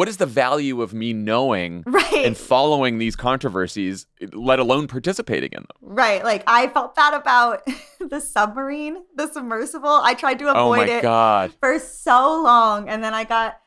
What 0.00 0.08
is 0.08 0.16
the 0.16 0.24
value 0.24 0.80
of 0.80 0.94
me 0.94 1.12
knowing 1.12 1.84
Right. 1.86 2.24
and 2.24 2.34
following 2.34 2.96
these 2.96 3.16
controversies, 3.16 4.06
let 4.32 4.58
alone 4.58 4.86
participating 4.86 5.50
in 5.52 5.58
them? 5.60 5.76
Right. 5.82 6.24
Like 6.24 6.42
I 6.46 6.68
felt 6.68 6.94
that 6.94 7.12
about 7.12 7.60
the 8.00 8.18
submarine, 8.18 8.96
the 9.14 9.30
submersible. 9.30 10.00
I 10.02 10.14
tried 10.14 10.38
to 10.38 10.46
Oh 10.46 10.72
avoid 10.72 10.88
my 10.88 10.94
it 10.94 11.02
God. 11.02 11.52
for 11.60 11.78
so 11.78 12.40
long. 12.42 12.88
And 12.88 13.04
then 13.04 13.12
I 13.12 13.24
got 13.24 13.58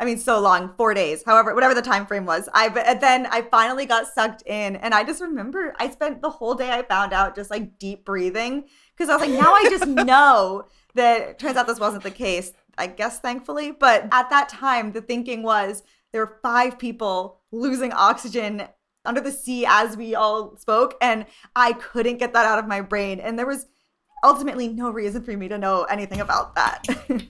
I 0.00 0.06
mean 0.06 0.16
so 0.16 0.40
long, 0.40 0.72
four 0.78 0.94
days, 0.94 1.22
however, 1.26 1.54
whatever 1.54 1.74
the 1.74 1.82
time 1.82 2.06
frame 2.06 2.24
was. 2.24 2.48
I 2.54 2.70
but 2.70 3.02
then 3.02 3.26
I 3.26 3.42
finally 3.42 3.84
got 3.84 4.06
sucked 4.06 4.42
in. 4.46 4.76
And 4.76 4.94
I 4.94 5.04
just 5.04 5.20
remember 5.20 5.74
I 5.78 5.90
spent 5.90 6.22
the 6.22 6.30
whole 6.30 6.54
day 6.54 6.70
I 6.70 6.84
found 6.84 7.12
out 7.12 7.36
just 7.36 7.50
like 7.50 7.78
deep 7.78 8.06
breathing. 8.06 8.64
Because 8.96 9.10
I 9.10 9.16
was 9.16 9.28
like, 9.28 9.38
now 9.38 9.52
I 9.52 9.64
just 9.68 9.86
know 10.12 10.64
that 10.94 11.38
turns 11.38 11.56
out 11.58 11.66
this 11.66 11.78
wasn't 11.80 12.02
the 12.02 12.10
case. 12.10 12.52
I 12.78 12.86
guess 12.86 13.20
thankfully. 13.20 13.72
But 13.72 14.08
at 14.12 14.30
that 14.30 14.48
time, 14.48 14.92
the 14.92 15.00
thinking 15.00 15.42
was 15.42 15.82
there 16.12 16.24
were 16.24 16.38
five 16.42 16.78
people 16.78 17.40
losing 17.50 17.92
oxygen 17.92 18.68
under 19.04 19.20
the 19.20 19.32
sea 19.32 19.66
as 19.66 19.96
we 19.96 20.14
all 20.14 20.56
spoke 20.56 20.94
and 21.02 21.26
i 21.56 21.72
couldn't 21.72 22.18
get 22.18 22.32
that 22.32 22.46
out 22.46 22.60
of 22.60 22.68
my 22.68 22.80
brain 22.80 23.18
and 23.18 23.36
there 23.36 23.46
was 23.46 23.66
ultimately 24.22 24.68
no 24.68 24.90
reason 24.90 25.24
for 25.24 25.36
me 25.36 25.48
to 25.48 25.58
know 25.58 25.82
anything 25.84 26.20
about 26.20 26.54
that 26.54 26.86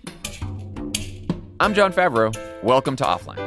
I'm 1.63 1.75
Jon 1.75 1.93
Favreau. 1.93 2.35
Welcome 2.65 2.97
to 2.97 3.05
Offline. 3.05 3.39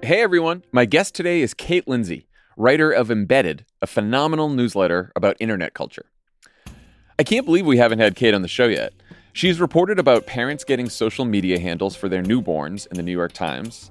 Hey 0.00 0.22
everyone, 0.22 0.62
my 0.70 0.84
guest 0.84 1.16
today 1.16 1.40
is 1.40 1.54
Kate 1.54 1.88
Lindsay, 1.88 2.28
writer 2.56 2.92
of 2.92 3.10
Embedded, 3.10 3.64
a 3.82 3.88
phenomenal 3.88 4.48
newsletter 4.48 5.10
about 5.16 5.36
internet 5.40 5.74
culture. 5.74 6.06
I 7.20 7.24
can't 7.24 7.44
believe 7.44 7.66
we 7.66 7.78
haven't 7.78 7.98
had 7.98 8.14
Kate 8.14 8.32
on 8.32 8.42
the 8.42 8.48
show 8.48 8.68
yet. 8.68 8.92
She's 9.32 9.58
reported 9.58 9.98
about 9.98 10.26
parents 10.26 10.62
getting 10.62 10.88
social 10.88 11.24
media 11.24 11.58
handles 11.58 11.96
for 11.96 12.08
their 12.08 12.22
newborns 12.22 12.86
in 12.86 12.96
the 12.96 13.02
New 13.02 13.10
York 13.10 13.32
Times, 13.32 13.90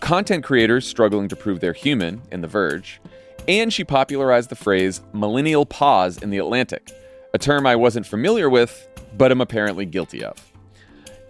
content 0.00 0.42
creators 0.42 0.84
struggling 0.84 1.28
to 1.28 1.36
prove 1.36 1.60
they're 1.60 1.72
human 1.72 2.20
in 2.32 2.40
The 2.40 2.48
Verge, 2.48 3.00
and 3.46 3.72
she 3.72 3.84
popularized 3.84 4.48
the 4.50 4.56
phrase 4.56 5.02
millennial 5.12 5.64
pause 5.64 6.20
in 6.20 6.30
The 6.30 6.38
Atlantic, 6.38 6.90
a 7.32 7.38
term 7.38 7.64
I 7.64 7.76
wasn't 7.76 8.06
familiar 8.06 8.50
with, 8.50 8.88
but 9.16 9.30
am 9.30 9.40
apparently 9.40 9.86
guilty 9.86 10.24
of. 10.24 10.36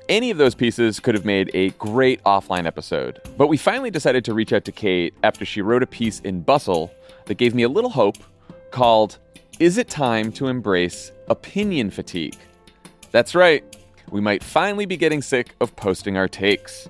Any 0.08 0.30
of 0.30 0.38
those 0.38 0.54
pieces 0.54 0.98
could 0.98 1.14
have 1.14 1.26
made 1.26 1.50
a 1.52 1.70
great 1.72 2.24
offline 2.24 2.64
episode, 2.64 3.20
but 3.36 3.48
we 3.48 3.58
finally 3.58 3.90
decided 3.90 4.24
to 4.24 4.32
reach 4.32 4.54
out 4.54 4.64
to 4.64 4.72
Kate 4.72 5.12
after 5.22 5.44
she 5.44 5.60
wrote 5.60 5.82
a 5.82 5.86
piece 5.86 6.20
in 6.20 6.40
Bustle 6.40 6.90
that 7.26 7.34
gave 7.34 7.54
me 7.54 7.64
a 7.64 7.68
little 7.68 7.90
hope 7.90 8.16
called 8.70 9.18
Is 9.60 9.78
It 9.78 9.88
Time 9.88 10.32
to 10.32 10.48
Embrace 10.48 11.12
Opinion 11.28 11.88
Fatigue? 11.88 12.36
That's 13.12 13.36
right, 13.36 13.62
we 14.10 14.20
might 14.20 14.42
finally 14.42 14.84
be 14.84 14.96
getting 14.96 15.22
sick 15.22 15.54
of 15.60 15.76
posting 15.76 16.16
our 16.16 16.26
takes. 16.26 16.88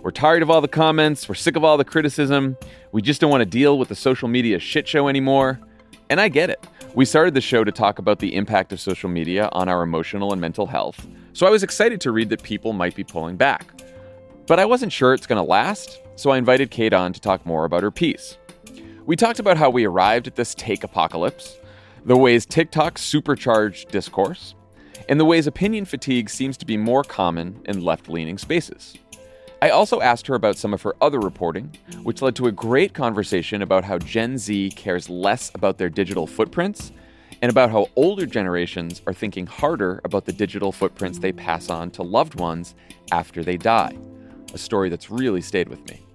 We're 0.00 0.12
tired 0.12 0.42
of 0.42 0.48
all 0.48 0.62
the 0.62 0.66
comments, 0.66 1.28
we're 1.28 1.34
sick 1.34 1.56
of 1.56 1.64
all 1.64 1.76
the 1.76 1.84
criticism, 1.84 2.56
we 2.92 3.02
just 3.02 3.20
don't 3.20 3.30
want 3.30 3.42
to 3.42 3.46
deal 3.46 3.78
with 3.78 3.90
the 3.90 3.94
social 3.94 4.28
media 4.28 4.58
shit 4.58 4.88
show 4.88 5.08
anymore. 5.08 5.60
And 6.08 6.18
I 6.18 6.28
get 6.28 6.48
it. 6.48 6.66
We 6.94 7.04
started 7.04 7.34
the 7.34 7.42
show 7.42 7.64
to 7.64 7.72
talk 7.72 7.98
about 7.98 8.20
the 8.20 8.34
impact 8.34 8.72
of 8.72 8.80
social 8.80 9.10
media 9.10 9.50
on 9.52 9.68
our 9.68 9.82
emotional 9.82 10.32
and 10.32 10.40
mental 10.40 10.66
health, 10.66 11.06
so 11.34 11.46
I 11.46 11.50
was 11.50 11.62
excited 11.62 12.00
to 12.00 12.12
read 12.12 12.30
that 12.30 12.42
people 12.42 12.72
might 12.72 12.94
be 12.94 13.04
pulling 13.04 13.36
back. 13.36 13.66
But 14.46 14.58
I 14.58 14.64
wasn't 14.64 14.92
sure 14.92 15.12
it's 15.12 15.26
going 15.26 15.44
to 15.44 15.48
last, 15.48 16.00
so 16.14 16.30
I 16.30 16.38
invited 16.38 16.70
Kate 16.70 16.94
on 16.94 17.12
to 17.12 17.20
talk 17.20 17.44
more 17.44 17.66
about 17.66 17.82
her 17.82 17.90
piece. 17.90 18.38
We 19.04 19.16
talked 19.16 19.38
about 19.38 19.58
how 19.58 19.68
we 19.68 19.84
arrived 19.84 20.26
at 20.26 20.36
this 20.36 20.54
take 20.54 20.82
apocalypse, 20.82 21.58
the 22.06 22.16
ways 22.16 22.46
TikTok 22.46 22.98
supercharged 22.98 23.90
discourse, 23.90 24.54
and 25.08 25.18
the 25.18 25.24
ways 25.24 25.48
opinion 25.48 25.84
fatigue 25.84 26.30
seems 26.30 26.56
to 26.56 26.64
be 26.64 26.76
more 26.76 27.02
common 27.02 27.60
in 27.64 27.82
left 27.82 28.08
leaning 28.08 28.38
spaces. 28.38 28.94
I 29.60 29.70
also 29.70 30.00
asked 30.00 30.28
her 30.28 30.36
about 30.36 30.56
some 30.56 30.72
of 30.72 30.82
her 30.82 30.94
other 31.00 31.18
reporting, 31.18 31.76
which 32.04 32.22
led 32.22 32.36
to 32.36 32.46
a 32.46 32.52
great 32.52 32.94
conversation 32.94 33.60
about 33.60 33.82
how 33.82 33.98
Gen 33.98 34.38
Z 34.38 34.70
cares 34.76 35.10
less 35.10 35.50
about 35.56 35.78
their 35.78 35.88
digital 35.88 36.28
footprints 36.28 36.92
and 37.42 37.50
about 37.50 37.72
how 37.72 37.88
older 37.96 38.24
generations 38.24 39.02
are 39.08 39.12
thinking 39.12 39.46
harder 39.46 40.00
about 40.04 40.26
the 40.26 40.32
digital 40.32 40.70
footprints 40.70 41.18
they 41.18 41.32
pass 41.32 41.70
on 41.70 41.90
to 41.90 42.04
loved 42.04 42.38
ones 42.38 42.76
after 43.10 43.42
they 43.42 43.56
die. 43.56 43.98
A 44.54 44.58
story 44.58 44.90
that's 44.90 45.10
really 45.10 45.40
stayed 45.40 45.68
with 45.68 45.84
me. 45.90 46.05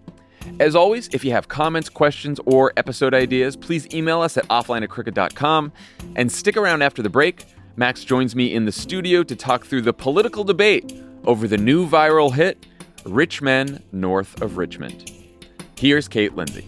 As 0.60 0.76
always, 0.76 1.08
if 1.10 1.24
you 1.24 1.32
have 1.32 1.48
comments, 1.48 1.90
questions, 1.90 2.40
or 2.46 2.74
episode 2.78 3.14
ideas, 3.14 3.56
please 3.56 3.88
email 3.94 4.22
us 4.22 4.38
at 4.38 4.48
offline 4.48 4.84
at 4.84 4.90
crooked.com 4.90 5.72
and 6.16 6.32
stick 6.32 6.58
around 6.58 6.82
after 6.82 7.02
the 7.02 7.10
break. 7.10 7.46
Max 7.76 8.04
joins 8.04 8.36
me 8.36 8.54
in 8.54 8.66
the 8.66 8.72
studio 8.72 9.24
to 9.24 9.36
talk 9.36 9.66
through 9.66 9.82
the 9.82 9.94
political 9.94 10.44
debate 10.44 10.94
over 11.26 11.48
the 11.48 11.58
new 11.58 11.88
viral 11.88 12.34
hit, 12.34 12.66
Rich 13.06 13.42
Men 13.42 13.82
North 13.92 14.42
of 14.42 14.58
Richmond. 14.58 15.12
Here's 15.78 16.08
Kate 16.08 16.36
Lindsay. 16.36 16.68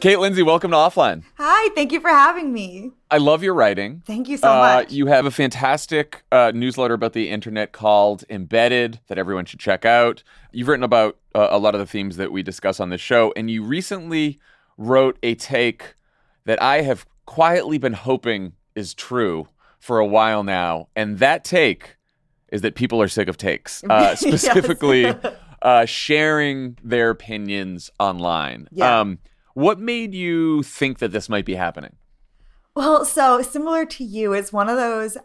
Kate 0.00 0.18
Lindsay, 0.18 0.42
welcome 0.42 0.70
to 0.70 0.76
Offline. 0.76 1.24
hi 1.36 1.68
thank 1.74 1.92
you 1.92 2.00
for 2.00 2.08
having 2.08 2.52
me 2.52 2.90
I 3.10 3.18
love 3.18 3.42
your 3.42 3.54
writing. 3.54 4.02
thank 4.06 4.28
you 4.28 4.36
so 4.38 4.48
Uh, 4.50 4.58
much 4.58 4.92
you 4.92 5.06
have 5.06 5.26
a 5.26 5.30
fantastic 5.30 6.22
uh, 6.32 6.52
newsletter 6.54 6.94
about 6.94 7.12
the 7.12 7.28
internet 7.28 7.72
called 7.72 8.24
Embedded 8.30 9.00
that 9.08 9.18
everyone 9.18 9.44
should 9.44 9.60
check 9.60 9.84
out. 9.84 10.22
You've 10.52 10.68
written 10.68 10.84
about 10.84 11.18
uh, 11.34 11.48
a 11.50 11.58
lot 11.58 11.74
of 11.74 11.80
the 11.80 11.86
themes 11.86 12.16
that 12.16 12.32
we 12.32 12.42
discuss 12.42 12.80
on 12.80 12.88
this 12.90 13.00
show, 13.00 13.32
and 13.36 13.50
you 13.50 13.62
recently 13.62 14.38
wrote 14.78 15.18
a 15.22 15.34
take 15.34 15.94
that 16.46 16.60
I 16.62 16.80
have 16.82 17.04
quietly 17.26 17.76
been 17.78 17.92
hoping 17.92 18.52
is 18.74 18.94
true 18.94 19.48
for 19.78 19.98
a 19.98 20.06
while 20.06 20.42
now, 20.42 20.88
and 20.96 21.18
that 21.18 21.44
take 21.44 21.96
is 22.50 22.62
that 22.62 22.74
people 22.74 23.00
are 23.02 23.08
sick 23.08 23.28
of 23.28 23.36
takes, 23.36 23.84
uh, 23.90 24.14
specifically 24.16 25.12
uh, 25.62 25.84
sharing 25.84 26.76
their 26.82 27.10
opinions 27.10 27.90
online. 28.00 28.66
Yeah. 28.72 29.00
Um, 29.00 29.18
what 29.54 29.78
made 29.78 30.14
you 30.14 30.62
think 30.62 30.98
that 30.98 31.12
this 31.12 31.28
might 31.28 31.44
be 31.44 31.54
happening? 31.54 31.96
Well, 32.74 33.04
so 33.04 33.42
similar 33.42 33.84
to 33.86 34.04
you, 34.04 34.32
it's 34.32 34.52
one 34.52 34.68
of 34.68 34.76
those 34.76 35.18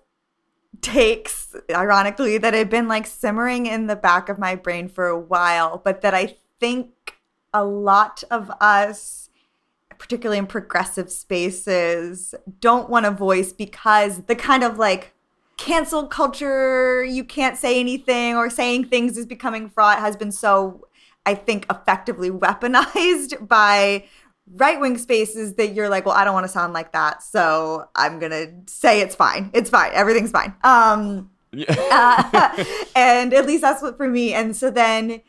takes, 0.81 1.55
ironically, 1.71 2.37
that 2.37 2.53
had 2.53 2.69
been 2.69 2.87
like 2.87 3.05
simmering 3.05 3.65
in 3.65 3.87
the 3.87 3.95
back 3.95 4.29
of 4.29 4.39
my 4.39 4.55
brain 4.55 4.89
for 4.89 5.07
a 5.07 5.19
while, 5.19 5.81
but 5.83 6.01
that 6.01 6.13
I 6.13 6.35
think 6.59 7.17
a 7.53 7.63
lot 7.63 8.23
of 8.29 8.51
us, 8.59 9.29
particularly 9.97 10.39
in 10.39 10.47
progressive 10.47 11.11
spaces, 11.11 12.35
don't 12.59 12.89
want 12.89 13.05
to 13.05 13.11
voice 13.11 13.53
because 13.53 14.23
the 14.23 14.35
kind 14.35 14.63
of 14.63 14.77
like 14.77 15.13
cancel 15.57 16.07
culture, 16.07 17.03
you 17.03 17.23
can't 17.23 17.57
say 17.57 17.79
anything 17.79 18.35
or 18.35 18.49
saying 18.49 18.85
things 18.85 19.17
is 19.17 19.25
becoming 19.25 19.69
fraught 19.69 19.99
has 19.99 20.15
been 20.17 20.31
so, 20.31 20.87
I 21.25 21.35
think, 21.35 21.65
effectively 21.69 22.29
weaponized 22.29 23.47
by 23.47 24.05
right 24.53 24.79
wing 24.79 24.97
spaces 24.97 25.55
that 25.55 25.73
you're 25.73 25.89
like, 25.89 26.05
well, 26.05 26.15
I 26.15 26.23
don't 26.23 26.33
want 26.33 26.45
to 26.45 26.51
sound 26.51 26.73
like 26.73 26.91
that. 26.91 27.23
So 27.23 27.89
I'm 27.95 28.19
going 28.19 28.31
to 28.31 28.71
say 28.71 29.01
it's 29.01 29.15
fine. 29.15 29.49
It's 29.53 29.69
fine. 29.69 29.91
Everything's 29.93 30.31
fine. 30.31 30.55
Um, 30.63 31.31
uh, 31.67 32.63
and 32.95 33.33
at 33.33 33.45
least 33.45 33.61
that's 33.61 33.81
what 33.81 33.97
for 33.97 34.07
me. 34.07 34.33
And 34.33 34.55
so 34.55 34.69
then, 34.69 35.21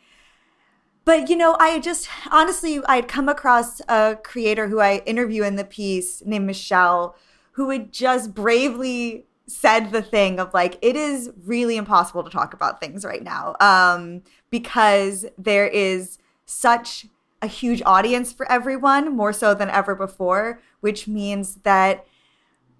but 1.05 1.29
you 1.29 1.35
know, 1.35 1.55
I 1.59 1.79
just 1.79 2.09
honestly, 2.31 2.81
I 2.85 2.97
had 2.97 3.07
come 3.07 3.29
across 3.29 3.81
a 3.87 4.17
creator 4.23 4.67
who 4.67 4.79
I 4.79 5.01
interview 5.05 5.43
in 5.43 5.55
the 5.55 5.63
piece 5.63 6.21
named 6.25 6.45
Michelle, 6.45 7.15
who 7.53 7.67
would 7.67 7.91
just 7.91 8.33
bravely 8.33 9.25
said 9.47 9.91
the 9.91 10.01
thing 10.01 10.39
of 10.39 10.53
like 10.53 10.77
it 10.81 10.97
is 10.97 11.31
really 11.45 11.77
impossible 11.77 12.21
to 12.21 12.29
talk 12.29 12.53
about 12.53 12.81
things 12.81 13.05
right 13.05 13.23
now 13.23 13.55
um 13.61 14.21
because 14.49 15.25
there 15.37 15.65
is 15.65 16.17
such 16.45 17.05
a 17.41 17.47
huge 17.47 17.81
audience 17.85 18.33
for 18.33 18.49
everyone 18.51 19.15
more 19.15 19.33
so 19.33 19.53
than 19.53 19.69
ever 19.69 19.95
before 19.95 20.59
which 20.79 21.07
means 21.07 21.55
that 21.57 22.05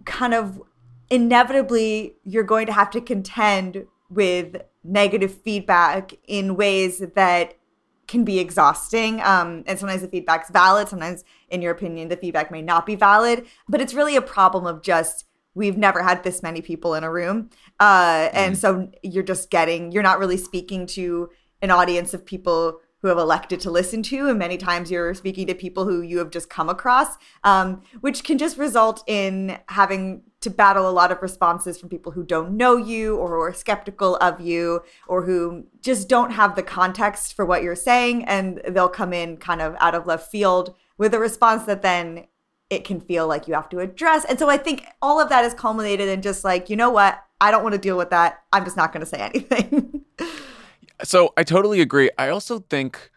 kind 0.06 0.34
of 0.34 0.62
inevitably 1.10 2.16
you're 2.24 2.44
going 2.44 2.66
to 2.66 2.74
have 2.74 2.90
to 2.92 3.02
contend 3.02 3.86
with 4.10 4.62
negative 4.84 5.42
feedback 5.42 6.14
in 6.28 6.56
ways 6.56 7.04
that 7.16 7.56
can 8.08 8.24
be 8.24 8.40
exhausting. 8.40 9.22
Um, 9.22 9.64
and 9.68 9.78
sometimes 9.78 10.02
the 10.02 10.08
feedback's 10.08 10.50
valid. 10.50 10.88
Sometimes, 10.88 11.26
in 11.50 11.62
your 11.62 11.74
opinion, 11.74 12.08
the 12.08 12.16
feedback 12.16 12.52
may 12.52 12.62
not 12.62 12.86
be 12.86 12.96
valid. 12.96 13.46
But 13.68 13.82
it's 13.82 13.94
really 13.94 14.16
a 14.16 14.22
problem 14.22 14.66
of 14.66 14.82
just 14.82 15.26
we've 15.54 15.78
never 15.78 16.04
had 16.04 16.24
this 16.24 16.42
many 16.42 16.62
people 16.62 16.94
in 16.94 17.04
a 17.04 17.12
room. 17.12 17.50
Uh, 17.80 18.30
and 18.32 18.56
mm. 18.56 18.58
so 18.58 18.90
you're 19.04 19.24
just 19.24 19.50
getting, 19.50 19.92
you're 19.92 20.04
not 20.04 20.20
really 20.20 20.38
speaking 20.38 20.86
to 20.86 21.30
an 21.62 21.72
audience 21.72 22.14
of 22.14 22.26
people 22.26 22.80
who 23.02 23.08
have 23.08 23.18
elected 23.18 23.60
to 23.62 23.72
listen 23.72 24.02
to. 24.04 24.28
And 24.28 24.40
many 24.40 24.58
times 24.58 24.90
you're 24.90 25.14
speaking 25.14 25.48
to 25.48 25.56
people 25.56 25.86
who 25.86 26.02
you 26.02 26.18
have 26.18 26.32
just 26.32 26.50
come 26.50 26.70
across, 26.70 27.18
um, 27.44 27.82
which 28.02 28.24
can 28.24 28.38
just 28.38 28.58
result 28.58 29.04
in 29.08 29.60
having 29.68 30.24
to 30.42 30.50
battle 30.50 30.90
a 30.90 30.92
lot 30.92 31.12
of 31.12 31.22
responses 31.22 31.80
from 31.80 31.90
people 31.90 32.12
who 32.12 32.24
don't 32.24 32.56
know 32.56 32.78
you 32.78 33.16
or 33.18 33.30
who 33.30 33.40
are 33.40 33.54
skeptical 33.54 34.18
of 34.18 34.42
you 34.42 34.82
or 35.08 35.24
who 35.24 35.66
just 35.82 36.10
don't 36.10 36.32
have 36.32 36.56
the 36.56 36.64
context 36.64 37.34
for 37.34 37.46
what 37.46 37.64
you're 37.64 37.76
saying. 37.76 38.26
And 38.26 38.62
they'll 38.68 38.90
come 38.90 39.14
in 39.14 39.38
kind 39.38 39.62
of 39.62 39.76
out 39.80 39.96
of 39.96 40.08
left 40.08 40.32
field 40.32 40.76
with 40.98 41.14
a 41.14 41.20
response 41.20 41.66
that 41.66 41.82
then 41.82 42.26
it 42.70 42.84
can 42.84 43.00
feel 43.00 43.28
like 43.28 43.48
you 43.48 43.54
have 43.54 43.70
to 43.70 43.80
address. 43.80 44.26
And 44.26 44.38
so 44.38 44.50
I 44.50 44.58
think 44.58 44.86
all 45.02 45.22
of 45.22 45.30
that 45.30 45.46
is 45.46 45.54
culminated 45.54 46.10
in 46.10 46.22
just 46.22 46.44
like, 46.44 46.70
you 46.70 46.76
know 46.76 46.90
what? 46.90 47.24
I 47.40 47.52
don't 47.52 47.64
want 47.64 47.74
to 47.74 47.80
deal 47.80 47.98
with 47.98 48.10
that. 48.10 48.42
I'm 48.52 48.66
just 48.66 48.76
not 48.76 48.92
going 48.92 49.02
to 49.02 49.06
say 49.06 49.20
anything. 49.20 50.02
so 51.04 51.34
I 51.38 51.44
totally 51.44 51.82
agree. 51.82 52.10
I 52.18 52.30
also 52.30 52.60
think 52.60 53.12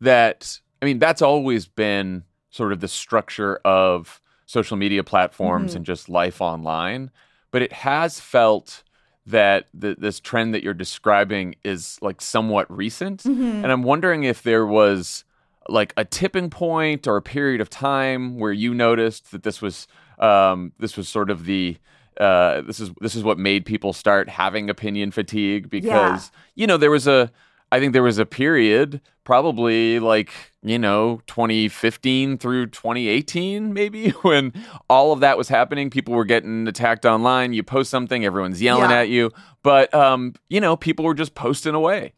that, 0.00 0.60
I 0.80 0.84
mean, 0.86 0.98
that's 0.98 1.22
always 1.22 1.66
been 1.66 2.24
sort 2.50 2.72
of 2.72 2.80
the 2.80 2.88
structure 2.88 3.56
of 3.64 4.20
social 4.46 4.76
media 4.76 5.04
platforms 5.04 5.70
mm-hmm. 5.70 5.78
and 5.78 5.86
just 5.86 6.08
life 6.08 6.40
online. 6.40 7.10
But 7.50 7.62
it 7.62 7.72
has 7.72 8.20
felt 8.20 8.82
that 9.26 9.66
the, 9.74 9.96
this 9.98 10.20
trend 10.20 10.54
that 10.54 10.62
you're 10.62 10.74
describing 10.74 11.56
is 11.64 11.98
like 12.00 12.20
somewhat 12.20 12.70
recent. 12.74 13.24
Mm-hmm. 13.24 13.64
And 13.64 13.72
I'm 13.72 13.82
wondering 13.82 14.24
if 14.24 14.42
there 14.42 14.64
was 14.64 15.24
like 15.68 15.92
a 15.96 16.04
tipping 16.04 16.48
point 16.48 17.08
or 17.08 17.16
a 17.16 17.22
period 17.22 17.60
of 17.60 17.68
time 17.68 18.38
where 18.38 18.52
you 18.52 18.72
noticed 18.72 19.32
that 19.32 19.42
this 19.42 19.60
was 19.60 19.88
um, 20.18 20.72
this 20.78 20.96
was 20.96 21.08
sort 21.08 21.28
of 21.28 21.44
the 21.44 21.76
uh, 22.20 22.62
this 22.62 22.80
is 22.80 22.90
this 23.00 23.14
is 23.14 23.22
what 23.22 23.38
made 23.38 23.64
people 23.64 23.92
start 23.92 24.28
having 24.28 24.70
opinion 24.70 25.10
fatigue 25.10 25.68
because 25.68 26.30
yeah. 26.32 26.40
you 26.54 26.66
know 26.66 26.76
there 26.76 26.90
was 26.90 27.06
a 27.06 27.30
I 27.72 27.80
think 27.80 27.92
there 27.92 28.02
was 28.02 28.18
a 28.18 28.26
period, 28.26 29.00
probably 29.24 29.98
like, 29.98 30.32
you 30.62 30.78
know, 30.78 31.20
2015 31.26 32.38
through 32.38 32.66
2018, 32.66 33.72
maybe, 33.72 34.10
when 34.22 34.52
all 34.88 35.12
of 35.12 35.20
that 35.20 35.36
was 35.36 35.48
happening. 35.48 35.90
People 35.90 36.14
were 36.14 36.24
getting 36.24 36.68
attacked 36.68 37.04
online. 37.04 37.52
You 37.52 37.62
post 37.62 37.90
something, 37.90 38.24
everyone's 38.24 38.62
yelling 38.62 38.90
yeah. 38.90 39.00
at 39.00 39.08
you. 39.08 39.32
But, 39.62 39.92
um, 39.92 40.34
you 40.48 40.60
know, 40.60 40.76
people 40.76 41.04
were 41.04 41.14
just 41.14 41.34
posting 41.34 41.74
away. 41.74 42.12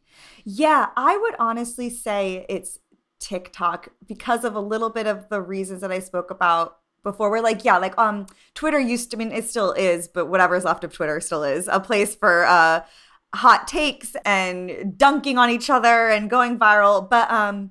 Yeah, 0.44 0.88
I 0.96 1.16
would 1.16 1.34
honestly 1.38 1.88
say 1.88 2.44
it's 2.48 2.78
TikTok 3.18 3.88
because 4.06 4.44
of 4.44 4.54
a 4.54 4.60
little 4.60 4.90
bit 4.90 5.06
of 5.06 5.28
the 5.28 5.40
reasons 5.40 5.80
that 5.80 5.90
I 5.90 5.98
spoke 5.98 6.30
about 6.30 6.78
before. 7.10 7.30
We're 7.30 7.40
like, 7.40 7.64
yeah, 7.64 7.78
like 7.78 7.96
um 7.98 8.26
Twitter 8.54 8.78
used 8.78 9.10
to 9.10 9.16
I 9.16 9.18
mean 9.18 9.32
it 9.32 9.48
still 9.48 9.72
is, 9.72 10.08
but 10.08 10.26
whatever's 10.26 10.64
left 10.64 10.84
of 10.84 10.92
Twitter 10.92 11.20
still 11.20 11.44
is 11.44 11.68
a 11.68 11.80
place 11.80 12.14
for 12.14 12.44
uh 12.44 12.82
hot 13.34 13.68
takes 13.68 14.16
and 14.24 14.96
dunking 14.96 15.38
on 15.38 15.50
each 15.50 15.70
other 15.70 16.08
and 16.08 16.30
going 16.30 16.58
viral. 16.58 17.08
But 17.08 17.30
um, 17.30 17.70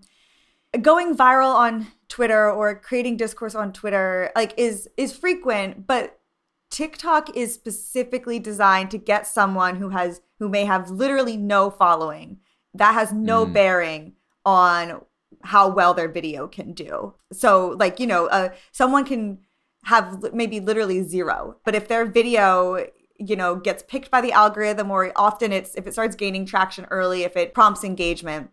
going 0.81 1.15
viral 1.15 1.53
on 1.53 1.87
Twitter 2.09 2.49
or 2.51 2.79
creating 2.79 3.17
discourse 3.17 3.55
on 3.55 3.73
Twitter 3.73 4.31
like 4.35 4.53
is 4.57 4.87
is 4.97 5.15
frequent, 5.15 5.87
but 5.87 6.19
TikTok 6.69 7.35
is 7.35 7.53
specifically 7.53 8.39
designed 8.39 8.91
to 8.91 8.97
get 8.97 9.27
someone 9.27 9.77
who 9.77 9.89
has 9.89 10.21
who 10.39 10.49
may 10.49 10.65
have 10.65 10.89
literally 10.89 11.37
no 11.37 11.69
following. 11.69 12.39
That 12.73 12.93
has 12.93 13.11
no 13.11 13.45
mm. 13.45 13.53
bearing 13.53 14.13
on 14.45 15.01
how 15.47 15.67
well 15.67 15.93
their 15.93 16.09
video 16.09 16.47
can 16.47 16.73
do. 16.73 17.13
So 17.31 17.75
like, 17.79 17.99
you 17.99 18.07
know, 18.07 18.27
uh, 18.27 18.49
someone 18.71 19.05
can 19.05 19.39
have 19.85 20.33
maybe 20.33 20.59
literally 20.59 21.03
zero, 21.03 21.57
but 21.63 21.75
if 21.75 21.87
their 21.87 22.05
video 22.05 22.85
you 23.19 23.35
know 23.35 23.55
gets 23.55 23.83
picked 23.83 24.11
by 24.11 24.21
the 24.21 24.31
algorithm 24.31 24.91
or 24.91 25.11
often 25.15 25.51
it's 25.51 25.73
if 25.75 25.87
it 25.87 25.93
starts 25.93 26.15
gaining 26.15 26.45
traction 26.45 26.85
early 26.91 27.23
if 27.23 27.35
it 27.35 27.53
prompts 27.53 27.83
engagement 27.83 28.51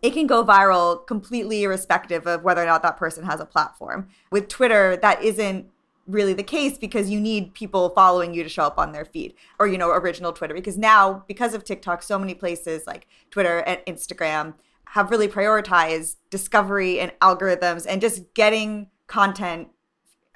it 0.00 0.12
can 0.12 0.28
go 0.28 0.44
viral 0.44 1.04
completely 1.06 1.64
irrespective 1.64 2.26
of 2.26 2.44
whether 2.44 2.62
or 2.62 2.66
not 2.66 2.82
that 2.82 2.96
person 2.96 3.24
has 3.24 3.40
a 3.40 3.44
platform 3.44 4.08
with 4.30 4.46
twitter 4.48 4.96
that 4.96 5.20
isn't 5.24 5.68
really 6.06 6.32
the 6.32 6.42
case 6.42 6.78
because 6.78 7.10
you 7.10 7.20
need 7.20 7.52
people 7.52 7.88
following 7.90 8.32
you 8.32 8.44
to 8.44 8.48
show 8.48 8.62
up 8.62 8.78
on 8.78 8.92
their 8.92 9.04
feed 9.04 9.34
or 9.58 9.66
you 9.66 9.76
know 9.76 9.90
original 9.90 10.32
twitter 10.32 10.54
because 10.54 10.78
now 10.78 11.24
because 11.26 11.52
of 11.52 11.64
tiktok 11.64 12.02
so 12.02 12.18
many 12.18 12.34
places 12.34 12.86
like 12.86 13.08
twitter 13.30 13.58
and 13.66 13.80
instagram 13.88 14.54
have 14.90 15.10
really 15.10 15.28
prioritized 15.28 16.16
discovery 16.30 17.00
and 17.00 17.12
algorithms 17.20 17.86
and 17.88 18.00
just 18.00 18.34
getting 18.34 18.88
content 19.06 19.68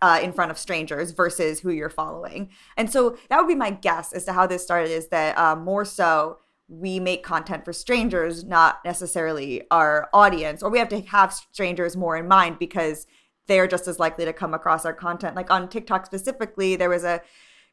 uh, 0.02 0.18
in 0.22 0.32
front 0.32 0.50
of 0.50 0.58
strangers 0.58 1.10
versus 1.12 1.60
who 1.60 1.70
you're 1.70 1.90
following. 1.90 2.50
And 2.76 2.90
so 2.90 3.16
that 3.28 3.38
would 3.38 3.48
be 3.48 3.54
my 3.54 3.70
guess 3.70 4.12
as 4.12 4.24
to 4.24 4.32
how 4.32 4.46
this 4.46 4.62
started 4.62 4.90
is 4.90 5.08
that 5.08 5.36
uh, 5.36 5.56
more 5.56 5.84
so 5.84 6.38
we 6.68 7.00
make 7.00 7.22
content 7.22 7.64
for 7.64 7.72
strangers, 7.72 8.44
not 8.44 8.84
necessarily 8.84 9.62
our 9.70 10.08
audience, 10.14 10.62
or 10.62 10.70
we 10.70 10.78
have 10.78 10.88
to 10.88 11.00
have 11.02 11.32
strangers 11.32 11.96
more 11.96 12.16
in 12.16 12.28
mind 12.28 12.58
because 12.58 13.06
they're 13.46 13.66
just 13.66 13.88
as 13.88 13.98
likely 13.98 14.24
to 14.24 14.32
come 14.32 14.54
across 14.54 14.84
our 14.84 14.94
content. 14.94 15.34
Like 15.34 15.50
on 15.50 15.68
TikTok 15.68 16.06
specifically, 16.06 16.76
there 16.76 16.88
was 16.88 17.02
a 17.02 17.20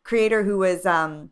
creator 0.03 0.43
who 0.43 0.57
was 0.57 0.85
um, 0.85 1.29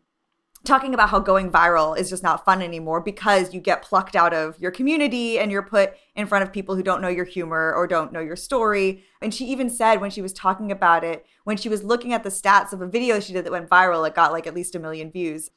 talking 0.66 0.92
about 0.92 1.08
how 1.08 1.18
going 1.18 1.50
viral 1.50 1.96
is 1.96 2.10
just 2.10 2.22
not 2.22 2.44
fun 2.44 2.60
anymore 2.60 3.00
because 3.00 3.54
you 3.54 3.60
get 3.60 3.82
plucked 3.82 4.14
out 4.14 4.34
of 4.34 4.58
your 4.58 4.70
community 4.70 5.38
and 5.38 5.50
you're 5.50 5.62
put 5.62 5.94
in 6.14 6.26
front 6.26 6.42
of 6.42 6.52
people 6.52 6.74
who 6.74 6.82
don't 6.82 7.00
know 7.00 7.08
your 7.08 7.24
humor 7.24 7.72
or 7.74 7.86
don't 7.86 8.12
know 8.12 8.20
your 8.20 8.36
story. 8.36 9.04
And 9.22 9.32
she 9.32 9.46
even 9.46 9.70
said 9.70 10.00
when 10.00 10.10
she 10.10 10.22
was 10.22 10.32
talking 10.32 10.70
about 10.70 11.04
it, 11.04 11.24
when 11.44 11.56
she 11.56 11.68
was 11.68 11.82
looking 11.82 12.12
at 12.12 12.22
the 12.22 12.28
stats 12.28 12.72
of 12.72 12.82
a 12.82 12.86
video 12.86 13.20
she 13.20 13.32
did 13.32 13.44
that 13.44 13.52
went 13.52 13.70
viral, 13.70 14.06
it 14.06 14.14
got 14.14 14.32
like 14.32 14.46
at 14.46 14.54
least 14.54 14.74
a 14.74 14.78
million 14.78 15.10
views. 15.10 15.50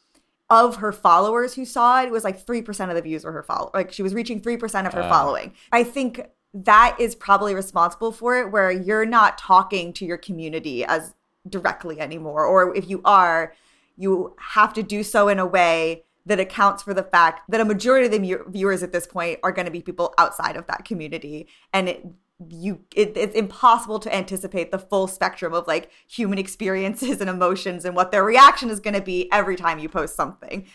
Of 0.51 0.77
her 0.77 0.91
followers 0.91 1.53
who 1.53 1.63
saw 1.63 2.01
it, 2.01 2.07
it 2.07 2.11
was 2.11 2.23
like 2.23 2.44
3% 2.44 2.89
of 2.89 2.95
the 2.95 3.01
views 3.04 3.23
were 3.23 3.31
her 3.31 3.44
follow. 3.44 3.69
Like 3.71 3.92
she 3.92 4.01
was 4.01 4.16
reaching 4.16 4.42
3% 4.42 4.87
of 4.87 4.94
her 4.94 5.04
uh. 5.04 5.09
following. 5.09 5.54
I 5.71 5.83
think 5.83 6.21
that 6.54 6.95
is 6.99 7.13
probably 7.13 7.54
responsible 7.54 8.11
for 8.11 8.39
it, 8.39 8.51
where 8.51 8.71
you're 8.71 9.06
not 9.06 9.37
talking 9.37 9.94
to 9.94 10.06
your 10.06 10.18
community 10.18 10.83
as 10.83 11.13
directly 11.47 11.99
anymore. 11.99 12.45
Or 12.45 12.75
if 12.75 12.89
you 12.89 13.01
are, 13.06 13.54
you 13.99 14.35
have 14.39 14.73
to 14.73 14.81
do 14.81 15.03
so 15.03 15.27
in 15.27 15.37
a 15.37 15.45
way 15.45 16.06
that 16.25 16.39
accounts 16.39 16.81
for 16.83 16.94
the 16.94 17.03
fact 17.03 17.41
that 17.49 17.59
a 17.59 17.65
majority 17.65 18.06
of 18.06 18.11
the 18.11 18.39
viewers 18.47 18.81
at 18.81 18.91
this 18.91 19.06
point 19.06 19.39
are 19.44 19.51
going 19.51 19.65
to 19.65 19.71
be 19.71 19.81
people 19.81 20.13
outside 20.18 20.56
of 20.56 20.65
that 20.68 20.85
community. 20.85 21.47
And 21.73 21.89
it 21.89 22.06
you 22.47 22.79
it, 22.95 23.18
it's 23.18 23.35
impossible 23.35 23.99
to 23.99 24.15
anticipate 24.15 24.71
the 24.71 24.79
full 24.79 25.07
spectrum 25.07 25.53
of 25.53 25.68
like 25.68 25.91
human 26.07 26.39
experiences 26.39 27.19
and 27.19 27.29
emotions 27.29 27.83
and 27.83 27.95
what 27.95 28.11
their 28.11 28.23
reaction 28.23 28.69
is 28.69 28.79
going 28.79 28.94
to 28.94 29.01
be 29.01 29.29
every 29.31 29.57
time 29.57 29.77
you 29.77 29.89
post 29.89 30.15
something 30.15 30.65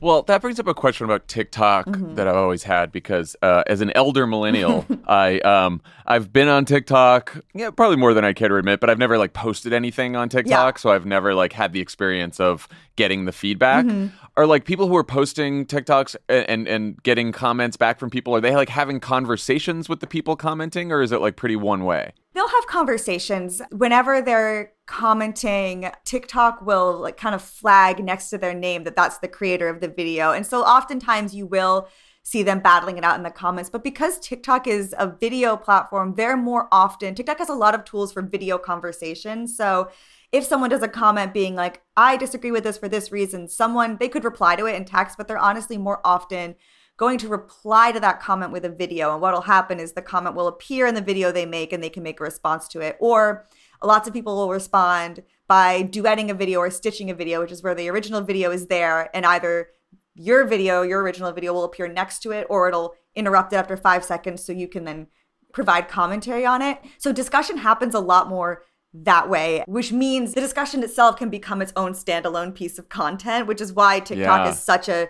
well, 0.00 0.22
that 0.22 0.40
brings 0.40 0.58
up 0.58 0.66
a 0.66 0.74
question 0.74 1.04
about 1.04 1.28
TikTok 1.28 1.86
mm-hmm. 1.86 2.14
that 2.14 2.26
I've 2.26 2.36
always 2.36 2.62
had 2.62 2.90
because 2.90 3.36
uh, 3.42 3.62
as 3.66 3.80
an 3.80 3.92
elder 3.94 4.26
millennial, 4.26 4.86
I 5.06 5.40
um 5.40 5.80
I've 6.06 6.32
been 6.32 6.48
on 6.48 6.64
TikTok, 6.64 7.44
yeah, 7.54 7.70
probably 7.70 7.96
more 7.96 8.14
than 8.14 8.24
I 8.24 8.32
care 8.32 8.48
to 8.48 8.56
admit, 8.56 8.80
but 8.80 8.90
I've 8.90 8.98
never 8.98 9.18
like 9.18 9.32
posted 9.32 9.72
anything 9.72 10.16
on 10.16 10.28
TikTok, 10.28 10.76
yeah. 10.76 10.80
so 10.80 10.90
I've 10.90 11.06
never 11.06 11.34
like 11.34 11.52
had 11.52 11.72
the 11.72 11.80
experience 11.80 12.40
of 12.40 12.68
getting 12.96 13.24
the 13.24 13.32
feedback. 13.32 13.84
Mm-hmm. 13.84 14.16
Are 14.40 14.46
like 14.46 14.64
people 14.64 14.88
who 14.88 14.96
are 14.96 15.04
posting 15.04 15.66
TikToks 15.66 16.16
and, 16.30 16.66
and 16.66 17.02
getting 17.02 17.30
comments 17.30 17.76
back 17.76 17.98
from 17.98 18.08
people? 18.08 18.34
Are 18.34 18.40
they 18.40 18.56
like 18.56 18.70
having 18.70 18.98
conversations 18.98 19.86
with 19.86 20.00
the 20.00 20.06
people 20.06 20.34
commenting, 20.34 20.90
or 20.90 21.02
is 21.02 21.12
it 21.12 21.20
like 21.20 21.36
pretty 21.36 21.56
one 21.56 21.84
way? 21.84 22.14
They'll 22.32 22.48
have 22.48 22.66
conversations 22.66 23.60
whenever 23.70 24.22
they're 24.22 24.72
commenting. 24.86 25.90
TikTok 26.06 26.62
will 26.64 27.00
like 27.00 27.18
kind 27.18 27.34
of 27.34 27.42
flag 27.42 28.02
next 28.02 28.30
to 28.30 28.38
their 28.38 28.54
name 28.54 28.84
that 28.84 28.96
that's 28.96 29.18
the 29.18 29.28
creator 29.28 29.68
of 29.68 29.82
the 29.82 29.88
video. 29.88 30.32
And 30.32 30.46
so 30.46 30.62
oftentimes 30.62 31.34
you 31.34 31.44
will 31.44 31.86
see 32.22 32.42
them 32.42 32.60
battling 32.60 32.96
it 32.96 33.04
out 33.04 33.18
in 33.18 33.22
the 33.22 33.30
comments. 33.30 33.68
But 33.68 33.84
because 33.84 34.18
TikTok 34.20 34.66
is 34.66 34.94
a 34.98 35.06
video 35.06 35.54
platform, 35.54 36.14
they're 36.14 36.38
more 36.38 36.66
often, 36.72 37.14
TikTok 37.14 37.40
has 37.40 37.50
a 37.50 37.54
lot 37.54 37.74
of 37.74 37.84
tools 37.84 38.10
for 38.10 38.22
video 38.22 38.56
conversation. 38.56 39.46
So 39.46 39.90
if 40.32 40.44
someone 40.44 40.70
does 40.70 40.82
a 40.82 40.88
comment 40.88 41.34
being 41.34 41.54
like, 41.54 41.82
I 41.96 42.16
disagree 42.16 42.52
with 42.52 42.64
this 42.64 42.78
for 42.78 42.88
this 42.88 43.10
reason, 43.10 43.48
someone, 43.48 43.96
they 43.98 44.08
could 44.08 44.24
reply 44.24 44.56
to 44.56 44.66
it 44.66 44.76
in 44.76 44.84
text, 44.84 45.16
but 45.16 45.26
they're 45.26 45.38
honestly 45.38 45.76
more 45.76 46.00
often 46.04 46.54
going 46.96 47.18
to 47.18 47.28
reply 47.28 47.90
to 47.90 47.98
that 48.00 48.20
comment 48.20 48.52
with 48.52 48.64
a 48.64 48.68
video. 48.68 49.12
And 49.12 49.22
what'll 49.22 49.40
happen 49.40 49.80
is 49.80 49.92
the 49.92 50.02
comment 50.02 50.36
will 50.36 50.46
appear 50.46 50.86
in 50.86 50.94
the 50.94 51.00
video 51.00 51.32
they 51.32 51.46
make 51.46 51.72
and 51.72 51.82
they 51.82 51.88
can 51.88 52.02
make 52.02 52.20
a 52.20 52.24
response 52.24 52.68
to 52.68 52.80
it. 52.80 52.96
Or 53.00 53.48
lots 53.82 54.06
of 54.06 54.12
people 54.12 54.36
will 54.36 54.50
respond 54.50 55.22
by 55.48 55.82
duetting 55.82 56.30
a 56.30 56.34
video 56.34 56.60
or 56.60 56.70
stitching 56.70 57.10
a 57.10 57.14
video, 57.14 57.40
which 57.40 57.52
is 57.52 57.62
where 57.62 57.74
the 57.74 57.88
original 57.88 58.20
video 58.20 58.50
is 58.50 58.66
there 58.66 59.08
and 59.16 59.24
either 59.24 59.68
your 60.14 60.44
video, 60.46 60.82
your 60.82 61.02
original 61.02 61.32
video 61.32 61.54
will 61.54 61.64
appear 61.64 61.88
next 61.88 62.20
to 62.20 62.32
it 62.32 62.46
or 62.50 62.68
it'll 62.68 62.94
interrupt 63.16 63.54
it 63.54 63.56
after 63.56 63.76
five 63.76 64.04
seconds 64.04 64.44
so 64.44 64.52
you 64.52 64.68
can 64.68 64.84
then 64.84 65.06
provide 65.54 65.88
commentary 65.88 66.44
on 66.44 66.60
it. 66.60 66.78
So 66.98 67.12
discussion 67.12 67.56
happens 67.56 67.94
a 67.94 68.00
lot 68.00 68.28
more 68.28 68.62
that 68.92 69.28
way, 69.30 69.62
which 69.66 69.92
means 69.92 70.34
the 70.34 70.40
discussion 70.40 70.82
itself 70.82 71.16
can 71.16 71.30
become 71.30 71.62
its 71.62 71.72
own 71.76 71.92
standalone 71.92 72.54
piece 72.54 72.78
of 72.78 72.88
content, 72.88 73.46
which 73.46 73.60
is 73.60 73.72
why 73.72 74.00
TikTok 74.00 74.44
Yeah. 74.46 74.50
is 74.50 74.58
such 74.58 74.88
a 74.88 75.08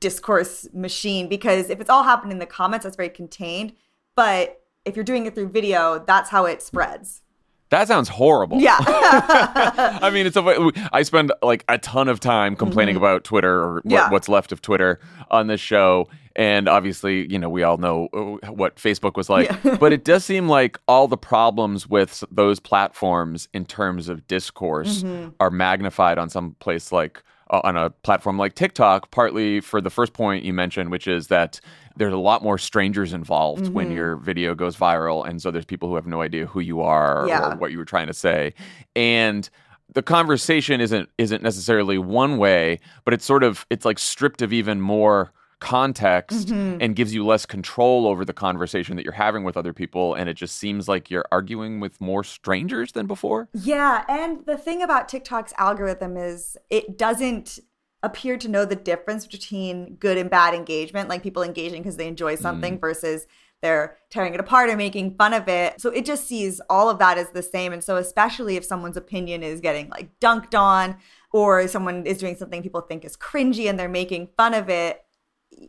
discourse 0.00 0.68
machine 0.72 1.28
because 1.28 1.70
if 1.70 1.80
it's 1.80 1.90
all 1.90 2.02
happening 2.02 2.32
in 2.32 2.38
the 2.38 2.46
comments, 2.46 2.84
that's 2.84 2.96
very 2.96 3.08
contained. 3.08 3.72
But 4.14 4.60
if 4.84 4.96
you're 4.96 5.04
doing 5.04 5.26
it 5.26 5.34
through 5.34 5.48
video, 5.48 5.98
that's 6.06 6.30
how 6.30 6.44
it 6.46 6.62
spreads. 6.62 7.22
That 7.70 7.86
sounds 7.86 8.08
horrible. 8.08 8.60
Yeah. 8.60 8.76
I 8.80 10.10
mean, 10.12 10.26
it's 10.26 10.36
a, 10.36 10.70
I 10.92 11.02
spend 11.02 11.32
like 11.42 11.64
a 11.68 11.76
ton 11.76 12.08
of 12.08 12.18
time 12.18 12.56
complaining 12.56 12.96
about 12.96 13.24
Twitter 13.24 13.60
or 13.60 13.74
what, 13.74 13.84
Mm-hmm. 13.84 14.12
What's 14.12 14.28
left 14.28 14.52
of 14.52 14.62
Twitter 14.62 15.00
on 15.30 15.48
this 15.48 15.60
show. 15.60 16.08
And 16.38 16.68
obviously, 16.68 17.30
you 17.30 17.38
know, 17.38 17.50
we 17.50 17.64
all 17.64 17.76
know 17.78 18.08
uh, 18.14 18.52
what 18.52 18.76
Facebook 18.76 19.16
was 19.16 19.28
like. 19.28 19.50
but 19.80 19.92
it 19.92 20.04
does 20.04 20.24
seem 20.32 20.48
like 20.48 20.78
all 20.88 21.08
the 21.08 21.16
problems 21.18 21.86
with 21.88 22.22
those 22.30 22.60
platforms 22.60 23.48
in 23.52 23.64
terms 23.66 24.08
of 24.08 24.26
discourse 24.28 25.02
Mm-hmm. 25.02 25.30
are 25.40 25.50
magnified 25.50 26.16
on 26.16 26.30
some 26.30 26.54
place 26.60 26.92
like 26.92 27.22
uh, 27.50 27.60
on 27.64 27.76
a 27.76 27.90
platform 27.90 28.38
like 28.38 28.54
TikTok, 28.54 29.10
partly 29.10 29.60
for 29.60 29.80
the 29.80 29.90
first 29.90 30.12
point 30.12 30.44
you 30.44 30.52
mentioned, 30.52 30.90
which 30.90 31.08
is 31.08 31.26
that 31.26 31.60
there's 31.96 32.12
a 32.12 32.16
lot 32.18 32.42
more 32.42 32.56
strangers 32.58 33.12
involved 33.12 33.64
Mm-hmm. 33.64 33.74
when 33.74 33.90
your 33.90 34.14
video 34.16 34.54
goes 34.54 34.76
viral. 34.76 35.26
And 35.28 35.42
so 35.42 35.50
there's 35.50 35.64
people 35.64 35.88
who 35.88 35.96
have 35.96 36.06
no 36.06 36.22
idea 36.22 36.46
who 36.46 36.60
you 36.60 36.80
are 36.82 37.24
Yeah. 37.26 37.52
or 37.52 37.56
what 37.56 37.72
you 37.72 37.78
were 37.78 37.84
trying 37.84 38.06
to 38.06 38.14
say. 38.14 38.54
And 38.94 39.48
the 39.92 40.02
conversation 40.02 40.80
isn't 40.80 41.08
isn't 41.18 41.42
necessarily 41.42 41.98
one 41.98 42.36
way, 42.38 42.78
but 43.04 43.12
it's 43.14 43.24
sort 43.24 43.42
of 43.42 43.66
it's 43.70 43.84
like 43.84 43.98
stripped 43.98 44.42
of 44.42 44.52
even 44.52 44.80
more 44.80 45.32
context 45.60 46.48
Mm-hmm. 46.48 46.78
and 46.80 46.94
gives 46.94 47.14
you 47.14 47.26
less 47.26 47.46
control 47.46 48.06
over 48.06 48.24
the 48.24 48.32
conversation 48.32 48.96
that 48.96 49.04
you're 49.04 49.12
having 49.12 49.44
with 49.44 49.56
other 49.56 49.72
people 49.72 50.14
and 50.14 50.28
it 50.28 50.34
just 50.34 50.56
seems 50.56 50.88
like 50.88 51.10
you're 51.10 51.24
arguing 51.32 51.80
with 51.80 52.00
more 52.00 52.22
strangers 52.22 52.92
than 52.92 53.06
before. 53.06 53.48
Yeah, 53.52 54.04
and 54.08 54.46
the 54.46 54.56
thing 54.56 54.82
about 54.82 55.08
TikTok's 55.08 55.52
algorithm 55.58 56.16
is 56.16 56.56
it 56.70 56.96
doesn't 56.96 57.58
appear 58.02 58.36
to 58.38 58.48
know 58.48 58.64
the 58.64 58.76
difference 58.76 59.26
between 59.26 59.96
good 59.96 60.16
and 60.16 60.30
bad 60.30 60.54
engagement, 60.54 61.08
like 61.08 61.22
people 61.22 61.42
engaging 61.42 61.82
because 61.82 61.96
they 61.96 62.06
enjoy 62.06 62.36
something 62.36 62.78
versus 62.78 63.26
they're 63.60 63.96
tearing 64.10 64.34
it 64.34 64.38
apart 64.40 64.70
or 64.70 64.76
making 64.76 65.16
fun 65.16 65.34
of 65.34 65.48
it. 65.48 65.80
So 65.80 65.90
it 65.90 66.04
just 66.04 66.28
sees 66.28 66.60
all 66.70 66.88
of 66.88 67.00
that 67.00 67.18
as 67.18 67.30
the 67.30 67.42
same. 67.42 67.72
And 67.72 67.82
so 67.82 67.96
especially 67.96 68.54
if 68.56 68.64
someone's 68.64 68.96
opinion 68.96 69.42
is 69.42 69.60
getting 69.60 69.88
like 69.88 70.10
dunked 70.20 70.56
on 70.56 70.96
or 71.32 71.66
someone 71.66 72.06
is 72.06 72.18
doing 72.18 72.36
something 72.36 72.62
people 72.62 72.82
think 72.82 73.04
is 73.04 73.16
cringy 73.16 73.68
and 73.68 73.76
they're 73.76 73.88
making 73.88 74.28
fun 74.36 74.54
of 74.54 74.70
it, 74.70 75.04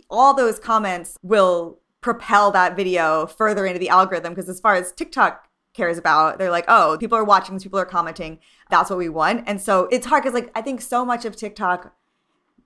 all 0.09 0.33
those 0.33 0.59
comments 0.59 1.17
will 1.21 1.79
propel 2.01 2.51
that 2.51 2.75
video 2.75 3.27
further 3.27 3.65
into 3.65 3.79
the 3.79 3.89
algorithm 3.89 4.33
because 4.33 4.49
as 4.49 4.59
far 4.59 4.75
as 4.75 4.91
TikTok 4.91 5.47
cares 5.73 5.97
about, 5.97 6.39
they're 6.39 6.51
like, 6.51 6.65
oh, 6.67 6.97
people 6.99 7.17
are 7.17 7.23
watching 7.23 7.55
this, 7.55 7.63
people 7.63 7.79
are 7.79 7.85
commenting. 7.85 8.39
That's 8.69 8.89
what 8.89 8.99
we 8.99 9.09
want. 9.09 9.43
And 9.47 9.61
so 9.61 9.87
it's 9.91 10.05
hard 10.05 10.23
because 10.23 10.33
like 10.33 10.51
I 10.55 10.61
think 10.61 10.81
so 10.81 11.05
much 11.05 11.25
of 11.25 11.35
TikTok 11.35 11.93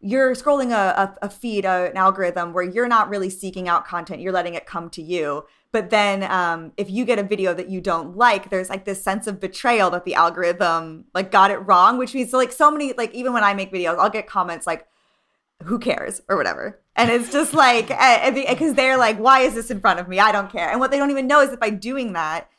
you're 0.06 0.36
scrolling 0.36 0.72
a, 0.72 1.02
a, 1.02 1.28
a 1.28 1.30
feed, 1.30 1.64
a, 1.64 1.90
an 1.90 1.96
algorithm 1.96 2.52
where 2.52 2.64
you're 2.64 2.90
not 2.90 3.10
really 3.10 3.30
seeking 3.30 3.70
out 3.70 3.86
content, 3.88 4.20
you're 4.20 4.34
letting 4.34 4.54
it 4.54 4.66
come 4.66 4.90
to 4.90 5.02
you. 5.02 5.46
But 5.72 5.92
then 5.92 6.24
um, 6.24 6.74
if 6.76 6.90
you 6.90 7.06
get 7.06 7.20
a 7.20 7.24
video 7.24 7.54
that 7.54 7.70
you 7.70 7.80
don't 7.80 8.18
like, 8.18 8.50
there's 8.50 8.70
like 8.70 8.84
this 8.84 9.02
sense 9.02 9.28
of 9.28 9.40
betrayal 9.40 9.90
that 9.92 10.04
the 10.04 10.14
algorithm 10.14 11.06
like 11.16 11.32
got 11.32 11.52
it 11.52 11.58
wrong, 11.60 11.98
which 11.98 12.14
means 12.14 12.34
like 12.34 12.52
so 12.52 12.70
many 12.70 12.94
like 12.94 13.14
even 13.16 13.32
when 13.32 13.46
I 13.46 13.54
make 13.54 13.72
videos, 13.72 13.98
I'll 13.98 14.10
get 14.10 14.28
comments 14.28 14.68
like, 14.68 14.86
"Who 15.64 15.80
cares?" 15.80 16.22
or 16.28 16.36
whatever, 16.36 16.82
and 16.96 17.10
it's 17.10 17.32
just 17.32 17.54
like 17.54 17.88
because 17.88 18.74
they're 18.76 18.98
like, 18.98 19.18
"Why 19.18 19.40
is 19.42 19.54
this 19.56 19.72
in 19.72 19.80
front 19.80 20.00
of 20.00 20.08
me? 20.08 20.20
I 20.20 20.32
don't 20.32 20.52
care." 20.52 20.70
And 20.70 20.80
what 20.80 20.92
they 20.92 20.98
don't 20.98 21.12
even 21.12 21.28
know 21.28 21.42
is 21.42 21.50
that 21.50 21.60
by 21.60 21.70
doing 21.70 22.14
that, 22.14 22.50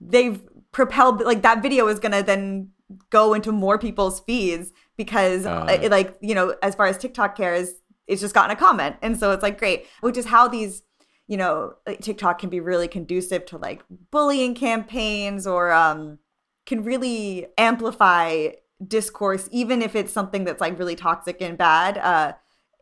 they've 0.00 0.42
propelled 0.72 1.20
like 1.20 1.42
that 1.42 1.62
video 1.62 1.86
is 1.88 2.00
gonna 2.00 2.22
then 2.22 2.70
go 3.10 3.34
into 3.34 3.52
more 3.52 3.78
people's 3.78 4.20
feeds 4.20 4.72
because 4.96 5.46
Uh. 5.46 5.66
it, 5.82 5.90
like 5.90 6.16
you 6.20 6.34
know 6.34 6.54
as 6.62 6.74
far 6.74 6.86
as 6.86 6.98
tiktok 6.98 7.36
cares 7.36 7.70
it's 8.06 8.20
just 8.20 8.34
gotten 8.34 8.50
a 8.50 8.56
comment 8.56 8.96
and 9.02 9.18
so 9.18 9.32
it's 9.32 9.42
like 9.42 9.58
great 9.58 9.86
which 10.00 10.16
is 10.16 10.26
how 10.26 10.46
these 10.48 10.82
you 11.26 11.36
know 11.36 11.74
tiktok 12.02 12.38
can 12.38 12.50
be 12.50 12.60
really 12.60 12.88
conducive 12.88 13.46
to 13.46 13.56
like 13.56 13.82
bullying 14.10 14.54
campaigns 14.54 15.46
or 15.46 15.72
um 15.72 16.18
can 16.66 16.84
really 16.84 17.46
amplify 17.56 18.48
discourse 18.86 19.48
even 19.50 19.80
if 19.80 19.94
it's 19.96 20.12
something 20.12 20.44
that's 20.44 20.60
like 20.60 20.78
really 20.78 20.96
toxic 20.96 21.40
and 21.40 21.56
bad 21.56 21.96
uh 21.98 22.32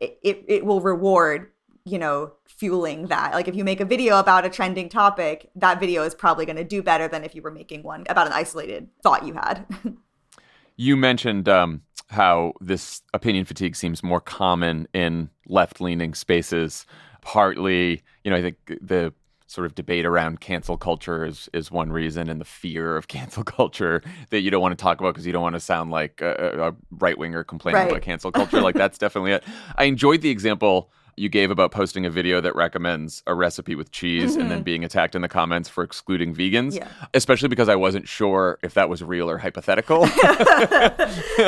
it, 0.03 0.19
it, 0.21 0.45
it 0.47 0.65
will 0.65 0.81
reward 0.81 1.51
you 1.85 1.97
know 1.97 2.31
fueling 2.45 3.07
that 3.07 3.33
like 3.33 3.47
if 3.47 3.55
you 3.55 3.63
make 3.63 3.79
a 3.79 3.85
video 3.85 4.19
about 4.19 4.45
a 4.45 4.49
trending 4.49 4.87
topic 4.87 5.49
that 5.55 5.79
video 5.79 6.03
is 6.03 6.15
probably 6.15 6.45
going 6.45 6.55
to 6.55 6.63
do 6.63 6.81
better 6.81 7.07
than 7.07 7.23
if 7.23 7.35
you 7.35 7.41
were 7.41 7.51
making 7.51 7.83
one 7.83 8.05
about 8.09 8.25
an 8.27 8.33
isolated 8.33 8.87
thought 9.01 9.25
you 9.25 9.33
had 9.33 9.65
You 10.75 10.97
mentioned 10.97 11.47
um, 11.47 11.81
how 12.07 12.53
this 12.59 13.01
opinion 13.13 13.45
fatigue 13.45 13.75
seems 13.75 14.01
more 14.01 14.19
common 14.19 14.87
in 14.93 15.29
left 15.47 15.79
leaning 15.79 16.13
spaces. 16.13 16.85
Partly, 17.21 18.01
you 18.23 18.31
know, 18.31 18.37
I 18.37 18.41
think 18.41 18.57
the 18.81 19.13
sort 19.47 19.65
of 19.65 19.75
debate 19.75 20.05
around 20.05 20.39
cancel 20.39 20.77
culture 20.77 21.25
is, 21.25 21.49
is 21.53 21.69
one 21.71 21.91
reason, 21.91 22.29
and 22.29 22.39
the 22.41 22.45
fear 22.45 22.97
of 22.97 23.07
cancel 23.15 23.43
culture 23.43 24.01
that 24.29 24.41
you 24.41 24.49
don't 24.51 24.61
want 24.61 24.77
to 24.77 24.81
talk 24.81 24.99
about 24.99 25.13
because 25.13 25.25
you 25.25 25.33
don't 25.33 25.43
want 25.43 25.55
to 25.55 25.59
sound 25.59 25.91
like 25.91 26.21
a, 26.21 26.69
a 26.69 26.75
right 26.91 27.17
winger 27.17 27.43
complaining 27.43 27.81
Right. 27.81 27.91
about 27.91 28.01
cancel 28.01 28.31
culture. 28.31 28.61
like, 28.61 28.75
that's 28.75 28.97
definitely 28.97 29.33
it. 29.33 29.43
I 29.77 29.85
enjoyed 29.85 30.21
the 30.21 30.29
example 30.29 30.91
you 31.15 31.29
gave 31.29 31.51
about 31.51 31.71
posting 31.71 32.05
a 32.05 32.09
video 32.09 32.41
that 32.41 32.55
recommends 32.55 33.23
a 33.27 33.33
recipe 33.35 33.75
with 33.75 33.91
cheese 33.91 34.35
and 34.35 34.49
then 34.51 34.63
being 34.63 34.83
attacked 34.83 35.15
in 35.15 35.21
the 35.21 35.27
comments 35.29 35.69
for 35.69 35.83
excluding 35.83 36.33
vegans, 36.35 36.73
Mm-hmm. 36.73 36.77
Yeah. 36.77 36.87
especially 37.13 37.49
because 37.49 37.69
I 37.69 37.75
wasn't 37.75 38.07
sure 38.07 38.57
if 38.63 38.73
that 38.75 38.89
was 38.89 39.03
real 39.03 39.29
or 39.29 39.37
hypothetical. 39.37 40.05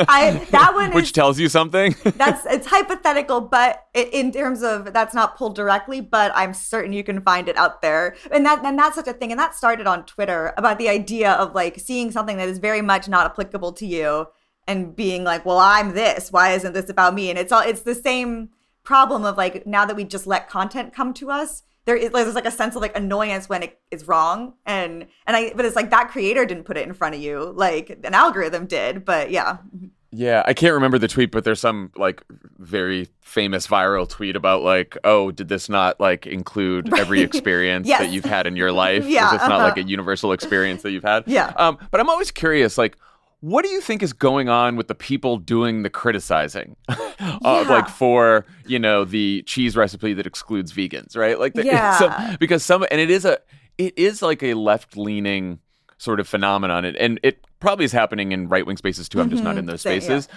i 0.08 0.46
that 0.50 0.72
one 0.74 0.90
which 0.94 1.06
is 1.06 1.12
tells 1.12 1.38
you 1.38 1.48
something. 1.48 1.94
that's 2.16 2.44
it's 2.46 2.66
hypothetical 2.66 3.40
but 3.40 3.86
in 3.94 4.32
terms 4.32 4.62
of 4.62 4.92
that's 4.92 5.14
not 5.14 5.36
pulled 5.36 5.54
directly 5.56 6.00
but 6.00 6.32
i'm 6.34 6.52
certain 6.54 6.92
you 6.92 7.02
can 7.04 7.20
find 7.20 7.48
it 7.48 7.56
out 7.56 7.82
there 7.82 8.14
and 8.30 8.44
that 8.44 8.64
and 8.64 8.78
that's 8.78 8.96
such 8.96 9.08
a 9.08 9.12
thing 9.12 9.30
and 9.30 9.38
that 9.38 9.54
started 9.54 9.86
on 9.86 10.04
twitter 10.04 10.52
about 10.56 10.78
the 10.78 10.88
idea 10.88 11.32
of 11.32 11.54
like 11.54 11.78
seeing 11.78 12.10
something 12.10 12.36
that 12.36 12.48
is 12.48 12.58
very 12.58 12.82
much 12.82 13.08
not 13.08 13.26
applicable 13.26 13.72
to 13.72 13.86
you 13.86 14.26
and 14.66 14.94
being 14.96 15.24
like 15.24 15.44
well 15.44 15.58
i'm 15.58 15.94
this 15.94 16.30
why 16.32 16.50
isn't 16.52 16.72
this 16.72 16.88
about 16.90 17.14
me 17.14 17.30
and 17.30 17.38
it's 17.38 17.52
all 17.52 17.62
it's 17.62 17.82
the 17.82 17.94
same 17.94 18.48
problem 18.86 19.24
of 19.24 19.36
like 19.36 19.66
now 19.66 19.84
that 19.84 19.96
we 19.96 20.04
just 20.04 20.26
let 20.26 20.48
content 20.48 20.94
come 20.94 21.12
to 21.12 21.30
us 21.30 21.62
there 21.84 21.96
is 21.96 22.10
there's 22.10 22.34
like 22.34 22.46
a 22.46 22.50
sense 22.50 22.74
of 22.74 22.82
like 22.82 22.96
annoyance 22.96 23.48
when 23.48 23.62
it 23.62 23.78
is 23.90 24.08
wrong 24.08 24.54
and 24.64 25.06
and 25.26 25.36
i 25.36 25.52
but 25.54 25.64
it's 25.64 25.76
like 25.76 25.90
that 25.90 26.08
creator 26.08 26.46
didn't 26.46 26.64
put 26.64 26.76
it 26.76 26.86
in 26.86 26.94
front 26.94 27.14
of 27.14 27.20
you 27.20 27.52
like 27.56 27.90
an 28.04 28.14
algorithm 28.14 28.66
did 28.66 29.04
but 29.04 29.30
yeah 29.30 29.58
yeah, 30.12 30.42
I 30.46 30.54
can't 30.54 30.72
remember 30.72 30.98
the 30.98 31.08
tweet, 31.08 31.30
but 31.30 31.44
there's 31.44 31.60
some 31.60 31.90
like 31.94 32.22
very 32.58 33.08
famous 33.20 33.66
viral 33.66 34.08
tweet 34.08 34.34
about 34.34 34.62
like, 34.62 34.96
oh, 35.04 35.30
did 35.30 35.48
this 35.48 35.68
not 35.68 36.00
like 36.00 36.26
include 36.26 36.92
every 36.98 37.20
experience 37.20 37.86
Yes. 37.86 38.00
that 38.00 38.10
you've 38.10 38.24
had 38.24 38.46
in 38.46 38.56
your 38.56 38.72
life? 38.72 39.04
Yeah, 39.16 39.26
Is 39.26 39.32
this 39.32 39.42
not 39.42 39.52
uh-huh. 39.52 39.64
like 39.64 39.76
a 39.76 39.82
universal 39.82 40.32
experience 40.32 40.82
that 40.82 40.92
you've 40.92 41.04
had? 41.04 41.24
Yeah. 41.26 41.52
Um, 41.56 41.76
but 41.90 42.00
I'm 42.00 42.08
always 42.08 42.30
curious, 42.30 42.78
like. 42.78 42.96
What 43.48 43.64
do 43.64 43.70
you 43.70 43.80
think 43.80 44.02
is 44.02 44.12
going 44.12 44.48
on 44.48 44.74
with 44.74 44.88
the 44.88 44.94
people 44.94 45.36
doing 45.36 45.82
the 45.84 45.90
criticizing, 45.90 46.74
of 46.88 46.98
Yeah. 47.20 47.60
like 47.68 47.88
for 47.88 48.44
you 48.66 48.78
know 48.80 49.04
the 49.04 49.42
cheese 49.46 49.76
recipe 49.76 50.14
that 50.14 50.26
excludes 50.26 50.72
vegans, 50.72 51.16
right? 51.16 51.38
Like, 51.38 51.54
the, 51.54 51.64
Yeah. 51.72 51.96
some, 51.98 52.36
because 52.40 52.64
some 52.64 52.84
and 52.90 53.00
it 53.00 53.08
is 53.10 53.24
a 53.24 53.38
it 53.78 53.96
is 53.96 54.20
like 54.20 54.42
a 54.42 54.54
left 54.54 54.96
leaning 54.96 55.60
sort 55.98 56.18
of 56.18 56.26
phenomenon, 56.26 56.84
and, 56.84 56.96
and 56.96 57.20
it 57.22 57.44
probably 57.60 57.84
is 57.84 57.92
happening 57.92 58.32
in 58.32 58.48
right 58.48 58.66
wing 58.66 58.76
spaces 58.78 59.08
too. 59.08 59.20
I'm 59.20 59.30
just 59.30 59.44
not 59.44 59.56
in 59.58 59.66
those 59.66 59.80
Mm-hmm. 59.82 60.00
Same, 60.00 60.10
yeah. 60.10 60.18
spaces, 60.20 60.28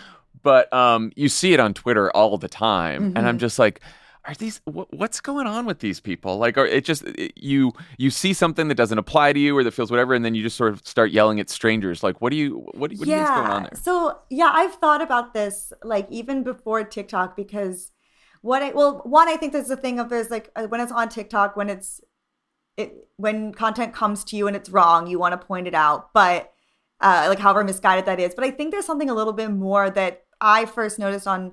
but 0.44 0.72
um, 0.72 1.12
you 1.16 1.30
see 1.30 1.54
it 1.54 1.60
on 1.60 1.74
Twitter 1.74 2.12
all 2.16 2.38
the 2.38 2.48
time, 2.48 3.04
and 3.04 3.16
Mm-hmm. 3.16 3.25
I'm 3.28 3.39
just 3.39 3.58
like, 3.58 3.82
are 4.30 4.36
these 4.36 4.62
wh- 4.66 4.92
what's 4.94 5.20
going 5.22 5.48
on 5.48 5.66
with 5.66 5.80
these 5.80 6.00
people? 6.00 6.38
Like, 6.38 6.58
are 6.58 6.66
it 6.66 6.86
just 6.86 7.04
it, 7.04 7.34
you 7.36 7.74
you 7.98 8.10
see 8.12 8.34
something 8.34 8.68
that 8.68 8.76
doesn't 8.76 8.98
apply 8.98 9.34
to 9.34 9.40
you 9.40 9.58
or 9.58 9.64
that 9.64 9.72
feels 9.72 9.90
whatever, 9.90 10.14
and 10.14 10.24
then 10.24 10.36
you 10.36 10.44
just 10.44 10.56
sort 10.56 10.72
of 10.72 10.86
start 10.86 11.12
yelling 11.12 11.40
at 11.40 11.50
strangers. 11.50 12.04
Like, 12.04 12.22
what 12.22 12.30
do 12.32 12.38
you 12.38 12.70
what, 12.74 12.92
do 12.92 12.96
you- 12.96 13.00
what 13.00 13.06
do 13.06 13.12
you 13.12 13.18
think's 13.18 13.30
going 13.32 13.52
on 13.52 13.64
there? 13.64 13.82
So 13.82 14.20
yeah, 14.30 14.52
I've 14.54 14.76
thought 14.76 15.02
about 15.02 15.34
this 15.34 15.74
like 15.84 16.08
even 16.12 16.44
before 16.44 16.84
TikTok 16.84 17.36
because 17.36 17.92
what 18.42 18.62
I 18.62 18.70
well 18.72 19.02
one 19.04 19.28
I 19.28 19.36
think 19.36 19.52
there's 19.54 19.70
a 19.72 19.76
thing 19.76 20.00
of 20.00 20.10
there's 20.10 20.30
like 20.30 20.52
uh, 20.56 20.68
when 20.68 20.80
it's 20.80 20.92
on 20.92 21.10
TikTok 21.10 21.58
when 21.58 21.70
it's 21.70 22.00
it 22.78 22.94
when 23.18 23.52
content 23.52 23.94
comes 23.94 24.24
to 24.26 24.38
you 24.38 24.48
and 24.48 24.56
it's 24.56 24.70
wrong 24.70 25.08
you 25.08 25.18
want 25.20 25.34
to 25.40 25.48
point 25.48 25.68
it 25.68 25.74
out 25.74 26.14
but 26.14 26.52
uh, 27.02 27.26
like 27.28 27.40
however 27.40 27.64
misguided 27.64 28.06
that 28.06 28.20
is 28.20 28.34
but 28.36 28.44
I 28.46 28.52
think 28.52 28.72
there's 28.72 28.86
something 28.86 29.10
a 29.10 29.14
little 29.14 29.34
bit 29.34 29.50
more 29.52 29.90
that 29.90 30.24
I 30.40 30.66
first 30.66 31.00
noticed 31.00 31.28
on 31.28 31.52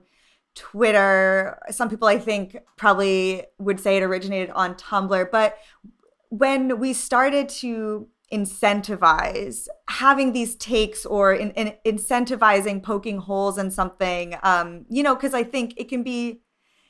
Twitter. 0.56 1.58
Some 1.70 1.88
people 1.88 2.08
I 2.08 2.18
think 2.18 2.56
probably 2.76 3.44
would 3.58 3.78
say 3.78 3.98
it 3.98 4.02
originated 4.02 4.50
on 4.50 4.74
Tumblr, 4.74 5.30
but 5.30 5.58
when 6.30 6.80
we 6.80 6.92
started 6.92 7.48
to 7.48 8.08
incentivize 8.32 9.68
having 9.88 10.32
these 10.32 10.56
takes 10.56 11.06
or 11.06 11.32
in, 11.32 11.52
in 11.52 11.72
incentivizing 11.86 12.82
poking 12.82 13.18
holes 13.18 13.56
in 13.56 13.70
something 13.70 14.34
um 14.42 14.84
you 14.88 15.00
know 15.00 15.14
because 15.14 15.32
i 15.32 15.44
think 15.44 15.72
it 15.76 15.88
can 15.88 16.02
be 16.02 16.40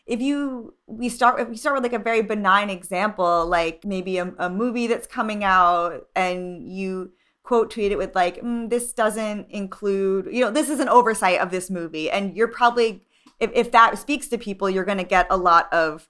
if 0.06 0.18
you 0.22 0.72
we 0.86 1.10
start 1.10 1.38
if 1.38 1.46
we 1.48 1.56
start 1.58 1.74
with 1.74 1.82
like 1.82 1.92
a 1.92 2.02
very 2.02 2.22
benign 2.22 2.70
example 2.70 3.44
like 3.46 3.84
maybe 3.84 4.16
a, 4.16 4.32
a 4.38 4.48
movie 4.48 4.86
that's 4.86 5.06
coming 5.06 5.44
out 5.44 6.06
and 6.16 6.72
you 6.72 7.12
quote 7.42 7.70
tweet 7.70 7.92
it 7.92 7.98
with 7.98 8.14
like 8.14 8.40
mm, 8.40 8.70
this 8.70 8.94
doesn't 8.94 9.46
include 9.50 10.26
you 10.32 10.40
know 10.40 10.50
this 10.50 10.70
is 10.70 10.80
an 10.80 10.88
oversight 10.88 11.38
of 11.38 11.50
this 11.50 11.68
movie 11.68 12.10
and 12.10 12.34
you're 12.34 12.48
probably 12.48 13.04
if, 13.40 13.50
if 13.54 13.72
that 13.72 13.98
speaks 13.98 14.28
to 14.28 14.38
people 14.38 14.68
you're 14.68 14.84
going 14.84 14.98
to 14.98 15.04
get 15.04 15.26
a 15.30 15.36
lot 15.36 15.72
of 15.72 16.08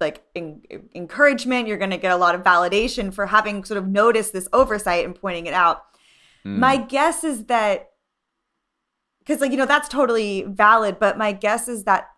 like 0.00 0.22
in, 0.34 0.62
encouragement 0.94 1.66
you're 1.66 1.78
going 1.78 1.90
to 1.90 1.96
get 1.96 2.12
a 2.12 2.16
lot 2.16 2.34
of 2.34 2.42
validation 2.42 3.12
for 3.12 3.26
having 3.26 3.64
sort 3.64 3.78
of 3.78 3.88
noticed 3.88 4.32
this 4.32 4.48
oversight 4.52 5.04
and 5.04 5.14
pointing 5.14 5.46
it 5.46 5.54
out 5.54 5.82
mm. 6.44 6.56
my 6.56 6.76
guess 6.76 7.24
is 7.24 7.44
that 7.46 7.90
because 9.18 9.40
like 9.40 9.50
you 9.50 9.56
know 9.56 9.66
that's 9.66 9.88
totally 9.88 10.42
valid 10.44 10.98
but 10.98 11.18
my 11.18 11.32
guess 11.32 11.68
is 11.68 11.84
that 11.84 12.08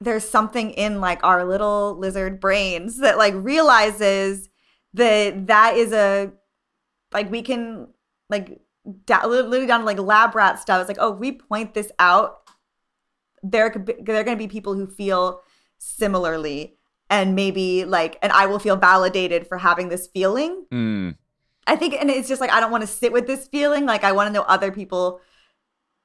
there's 0.00 0.28
something 0.28 0.70
in 0.70 1.00
like 1.00 1.22
our 1.24 1.44
little 1.44 1.96
lizard 1.98 2.40
brains 2.40 2.98
that 2.98 3.18
like 3.18 3.34
realizes 3.36 4.48
that 4.94 5.46
that 5.46 5.76
is 5.76 5.92
a 5.92 6.32
like 7.12 7.30
we 7.30 7.42
can 7.42 7.88
like 8.28 8.60
da- 9.06 9.26
literally 9.26 9.66
down 9.66 9.80
to 9.80 9.86
like 9.86 9.98
lab 9.98 10.34
rat 10.34 10.58
stuff 10.58 10.80
it's 10.80 10.88
like 10.88 10.98
oh 11.00 11.10
we 11.10 11.32
point 11.32 11.74
this 11.74 11.90
out 11.98 12.41
there 13.42 13.70
could 13.70 13.84
be, 13.84 13.94
there 14.00 14.16
are 14.16 14.24
going 14.24 14.36
to 14.36 14.42
be 14.42 14.48
people 14.48 14.74
who 14.74 14.86
feel 14.86 15.42
similarly 15.78 16.76
and 17.10 17.34
maybe 17.34 17.84
like 17.84 18.18
and 18.22 18.32
i 18.32 18.46
will 18.46 18.58
feel 18.58 18.76
validated 18.76 19.46
for 19.46 19.58
having 19.58 19.88
this 19.88 20.06
feeling. 20.06 20.66
Mm. 20.72 21.16
i 21.66 21.76
think 21.76 21.94
and 21.94 22.10
it's 22.10 22.28
just 22.28 22.40
like 22.40 22.50
i 22.50 22.60
don't 22.60 22.70
want 22.70 22.82
to 22.82 22.86
sit 22.86 23.12
with 23.12 23.26
this 23.26 23.48
feeling. 23.48 23.86
Like 23.86 24.04
i 24.04 24.12
want 24.12 24.28
to 24.28 24.32
know 24.32 24.42
other 24.42 24.72
people 24.72 25.20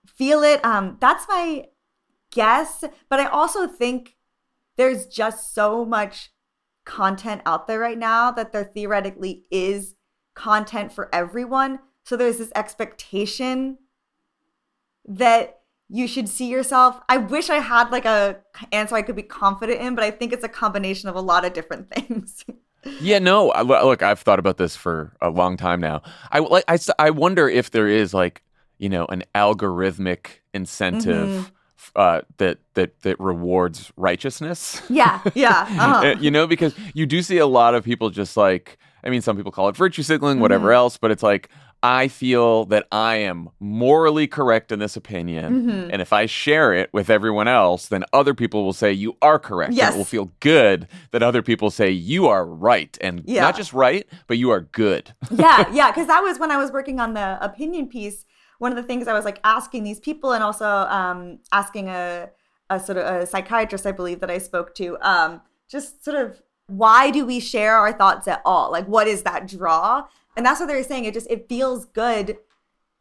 feel 0.05 0.43
it. 0.43 0.63
Um 0.65 0.97
that's 0.99 1.27
my 1.27 1.65
guess 2.31 2.83
but 3.09 3.19
i 3.21 3.25
also 3.25 3.67
think 3.67 4.17
there's 4.75 5.05
just 5.07 5.53
so 5.53 5.85
much 5.85 6.31
content 6.85 7.41
out 7.45 7.67
there 7.67 7.79
right 7.79 7.97
now 7.97 8.31
that 8.31 8.51
there 8.51 8.63
theoretically 8.63 9.43
is 9.51 9.95
content 10.33 10.91
for 10.93 11.13
everyone. 11.13 11.79
So 12.05 12.15
there's 12.15 12.37
this 12.37 12.51
expectation 12.55 13.79
that 15.05 15.56
you 15.89 16.07
should 16.07 16.27
see 16.27 16.47
yourself. 16.49 16.99
I 17.07 17.17
wish 17.17 17.49
I 17.49 17.59
had 17.59 17.91
like 17.91 18.05
a 18.05 18.37
answer 18.71 18.95
I 18.95 19.01
could 19.01 19.15
be 19.15 19.23
confident 19.23 19.81
in, 19.81 19.95
but 19.95 20.03
I 20.03 20.11
think 20.11 20.33
it's 20.33 20.43
a 20.43 20.49
combination 20.49 21.09
of 21.09 21.15
a 21.15 21.21
lot 21.21 21.45
of 21.45 21.53
different 21.53 21.89
things. 21.93 22.45
yeah, 22.99 23.19
no. 23.19 23.51
Look, 23.63 24.03
I've 24.03 24.19
thought 24.19 24.39
about 24.39 24.57
this 24.57 24.75
for 24.75 25.13
a 25.21 25.29
long 25.29 25.57
time 25.57 25.79
now. 25.79 26.01
I 26.31 26.39
like 26.39 26.65
I, 26.67 26.77
I 26.99 27.09
wonder 27.11 27.47
if 27.47 27.71
there 27.71 27.87
is 27.87 28.13
like, 28.13 28.43
you 28.77 28.89
know, 28.89 29.05
an 29.05 29.23
algorithmic 29.33 30.39
incentive 30.53 31.27
mm-hmm. 31.27 31.53
Uh, 31.95 32.21
that 32.37 32.57
that 32.73 32.99
that 33.01 33.19
rewards 33.19 33.91
righteousness. 33.95 34.81
Yeah, 34.89 35.21
yeah. 35.33 35.65
Uh-huh. 35.79 36.15
you 36.19 36.29
know, 36.29 36.45
because 36.45 36.75
you 36.93 37.05
do 37.05 37.21
see 37.21 37.37
a 37.37 37.45
lot 37.45 37.75
of 37.75 37.83
people 37.83 38.09
just 38.09 38.35
like 38.35 38.77
I 39.03 39.09
mean, 39.09 39.21
some 39.21 39.37
people 39.37 39.51
call 39.51 39.69
it 39.69 39.75
virtue 39.75 40.03
signaling, 40.03 40.39
whatever 40.39 40.67
mm-hmm. 40.67 40.75
else, 40.75 40.97
but 40.97 41.11
it's 41.11 41.23
like 41.23 41.49
I 41.87 42.09
feel 42.09 42.65
that 42.65 42.85
I 42.91 43.15
am 43.15 43.47
morally 43.61 44.27
correct 44.27 44.73
in 44.73 44.79
this 44.79 44.97
opinion. 44.97 45.61
Mm-hmm. 45.61 45.89
And 45.89 46.01
if 46.01 46.11
I 46.11 46.25
share 46.25 46.73
it 46.73 46.89
with 46.91 47.09
everyone 47.09 47.47
else, 47.47 47.87
then 47.87 48.03
other 48.11 48.33
people 48.33 48.65
will 48.65 48.73
say 48.73 48.91
you 48.91 49.15
are 49.21 49.39
correct. 49.39 49.71
Yes. 49.71 49.87
And 49.87 49.95
it 49.95 49.97
will 49.97 50.03
feel 50.03 50.33
good 50.41 50.89
that 51.11 51.23
other 51.23 51.41
people 51.41 51.71
say 51.71 51.89
you 51.89 52.27
are 52.27 52.45
right. 52.45 52.97
And 52.99 53.23
yeah. 53.25 53.39
not 53.39 53.55
just 53.55 53.71
right, 53.71 54.05
but 54.27 54.37
you 54.37 54.49
are 54.49 54.59
good. 54.59 55.13
yeah, 55.31 55.69
yeah. 55.71 55.89
Because 55.89 56.07
that 56.07 56.19
was 56.19 56.37
when 56.37 56.51
I 56.51 56.57
was 56.57 56.73
working 56.73 56.99
on 56.99 57.13
the 57.13 57.37
opinion 57.41 57.87
piece. 57.87 58.25
One 58.57 58.73
of 58.73 58.75
the 58.75 58.83
things 58.83 59.07
I 59.07 59.13
was 59.13 59.23
like 59.23 59.39
asking 59.45 59.85
these 59.85 60.01
people 60.01 60.33
and 60.33 60.43
also 60.43 60.67
um, 60.67 61.39
asking 61.53 61.87
a, 61.87 62.29
a 62.69 62.81
sort 62.81 62.97
of 62.97 63.05
a 63.05 63.25
psychiatrist, 63.25 63.85
I 63.85 63.93
believe, 63.93 64.19
that 64.19 64.29
I 64.29 64.39
spoke 64.39 64.75
to, 64.75 64.97
um, 64.99 65.41
just 65.69 66.03
sort 66.03 66.17
of 66.17 66.41
why 66.65 67.11
do 67.11 67.25
we 67.25 67.39
share 67.39 67.75
our 67.75 67.93
thoughts 67.93 68.27
at 68.27 68.41
all? 68.43 68.71
Like, 68.71 68.87
what 68.87 69.07
is 69.07 69.23
that 69.23 69.47
draw? 69.47 70.03
And 70.37 70.45
that's 70.45 70.59
what 70.59 70.67
they're 70.67 70.83
saying. 70.83 71.05
It 71.05 71.13
just 71.13 71.27
it 71.29 71.49
feels 71.49 71.85
good 71.85 72.37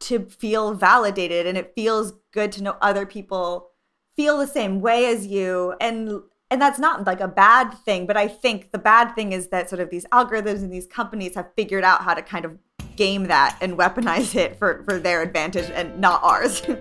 to 0.01 0.25
feel 0.25 0.73
validated 0.73 1.47
and 1.47 1.57
it 1.57 1.73
feels 1.75 2.13
good 2.31 2.51
to 2.53 2.63
know 2.63 2.75
other 2.81 3.05
people 3.05 3.69
feel 4.15 4.37
the 4.37 4.47
same 4.47 4.81
way 4.81 5.05
as 5.05 5.27
you. 5.27 5.75
And 5.79 6.21
and 6.49 6.61
that's 6.61 6.79
not 6.79 7.05
like 7.05 7.19
a 7.19 7.27
bad 7.27 7.71
thing 7.71 8.07
but 8.07 8.15
i 8.15 8.25
think 8.25 8.71
the 8.71 8.77
bad 8.77 9.13
thing 9.15 9.33
is 9.33 9.49
that 9.49 9.69
sort 9.69 9.81
of 9.81 9.89
these 9.89 10.05
algorithms 10.13 10.63
and 10.63 10.71
these 10.71 10.87
companies 10.87 11.35
have 11.35 11.45
figured 11.57 11.83
out 11.83 12.03
how 12.03 12.13
to 12.13 12.21
kind 12.21 12.45
of 12.45 12.57
game 12.95 13.25
that 13.25 13.57
and 13.59 13.77
weaponize 13.77 14.33
it 14.33 14.57
for 14.57 14.81
for 14.83 14.97
their 14.97 15.21
advantage 15.21 15.69
and 15.71 15.99
not 15.99 16.23
ours. 16.23 16.61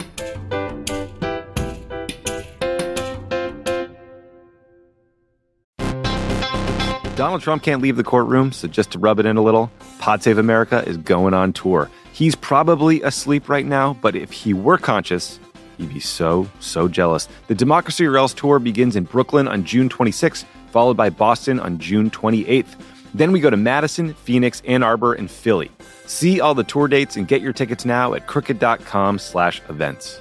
Donald 7.16 7.40
Trump 7.40 7.62
can't 7.62 7.80
leave 7.80 7.96
the 7.96 8.04
courtroom, 8.04 8.52
so 8.52 8.68
just 8.68 8.90
to 8.90 8.98
rub 8.98 9.18
it 9.18 9.24
in 9.24 9.38
a 9.38 9.42
little, 9.42 9.70
Pod 9.98 10.22
Save 10.22 10.38
America 10.38 10.82
is 10.87 10.96
going 10.98 11.35
on 11.35 11.52
tour. 11.52 11.90
He's 12.12 12.35
probably 12.35 13.02
asleep 13.02 13.48
right 13.48 13.66
now, 13.66 13.94
but 14.00 14.16
if 14.16 14.32
he 14.32 14.54
were 14.54 14.78
conscious, 14.78 15.38
he'd 15.76 15.92
be 15.92 16.00
so, 16.00 16.48
so 16.61 16.88
jealous. 16.88 17.28
The 17.48 17.54
Democracy 17.54 18.06
or 18.06 18.16
Else 18.16 18.32
tour 18.32 18.59
begins 18.59 18.96
in 18.96 19.04
Brooklyn 19.04 19.48
on 19.48 19.64
June 19.64 19.88
26th, 19.88 20.44
followed 20.70 20.96
by 20.96 21.11
Boston 21.11 21.61
on 21.61 21.78
June 21.78 22.11
28th. 22.11 22.76
Then 23.14 23.32
we 23.32 23.40
go 23.40 23.50
to 23.50 23.56
Madison, 23.56 24.14
Phoenix, 24.14 24.62
Ann 24.66 24.82
Arbor, 24.82 25.14
and 25.14 25.30
Philly. 25.30 25.70
See 26.06 26.40
all 26.40 26.54
the 26.54 26.64
tour 26.64 26.88
dates 26.88 27.16
and 27.16 27.26
get 27.26 27.40
your 27.40 27.52
tickets 27.52 27.85
now 27.85 28.14
at 28.14 28.26
crooked.com 28.26 29.18
slash 29.18 29.61
events. 29.68 30.20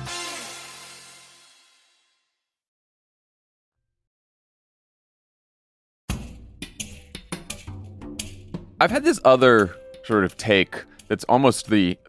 I've 8.81 8.89
had 8.89 9.03
this 9.03 9.19
other 9.23 9.75
sort 10.05 10.23
of 10.23 10.37
take 10.37 10.85
that's 11.07 11.23
almost 11.25 11.69
the 11.69 11.99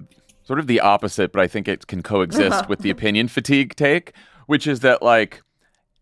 sort 0.44 0.58
of 0.58 0.66
the 0.68 0.80
opposite, 0.80 1.30
but 1.30 1.42
I 1.42 1.46
think 1.46 1.68
it 1.68 1.86
can 1.86 2.02
coexist 2.02 2.66
with 2.68 2.78
the 2.78 2.88
opinion 2.88 3.28
fatigue 3.28 3.76
take, 3.76 4.14
which 4.46 4.66
is 4.66 4.80
that 4.80 5.02
like 5.02 5.42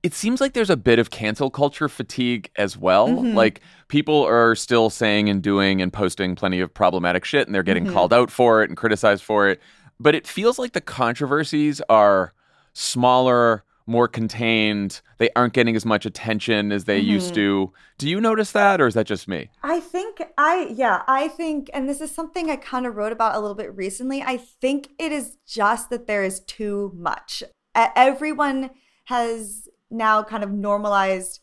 it 0.05 0.15
seems 0.15 0.41
like 0.41 0.53
there's 0.53 0.71
a 0.71 0.77
bit 0.77 1.01
of 1.01 1.11
cancel 1.11 1.51
culture 1.51 1.89
fatigue 1.89 2.51
as 2.55 2.77
well. 2.79 3.09
Mm-hmm. 3.09 3.37
Like 3.37 3.63
people 3.89 4.23
are 4.25 4.55
still 4.55 4.91
saying 4.91 5.29
and 5.29 5.43
doing 5.43 5.83
and 5.83 5.93
posting 5.93 6.37
plenty 6.37 6.61
of 6.61 6.73
problematic 6.73 7.25
shit 7.25 7.49
and 7.49 7.55
they're 7.55 7.65
getting 7.65 7.87
mm-hmm. 7.87 7.93
called 7.93 8.13
out 8.13 8.31
for 8.31 8.63
it 8.63 8.71
and 8.71 8.77
criticized 8.77 9.25
for 9.25 9.49
it. 9.49 9.61
But 9.99 10.15
it 10.15 10.25
feels 10.25 10.57
like 10.57 10.73
the 10.73 10.81
controversies 10.81 11.83
are 11.89 12.33
smaller, 12.75 13.65
more 13.91 14.09
contained. 14.09 15.01
They 15.19 15.29
aren't 15.35 15.53
getting 15.53 15.77
as 15.77 15.85
much 15.85 16.07
attention 16.07 16.73
as 16.73 16.85
they 16.85 16.99
used 16.99 17.35
mm-hmm. 17.35 17.67
to. 17.67 17.73
Do 17.99 18.09
you 18.09 18.21
notice 18.21 18.53
that 18.53 18.81
or 18.81 18.87
is 18.87 18.95
that 18.95 19.07
just 19.07 19.29
me? 19.29 19.51
I 19.63 19.81
think 19.81 20.23
I 20.39 20.73
yeah, 20.75 21.03
I 21.07 21.29
think 21.29 21.69
and 21.75 21.89
this 21.89 22.01
is 22.01 22.11
something 22.11 22.51
I 22.51 22.57
kind 22.57 22.87
of 22.87 22.97
wrote 22.97 23.13
about 23.13 23.35
a 23.35 23.41
little 23.41 23.57
bit 23.57 23.77
recently. 23.77 24.23
I 24.23 24.37
think 24.37 24.91
it 24.99 25.13
is 25.13 25.37
just 25.47 25.91
that 25.91 26.07
there 26.07 26.25
is 26.25 26.41
too 26.41 26.93
much. 26.97 27.43
Everyone 27.75 28.71
has 29.07 29.69
now 29.91 30.23
kind 30.23 30.45
of 30.45 30.53
normalized 30.53 31.41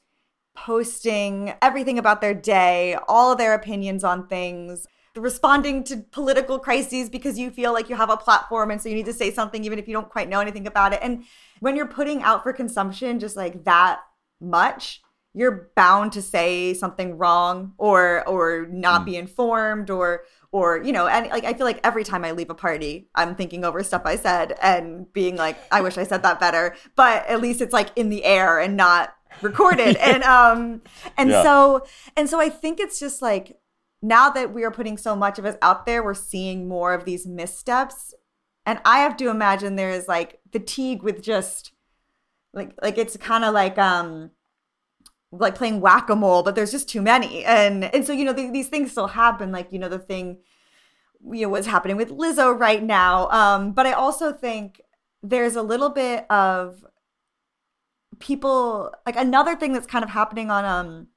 posting 0.56 1.54
everything 1.62 2.00
about 2.00 2.22
their 2.22 2.34
day, 2.34 2.98
all 3.08 3.32
of 3.32 3.38
their 3.38 3.54
opinions 3.54 4.04
on 4.04 4.28
things, 4.28 4.88
responding 5.18 5.84
to 5.86 5.98
political 6.12 6.60
crises 6.60 7.10
because 7.10 7.38
you 7.40 7.52
feel 7.52 7.74
like 7.74 7.90
you 7.90 7.96
have 7.96 8.10
a 8.10 8.18
platform 8.18 8.72
and 8.72 8.82
so 8.82 8.90
you 8.90 8.96
need 8.96 9.06
to 9.06 9.14
say 9.14 9.32
something 9.32 9.64
even 9.66 9.80
if 9.80 9.88
you 9.88 9.94
don't 9.94 10.10
quite 10.10 10.30
know 10.30 10.40
anything 10.40 10.68
about 10.68 10.94
it. 10.94 11.00
And 11.02 11.24
when 11.60 11.76
you're 11.76 11.88
putting 11.88 12.22
out 12.24 12.44
for 12.44 12.54
consumption 12.54 13.20
just 13.20 13.36
like 13.36 13.64
that 13.66 14.00
much, 14.40 15.02
you're 15.34 15.70
bound 15.76 16.12
to 16.14 16.22
say 16.22 16.74
something 16.74 17.18
wrong 17.18 17.74
or 17.78 18.28
or 18.28 18.68
not 18.72 19.06
be 19.06 19.16
informed 19.18 19.90
or 19.92 20.24
or 20.52 20.82
you 20.84 20.92
know 20.92 21.06
and 21.06 21.28
like 21.28 21.44
i 21.44 21.54
feel 21.54 21.66
like 21.66 21.80
every 21.84 22.04
time 22.04 22.24
i 22.26 22.32
leave 22.32 22.50
a 22.50 22.56
party 22.56 23.08
i'm 23.14 23.36
thinking 23.36 23.64
over 23.64 23.84
stuff 23.84 24.02
i 24.06 24.16
said 24.16 24.58
and 24.64 25.12
being 25.14 25.36
like 25.36 25.56
i 25.72 25.80
wish 25.82 25.98
i 25.98 26.04
said 26.04 26.24
that 26.24 26.40
better 26.40 26.76
but 26.96 27.24
at 27.28 27.40
least 27.42 27.62
it's 27.62 27.74
like 27.74 27.90
in 27.96 28.10
the 28.10 28.24
air 28.24 28.58
and 28.60 28.76
not 28.78 29.14
recorded 29.42 29.96
and 29.98 30.24
um 30.24 30.82
and 31.18 31.30
Yeah. 31.30 31.44
so 31.44 31.86
and 32.16 32.28
so 32.28 32.40
i 32.40 32.50
think 32.50 32.80
it's 32.80 33.00
just 33.00 33.22
like 33.22 33.60
now 34.02 34.30
that 34.30 34.54
we 34.54 34.64
are 34.64 34.72
putting 34.72 34.98
so 34.98 35.16
much 35.16 35.40
of 35.40 35.46
us 35.46 35.56
out 35.62 35.86
there 35.86 36.04
we're 36.04 36.14
seeing 36.14 36.68
more 36.68 36.94
of 36.94 37.06
these 37.06 37.26
missteps. 37.26 38.14
And 38.66 38.80
i 38.86 39.00
have 39.00 39.18
to 39.18 39.30
imagine 39.30 39.76
there 39.76 39.92
is 39.92 40.08
like 40.08 40.40
fatigue 40.52 41.04
with 41.04 41.22
just 41.22 41.72
like 42.54 42.74
like 42.82 42.98
it's 42.98 43.18
kind 43.18 43.44
of 43.46 43.54
like 43.54 43.78
um 43.78 44.32
like 45.32 45.56
playing 45.56 45.82
whack-a-mole 45.82 46.44
but 46.44 46.56
there's 46.56 46.72
just 46.72 46.90
too 46.90 47.02
many. 47.02 47.44
And 47.46 47.86
and 47.86 48.06
so 48.06 48.14
you 48.14 48.26
know 48.26 48.34
th- 48.34 48.54
these 48.54 48.70
things 48.70 48.92
still 48.92 49.08
happen 49.08 49.52
like 49.52 49.72
you 49.72 49.80
know 49.80 49.90
the 49.90 50.00
thing 50.00 50.40
you 51.32 51.42
know 51.44 51.50
what's 51.50 51.68
happening 51.68 51.98
with 51.98 52.10
Lizzo 52.12 52.58
right 52.58 52.84
now. 52.84 53.30
Um 53.30 53.74
but 53.74 53.86
I 53.86 53.94
also 53.94 54.32
think 54.32 54.82
there's 55.24 55.56
a 55.56 55.62
little 55.62 55.90
bit 55.90 56.30
of 56.30 56.86
people 58.20 58.92
like 59.06 59.16
another 59.16 59.56
thing 59.56 59.74
that's 59.74 59.88
kind 59.88 60.04
of 60.04 60.10
happening 60.10 60.50
on 60.50 60.66
um 60.66 61.08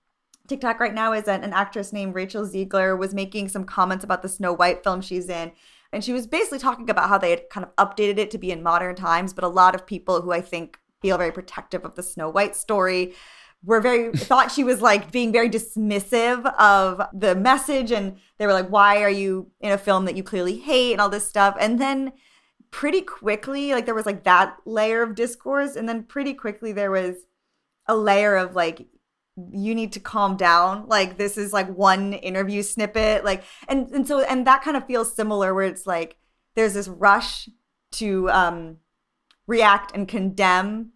TikTok 0.50 0.80
right 0.80 0.92
now 0.92 1.12
is 1.12 1.24
that 1.24 1.44
an 1.44 1.52
actress 1.52 1.92
named 1.92 2.12
Rachel 2.12 2.44
Zegler 2.44 2.98
was 2.98 3.14
making 3.14 3.48
some 3.48 3.64
comments 3.64 4.02
about 4.02 4.20
the 4.20 4.28
Snow 4.28 4.52
White 4.52 4.82
film 4.82 5.00
she's 5.00 5.28
in 5.28 5.52
and 5.92 6.04
she 6.04 6.12
was 6.12 6.26
basically 6.26 6.58
talking 6.58 6.90
about 6.90 7.08
how 7.08 7.18
they 7.18 7.30
had 7.30 7.48
kind 7.50 7.64
of 7.64 7.76
updated 7.76 8.18
it 8.18 8.32
to 8.32 8.38
be 8.38 8.50
in 8.50 8.60
modern 8.60 8.96
times 8.96 9.32
but 9.32 9.44
a 9.44 9.48
lot 9.48 9.76
of 9.76 9.86
people 9.86 10.20
who 10.20 10.32
I 10.32 10.40
think 10.40 10.76
feel 11.00 11.16
very 11.18 11.30
protective 11.30 11.84
of 11.84 11.94
the 11.94 12.02
Snow 12.02 12.28
White 12.28 12.56
story 12.56 13.14
were 13.64 13.80
very 13.80 14.12
thought 14.16 14.50
she 14.50 14.64
was 14.64 14.82
like 14.82 15.12
being 15.12 15.30
very 15.30 15.48
dismissive 15.48 16.44
of 16.56 17.00
the 17.12 17.36
message 17.36 17.92
and 17.92 18.16
they 18.38 18.46
were 18.46 18.52
like 18.52 18.68
why 18.68 19.04
are 19.04 19.08
you 19.08 19.52
in 19.60 19.70
a 19.70 19.78
film 19.78 20.04
that 20.06 20.16
you 20.16 20.24
clearly 20.24 20.56
hate? 20.56 20.90
and 20.90 21.00
all 21.00 21.08
this 21.08 21.28
stuff 21.28 21.56
and 21.60 21.80
then 21.80 22.12
pretty 22.72 23.02
quickly 23.02 23.72
like 23.72 23.86
there 23.86 23.94
was 23.94 24.06
like 24.06 24.24
that 24.24 24.56
layer 24.66 25.00
of 25.00 25.14
discourse 25.14 25.76
and 25.76 25.88
then 25.88 26.02
pretty 26.02 26.34
quickly 26.34 26.72
there 26.72 26.90
was 26.90 27.18
a 27.86 27.94
layer 27.94 28.34
of 28.34 28.56
like 28.56 28.88
you 29.36 29.74
need 29.74 29.92
to 29.92 30.00
calm 30.00 30.36
down. 30.36 30.86
Like 30.88 31.16
this 31.16 31.38
is 31.38 31.52
like 31.52 31.68
one 31.68 32.12
interview 32.12 32.62
snippet. 32.62 33.24
Like 33.24 33.42
and 33.68 33.88
and 33.90 34.06
so 34.06 34.20
and 34.20 34.46
that 34.46 34.62
kind 34.62 34.76
of 34.76 34.86
feels 34.86 35.14
similar 35.14 35.54
where 35.54 35.64
it's 35.64 35.86
like 35.86 36.16
there's 36.54 36.74
this 36.74 36.88
rush 36.88 37.48
to 37.92 38.30
um 38.30 38.78
react 39.46 39.94
and 39.94 40.06
condemn. 40.06 40.92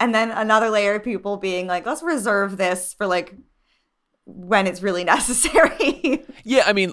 And 0.00 0.14
then 0.14 0.30
another 0.30 0.70
layer 0.70 0.96
of 0.96 1.04
people 1.04 1.36
being 1.36 1.66
like 1.66 1.86
let's 1.86 2.02
reserve 2.02 2.56
this 2.56 2.94
for 2.94 3.06
like 3.06 3.34
when 4.24 4.66
it's 4.66 4.82
really 4.82 5.04
necessary. 5.16 6.24
Yeah, 6.44 6.64
I 6.66 6.72
mean, 6.72 6.92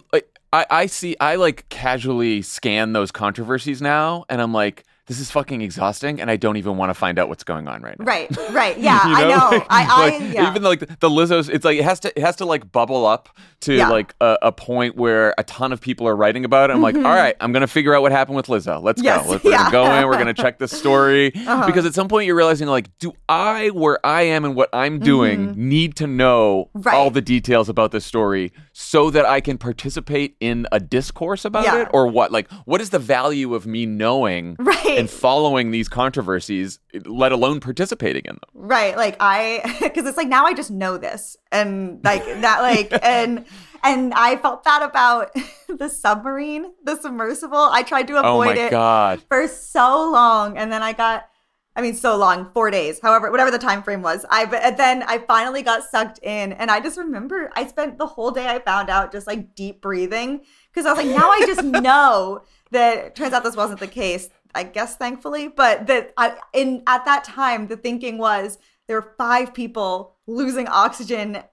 I, 0.53 0.65
I 0.69 0.85
see, 0.87 1.15
I 1.19 1.35
like 1.35 1.67
casually 1.69 2.41
scan 2.41 2.93
those 2.93 3.11
controversies 3.11 3.81
now, 3.81 4.25
and 4.29 4.41
I'm 4.41 4.53
like, 4.53 4.83
this 5.07 5.19
is 5.19 5.29
fucking 5.31 5.61
exhausting, 5.61 6.21
and 6.21 6.29
I 6.31 6.37
don't 6.37 6.57
even 6.57 6.77
want 6.77 6.89
to 6.89 6.93
find 6.93 7.19
out 7.19 7.27
what's 7.27 7.43
going 7.43 7.67
on 7.67 7.81
right 7.81 7.97
now. 7.99 8.05
right 8.05 8.29
right 8.51 8.77
yeah 8.77 9.07
You 9.07 9.15
i 9.15 9.21
know 9.27 9.57
Like- 9.57 9.67
i 9.69 9.85
i 9.89 10.09
like, 10.19 10.33
yeah. 10.33 10.49
even 10.49 10.63
like 10.63 10.79
the, 10.79 10.85
the 10.99 11.09
Lizzo's, 11.09 11.49
it's 11.49 11.65
like 11.65 11.77
it 11.77 11.83
has 11.83 11.99
to 12.01 12.17
it 12.17 12.21
has 12.21 12.35
to 12.37 12.45
like 12.45 12.71
bubble 12.71 13.05
up 13.05 13.29
to 13.61 13.75
Yeah. 13.75 13.89
like 13.89 14.15
a, 14.21 14.37
a 14.43 14.51
point 14.51 14.95
where 14.95 15.33
a 15.37 15.43
ton 15.43 15.71
of 15.73 15.81
people 15.81 16.07
are 16.07 16.15
writing 16.15 16.45
about 16.45 16.69
it. 16.69 16.73
I'm 16.73 16.81
like, 16.81 16.95
all 16.95 17.01
right, 17.03 17.35
I'm 17.39 17.51
gonna 17.51 17.67
figure 17.67 17.93
out 17.93 18.01
what 18.01 18.11
happened 18.11 18.35
with 18.37 18.47
Lizzo. 18.47 18.81
Let's 18.81 19.01
Mm-hmm. 19.01 19.05
Yes, 19.05 19.25
go. 19.25 19.31
Let's, 19.31 19.43
we're. 19.43 19.53
Uh-huh. 19.53 19.71
gonna 19.71 19.87
go 19.87 19.95
in. 19.99 20.07
We're 20.07 20.17
gonna 20.17 20.33
check 20.33 20.59
this 20.59 20.71
story 20.77 21.29
because 21.31 21.85
at 21.85 21.93
some 21.93 22.07
point 22.07 22.25
you're 22.27 22.35
realizing 22.35 22.67
like, 22.67 22.97
do 22.99 23.13
I, 23.29 23.69
where 23.69 24.03
I 24.05 24.21
am 24.23 24.45
and 24.45 24.55
what 24.55 24.69
I'm 24.73 24.99
doing, 24.99 25.53
need 25.57 25.95
to 25.97 26.07
know 26.07 26.69
Mm-hmm. 26.75 26.81
Right. 26.81 26.95
all 26.95 27.09
the 27.11 27.21
details 27.21 27.69
about 27.69 27.91
this 27.91 28.05
story 28.05 28.51
so 28.73 29.09
that 29.11 29.25
I 29.25 29.41
can 29.41 29.57
participate 29.57 30.35
in 30.39 30.67
a 30.71 30.79
discourse 30.79 31.45
about 31.45 31.63
Yeah. 31.65 31.81
it, 31.83 31.87
or 31.93 32.07
what? 32.07 32.31
Like, 32.31 32.49
what 32.65 32.81
is 32.81 32.89
the 32.91 32.99
value 32.99 33.53
of 33.53 33.65
me 33.65 33.85
knowing 33.85 34.55
Right. 34.59 34.90
And 34.97 35.09
following 35.09 35.71
these 35.71 35.87
controversies, 35.89 36.79
let 37.05 37.31
alone 37.31 37.59
participating 37.59 38.23
in 38.25 38.35
them? 38.35 38.49
Right. 38.53 38.95
Like 38.95 39.17
I 39.19 39.77
because 39.81 40.05
it's 40.05 40.17
like 40.17 40.27
now 40.27 40.45
I 40.45 40.53
just 40.53 40.71
know 40.71 40.97
this. 40.97 41.37
And 41.51 42.03
like 42.03 42.23
that 42.25 42.61
like 42.61 42.93
and 43.03 43.45
and 43.83 44.13
I 44.13 44.35
felt 44.37 44.63
that 44.65 44.83
about 44.83 45.31
the 45.69 45.89
submarine, 45.89 46.71
the 46.83 46.95
submersible. 46.99 47.57
I 47.71 47.83
tried 47.83 48.07
to 48.07 48.17
Oh 48.17 48.41
avoid 48.41 48.55
my 48.57 48.61
it 48.63 48.71
god. 48.71 49.21
for 49.29 49.47
so 49.47 50.09
long 50.11 50.57
and 50.57 50.71
then 50.71 50.83
I 50.83 50.93
got 50.93 51.27
I 51.73 51.81
mean 51.81 51.93
so 51.95 52.17
long, 52.17 52.51
4 52.53 52.69
days. 52.69 52.99
However, 53.01 53.31
whatever 53.31 53.49
the 53.49 53.57
time 53.57 53.81
frame 53.81 54.01
was. 54.01 54.25
I 54.29 54.45
but 54.45 54.75
then 54.77 55.03
I 55.03 55.19
finally 55.19 55.61
got 55.61 55.83
sucked 55.83 56.19
in 56.21 56.51
and 56.53 56.69
I 56.69 56.81
just 56.81 56.97
remember 56.97 57.49
I 57.55 57.65
spent 57.65 57.97
the 57.97 58.07
whole 58.07 58.31
day 58.31 58.47
I 58.47 58.59
found 58.59 58.89
out 58.89 59.11
just 59.13 59.25
like 59.25 59.55
deep 59.55 59.81
breathing 59.81 60.41
because 60.71 60.85
I 60.85 60.93
was 60.93 60.97
like 61.03 61.15
now 61.15 61.29
I 61.29 61.43
just 61.47 61.63
know 61.63 62.43
that 62.71 63.15
turns 63.15 63.33
out 63.33 63.43
this 63.43 63.55
wasn't 63.55 63.79
the 63.79 63.87
case. 63.87 64.29
I 64.53 64.63
guess 64.63 64.97
thankfully, 64.97 65.47
but 65.47 65.87
that 65.87 66.13
I 66.17 66.37
in 66.53 66.83
at 66.87 67.05
that 67.05 67.23
time 67.23 67.67
the 67.67 67.77
thinking 67.77 68.17
was 68.17 68.57
there 68.87 68.99
were 68.99 69.13
five 69.17 69.53
people 69.53 70.17
losing 70.27 70.67
oxygen 70.67 71.43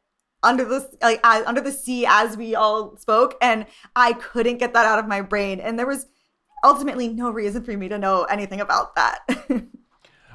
under 0.42 0.64
the 0.64 0.88
like 1.02 1.20
under 1.24 1.60
the 1.60 1.72
sea 1.72 2.06
as 2.08 2.36
we 2.36 2.54
all 2.54 2.96
spoke 2.96 3.36
and 3.42 3.66
I 3.96 4.12
couldn't 4.12 4.58
get 4.58 4.72
that 4.74 4.86
out 4.86 4.98
of 4.98 5.08
my 5.08 5.20
brain 5.20 5.60
and 5.60 5.78
there 5.78 5.86
was 5.86 6.06
ultimately 6.64 7.08
no 7.08 7.30
reason 7.30 7.62
for 7.62 7.76
me 7.76 7.88
to 7.88 7.98
know 7.98 8.24
anything 8.24 8.60
about 8.60 8.94
that. 8.96 9.20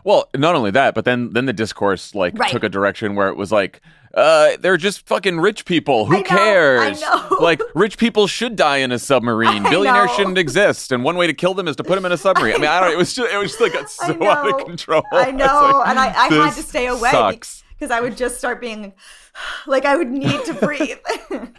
Well, 0.04 0.30
not 0.36 0.56
only 0.56 0.72
that, 0.72 0.94
but 0.96 1.06
then 1.06 1.32
then 1.34 1.46
the 1.46 1.54
discourse 1.54 2.14
like 2.16 2.38
Right. 2.38 2.52
took 2.52 2.64
a 2.64 2.70
direction 2.70 3.16
where 3.16 3.30
it 3.30 3.38
was 3.38 3.52
like, 3.52 3.82
uh, 4.14 4.58
they're 4.60 4.78
just 4.78 5.08
fucking 5.08 5.40
rich 5.40 5.66
people. 5.66 6.06
Who 6.06 6.16
I 6.16 6.20
know, 6.20 6.24
cares? 6.24 7.02
I 7.04 7.30
know. 7.30 7.38
Like 7.40 7.62
rich 7.74 7.98
people 7.98 8.28
should 8.28 8.56
die 8.56 8.78
in 8.78 8.92
a 8.92 9.00
submarine. 9.00 9.66
I 9.66 9.70
Billionaires 9.70 10.08
know. 10.12 10.16
shouldn't 10.16 10.38
exist, 10.38 10.92
and 10.92 11.04
one 11.04 11.16
way 11.18 11.28
to 11.28 11.34
kill 11.34 11.54
them 11.54 11.68
is 11.68 11.76
to 11.78 11.84
put 11.84 11.96
them 11.96 12.06
in 12.06 12.12
a 12.12 12.18
submarine. 12.26 12.56
I, 12.56 12.58
mean, 12.60 12.68
I 12.70 12.80
don't. 12.80 12.92
It 12.92 12.98
was 12.98 13.14
just 13.14 13.32
it 13.34 13.38
was 13.38 13.50
just 13.50 13.62
like 13.62 13.74
got 13.74 13.90
so 13.90 14.24
out 14.30 14.48
of 14.62 14.66
control. 14.66 15.04
I 15.12 15.32
know, 15.44 15.46
like, 15.80 15.88
and 15.90 16.00
I, 16.00 16.06
I 16.08 16.28
had 16.34 16.54
to 16.56 16.64
stay 16.64 16.88
away 16.88 17.10
Sucks. 17.12 17.64
because 17.78 17.92
I 17.92 18.02
would 18.02 18.16
just 18.16 18.38
start 18.38 18.62
being 18.62 18.94
like 19.68 19.86
I 19.86 19.96
would 19.96 20.10
need 20.12 20.44
to 20.46 20.54
breathe. 20.66 20.98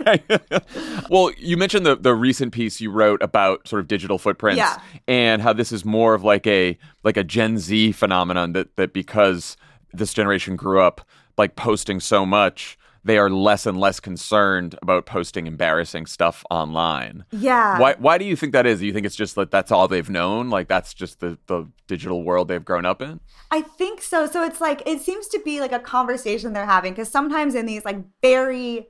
well, 1.11 1.31
you 1.39 1.57
mentioned 1.57 1.87
the 1.87 1.97
the 1.97 2.15
recent 2.15 2.53
piece 2.53 2.81
you 2.81 2.91
wrote 2.91 3.23
about 3.23 3.67
sort 3.69 3.81
of 3.81 3.89
digital 3.89 4.19
footprints 4.19 4.59
Yeah. 4.59 4.79
and 5.09 5.43
how 5.43 5.53
this 5.53 5.73
is 5.73 5.85
more 5.85 6.15
of 6.15 6.25
like 6.25 6.47
a 6.47 6.79
like 7.03 7.17
a 7.17 7.25
Gen 7.25 7.59
Z 7.59 7.93
phenomenon 7.93 8.53
that 8.53 8.75
that 8.77 8.93
because 8.93 9.57
this 9.93 10.13
generation 10.15 10.57
grew 10.57 10.81
up 10.81 11.07
like 11.37 11.57
posting 11.57 12.01
so 12.01 12.25
much, 12.25 12.79
they 13.05 13.19
are 13.19 13.29
less 13.31 13.67
and 13.67 13.79
less 13.79 14.01
concerned 14.01 14.77
about 14.83 15.07
posting 15.07 15.47
embarrassing 15.47 16.07
stuff 16.07 16.45
online. 16.51 17.25
yeah. 17.31 17.79
Why 17.79 17.95
why 17.99 18.19
do 18.19 18.25
you 18.25 18.37
think 18.37 18.53
that 18.53 18.67
is? 18.67 18.81
Do 18.81 18.87
you 18.87 18.93
think 18.93 19.07
it's 19.07 19.17
just 19.17 19.35
that 19.35 19.51
that's 19.51 19.71
all 19.71 19.87
they've 19.89 20.09
known? 20.09 20.51
Like 20.51 20.69
that's 20.69 20.95
just 20.95 21.21
the 21.21 21.39
the 21.47 21.69
digital 21.87 22.23
world 22.23 22.49
they've 22.49 22.65
grown 22.65 22.87
up 22.87 23.03
in? 23.03 23.21
I 23.51 23.61
think 23.61 24.03
so. 24.03 24.27
So 24.27 24.43
it's 24.45 24.61
like 24.61 24.83
it 24.87 25.01
seems 25.01 25.29
to 25.29 25.41
be 25.45 25.61
like 25.61 25.73
a 25.73 25.79
conversation 25.79 26.53
they're 26.53 26.65
having 26.67 26.93
because 26.93 27.11
sometimes 27.11 27.55
in 27.55 27.67
these 27.67 27.85
like 27.85 27.99
very 28.23 28.89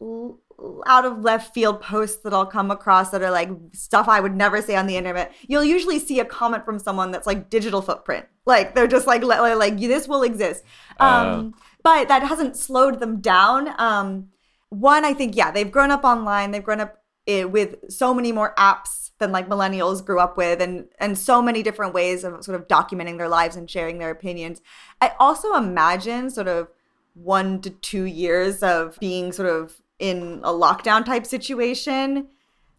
l- 0.00 0.38
out 0.86 1.04
of 1.04 1.20
left 1.20 1.52
field 1.52 1.80
posts 1.80 2.22
that 2.22 2.32
I'll 2.32 2.46
come 2.46 2.70
across 2.70 3.10
that 3.10 3.22
are 3.22 3.30
like 3.30 3.50
stuff 3.72 4.08
I 4.08 4.20
would 4.20 4.36
never 4.36 4.62
say 4.62 4.76
on 4.76 4.86
the 4.86 4.96
internet, 4.96 5.32
you'll 5.48 5.64
usually 5.64 5.98
see 5.98 6.20
a 6.20 6.24
comment 6.24 6.64
from 6.64 6.78
someone 6.78 7.10
that's 7.10 7.26
like 7.26 7.50
digital 7.50 7.82
footprint. 7.82 8.26
Like 8.46 8.74
they're 8.74 8.86
just 8.86 9.06
like 9.06 9.22
like, 9.24 9.56
like 9.56 9.78
this 9.78 10.06
will 10.06 10.22
exist. 10.22 10.62
Um, 11.00 11.54
but 11.84 12.08
that 12.08 12.24
hasn't 12.24 12.56
slowed 12.56 12.98
them 12.98 13.20
down. 13.20 13.72
Um, 13.78 14.30
one, 14.70 15.04
I 15.04 15.14
think 15.14 15.36
yeah, 15.36 15.52
they've 15.52 15.70
grown 15.70 15.92
up 15.92 16.02
online. 16.02 16.50
They've 16.50 16.64
grown 16.64 16.80
up 16.80 16.98
it, 17.26 17.52
with 17.52 17.90
so 17.90 18.12
many 18.12 18.32
more 18.32 18.54
apps 18.58 19.04
than 19.18 19.30
like 19.30 19.48
millennials 19.48 20.04
grew 20.04 20.18
up 20.18 20.36
with 20.36 20.60
and 20.60 20.86
and 20.98 21.16
so 21.16 21.40
many 21.40 21.62
different 21.62 21.94
ways 21.94 22.24
of 22.24 22.44
sort 22.44 22.60
of 22.60 22.66
documenting 22.66 23.16
their 23.16 23.28
lives 23.28 23.54
and 23.56 23.70
sharing 23.70 23.98
their 23.98 24.10
opinions 24.10 24.60
i 25.00 25.12
also 25.20 25.54
imagine 25.54 26.28
sort 26.30 26.48
of 26.48 26.68
one 27.14 27.60
to 27.60 27.70
two 27.70 28.04
years 28.04 28.62
of 28.62 28.98
being 28.98 29.30
sort 29.32 29.48
of 29.48 29.80
in 30.00 30.40
a 30.42 30.50
lockdown 30.50 31.04
type 31.04 31.24
situation 31.24 32.26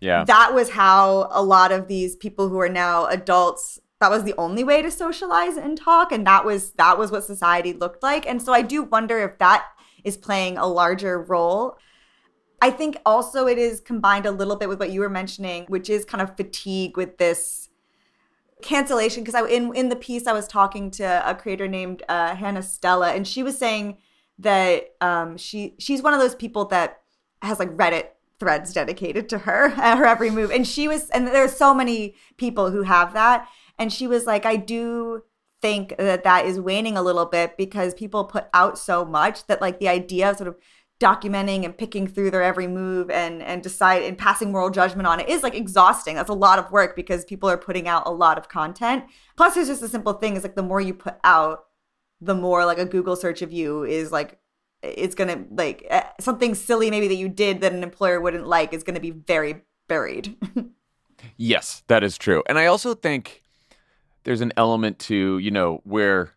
Yeah. 0.01 0.25
that 0.25 0.53
was 0.53 0.71
how 0.71 1.29
a 1.31 1.41
lot 1.41 1.71
of 1.71 1.87
these 1.87 2.17
people 2.17 2.49
who 2.49 2.59
are 2.59 2.69
now 2.69 3.05
adults 3.05 3.79
that 3.99 4.11
was 4.11 4.23
the 4.23 4.35
only 4.37 4.63
way 4.63 4.81
to 4.81 4.91
socialize 4.91 5.57
and 5.57 5.77
talk 5.77 6.11
and 6.11 6.25
that 6.27 6.45
was 6.45 6.71
that 6.73 6.97
was 6.97 7.11
what 7.11 7.23
society 7.23 7.73
looked 7.73 8.03
like. 8.03 8.27
And 8.27 8.41
so 8.41 8.53
i 8.53 8.61
do 8.61 8.83
wonder 8.83 9.19
if 9.19 9.37
that 9.39 9.65
is 10.03 10.17
playing 10.17 10.57
a 10.57 10.67
larger 10.67 11.21
role. 11.21 11.77
I 12.61 12.69
think 12.71 12.97
also 13.05 13.47
it 13.47 13.57
is 13.57 13.79
combined 13.79 14.25
a 14.25 14.31
little 14.31 14.55
bit 14.55 14.69
with 14.69 14.79
what 14.79 14.91
you 14.91 14.99
were 14.99 15.09
mentioning 15.09 15.65
which 15.67 15.89
is 15.89 16.05
kind 16.05 16.21
of 16.21 16.35
fatigue 16.35 16.97
with 16.97 17.17
this 17.17 17.69
cancellation. 18.61 19.23
Because 19.23 19.35
i 19.35 19.47
in 19.47 19.73
in 19.75 19.89
the 19.89 19.95
piece 19.95 20.27
i 20.27 20.33
was 20.33 20.47
talking 20.47 20.91
to 20.91 21.29
a 21.29 21.35
creator 21.35 21.67
named 21.67 22.03
uh, 22.09 22.35
hannah 22.35 22.63
stella 22.63 23.11
and 23.11 23.27
she 23.27 23.43
was 23.43 23.57
saying 23.57 23.97
that 24.39 24.93
um, 25.01 25.37
she 25.37 25.75
she's 25.79 26.01
one 26.01 26.13
of 26.13 26.19
those 26.19 26.35
people 26.35 26.65
that 26.65 27.01
has 27.41 27.59
like 27.59 27.69
reddit 27.77 28.07
threads 28.39 28.73
dedicated 28.73 29.29
to 29.29 29.39
her 29.39 29.69
her 29.95 30.05
every 30.05 30.29
move. 30.29 30.51
And 30.51 30.67
she 30.67 30.87
was 30.87 31.09
and 31.11 31.27
there's 31.27 31.55
so 31.55 31.73
many 31.73 32.15
people 32.37 32.71
who 32.71 32.83
have 32.83 33.13
that 33.13 33.47
and 33.77 33.91
she 33.91 34.07
was 34.07 34.25
like 34.25 34.45
i 34.45 34.55
do 34.55 35.23
think 35.61 35.95
that 35.97 36.23
that 36.23 36.45
is 36.45 36.59
waning 36.59 36.97
a 36.97 37.01
little 37.01 37.25
bit 37.25 37.57
because 37.57 37.93
people 37.93 38.25
put 38.25 38.47
out 38.53 38.77
so 38.77 39.05
much 39.05 39.47
that 39.47 39.61
like 39.61 39.79
the 39.79 39.87
idea 39.87 40.29
of 40.29 40.37
sort 40.37 40.47
of 40.47 40.55
documenting 40.99 41.65
and 41.65 41.77
picking 41.77 42.07
through 42.07 42.31
their 42.31 42.43
every 42.43 42.67
move 42.67 43.09
and 43.09 43.41
and 43.41 43.61
decide 43.61 44.03
and 44.03 44.17
passing 44.17 44.51
moral 44.51 44.69
judgment 44.69 45.07
on 45.07 45.19
it 45.19 45.27
is 45.27 45.43
like 45.43 45.55
exhausting. 45.55 46.15
That's 46.15 46.29
a 46.29 46.33
lot 46.33 46.59
of 46.59 46.71
work 46.71 46.95
because 46.95 47.25
people 47.25 47.49
are 47.49 47.57
putting 47.57 47.87
out 47.87 48.03
a 48.05 48.11
lot 48.11 48.37
of 48.37 48.47
content. 48.47 49.03
Plus 49.35 49.55
there's 49.55 49.67
just 49.67 49.81
a 49.83 49.89
simple 49.89 50.13
thing 50.13 50.35
is 50.35 50.43
like 50.43 50.55
the 50.55 50.63
more 50.63 50.79
you 50.79 50.93
put 50.93 51.15
out 51.23 51.65
the 52.21 52.35
more 52.35 52.63
like 52.65 52.77
a 52.77 52.85
google 52.85 53.17
search 53.17 53.41
of 53.41 53.51
you 53.51 53.83
is 53.83 54.11
like 54.11 54.39
it's 54.81 55.15
gonna 55.15 55.45
like 55.51 55.85
eh, 55.89 56.03
something 56.19 56.55
silly 56.55 56.89
maybe 56.89 57.09
that 57.09 57.15
you 57.15 57.27
did 57.27 57.59
that 57.59 57.73
an 57.73 57.83
employer 57.83 58.21
wouldn't 58.21 58.47
like 58.47 58.73
is 58.73 58.83
gonna 58.83 58.99
be 58.99 59.11
very 59.11 59.63
buried. 59.87 60.37
Yes, 61.37 61.81
that 61.87 62.03
is 62.03 62.17
true. 62.17 62.43
And 62.47 62.59
I 62.59 62.67
also 62.67 62.93
think 62.93 63.41
there's 64.25 64.41
an 64.41 64.51
element 64.57 64.99
to, 64.99 65.37
you 65.39 65.51
know, 65.51 65.79
where 65.85 66.31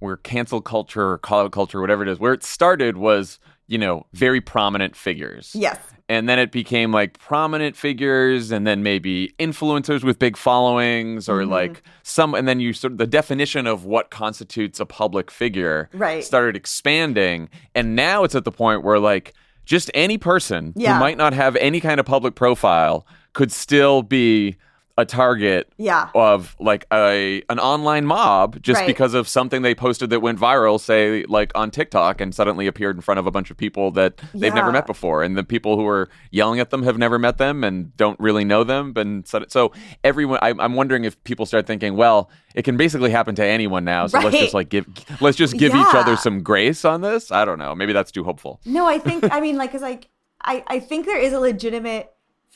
where 0.00 0.16
cancel 0.18 0.60
culture 0.60 1.12
or 1.12 1.18
call 1.18 1.40
out 1.40 1.52
culture, 1.52 1.80
whatever 1.80 2.02
it 2.02 2.08
is, 2.08 2.18
where 2.18 2.34
it 2.34 2.42
started 2.44 2.96
was, 2.98 3.38
you 3.68 3.78
know, 3.78 4.04
very 4.12 4.40
prominent 4.40 4.94
figures. 4.96 5.52
yes 5.54 5.78
And 6.10 6.28
then 6.28 6.38
it 6.38 6.52
became 6.52 6.92
like 6.92 7.18
prominent 7.18 7.74
figures 7.76 8.50
and 8.50 8.66
then 8.66 8.82
maybe 8.82 9.32
influencers 9.38 10.04
with 10.04 10.18
big 10.18 10.36
followings 10.36 11.26
or 11.28 11.38
Mm-hmm. 11.40 11.52
like 11.52 11.82
some 12.02 12.34
and 12.34 12.46
then 12.46 12.60
you 12.60 12.74
sort 12.74 12.92
of 12.92 12.98
the 12.98 13.06
definition 13.06 13.66
of 13.66 13.86
what 13.86 14.10
constitutes 14.10 14.78
a 14.80 14.84
public 14.84 15.30
figure 15.30 15.88
Right. 15.94 16.22
started 16.22 16.54
expanding. 16.56 17.48
And 17.74 17.96
now 17.96 18.24
it's 18.24 18.34
at 18.34 18.44
the 18.44 18.52
point 18.52 18.82
where 18.82 18.98
like 18.98 19.32
just 19.64 19.90
any 19.94 20.18
person 20.18 20.74
Yeah. 20.76 20.94
who 20.94 21.00
might 21.00 21.16
not 21.16 21.32
have 21.32 21.56
any 21.56 21.80
kind 21.80 21.98
of 21.98 22.04
public 22.04 22.34
profile 22.34 23.06
could 23.32 23.50
still 23.50 24.02
be 24.02 24.56
a 24.96 25.04
target 25.04 25.72
Yeah. 25.76 26.08
of 26.14 26.54
like 26.60 26.86
a 26.92 27.42
an 27.50 27.58
online 27.58 28.06
mob 28.06 28.62
just 28.62 28.78
Right. 28.80 28.86
because 28.86 29.12
of 29.12 29.26
something 29.26 29.62
they 29.62 29.74
posted 29.74 30.10
that 30.10 30.20
went 30.20 30.38
viral 30.38 30.78
say 30.78 31.24
like 31.28 31.50
on 31.56 31.72
TikTok 31.72 32.20
and 32.20 32.32
suddenly 32.32 32.68
appeared 32.68 32.94
in 32.94 33.02
front 33.02 33.18
of 33.18 33.26
a 33.26 33.32
bunch 33.32 33.50
of 33.50 33.56
people 33.56 33.90
that 33.92 34.20
they've 34.32 34.54
never 34.54 34.70
met 34.70 34.86
before. 34.86 35.24
And 35.24 35.36
the 35.36 35.42
people 35.42 35.76
who 35.76 35.86
are 35.88 36.08
yelling 36.30 36.60
at 36.60 36.70
them 36.70 36.84
have 36.84 36.96
never 36.96 37.18
met 37.18 37.38
them 37.38 37.64
and 37.64 37.96
don't 37.96 38.18
really 38.20 38.44
know 38.44 38.62
them. 38.62 38.92
And 38.94 39.26
so, 39.26 39.44
so 39.48 39.72
everyone 40.04 40.38
I, 40.42 40.50
I'm 40.60 40.74
wondering 40.74 41.04
if 41.04 41.22
people 41.24 41.44
start 41.44 41.66
thinking 41.66 41.96
well 41.96 42.30
it 42.54 42.62
can 42.62 42.76
basically 42.76 43.10
happen 43.10 43.34
to 43.34 43.44
anyone 43.44 43.84
now. 43.84 44.06
So 44.06 44.20
let's 44.20 44.38
just 44.38 44.54
like 44.54 44.68
give 44.68 44.86
let's 45.20 45.36
just 45.36 45.58
give 45.58 45.74
each 45.74 45.92
other 45.94 46.16
some 46.16 46.44
grace 46.44 46.84
on 46.84 47.00
this. 47.00 47.32
I 47.32 47.44
don't 47.44 47.58
know. 47.58 47.74
Maybe 47.74 47.92
that's 47.92 48.12
too 48.12 48.22
hopeful. 48.22 48.60
No, 48.64 48.86
I 48.86 48.98
think 49.00 49.24
I 49.32 49.40
mean 49.40 49.56
like 49.56 49.72
cuz 49.72 49.82
like 49.82 50.08
I 50.40 50.62
I 50.68 50.78
think 50.78 51.06
there 51.06 51.18
is 51.18 51.32
a 51.32 51.40
legitimate 51.40 52.12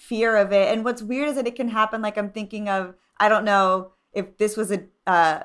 fear 0.08 0.36
of 0.36 0.52
it 0.52 0.66
and 0.72 0.84
what's 0.84 1.02
weird 1.02 1.28
is 1.28 1.34
that 1.36 1.46
it 1.46 1.56
can 1.56 1.68
happen 1.68 2.00
like 2.02 2.16
I'm 2.18 2.30
thinking 2.30 2.68
of 2.68 2.94
I 3.18 3.28
don't 3.28 3.44
know 3.44 3.92
if 4.12 4.36
this 4.38 4.56
was 4.56 4.70
a 4.72 4.80
uh 5.06 5.40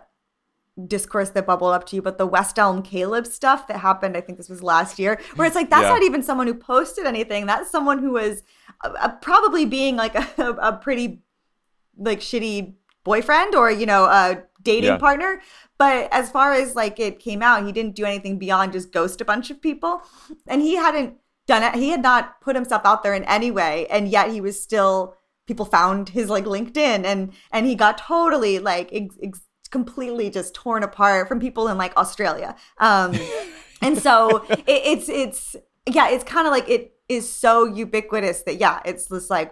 discourse 0.87 1.29
that 1.31 1.45
bubbled 1.45 1.73
up 1.73 1.85
to 1.85 1.95
you 1.95 2.01
but 2.01 2.17
the 2.17 2.25
West 2.25 2.57
Elm 2.57 2.81
Caleb 2.81 3.27
stuff 3.27 3.67
that 3.67 3.77
happened 3.77 4.17
I 4.17 4.21
think 4.21 4.37
this 4.39 4.49
was 4.49 4.63
last 4.63 4.97
year 4.97 5.19
where 5.35 5.45
it's 5.45 5.55
like 5.55 5.69
that's 5.69 5.83
Yeah. 5.83 5.89
not 5.89 6.03
even 6.03 6.23
someone 6.23 6.47
who 6.47 6.55
posted 6.55 7.05
anything 7.05 7.45
that's 7.45 7.69
someone 7.69 7.99
who 7.99 8.11
was 8.13 8.41
uh, 8.83 8.91
uh, 8.99 9.09
probably 9.21 9.65
being 9.65 9.95
like 9.95 10.15
a, 10.39 10.49
a 10.61 10.73
pretty 10.77 11.21
like 11.97 12.21
shitty 12.21 12.73
boyfriend 13.03 13.53
or 13.53 13.69
you 13.69 13.85
know 13.85 14.05
a 14.05 14.43
dating 14.63 14.91
Yeah. 14.91 14.97
partner 14.97 15.41
but 15.77 16.07
as 16.11 16.31
far 16.31 16.53
as 16.53 16.73
like 16.73 16.99
it 16.99 17.19
came 17.19 17.43
out 17.43 17.65
he 17.65 17.71
didn't 17.71 17.95
do 17.95 18.05
anything 18.05 18.39
beyond 18.39 18.73
just 18.73 18.91
ghost 18.91 19.21
a 19.21 19.25
bunch 19.25 19.51
of 19.51 19.61
people 19.61 20.01
and 20.47 20.61
he 20.61 20.75
hadn't 20.75 21.17
done 21.47 21.63
it. 21.63 21.75
He 21.75 21.89
had 21.89 22.01
not 22.01 22.39
put 22.41 22.55
himself 22.55 22.83
out 22.85 23.03
there 23.03 23.13
in 23.13 23.23
any 23.25 23.51
way 23.51 23.87
and 23.87 24.07
yet 24.07 24.31
he 24.31 24.41
was 24.41 24.61
still 24.61 25.15
people 25.47 25.65
found 25.65 26.09
his 26.09 26.29
like 26.29 26.45
linkedin 26.45 27.03
and 27.05 27.33
and 27.51 27.65
he 27.65 27.75
got 27.75 27.97
totally 27.97 28.59
like 28.59 28.89
ex- 28.93 29.17
ex- 29.21 29.41
completely 29.71 30.29
just 30.29 30.53
torn 30.53 30.83
apart 30.83 31.27
from 31.27 31.39
people 31.39 31.67
in 31.67 31.77
like 31.77 31.95
australia. 31.97 32.55
Um 32.77 33.13
and 33.81 33.97
so 33.97 34.45
it, 34.49 34.63
it's 34.67 35.09
it's 35.09 35.55
yeah 35.85 36.09
it's 36.09 36.23
kind 36.23 36.47
of 36.47 36.51
like 36.51 36.69
it 36.69 36.93
is 37.09 37.29
so 37.29 37.65
ubiquitous 37.65 38.43
that 38.43 38.55
yeah 38.57 38.79
it's 38.85 39.09
just 39.09 39.29
like 39.29 39.51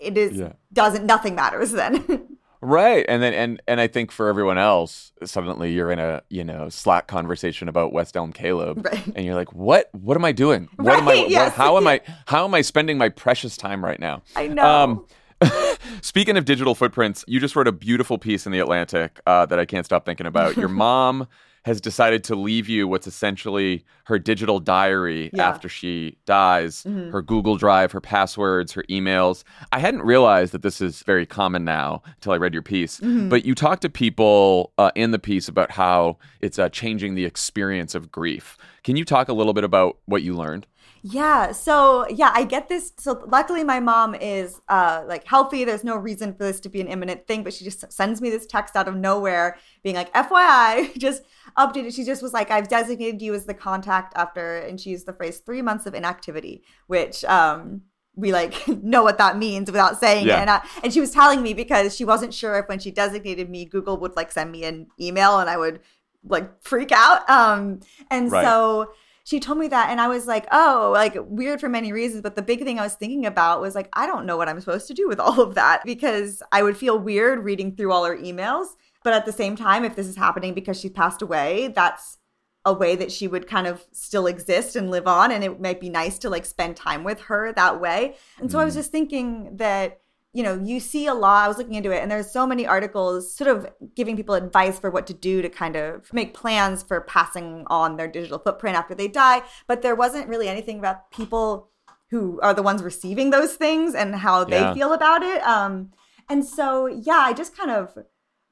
it 0.00 0.16
is 0.16 0.32
Yeah. 0.36 0.52
doesn't 0.72 1.04
nothing 1.06 1.34
matters 1.34 1.72
then 1.72 2.28
Right. 2.62 3.04
And 3.08 3.20
then 3.20 3.34
and 3.34 3.60
and 3.66 3.80
I 3.80 3.88
think 3.88 4.12
for 4.12 4.28
everyone 4.28 4.56
else, 4.56 5.12
suddenly 5.24 5.72
you're 5.72 5.90
in 5.90 5.98
a, 5.98 6.22
you 6.28 6.44
know, 6.44 6.68
Slack 6.68 7.08
conversation 7.08 7.68
about 7.68 7.92
West 7.92 8.16
Elm 8.16 8.32
Caleb. 8.32 8.86
Right. 8.86 9.04
And 9.16 9.26
you're 9.26 9.34
like, 9.34 9.52
what 9.52 9.90
what 9.92 10.16
am 10.16 10.24
I 10.24 10.30
doing? 10.30 10.68
What 10.76 10.94
am 10.94 11.08
I 11.08 11.12
Right, 11.12 11.30
what, 11.32 11.52
how 11.52 11.76
am 11.76 11.88
I 11.88 12.00
how 12.26 12.44
am 12.44 12.54
I 12.54 12.62
spending 12.62 12.98
my 12.98 13.08
precious 13.08 13.56
time 13.56 13.84
right 13.84 13.98
now? 13.98 14.22
I 14.36 14.46
know. 14.46 14.64
Um, 14.64 15.06
speaking 16.02 16.36
of 16.36 16.44
digital 16.44 16.76
footprints, 16.76 17.24
you 17.26 17.40
just 17.40 17.56
wrote 17.56 17.66
a 17.66 17.72
beautiful 17.72 18.16
piece 18.16 18.46
in 18.46 18.52
the 18.52 18.60
Atlantic 18.60 19.20
uh, 19.26 19.44
that 19.46 19.58
I 19.58 19.64
can't 19.64 19.84
stop 19.84 20.06
thinking 20.06 20.26
about. 20.26 20.56
Your 20.56 20.68
mom 20.68 21.26
has 21.64 21.80
decided 21.80 22.24
to 22.24 22.34
leave 22.34 22.68
you 22.68 22.88
what's 22.88 23.06
essentially 23.06 23.84
her 24.06 24.18
digital 24.18 24.58
diary 24.58 25.30
Yeah. 25.32 25.48
after 25.48 25.68
she 25.68 26.18
dies, 26.26 26.82
her 26.82 27.22
Google 27.22 27.56
Drive, 27.56 27.92
her 27.92 28.00
passwords, 28.00 28.72
her 28.72 28.82
emails. 28.90 29.44
I 29.70 29.78
hadn't 29.78 30.02
realized 30.02 30.52
that 30.54 30.62
this 30.62 30.80
is 30.80 31.02
very 31.04 31.24
common 31.24 31.64
now 31.64 32.02
until 32.16 32.32
I 32.32 32.36
read 32.36 32.52
your 32.52 32.62
piece. 32.62 32.98
But 33.00 33.44
you 33.44 33.54
talk 33.54 33.78
to 33.80 33.88
people 33.88 34.72
uh, 34.76 34.90
in 34.96 35.12
the 35.12 35.18
piece 35.20 35.46
about 35.48 35.70
how 35.70 36.18
it's 36.40 36.58
uh, 36.58 36.68
changing 36.68 37.14
the 37.14 37.24
experience 37.24 37.94
of 37.94 38.10
grief. 38.10 38.58
Can 38.82 38.96
you 38.96 39.04
talk 39.04 39.28
a 39.28 39.32
little 39.32 39.52
bit 39.52 39.62
about 39.64 39.98
what 40.06 40.22
you 40.22 40.34
learned? 40.34 40.66
Yeah. 41.04 41.50
So 41.50 42.06
yeah, 42.08 42.30
I 42.32 42.44
get 42.44 42.68
this. 42.68 42.92
So 42.98 43.24
luckily, 43.26 43.64
my 43.64 43.80
mom 43.80 44.14
is 44.14 44.60
uh, 44.68 45.02
like 45.06 45.26
healthy. 45.26 45.64
There's 45.64 45.82
no 45.82 45.96
reason 45.96 46.32
for 46.32 46.44
this 46.44 46.60
to 46.60 46.68
be 46.68 46.80
an 46.80 46.86
imminent 46.86 47.26
thing, 47.26 47.42
but 47.42 47.52
she 47.52 47.64
just 47.64 47.92
sends 47.92 48.20
me 48.20 48.30
this 48.30 48.46
text 48.46 48.76
out 48.76 48.86
of 48.86 48.94
nowhere, 48.94 49.56
being 49.82 49.96
like, 49.96 50.12
"FYI, 50.14 50.94
just 50.98 51.22
updated." 51.58 51.94
She 51.94 52.04
just 52.04 52.22
was 52.22 52.32
like, 52.32 52.52
"I've 52.52 52.68
designated 52.68 53.20
you 53.20 53.34
as 53.34 53.46
the 53.46 53.54
contact 53.54 54.12
after," 54.16 54.58
and 54.58 54.80
she 54.80 54.90
used 54.90 55.06
the 55.06 55.12
phrase 55.12 55.38
three 55.38 55.60
months 55.60 55.86
of 55.86 55.94
inactivity," 55.94 56.62
which 56.86 57.24
um, 57.24 57.82
we 58.14 58.32
like 58.32 58.66
know 58.82 59.02
what 59.02 59.18
that 59.18 59.36
means 59.36 59.72
without 59.72 59.98
saying 59.98 60.28
Yeah. 60.28 60.36
it. 60.36 60.40
And, 60.42 60.50
I, 60.50 60.62
and 60.84 60.92
she 60.92 61.00
was 61.00 61.10
telling 61.10 61.42
me 61.42 61.52
because 61.52 61.96
she 61.96 62.04
wasn't 62.04 62.32
sure 62.32 62.58
if 62.60 62.68
when 62.68 62.78
she 62.78 62.92
designated 62.92 63.50
me, 63.50 63.64
Google 63.64 63.96
would 63.98 64.14
like 64.14 64.30
send 64.30 64.52
me 64.52 64.62
an 64.64 64.86
email 65.00 65.40
and 65.40 65.50
I 65.50 65.56
would 65.56 65.80
like 66.24 66.62
freak 66.62 66.92
out. 66.92 67.28
Um, 67.28 67.80
and 68.10 68.30
Right. 68.30 68.44
so 68.44 68.92
she 69.24 69.40
told 69.40 69.58
me 69.58 69.68
that 69.68 69.90
and 69.90 70.00
i 70.00 70.08
was 70.08 70.26
like 70.26 70.46
oh 70.52 70.90
like 70.94 71.16
weird 71.26 71.60
for 71.60 71.68
many 71.68 71.92
reasons 71.92 72.22
but 72.22 72.36
the 72.36 72.42
big 72.42 72.62
thing 72.64 72.78
i 72.78 72.82
was 72.82 72.94
thinking 72.94 73.26
about 73.26 73.60
was 73.60 73.74
like 73.74 73.88
i 73.92 74.06
don't 74.06 74.26
know 74.26 74.36
what 74.36 74.48
i'm 74.48 74.60
supposed 74.60 74.86
to 74.88 74.94
do 74.94 75.08
with 75.08 75.20
all 75.20 75.40
of 75.40 75.54
that 75.54 75.82
because 75.84 76.42
i 76.52 76.62
would 76.62 76.76
feel 76.76 76.98
weird 76.98 77.44
reading 77.44 77.74
through 77.74 77.92
all 77.92 78.04
her 78.04 78.16
emails 78.16 78.68
but 79.04 79.12
at 79.12 79.26
the 79.26 79.32
same 79.32 79.56
time 79.56 79.84
if 79.84 79.96
this 79.96 80.06
is 80.06 80.16
happening 80.16 80.54
because 80.54 80.78
she 80.78 80.88
passed 80.88 81.22
away 81.22 81.68
that's 81.68 82.18
a 82.64 82.72
way 82.72 82.94
that 82.94 83.10
she 83.10 83.26
would 83.26 83.48
kind 83.48 83.66
of 83.66 83.84
still 83.92 84.26
exist 84.26 84.76
and 84.76 84.90
live 84.90 85.06
on 85.08 85.32
and 85.32 85.42
it 85.42 85.60
might 85.60 85.80
be 85.80 85.88
nice 85.88 86.18
to 86.18 86.30
like 86.30 86.44
spend 86.44 86.76
time 86.76 87.02
with 87.02 87.20
her 87.22 87.52
that 87.54 87.80
way. 87.80 88.14
And 88.38 88.50
so 88.50 88.58
i 88.58 88.64
was 88.64 88.74
mm. 88.74 88.78
just 88.78 88.92
thinking 88.92 89.56
that 89.56 90.01
you 90.32 90.42
know 90.42 90.58
you 90.62 90.80
see 90.80 91.06
a 91.06 91.14
lot 91.14 91.44
i 91.44 91.48
was 91.48 91.58
looking 91.58 91.74
into 91.74 91.90
it 91.90 92.00
and 92.00 92.10
there's 92.10 92.30
so 92.30 92.46
many 92.46 92.66
articles 92.66 93.34
sort 93.36 93.48
of 93.50 93.66
giving 93.94 94.16
people 94.16 94.34
advice 94.34 94.78
for 94.78 94.90
what 94.90 95.06
to 95.06 95.12
do 95.12 95.42
to 95.42 95.48
kind 95.48 95.76
of 95.76 96.10
make 96.12 96.32
plans 96.32 96.82
for 96.82 97.02
passing 97.02 97.64
on 97.66 97.96
their 97.96 98.08
digital 98.08 98.38
footprint 98.38 98.76
after 98.76 98.94
they 98.94 99.08
die. 99.08 99.42
But 99.66 99.82
there 99.82 99.94
wasn't 99.94 100.28
really 100.28 100.48
anything 100.48 100.78
about 100.78 101.10
people 101.10 101.68
who 102.10 102.40
are 102.42 102.54
the 102.54 102.62
ones 102.62 102.82
receiving 102.82 103.30
those 103.30 103.54
things 103.54 103.94
and 103.94 104.14
how 104.16 104.44
they 104.44 104.60
Yeah. 104.60 104.74
feel 104.74 104.92
about 104.94 105.22
it. 105.22 105.42
Um 105.42 105.90
and 106.28 106.44
so 106.46 106.86
yeah 106.86 107.22
i 107.28 107.32
just 107.32 107.56
kind 107.56 107.70
of 107.70 107.98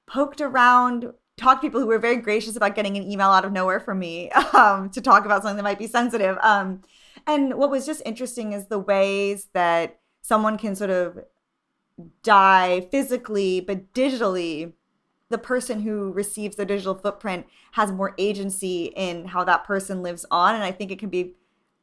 poked 0.06 0.40
around 0.40 1.12
talked 1.38 1.62
to 1.62 1.66
people 1.68 1.80
who 1.80 1.86
were 1.86 1.98
very 1.98 2.16
gracious 2.16 2.56
about 2.56 2.74
getting 2.74 2.96
an 2.98 3.02
email 3.10 3.28
out 3.28 3.44
of 3.46 3.52
nowhere 3.52 3.80
from 3.80 3.98
me 3.98 4.30
um, 4.52 4.90
to 4.90 5.00
talk 5.00 5.24
about 5.24 5.40
something 5.42 5.56
that 5.56 5.62
might 5.62 5.78
be 5.78 5.86
sensitive. 5.86 6.36
Um, 6.42 6.82
and 7.26 7.54
what 7.54 7.70
was 7.70 7.86
just 7.86 8.02
interesting 8.04 8.52
is 8.52 8.66
the 8.66 8.78
ways 8.78 9.48
that 9.54 9.98
someone 10.20 10.58
can 10.58 10.74
sort 10.76 10.90
of 10.90 11.18
die 12.22 12.88
physically, 12.90 13.60
but 13.60 13.92
digitally, 13.94 14.72
the 15.28 15.38
person 15.38 15.80
who 15.82 16.12
receives 16.12 16.56
the 16.56 16.66
digital 16.66 16.94
footprint 16.94 17.46
has 17.72 17.92
more 17.92 18.14
agency 18.18 18.86
in 18.96 19.26
how 19.26 19.44
that 19.44 19.64
person 19.64 20.02
lives 20.02 20.26
on. 20.30 20.54
And 20.54 20.64
I 20.64 20.72
think 20.72 20.90
it 20.90 20.98
can 20.98 21.08
be 21.08 21.34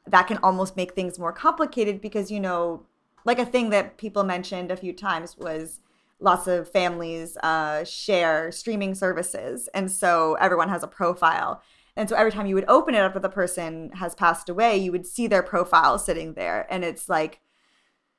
that 0.06 0.28
can 0.28 0.38
almost 0.38 0.78
make 0.78 0.94
things 0.94 1.20
more 1.20 1.34
complicated 1.34 2.00
because, 2.02 2.32
you 2.32 2.40
know, 2.40 2.86
like 3.26 3.40
a 3.40 3.46
thing 3.46 3.70
that 3.72 3.98
people 3.98 4.24
mentioned 4.24 4.72
a 4.72 4.78
few 4.78 4.94
times 4.94 5.38
was 5.38 5.82
lots 6.20 6.48
of 6.48 6.70
families 6.70 7.38
uh, 7.44 7.84
share 7.84 8.52
streaming 8.52 8.96
services. 8.96 9.68
And 9.74 9.92
so 9.92 10.36
everyone 10.36 10.70
has 10.70 10.84
a 10.84 10.88
profile. 10.88 11.62
And 11.96 12.08
so 12.08 12.16
every 12.16 12.32
time 12.32 12.46
you 12.46 12.56
would 12.56 12.70
open 12.70 12.96
it 12.96 13.00
up, 13.00 13.10
after 13.10 13.20
the 13.20 13.30
person 13.30 13.92
has 13.96 14.16
passed 14.16 14.50
away, 14.50 14.78
you 14.78 14.92
would 14.92 15.06
see 15.06 15.28
their 15.28 15.44
profile 15.44 15.98
sitting 16.00 16.34
there. 16.34 16.68
And 16.70 16.84
it's 16.84 17.10
like, 17.10 17.42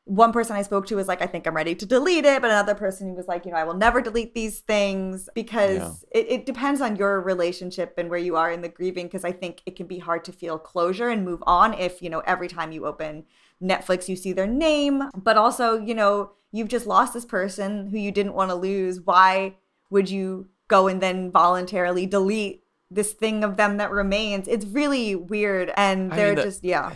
one 0.09 0.33
person 0.33 0.57
I 0.57 0.63
spoke 0.63 0.87
to 0.87 0.97
was 0.97 1.07
like, 1.07 1.21
I 1.21 1.27
think 1.27 1.47
I'm 1.47 1.55
ready 1.55 1.75
to 1.75 1.85
delete 1.85 2.25
it. 2.25 2.41
But 2.41 2.51
another 2.51 2.75
person 2.75 3.15
was 3.15 3.29
like, 3.29 3.45
you 3.45 3.53
know, 3.53 3.59
I 3.59 3.65
will 3.65 3.75
never 3.75 4.01
delete 4.01 4.35
these 4.35 4.61
things 4.61 5.29
because 5.35 6.05
yeah. 6.13 6.21
it, 6.21 6.27
it 6.29 6.47
depends 6.47 6.81
on 6.81 6.97
your 6.97 7.21
relationship 7.21 7.95
and 7.99 8.09
where 8.09 8.19
you 8.19 8.35
are 8.35 8.51
in 8.51 8.63
the 8.63 8.71
grieving. 8.71 9.07
Because 9.07 9.25
I 9.25 9.33
think 9.33 9.63
it 9.67 9.77
can 9.77 9.87
be 9.87 9.99
hard 9.99 10.25
to 10.25 10.33
feel 10.33 10.59
closure 10.59 11.11
and 11.11 11.25
move 11.25 11.43
on 11.47 11.75
if, 11.75 12.01
you 12.01 12.09
know, 12.09 12.21
every 12.21 12.49
time 12.49 12.73
you 12.73 12.87
open 12.87 13.25
Netflix, 13.63 14.09
you 14.09 14.17
see 14.17 14.33
their 14.33 14.47
name. 14.47 15.11
But 15.15 15.37
also, 15.37 15.79
you 15.79 15.95
know, 15.95 16.33
you've 16.53 16.69
just 16.69 16.87
lost 16.87 17.13
this 17.13 17.27
person 17.27 17.89
who 17.89 17.99
you 17.99 18.11
didn't 18.11 18.35
want 18.35 18.51
to 18.51 18.55
lose. 18.55 19.01
Why 19.03 19.57
would 19.91 20.09
you 20.09 20.49
go 20.69 20.89
and 20.89 21.03
then 21.03 21.31
voluntarily 21.31 22.07
delete 22.07 22.65
this 22.91 23.13
thing 23.13 23.45
of 23.45 23.59
them 23.59 23.77
that 23.77 23.91
remains? 23.91 24.49
It's 24.49 24.65
really 24.65 25.15
weird. 25.15 25.71
And 25.77 26.11
they're 26.11 26.33
I 26.33 26.35
mean, 26.37 26.45
just, 26.45 26.65
yeah 26.65 26.95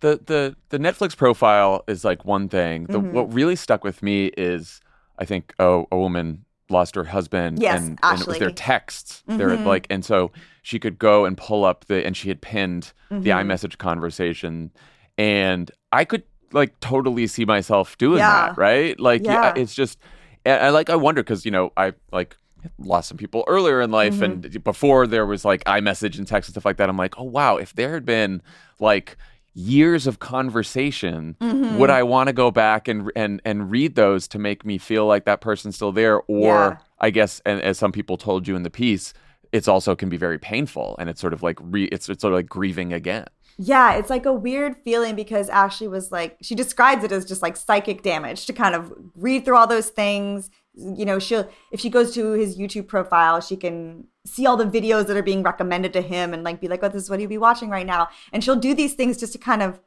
the 0.00 0.20
the 0.24 0.56
the 0.70 0.78
Netflix 0.78 1.16
profile 1.16 1.84
is 1.86 2.04
like 2.04 2.24
one 2.24 2.48
thing. 2.48 2.84
The, 2.86 3.00
mm-hmm. 3.00 3.12
What 3.12 3.32
really 3.32 3.56
stuck 3.56 3.84
with 3.84 4.02
me 4.02 4.26
is 4.36 4.80
I 5.18 5.24
think 5.24 5.54
oh, 5.58 5.86
a 5.92 5.96
woman 5.96 6.44
lost 6.68 6.94
her 6.94 7.04
husband 7.04 7.60
yes, 7.60 7.80
and, 7.80 7.98
and 8.02 8.20
it 8.20 8.26
was 8.26 8.38
their 8.38 8.50
texts. 8.50 9.22
Mm-hmm. 9.28 9.38
They're 9.38 9.56
like 9.56 9.86
and 9.90 10.04
so 10.04 10.32
she 10.62 10.78
could 10.78 10.98
go 10.98 11.24
and 11.24 11.36
pull 11.36 11.64
up 11.64 11.86
the 11.86 12.04
and 12.06 12.16
she 12.16 12.28
had 12.28 12.40
pinned 12.40 12.92
mm-hmm. 13.10 13.22
the 13.22 13.30
iMessage 13.30 13.78
conversation 13.78 14.70
and 15.18 15.70
I 15.92 16.04
could 16.04 16.22
like 16.52 16.78
totally 16.80 17.26
see 17.26 17.44
myself 17.44 17.98
doing 17.98 18.18
yeah. 18.18 18.48
that, 18.48 18.58
right? 18.58 18.98
Like 18.98 19.24
yeah. 19.24 19.54
yeah 19.54 19.60
it's 19.62 19.74
just 19.74 19.98
I 20.46 20.70
like 20.70 20.90
I 20.90 20.96
wonder 20.96 21.22
because 21.22 21.44
you 21.44 21.50
know 21.50 21.72
I 21.76 21.92
like 22.12 22.36
lost 22.78 23.08
some 23.08 23.16
people 23.16 23.44
earlier 23.46 23.80
in 23.80 23.90
life 23.90 24.14
mm-hmm. 24.14 24.44
and 24.44 24.64
before 24.64 25.06
there 25.06 25.26
was 25.26 25.44
like 25.44 25.64
iMessage 25.64 26.18
and 26.18 26.26
text 26.26 26.48
and 26.48 26.54
stuff 26.54 26.64
like 26.64 26.76
that. 26.76 26.88
I'm 26.88 26.96
like, 26.96 27.18
oh 27.18 27.24
wow, 27.24 27.56
if 27.56 27.74
there 27.74 27.92
had 27.92 28.04
been 28.04 28.42
like 28.78 29.16
years 29.54 30.06
of 30.06 30.18
conversation 30.18 31.36
mm-hmm. 31.40 31.76
would 31.78 31.90
i 31.90 32.02
want 32.02 32.28
to 32.28 32.32
go 32.32 32.50
back 32.50 32.86
and 32.86 33.10
and 33.16 33.42
and 33.44 33.70
read 33.70 33.94
those 33.96 34.28
to 34.28 34.38
make 34.38 34.64
me 34.64 34.78
feel 34.78 35.06
like 35.06 35.24
that 35.24 35.40
person's 35.40 35.74
still 35.74 35.92
there 35.92 36.20
or 36.28 36.54
yeah. 36.54 36.76
i 37.00 37.10
guess 37.10 37.40
and 37.44 37.60
as 37.60 37.76
some 37.76 37.90
people 37.90 38.16
told 38.16 38.46
you 38.46 38.54
in 38.54 38.62
the 38.62 38.70
piece 38.70 39.12
it's 39.52 39.66
also 39.66 39.96
can 39.96 40.08
be 40.08 40.16
very 40.16 40.38
painful 40.38 40.94
and 41.00 41.10
it's 41.10 41.20
sort 41.20 41.32
of 41.32 41.42
like 41.42 41.58
re, 41.60 41.84
it's, 41.86 42.08
it's 42.08 42.22
sort 42.22 42.32
of 42.32 42.38
like 42.38 42.48
grieving 42.48 42.92
again 42.92 43.26
yeah, 43.62 43.96
it's 43.96 44.08
like 44.08 44.24
a 44.24 44.32
weird 44.32 44.74
feeling 44.84 45.14
because 45.14 45.50
Ashley 45.50 45.86
was 45.86 46.10
like, 46.10 46.38
she 46.40 46.54
describes 46.54 47.04
it 47.04 47.12
as 47.12 47.26
just 47.26 47.42
like 47.42 47.58
psychic 47.58 48.02
damage 48.02 48.46
to 48.46 48.54
kind 48.54 48.74
of 48.74 48.90
read 49.14 49.44
through 49.44 49.56
all 49.56 49.66
those 49.66 49.90
things. 49.90 50.48
You 50.74 51.04
know, 51.04 51.18
she'll, 51.18 51.46
if 51.70 51.78
she 51.78 51.90
goes 51.90 52.14
to 52.14 52.32
his 52.32 52.56
YouTube 52.56 52.86
profile, 52.86 53.42
she 53.42 53.56
can 53.56 54.06
see 54.26 54.46
all 54.46 54.56
the 54.56 54.64
videos 54.64 55.06
that 55.06 55.16
are 55.16 55.22
being 55.22 55.42
recommended 55.42 55.92
to 55.94 56.02
him 56.02 56.34
and 56.34 56.44
like 56.44 56.60
be 56.60 56.68
like, 56.68 56.82
oh, 56.82 56.88
this 56.88 57.04
is 57.04 57.10
what 57.10 57.20
he'd 57.20 57.26
be 57.26 57.38
watching 57.38 57.70
right 57.70 57.86
now. 57.86 58.08
And 58.32 58.44
she'll 58.44 58.56
do 58.56 58.74
these 58.74 58.94
things 58.94 59.16
just 59.16 59.32
to 59.32 59.38
kind 59.38 59.62
of 59.62 59.80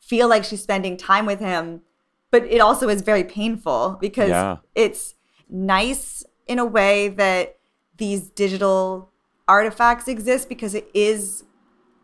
feel 0.00 0.28
like 0.28 0.44
she's 0.44 0.62
spending 0.62 0.96
time 0.96 1.26
with 1.26 1.40
him. 1.40 1.82
But 2.30 2.44
it 2.44 2.60
also 2.60 2.88
is 2.88 3.00
very 3.00 3.24
painful 3.24 3.96
because 4.00 4.28
yeah. 4.28 4.56
it's 4.74 5.14
nice 5.48 6.24
in 6.46 6.58
a 6.58 6.64
way 6.64 7.08
that 7.08 7.58
these 7.96 8.28
digital 8.28 9.10
artifacts 9.46 10.08
exist 10.08 10.48
because 10.48 10.74
it 10.74 10.88
is 10.92 11.44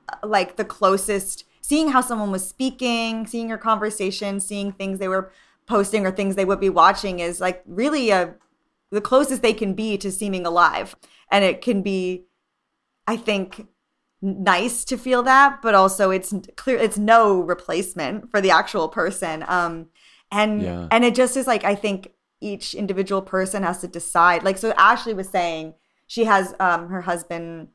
uh, 0.09 0.27
like 0.27 0.57
the 0.57 0.65
closest 0.65 1.45
seeing 1.61 1.89
how 1.89 2.01
someone 2.03 2.31
was 2.31 2.47
speaking, 2.47 3.27
seeing 3.27 3.49
your 3.49 3.57
conversation, 3.57 4.39
seeing 4.39 4.71
things 4.71 4.99
they 4.99 5.09
were 5.09 5.33
posting 5.67 6.05
or 6.05 6.11
things 6.11 6.37
they 6.37 6.45
would 6.45 6.61
be 6.61 6.69
watching 6.69 7.21
is 7.21 7.41
like 7.41 7.63
really 7.67 8.11
a 8.11 8.35
the 8.95 9.01
closest 9.01 9.43
they 9.43 9.53
can 9.53 9.75
be 9.75 9.99
to 9.99 10.11
seeming 10.11 10.47
alive. 10.47 10.97
And 11.31 11.45
it 11.45 11.61
can 11.61 11.83
be 11.83 12.27
I 13.07 13.17
think 13.17 13.67
nice 14.23 14.87
to 14.87 14.97
feel 14.97 15.23
that, 15.25 15.61
but 15.61 15.75
also 15.75 16.11
it's 16.11 16.33
clear 16.57 16.79
it's 16.79 16.97
no 16.97 17.41
replacement 17.41 18.31
for 18.31 18.41
the 18.41 18.51
actual 18.51 18.89
person. 18.89 19.45
Um 19.47 19.89
and 20.31 20.63
yeah. 20.63 20.89
and 20.91 21.05
it 21.05 21.15
just 21.15 21.37
is 21.37 21.47
like 21.47 21.65
I 21.65 21.75
think 21.75 22.13
each 22.41 22.75
individual 22.75 23.23
person 23.23 23.63
has 23.63 23.81
to 23.81 23.89
decide. 23.89 24.43
Like 24.43 24.59
so 24.59 24.73
Ashley 24.77 25.15
was 25.15 25.29
saying 25.29 25.75
she 26.07 26.25
has 26.25 26.55
um 26.61 26.89
her 26.89 27.03
husband 27.03 27.69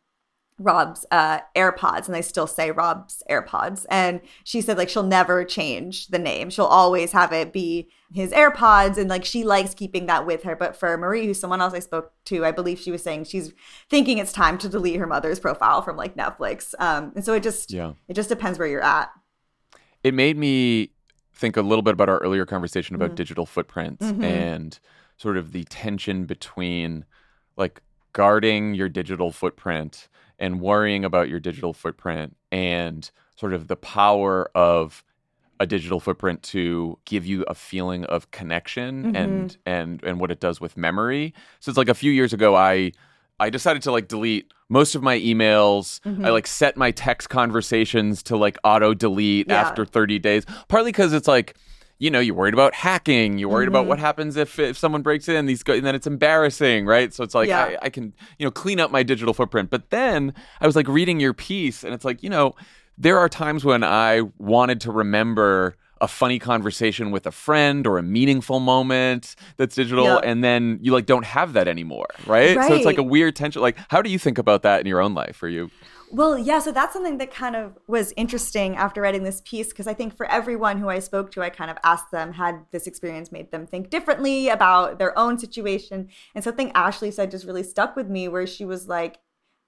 Rob's 0.60 1.06
uh, 1.10 1.40
AirPods, 1.56 2.06
and 2.06 2.14
they 2.14 2.22
still 2.22 2.48
say 2.48 2.70
Rob's 2.70 3.24
AirPods. 3.30 3.86
And 3.90 4.22
she 4.44 4.62
said 4.62 4.78
like 4.78 4.90
she'll 4.90 5.04
never 5.04 5.46
change 5.46 6.08
the 6.08 6.20
name; 6.20 6.50
she'll 6.50 6.66
always 6.66 7.14
have 7.14 7.32
it 7.32 7.54
be 7.54 7.90
his 8.14 8.32
AirPods, 8.32 8.98
and 8.98 9.10
like 9.10 9.26
she 9.26 9.44
likes 9.44 9.74
keeping 9.74 10.06
that 10.08 10.26
with 10.26 10.44
her. 10.44 10.56
But 10.56 10.76
for 10.76 10.98
Marie, 10.98 11.26
who's 11.26 11.40
someone 11.40 11.62
else 11.62 11.74
I 11.74 11.80
spoke 11.80 12.12
to, 12.26 12.46
I 12.46 12.52
believe 12.52 12.80
she 12.80 12.92
was 12.92 13.02
saying 13.02 13.24
she's 13.26 13.54
thinking 13.90 14.18
it's 14.18 14.34
time 14.34 14.58
to 14.60 14.70
delete 14.70 15.00
her 15.00 15.08
mother's 15.08 15.40
profile 15.40 15.82
from 15.82 15.96
like 15.96 16.16
Netflix. 16.16 16.74
Um, 16.80 17.14
and 17.16 17.24
so 17.24 17.34
it 17.34 17.44
just 17.44 17.72
yeah. 17.72 17.94
it 18.08 18.14
just 18.14 18.30
depends 18.30 18.60
where 18.60 18.68
you're 18.68 18.84
at. 18.84 19.10
It 20.04 20.14
made 20.14 20.38
me 20.38 20.92
think 21.34 21.56
a 21.56 21.62
little 21.62 21.82
bit 21.82 21.94
about 21.94 22.10
our 22.10 22.18
earlier 22.20 22.46
conversation 22.46 22.96
about 22.96 23.10
mm-hmm. 23.10 23.16
digital 23.16 23.46
footprints 23.46 24.06
mm-hmm. 24.06 24.24
and 24.24 24.80
sort 25.18 25.38
of 25.38 25.54
the 25.54 25.64
tension 25.66 26.26
between 26.26 27.06
like 27.56 27.82
guarding 28.14 28.74
your 28.74 28.90
digital 28.90 29.32
footprint 29.32 30.10
and 30.40 30.62
worrying 30.62 31.06
about 31.06 31.30
your 31.30 31.40
digital 31.40 31.74
footprint 31.74 32.36
and 32.52 33.12
sort 33.36 33.54
of 33.54 33.68
the 33.68 33.76
power 33.76 34.50
of 34.56 35.04
a 35.60 35.66
digital 35.66 36.00
footprint 36.00 36.42
to 36.42 36.98
give 37.06 37.26
you 37.26 37.44
a 37.44 37.54
feeling 37.54 38.06
of 38.06 38.32
connection 38.32 39.04
mm-hmm. 39.04 39.16
and 39.16 39.58
and 39.66 40.04
and 40.04 40.20
what 40.20 40.32
it 40.32 40.40
does 40.40 40.62
with 40.62 40.78
memory. 40.78 41.34
So 41.60 41.70
it's 41.70 41.78
like 41.78 41.90
a 41.90 41.94
few 41.94 42.12
years 42.12 42.34
ago 42.34 42.56
I 42.56 42.94
I 43.40 43.50
decided 43.50 43.82
to 43.84 43.92
like 43.92 44.08
delete 44.08 44.52
most 44.70 44.96
of 44.96 45.04
my 45.04 45.20
emails. 45.20 46.00
Mm-hmm. 46.02 46.26
I 46.26 46.30
like 46.30 46.48
set 46.48 46.78
my 46.78 46.92
text 46.92 47.30
conversations 47.30 48.24
to 48.24 48.38
like 48.38 48.58
auto 48.64 48.94
delete 48.94 49.48
yeah. 49.50 49.62
after 49.62 49.86
30 49.86 50.20
days. 50.20 50.46
Partly 50.68 50.92
cuz 50.92 51.12
it's 51.14 51.28
like 51.28 51.56
you 52.00 52.10
know, 52.10 52.22
you're 52.22 52.36
worried 52.36 52.54
about 52.54 52.74
hacking. 52.74 53.38
You're 53.38 53.50
worried 53.50 53.66
mm-hmm. 53.66 53.76
about 53.76 53.86
what 53.86 54.00
happens 54.00 54.38
if, 54.38 54.58
if 54.58 54.78
someone 54.78 55.02
breaks 55.02 55.28
in. 55.28 55.46
These 55.46 55.64
go, 55.64 55.74
and 55.74 55.86
then 55.86 55.96
it's 55.96 56.08
embarrassing, 56.08 56.86
right? 56.86 57.14
So 57.14 57.24
it's 57.24 57.36
like 57.36 57.50
yeah. 57.50 57.64
I, 57.64 57.78
I 57.84 57.90
can 57.90 58.14
you 58.40 58.46
know 58.46 58.52
clean 58.52 58.80
up 58.80 58.90
my 58.90 59.04
digital 59.04 59.34
footprint. 59.34 59.70
But 59.70 59.90
then 59.90 60.34
I 60.62 60.66
was 60.66 60.76
like 60.76 60.88
reading 60.88 61.20
your 61.20 61.34
piece, 61.34 61.84
and 61.84 61.94
it's 61.94 62.06
like 62.06 62.24
you 62.24 62.30
know 62.30 62.56
there 62.98 63.20
are 63.20 63.30
times 63.30 63.66
when 63.66 63.84
I 63.84 64.22
wanted 64.38 64.82
to 64.82 64.92
remember 64.92 65.76
a 66.02 66.08
funny 66.08 66.40
conversation 66.40 67.12
with 67.12 67.28
a 67.28 67.32
friend 67.32 67.86
or 67.86 67.98
a 67.98 68.04
meaningful 68.04 68.62
moment 68.62 69.36
that's 69.58 69.76
digital 69.76 70.06
yep. 70.06 70.22
and 70.24 70.42
then 70.42 70.80
you 70.82 70.94
like 70.94 71.06
don't 71.06 71.26
have 71.26 71.52
that 71.52 71.68
anymore 71.68 72.08
right? 72.26 72.56
right? 72.56 72.70
so 72.70 72.74
it's 72.74 72.86
like 72.86 72.98
a 72.98 73.04
weird 73.04 73.36
tension 73.36 73.62
like 73.62 73.78
how 73.90 74.02
do 74.02 74.10
you 74.10 74.18
think 74.18 74.38
about 74.38 74.64
that 74.64 74.80
in 74.80 74.88
your 74.88 75.02
own 75.02 75.14
life 75.14 75.36
for 75.36 75.50
you 75.50 75.70
well, 76.12 76.38
yeah, 76.38 76.60
so 76.60 76.72
that's 76.72 76.94
something 76.94 77.18
that 77.20 77.32
kind 77.32 77.56
of 77.56 77.78
was 77.88 78.14
interesting 78.18 78.76
after 78.76 79.02
writing 79.02 79.24
this 79.24 79.42
piece 79.46 79.70
because 79.70 79.88
I 79.88 79.94
think 79.94 80.16
for 80.16 80.26
everyone 80.26 80.80
who 80.80 80.90
I 80.90 81.00
spoke 81.00 81.32
to, 81.32 81.42
I 81.42 81.50
kind 81.50 81.70
of 81.70 81.78
asked 81.84 82.12
them 82.12 82.34
had 82.34 82.66
this 82.72 82.88
experience 82.88 83.32
made 83.32 83.52
them 83.52 83.68
think 83.68 83.90
differently 83.90 84.50
about 84.50 84.98
their 84.98 85.18
own 85.18 85.38
situation. 85.38 86.10
And 86.34 86.44
something 86.44 86.72
Ashley 86.74 87.12
said 87.12 87.32
just 87.32 87.46
really 87.46 87.64
stuck 87.64 87.96
with 87.96 88.10
me 88.10 88.28
where 88.28 88.48
she 88.48 88.66
was 88.66 88.88
like, 88.88 89.20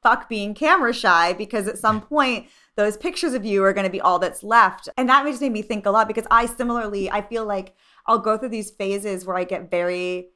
fuck 0.02 0.28
being 0.28 0.56
camera 0.56 0.94
shy 0.94 1.34
because 1.34 1.68
at 1.68 1.78
some 1.78 2.02
point 2.08 2.48
those 2.76 2.98
pictures 2.98 3.34
of 3.34 3.46
you 3.46 3.64
are 3.64 3.74
going 3.74 3.86
to 3.86 3.92
be 3.92 4.02
all 4.02 4.18
that's 4.18 4.44
left. 4.44 4.90
And 4.98 5.10
that 5.10 5.26
just 5.26 5.42
made 5.42 5.52
me 5.52 5.62
think 5.62 5.86
a 5.86 5.92
lot 5.92 6.08
because 6.08 6.26
I 6.32 6.48
similarly, 6.48 7.12
I 7.12 7.22
feel 7.22 7.46
like 7.46 7.76
I'll 8.08 8.20
go 8.20 8.38
through 8.38 8.50
these 8.50 8.72
phases 8.72 9.26
where 9.26 9.38
I 9.38 9.44
get 9.44 9.70
very 9.70 10.30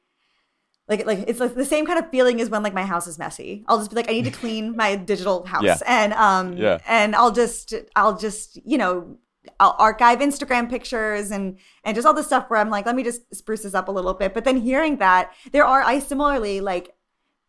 like 0.88 1.04
like 1.04 1.24
it's 1.26 1.40
like 1.40 1.54
the 1.54 1.64
same 1.64 1.84
kind 1.84 1.98
of 1.98 2.10
feeling 2.10 2.40
as 2.40 2.48
when 2.48 2.62
like 2.62 2.74
my 2.74 2.84
house 2.84 3.06
is 3.06 3.18
messy. 3.18 3.64
I'll 3.66 3.78
just 3.78 3.90
be 3.90 3.96
like, 3.96 4.08
I 4.08 4.12
need 4.12 4.24
to 4.26 4.30
clean 4.30 4.76
my 4.82 4.96
digital 4.96 5.44
house, 5.44 5.64
yeah. 5.64 5.78
and 5.86 6.12
um, 6.12 6.56
yeah. 6.56 6.78
and 6.86 7.16
I'll 7.16 7.32
just 7.32 7.74
I'll 7.96 8.16
just 8.16 8.58
you 8.64 8.78
know 8.78 9.18
I'll 9.58 9.74
archive 9.78 10.20
Instagram 10.20 10.70
pictures 10.70 11.30
and 11.30 11.58
and 11.84 11.94
just 11.94 12.06
all 12.06 12.14
the 12.14 12.22
stuff 12.22 12.48
where 12.48 12.60
I'm 12.60 12.70
like, 12.70 12.86
let 12.86 12.94
me 12.94 13.02
just 13.02 13.34
spruce 13.34 13.62
this 13.62 13.74
up 13.74 13.88
a 13.88 13.92
little 13.92 14.14
bit. 14.14 14.32
But 14.32 14.44
then 14.44 14.56
hearing 14.56 14.98
that 14.98 15.32
there 15.52 15.64
are 15.64 15.82
I 15.82 15.98
similarly 15.98 16.60
like 16.60 16.94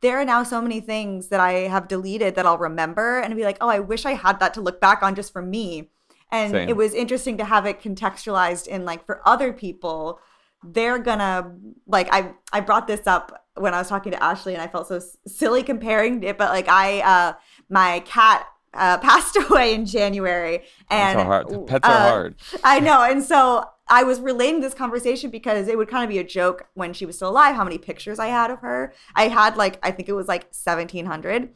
there 0.02 0.20
are 0.20 0.26
now 0.26 0.44
so 0.44 0.62
many 0.62 0.80
things 0.80 1.30
that 1.30 1.40
I 1.40 1.52
have 1.54 1.88
deleted 1.88 2.36
that 2.36 2.46
I'll 2.46 2.58
remember 2.58 3.20
and 3.20 3.36
be 3.36 3.44
like, 3.44 3.58
oh, 3.62 3.70
I 3.70 3.80
wish 3.80 4.06
I 4.06 4.14
had 4.14 4.40
that 4.40 4.54
to 4.56 4.62
look 4.62 4.80
back 4.80 5.02
on 5.02 5.16
just 5.16 5.34
for 5.34 5.42
me. 5.42 5.90
And 6.32 6.52
Same. 6.52 6.70
it 6.70 6.76
was 6.76 6.94
interesting 6.94 7.38
to 7.38 7.46
have 7.46 7.66
it 7.66 7.82
contextualized 7.82 8.68
in 8.68 8.86
like 8.86 9.06
for 9.06 9.22
other 9.26 9.54
people 9.54 10.20
they're 10.64 11.00
gonna 11.00 11.54
like 11.86 12.08
I 12.12 12.34
I 12.52 12.62
brought 12.62 12.88
this 12.88 13.08
up 13.08 13.46
when 13.56 13.74
I 13.74 13.80
was 13.80 13.90
talking 13.90 14.12
to 14.12 14.24
Ashley 14.24 14.54
and 14.54 14.62
I 14.62 14.68
felt 14.68 14.88
so 14.88 15.00
silly 15.28 15.64
comparing 15.64 16.24
it, 16.24 16.38
but 16.38 16.50
like 16.50 16.68
I 16.68 17.02
uh 17.02 17.34
my 17.70 18.02
cat 18.02 18.48
uh, 18.74 18.98
passed 19.00 19.36
away 19.36 19.74
in 19.74 19.86
January. 19.86 20.64
And 20.90 21.20
That's 21.20 21.24
how 21.24 21.26
hard. 21.26 21.68
Pets 21.68 21.88
are 21.88 21.92
uh, 21.92 22.10
hard. 22.10 22.36
I 22.64 22.80
know. 22.80 23.04
And 23.04 23.24
so 23.24 23.66
I 23.88 24.04
was 24.04 24.20
relating 24.20 24.62
this 24.62 24.74
conversation 24.74 25.30
because 25.30 25.68
it 25.68 25.78
would 25.78 25.90
kind 25.90 26.04
of 26.04 26.10
be 26.10 26.20
a 26.20 26.24
joke 26.24 26.68
when 26.74 26.94
she 26.94 27.06
was 27.06 27.16
still 27.16 27.30
alive, 27.30 27.56
how 27.56 27.64
many 27.64 27.78
pictures 27.78 28.20
I 28.20 28.28
had 28.28 28.52
of 28.52 28.60
her. 28.60 28.94
I 29.16 29.30
had 29.30 29.58
like, 29.58 29.80
I 29.84 29.92
think 29.92 30.10
it 30.10 30.14
was 30.14 30.28
like 30.28 30.44
1,700. 30.44 31.50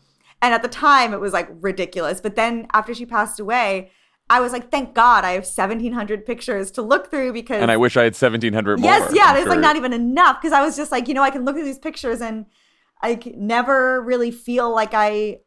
And 0.43 0.53
at 0.53 0.63
the 0.63 0.69
time, 0.69 1.13
it 1.13 1.19
was 1.19 1.33
like 1.33 1.49
ridiculous. 1.59 2.19
But 2.19 2.35
then 2.35 2.67
after 2.73 2.93
she 2.93 3.05
passed 3.05 3.39
away, 3.39 3.91
I 4.31 4.39
was 4.39 4.53
like, 4.53 4.71
thank 4.71 4.93
God 4.93 5.25
I 5.25 5.31
have 5.31 5.43
1,700 5.43 6.25
pictures 6.25 6.71
to 6.71 6.81
look 6.81 7.11
through 7.11 7.33
because. 7.33 7.61
And 7.61 7.69
I 7.69 7.75
wish 7.75 7.97
I 7.97 8.03
had 8.03 8.13
1,700 8.13 8.79
more. 8.79 8.89
Yes, 8.89 9.11
yeah, 9.13 9.33
there's 9.33 9.47
like 9.47 9.59
not 9.59 9.75
even 9.75 9.91
enough 9.91 10.41
because 10.41 10.53
I 10.53 10.63
was 10.63 10.77
just 10.77 10.89
like, 10.89 11.09
you 11.09 11.13
know, 11.13 11.21
I 11.21 11.31
can 11.31 11.43
look 11.43 11.57
at 11.57 11.65
these 11.65 11.77
pictures 11.77 12.21
and 12.21 12.45
I 13.01 13.19
never 13.35 14.01
really 14.01 14.31
feel 14.31 14.73
like 14.73 14.93
I 14.93 15.39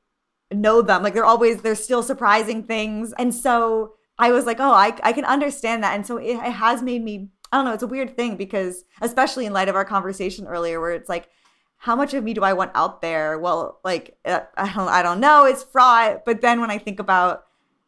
know 0.53 0.83
them. 0.83 1.03
Like 1.03 1.15
they're 1.15 1.25
always, 1.25 1.63
they're 1.63 1.75
still 1.75 2.03
surprising 2.03 2.63
things. 2.65 3.15
And 3.17 3.35
so 3.35 3.95
I 4.19 4.33
was 4.33 4.45
like, 4.45 4.61
oh, 4.61 4.73
I, 4.73 4.95
I 5.03 5.15
can 5.15 5.25
understand 5.25 5.83
that. 5.83 5.95
And 5.95 6.07
so 6.07 6.19
it, 6.19 6.37
it 6.37 6.53
has 6.53 6.83
made 6.83 7.03
me, 7.03 7.31
I 7.51 7.57
don't 7.57 7.65
know, 7.65 7.73
it's 7.73 7.83
a 7.83 7.87
weird 7.87 8.19
thing 8.19 8.37
because, 8.37 8.85
especially 9.01 9.47
in 9.47 9.55
light 9.55 9.71
of 9.71 9.77
our 9.77 9.87
conversation 9.87 10.47
earlier, 10.47 10.79
where 10.79 10.93
it's 10.93 11.09
like, 11.09 11.31
how 11.79 11.97
much 11.97 12.13
of 12.13 12.23
me 12.23 12.35
do 12.35 12.43
I 12.43 12.53
want 12.53 12.73
out 12.75 13.01
there? 13.01 13.39
Well, 13.39 13.81
like, 13.83 14.19
uh, 14.27 14.41
I 14.59 14.75
don't, 14.75 14.89
I 14.89 15.03
don't 15.03 15.21
know. 15.21 15.47
It's 15.47 15.63
fraught. 15.63 16.27
But 16.27 16.43
then 16.43 16.61
when 16.61 16.71
I 16.71 16.77
think 16.77 17.01
about 17.01 17.44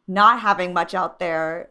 not 0.07 0.39
having 0.39 0.73
much 0.73 0.93
out 0.93 1.19
there 1.19 1.69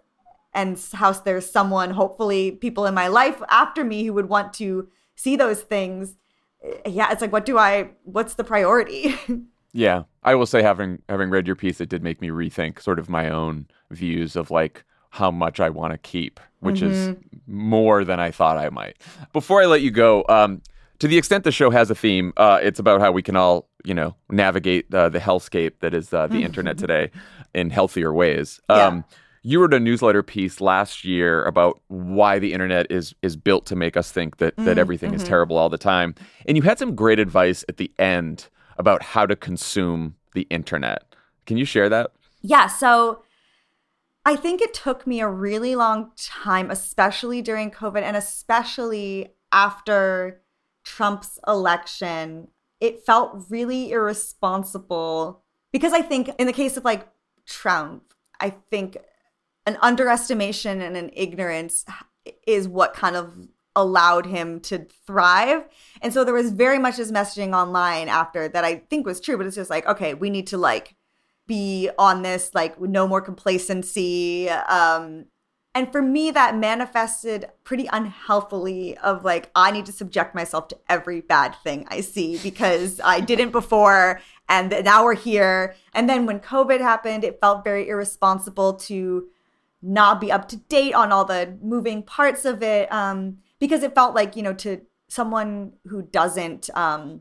and 0.54 0.78
how 0.94 1.12
there's 1.12 1.50
someone, 1.50 1.90
hopefully 1.90 2.50
people 2.50 2.86
in 2.86 2.94
my 2.94 3.08
life 3.08 3.42
after 3.48 3.84
me 3.84 4.04
who 4.04 4.12
would 4.14 4.28
want 4.28 4.52
to 4.54 4.88
see 5.14 5.36
those 5.36 5.60
things. 5.62 6.16
eh, 6.62 6.88
Yeah, 6.88 7.12
it's 7.12 7.20
like, 7.20 7.32
what 7.32 7.44
do 7.44 7.58
I, 7.58 7.90
what's 8.04 8.34
the 8.34 8.44
priority? 8.44 9.14
Yeah, 9.72 10.04
I 10.22 10.34
will 10.36 10.46
say 10.46 10.62
having 10.62 11.02
having 11.06 11.28
read 11.28 11.46
your 11.46 11.54
piece, 11.56 11.82
it 11.82 11.90
did 11.90 12.02
make 12.02 12.22
me 12.22 12.28
rethink 12.28 12.80
sort 12.80 12.98
of 12.98 13.10
my 13.10 13.28
own 13.28 13.66
views 13.90 14.34
of 14.34 14.50
like 14.50 14.84
how 15.10 15.30
much 15.30 15.60
I 15.60 15.68
want 15.68 15.92
to 15.92 15.98
keep, 15.98 16.40
which 16.60 16.80
is 16.80 17.14
more 17.46 18.02
than 18.02 18.18
I 18.18 18.30
thought 18.30 18.56
I 18.56 18.70
might. 18.70 18.96
Before 19.34 19.60
I 19.60 19.66
let 19.66 19.82
you 19.82 19.90
go, 19.90 20.24
um, 20.30 20.62
to 21.00 21.06
the 21.06 21.18
extent 21.18 21.44
the 21.44 21.52
show 21.52 21.68
has 21.68 21.90
a 21.90 21.94
theme, 21.94 22.32
uh, 22.38 22.58
it's 22.62 22.78
about 22.78 23.02
how 23.02 23.12
we 23.12 23.20
can 23.20 23.36
all 23.36 23.68
you 23.84 23.92
know 23.92 24.14
navigate 24.30 24.92
uh, 24.94 25.10
the 25.10 25.18
hellscape 25.18 25.72
that 25.80 25.92
is 25.92 26.14
uh, 26.14 26.26
the 26.26 26.42
internet 26.42 26.78
today 26.78 27.10
in 27.54 27.70
healthier 27.70 28.12
ways. 28.12 28.60
Yeah. 28.68 28.86
Um, 28.86 29.04
you 29.42 29.60
wrote 29.60 29.74
a 29.74 29.78
newsletter 29.78 30.24
piece 30.24 30.60
last 30.60 31.04
year 31.04 31.44
about 31.44 31.80
why 31.86 32.40
the 32.40 32.52
internet 32.52 32.90
is 32.90 33.14
is 33.22 33.36
built 33.36 33.64
to 33.66 33.76
make 33.76 33.96
us 33.96 34.10
think 34.10 34.38
that 34.38 34.56
that 34.56 34.76
everything 34.76 35.14
is 35.14 35.22
terrible 35.22 35.56
all 35.56 35.68
the 35.68 35.78
time, 35.78 36.16
and 36.46 36.56
you 36.56 36.64
had 36.64 36.80
some 36.80 36.96
great 36.96 37.20
advice 37.20 37.64
at 37.68 37.76
the 37.76 37.92
end 37.98 38.48
about 38.76 39.02
how 39.02 39.24
to 39.24 39.36
consume 39.36 40.16
the 40.34 40.48
internet. 40.50 41.04
Can 41.46 41.56
you 41.56 41.64
share 41.64 41.88
that? 41.88 42.10
Yeah, 42.42 42.66
so 42.66 43.22
I 44.24 44.34
think 44.34 44.60
it 44.60 44.74
took 44.74 45.06
me 45.06 45.20
a 45.20 45.28
really 45.28 45.76
long 45.76 46.10
time, 46.16 46.68
especially 46.72 47.40
during 47.40 47.70
COVID 47.70 48.02
and 48.02 48.16
especially 48.16 49.28
after 49.52 50.42
Trump's 50.82 51.38
election. 51.46 52.48
It 52.80 53.06
felt 53.06 53.44
really 53.48 53.92
irresponsible 53.92 55.44
because 55.72 55.92
I 55.92 56.02
think, 56.02 56.30
in 56.38 56.48
the 56.48 56.52
case 56.52 56.76
of 56.76 56.84
like 56.84 57.06
Trump, 57.46 58.12
I 58.40 58.50
think 58.50 58.96
an 59.64 59.78
underestimation 59.80 60.80
and 60.80 60.96
an 60.96 61.10
ignorance 61.12 61.84
is 62.46 62.68
what 62.68 62.94
kind 62.94 63.16
of 63.16 63.48
allowed 63.74 64.26
him 64.26 64.60
to 64.60 64.86
thrive. 65.06 65.64
And 66.00 66.12
so 66.12 66.24
there 66.24 66.34
was 66.34 66.50
very 66.50 66.78
much 66.78 66.96
his 66.96 67.12
messaging 67.12 67.54
online 67.54 68.08
after 68.08 68.48
that 68.48 68.64
I 68.64 68.76
think 68.76 69.06
was 69.06 69.20
true, 69.20 69.36
but 69.36 69.46
it's 69.46 69.56
just 69.56 69.70
like, 69.70 69.86
okay, 69.86 70.14
we 70.14 70.30
need 70.30 70.46
to 70.48 70.58
like 70.58 70.96
be 71.46 71.90
on 71.98 72.22
this 72.22 72.50
like 72.54 72.80
no 72.80 73.06
more 73.06 73.20
complacency 73.20 74.48
um 74.50 75.26
and 75.74 75.92
for 75.92 76.00
me 76.02 76.30
that 76.30 76.56
manifested 76.56 77.46
pretty 77.62 77.88
unhealthily 77.92 78.96
of 78.98 79.24
like 79.24 79.50
i 79.54 79.70
need 79.70 79.86
to 79.86 79.92
subject 79.92 80.34
myself 80.34 80.68
to 80.68 80.76
every 80.88 81.20
bad 81.20 81.54
thing 81.62 81.86
i 81.88 82.00
see 82.00 82.38
because 82.38 83.00
i 83.04 83.20
didn't 83.20 83.50
before 83.50 84.20
and 84.48 84.70
now 84.84 85.04
we're 85.04 85.14
here 85.14 85.74
and 85.94 86.08
then 86.08 86.26
when 86.26 86.38
covid 86.40 86.80
happened 86.80 87.24
it 87.24 87.40
felt 87.40 87.64
very 87.64 87.88
irresponsible 87.88 88.74
to 88.74 89.26
not 89.82 90.20
be 90.20 90.32
up 90.32 90.48
to 90.48 90.56
date 90.56 90.94
on 90.94 91.12
all 91.12 91.24
the 91.24 91.56
moving 91.62 92.02
parts 92.02 92.44
of 92.44 92.62
it 92.62 92.90
um 92.92 93.38
because 93.58 93.82
it 93.82 93.94
felt 93.94 94.14
like 94.14 94.36
you 94.36 94.42
know 94.42 94.54
to 94.54 94.80
someone 95.08 95.72
who 95.86 96.02
doesn't 96.02 96.68
um 96.74 97.20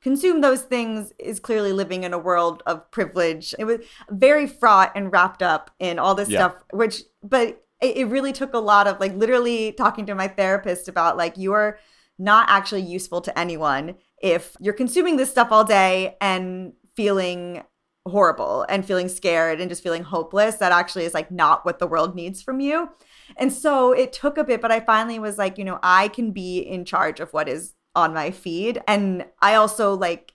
consume 0.00 0.40
those 0.40 0.62
things 0.62 1.12
is 1.18 1.40
clearly 1.40 1.72
living 1.72 2.04
in 2.04 2.12
a 2.14 2.18
world 2.18 2.62
of 2.66 2.88
privilege. 2.90 3.54
It 3.58 3.64
was 3.64 3.80
very 4.10 4.46
fraught 4.46 4.92
and 4.94 5.10
wrapped 5.12 5.42
up 5.42 5.70
in 5.80 5.98
all 5.98 6.14
this 6.14 6.28
Yeah. 6.28 6.50
stuff, 6.50 6.64
which, 6.72 7.02
but 7.22 7.64
it, 7.80 7.96
it 7.96 8.04
really 8.06 8.32
took 8.32 8.54
a 8.54 8.58
lot 8.58 8.86
of 8.86 9.00
like 9.00 9.14
literally 9.16 9.72
talking 9.72 10.06
to 10.06 10.14
my 10.14 10.28
therapist 10.28 10.88
about 10.88 11.16
like, 11.16 11.36
you 11.36 11.52
are 11.52 11.78
not 12.18 12.48
actually 12.48 12.82
useful 12.82 13.20
to 13.22 13.36
anyone 13.38 13.96
if 14.22 14.56
you're 14.60 14.74
consuming 14.74 15.16
this 15.16 15.30
stuff 15.30 15.48
all 15.50 15.64
day 15.64 16.16
and 16.20 16.72
feeling 16.96 17.62
horrible 18.08 18.66
and 18.68 18.84
feeling 18.84 19.08
scared 19.08 19.60
and 19.60 19.68
just 19.68 19.82
feeling 19.82 20.02
hopeless. 20.02 20.56
That 20.56 20.72
actually 20.72 21.04
is 21.04 21.14
like 21.14 21.30
not 21.30 21.64
what 21.64 21.78
the 21.78 21.86
world 21.86 22.14
needs 22.14 22.42
from 22.42 22.60
you. 22.60 22.88
And 23.36 23.52
so 23.52 23.92
it 23.92 24.12
took 24.12 24.38
a 24.38 24.44
bit, 24.44 24.60
but 24.60 24.72
I 24.72 24.80
finally 24.80 25.18
was 25.18 25.38
like, 25.38 25.58
you 25.58 25.64
know, 25.64 25.78
I 25.82 26.08
can 26.08 26.32
be 26.32 26.58
in 26.58 26.84
charge 26.84 27.20
of 27.20 27.32
what 27.32 27.48
is 27.48 27.74
on 27.94 28.14
my 28.14 28.30
feed. 28.30 28.80
And 28.88 29.26
I 29.40 29.54
also 29.54 29.94
like, 29.94 30.32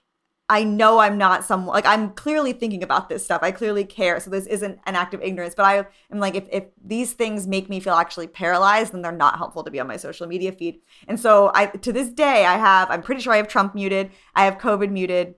I 0.48 0.62
know 0.62 0.98
I'm 0.98 1.16
not 1.16 1.42
some 1.42 1.66
like 1.66 1.86
I'm 1.86 2.10
clearly 2.10 2.52
thinking 2.52 2.82
about 2.82 3.08
this 3.08 3.24
stuff. 3.24 3.40
I 3.42 3.50
clearly 3.50 3.84
care. 3.84 4.20
So 4.20 4.28
this 4.28 4.46
isn't 4.46 4.78
an 4.84 4.94
act 4.94 5.14
of 5.14 5.22
ignorance, 5.22 5.54
but 5.54 5.64
I 5.64 5.86
am 6.12 6.20
like 6.20 6.34
if 6.34 6.46
if 6.52 6.64
these 6.84 7.14
things 7.14 7.46
make 7.46 7.70
me 7.70 7.80
feel 7.80 7.94
actually 7.94 8.26
paralyzed, 8.26 8.92
then 8.92 9.00
they're 9.00 9.12
not 9.12 9.38
helpful 9.38 9.64
to 9.64 9.70
be 9.70 9.80
on 9.80 9.86
my 9.86 9.96
social 9.96 10.26
media 10.26 10.52
feed. 10.52 10.80
And 11.08 11.18
so 11.18 11.50
I 11.54 11.66
to 11.66 11.92
this 11.92 12.10
day 12.10 12.44
I 12.44 12.58
have 12.58 12.90
I'm 12.90 13.02
pretty 13.02 13.22
sure 13.22 13.32
I 13.32 13.38
have 13.38 13.48
Trump 13.48 13.74
muted, 13.74 14.10
I 14.34 14.44
have 14.44 14.58
COVID 14.58 14.90
muted, 14.90 15.34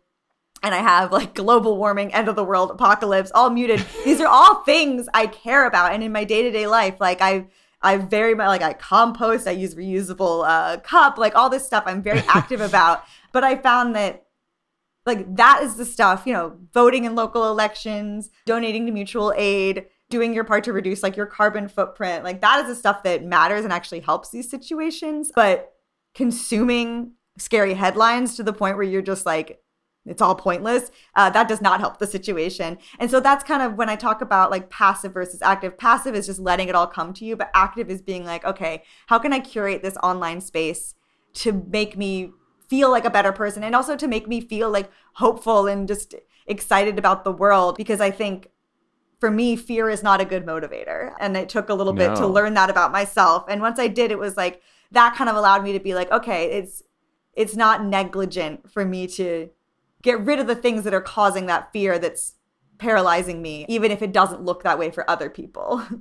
and 0.62 0.74
I 0.74 0.78
have 0.78 1.12
like 1.12 1.34
global 1.34 1.76
warming, 1.76 2.12
end 2.12 2.28
of 2.28 2.34
the 2.34 2.44
world, 2.44 2.72
apocalypse, 2.72 3.30
all 3.32 3.50
muted. 3.50 3.84
These 4.04 4.20
are 4.20 4.26
all 4.26 4.64
things 4.64 5.08
I 5.14 5.28
care 5.28 5.66
about, 5.66 5.92
and 5.92 6.02
in 6.02 6.10
my 6.10 6.24
day 6.24 6.42
to 6.42 6.50
day 6.50 6.66
life, 6.66 6.96
like 6.98 7.20
I, 7.20 7.46
I 7.80 7.98
very 7.98 8.34
much 8.34 8.48
like 8.48 8.62
I 8.62 8.72
compost, 8.72 9.46
I 9.46 9.52
use 9.52 9.76
reusable 9.76 10.44
uh, 10.44 10.78
cup, 10.80 11.16
like 11.16 11.36
all 11.36 11.48
this 11.48 11.64
stuff. 11.64 11.84
I'm 11.86 12.02
very 12.02 12.22
active 12.28 12.60
about, 12.60 13.04
but 13.30 13.44
I 13.44 13.54
found 13.56 13.94
that 13.94 14.25
like 15.06 15.36
that 15.36 15.62
is 15.62 15.76
the 15.76 15.84
stuff, 15.84 16.24
you 16.26 16.32
know, 16.32 16.56
voting 16.74 17.04
in 17.04 17.14
local 17.14 17.48
elections, 17.48 18.30
donating 18.44 18.86
to 18.86 18.92
mutual 18.92 19.32
aid, 19.36 19.86
doing 20.10 20.34
your 20.34 20.44
part 20.44 20.64
to 20.64 20.72
reduce 20.72 21.02
like 21.02 21.16
your 21.16 21.26
carbon 21.26 21.68
footprint, 21.68 22.24
like 22.24 22.40
that 22.40 22.60
is 22.60 22.68
the 22.68 22.74
stuff 22.74 23.02
that 23.04 23.24
matters 23.24 23.64
and 23.64 23.72
actually 23.72 24.00
helps 24.00 24.30
these 24.30 24.50
situations. 24.50 25.30
But 25.34 25.72
consuming 26.14 27.12
scary 27.38 27.74
headlines 27.74 28.36
to 28.36 28.42
the 28.42 28.52
point 28.52 28.76
where 28.76 28.86
you're 28.86 29.02
just 29.02 29.26
like 29.26 29.60
it's 30.06 30.22
all 30.22 30.36
pointless 30.36 30.92
uh, 31.16 31.28
that 31.30 31.48
does 31.48 31.60
not 31.60 31.80
help 31.80 31.98
the 31.98 32.06
situation. 32.06 32.78
And 33.00 33.10
so 33.10 33.18
that's 33.18 33.42
kind 33.42 33.62
of 33.62 33.74
when 33.74 33.88
i 33.88 33.96
talk 33.96 34.22
about 34.22 34.50
like 34.50 34.70
passive 34.70 35.12
versus 35.12 35.42
active. 35.42 35.76
Passive 35.76 36.14
is 36.14 36.26
just 36.26 36.38
letting 36.38 36.68
it 36.68 36.74
all 36.74 36.86
come 36.86 37.12
to 37.14 37.24
you 37.24 37.36
but 37.36 37.50
active 37.54 37.90
is 37.90 38.02
being 38.02 38.24
like 38.24 38.44
okay 38.44 38.82
how 39.06 39.18
can 39.18 39.32
i 39.32 39.40
curate 39.40 39.82
this 39.82 39.96
online 40.02 40.40
space 40.40 40.94
to 41.34 41.64
make 41.70 41.96
me 41.96 42.32
feel 42.68 42.90
like 42.90 43.04
a 43.04 43.10
better 43.10 43.32
person 43.32 43.62
and 43.62 43.74
also 43.74 43.96
to 43.96 44.08
make 44.08 44.26
me 44.28 44.40
feel 44.40 44.70
like 44.70 44.90
hopeful 45.14 45.66
and 45.66 45.88
just 45.88 46.14
excited 46.46 46.98
about 46.98 47.24
the 47.24 47.32
world 47.32 47.76
because 47.76 48.00
i 48.00 48.10
think 48.10 48.48
for 49.18 49.30
me 49.30 49.56
fear 49.56 49.88
is 49.88 50.02
not 50.02 50.20
a 50.20 50.24
good 50.24 50.44
motivator. 50.44 51.14
And 51.18 51.36
it 51.36 51.48
took 51.48 51.68
a 51.68 51.74
little 51.74 51.92
bit 51.92 52.14
to 52.16 52.26
learn 52.26 52.54
that 52.54 52.70
about 52.70 52.92
myself. 52.92 53.44
And 53.48 53.60
once 53.60 53.78
i 53.78 53.88
did 53.88 54.10
it 54.10 54.18
was 54.18 54.36
like 54.36 54.62
that 54.92 55.16
kind 55.16 55.30
of 55.30 55.36
allowed 55.36 55.64
me 55.64 55.72
to 55.72 55.80
be 55.80 55.94
like 55.94 56.10
okay 56.12 56.52
it's 56.52 56.82
it's 57.32 57.56
not 57.56 57.84
negligent 57.84 58.70
for 58.70 58.84
me 58.84 59.06
to 59.06 59.50
get 60.02 60.20
rid 60.20 60.38
of 60.38 60.46
the 60.46 60.54
things 60.54 60.84
that 60.84 60.94
are 60.94 61.00
causing 61.00 61.46
that 61.46 61.72
fear 61.72 61.98
that's 61.98 62.34
paralyzing 62.78 63.42
me 63.42 63.64
even 63.68 63.90
if 63.90 64.02
it 64.02 64.12
doesn't 64.12 64.42
look 64.42 64.62
that 64.62 64.78
way 64.78 64.90
for 64.90 65.08
other 65.10 65.30
people. 65.30 65.82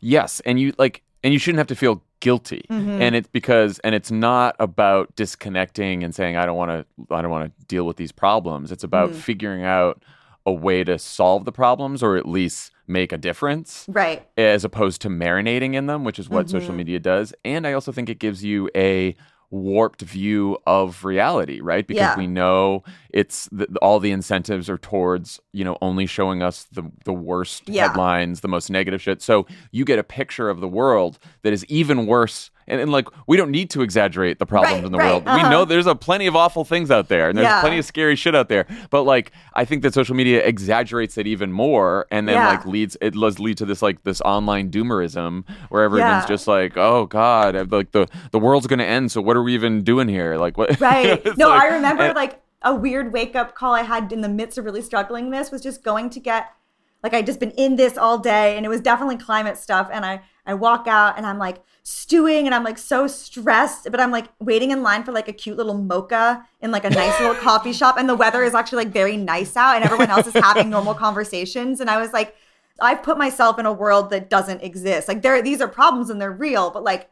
Yes, 0.00 0.40
and 0.40 0.60
you 0.60 0.74
like 0.76 1.02
and 1.24 1.32
you 1.32 1.38
shouldn't 1.40 1.58
have 1.58 1.66
to 1.66 1.74
feel 1.74 2.02
guilty. 2.20 2.64
Mm-hmm. 2.70 3.02
And 3.02 3.14
it's 3.16 3.28
because 3.28 3.80
and 3.80 3.94
it's 3.94 4.10
not 4.12 4.54
about 4.60 5.14
disconnecting 5.16 6.04
and 6.04 6.14
saying 6.14 6.36
I 6.36 6.46
don't 6.46 6.56
want 6.56 6.70
to 6.70 7.14
I 7.14 7.20
don't 7.22 7.30
want 7.32 7.46
to 7.58 7.66
deal 7.66 7.84
with 7.84 7.96
these 7.96 8.12
problems. 8.12 8.70
It's 8.70 8.84
about 8.84 9.10
Mm. 9.10 9.14
figuring 9.16 9.64
out 9.64 10.02
a 10.46 10.52
way 10.52 10.84
to 10.84 10.98
solve 10.98 11.44
the 11.46 11.52
problems 11.52 12.02
or 12.02 12.16
at 12.16 12.28
least 12.28 12.70
make 12.86 13.12
a 13.12 13.18
difference 13.18 13.86
right 13.88 14.26
as 14.36 14.62
opposed 14.64 15.00
to 15.00 15.08
marinating 15.08 15.74
in 15.74 15.86
them, 15.86 16.04
which 16.04 16.18
is 16.18 16.28
what 16.28 16.48
social 16.50 16.68
Mm-hmm. 16.68 16.76
media 16.76 16.98
does. 17.00 17.32
And 17.44 17.66
I 17.66 17.72
also 17.72 17.90
think 17.92 18.08
it 18.10 18.18
gives 18.18 18.44
you 18.44 18.68
a 18.76 19.16
warped 19.54 20.02
view 20.02 20.58
of 20.66 21.04
reality, 21.04 21.60
right? 21.60 21.86
Because 21.86 22.00
Yeah. 22.02 22.16
we 22.18 22.26
know 22.26 22.82
it's 23.10 23.48
the, 23.52 23.66
all 23.80 24.00
the 24.00 24.10
incentives 24.10 24.68
are 24.68 24.78
towards, 24.78 25.40
you 25.52 25.64
know, 25.64 25.78
only 25.80 26.06
showing 26.06 26.42
us 26.42 26.64
the 26.72 26.82
the 27.04 27.12
worst 27.12 27.68
Yeah. 27.68 27.88
headlines, 27.88 28.40
the 28.40 28.48
most 28.48 28.68
negative 28.70 29.00
shit. 29.00 29.22
So 29.22 29.46
you 29.70 29.84
get 29.84 29.98
a 29.98 30.04
picture 30.04 30.50
of 30.50 30.60
the 30.60 30.68
world 30.68 31.18
that 31.42 31.52
is 31.52 31.64
even 31.66 32.06
worse 32.06 32.50
And, 32.66 32.80
and 32.80 32.90
like 32.92 33.08
we 33.26 33.36
don't 33.36 33.50
need 33.50 33.70
to 33.70 33.82
exaggerate 33.82 34.38
the 34.38 34.46
problems 34.46 34.76
Right, 34.76 34.84
in 34.84 34.92
the 34.92 34.98
right, 34.98 35.10
world. 35.10 35.24
We 35.24 35.30
uh-huh. 35.32 35.50
know 35.50 35.64
there's 35.64 35.86
a 35.86 35.94
plenty 35.94 36.26
of 36.26 36.34
awful 36.36 36.64
things 36.64 36.90
out 36.90 37.08
there, 37.08 37.28
and 37.28 37.36
there's 37.36 37.44
Yeah. 37.46 37.60
plenty 37.60 37.78
of 37.78 37.84
scary 37.84 38.16
shit 38.16 38.34
out 38.34 38.48
there. 38.48 38.66
But 38.90 39.02
like 39.02 39.32
I 39.54 39.64
think 39.64 39.82
that 39.82 39.92
social 39.94 40.14
media 40.14 40.42
exaggerates 40.44 41.18
it 41.18 41.26
even 41.26 41.52
more, 41.52 42.06
and 42.10 42.26
then 42.28 42.36
Yeah. 42.36 42.48
like 42.48 42.64
leads 42.66 42.96
it 43.00 43.14
does 43.14 43.38
lead 43.38 43.58
to 43.58 43.64
this 43.66 43.82
like 43.82 44.02
this 44.04 44.20
online 44.22 44.70
doomerism 44.70 45.44
where 45.68 45.82
everyone's 45.82 46.22
Yeah. 46.22 46.26
just 46.26 46.46
like, 46.48 46.76
oh 46.76 47.06
god, 47.06 47.70
like 47.70 47.92
the 47.92 48.06
the 48.30 48.38
world's 48.38 48.66
gonna 48.66 48.84
end. 48.84 49.12
So 49.12 49.20
what 49.20 49.36
are 49.36 49.42
we 49.42 49.54
even 49.54 49.82
doing 49.82 50.08
here? 50.08 50.36
Like 50.36 50.56
what? 50.58 50.80
Right. 50.84 51.24
No, 51.36 51.48
like- 51.48 51.62
I 51.62 51.66
remember 51.74 52.02
and- 52.04 52.14
like 52.16 52.40
a 52.62 52.74
weird 52.74 53.12
wake 53.12 53.36
up 53.36 53.54
call 53.54 53.74
I 53.74 53.82
had 53.82 54.10
in 54.10 54.22
the 54.22 54.28
midst 54.28 54.56
of 54.56 54.64
really 54.64 54.80
struggling 54.80 55.30
this 55.30 55.50
was 55.50 55.60
just 55.60 55.82
going 55.84 56.08
to 56.10 56.18
get 56.20 56.50
like 57.02 57.12
I'd 57.12 57.26
just 57.26 57.38
been 57.38 57.50
in 57.52 57.76
this 57.76 57.98
all 57.98 58.16
day 58.16 58.56
and 58.56 58.64
it 58.64 58.70
was 58.70 58.80
definitely 58.80 59.18
climate 59.18 59.58
stuff 59.58 59.90
and 59.92 60.02
I 60.06 60.22
I 60.46 60.54
walk 60.54 60.86
out 60.86 61.16
and 61.16 61.26
I'm 61.26 61.38
like 61.38 61.62
stewing 61.82 62.46
and 62.46 62.54
I'm 62.54 62.64
like 62.64 62.78
so 62.78 63.06
stressed 63.06 63.90
but 63.90 64.00
I'm 64.00 64.10
like 64.10 64.26
waiting 64.40 64.70
in 64.70 64.82
line 64.82 65.04
for 65.04 65.12
like 65.12 65.28
a 65.28 65.32
cute 65.32 65.56
little 65.56 65.74
mocha 65.74 66.46
in 66.60 66.70
like 66.70 66.84
a 66.84 66.90
nice 66.90 67.18
little 67.20 67.34
coffee 67.42 67.72
shop 67.72 67.96
and 67.98 68.08
the 68.08 68.14
weather 68.14 68.42
is 68.42 68.54
actually 68.54 68.84
like 68.84 68.92
very 68.92 69.16
nice 69.16 69.56
out 69.56 69.76
and 69.76 69.84
everyone 69.84 70.10
else 70.10 70.26
is 70.26 70.34
having 70.34 70.70
normal 70.70 70.94
conversations 70.94 71.80
and 71.80 71.90
I 71.90 72.00
was 72.00 72.12
like 72.12 72.34
I've 72.80 73.02
put 73.02 73.18
myself 73.18 73.58
in 73.58 73.66
a 73.66 73.72
world 73.72 74.10
that 74.10 74.28
doesn't 74.28 74.62
exist. 74.62 75.06
Like 75.06 75.22
there 75.22 75.40
these 75.42 75.60
are 75.60 75.68
problems 75.68 76.10
and 76.10 76.20
they're 76.20 76.32
real 76.32 76.70
but 76.70 76.84
like 76.84 77.10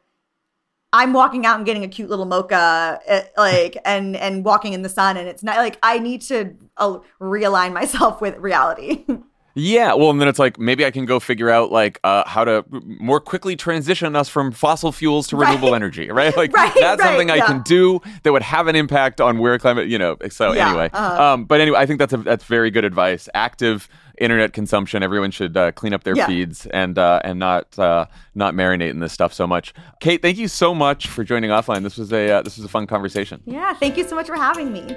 I'm 0.93 1.12
walking 1.12 1.47
out 1.47 1.57
and 1.57 1.64
getting 1.64 1.85
a 1.85 1.89
cute 1.89 2.11
little 2.11 2.26
mocha, 2.26 3.01
eh, 3.07 3.22
like, 3.37 3.78
and 3.85 4.14
and 4.14 4.45
walking 4.45 4.74
in 4.74 4.83
the 4.83 4.91
sun, 4.91 5.16
and 5.16 5.26
it's 5.26 5.43
not 5.43 5.57
like 5.57 5.78
I 5.83 5.99
need 5.99 6.20
to 6.22 6.55
uh, 6.76 6.99
realign 7.18 7.72
myself 7.72 8.20
with 8.20 8.37
reality. 8.37 9.07
Yeah, 9.55 9.95
well, 9.95 10.11
and 10.11 10.21
then 10.21 10.29
it's 10.29 10.39
like 10.39 10.59
maybe 10.59 10.85
I 10.87 10.91
can 10.91 11.05
go 11.05 11.21
figure 11.21 11.51
out 11.51 11.71
like 11.71 12.01
uh, 12.05 12.27
how 12.27 12.45
to 12.45 12.65
more 12.71 13.21
quickly 13.21 13.55
transition 13.57 14.17
us 14.17 14.29
from 14.29 14.51
fossil 14.53 14.93
fuels 14.93 15.29
to 15.29 15.37
renewable 15.37 15.75
energy, 15.75 16.11
right? 16.11 16.35
Like 16.43 16.53
Right, 16.55 16.73
that's 16.75 17.01
right, 17.01 17.09
something 17.09 17.31
I 17.31 17.41
can 17.41 17.63
do 17.63 18.01
that 18.23 18.33
would 18.33 18.43
have 18.43 18.67
an 18.67 18.77
impact 18.77 19.21
on 19.21 19.39
where 19.39 19.59
climate, 19.59 19.89
you 19.89 19.99
know. 19.99 20.17
So 20.31 20.53
Yeah, 20.53 20.69
anyway, 20.69 20.91
uh-huh. 20.93 21.23
um, 21.35 21.45
but 21.45 21.61
anyway, 21.61 21.79
I 21.79 21.87
think 21.87 21.99
that's 21.99 22.13
a, 22.13 22.17
that's 22.19 22.45
very 22.45 22.71
good 22.71 22.85
advice. 22.85 23.29
Active 23.35 23.89
internet 24.19 24.53
consumption. 24.53 25.03
Everyone 25.03 25.31
should 25.31 25.57
uh, 25.57 25.73
clean 25.73 25.93
up 25.95 26.05
their 26.05 26.17
Yeah. 26.17 26.27
feeds 26.27 26.67
and 26.67 26.99
uh, 26.99 27.21
and 27.25 27.39
not 27.39 27.79
uh, 27.79 28.07
not 28.35 28.55
marinate 28.55 28.91
in 28.91 29.01
this 29.01 29.13
stuff 29.13 29.33
so 29.35 29.47
much. 29.47 29.75
Kate, 30.01 30.23
thank 30.23 30.39
you 30.39 30.49
so 30.49 30.75
much 30.75 31.09
for 31.09 31.25
joining 31.25 31.51
offline. 31.51 31.83
This 31.83 31.99
was 31.99 32.13
a 32.13 32.31
uh, 32.31 32.43
this 32.43 32.57
was 32.57 32.65
a 32.65 32.69
fun 32.69 32.87
conversation. 32.87 33.43
yeah, 33.45 33.75
thank 33.75 33.97
you 33.97 34.05
so 34.09 34.15
much 34.15 34.27
for 34.27 34.37
having 34.37 34.73
me. 34.73 34.97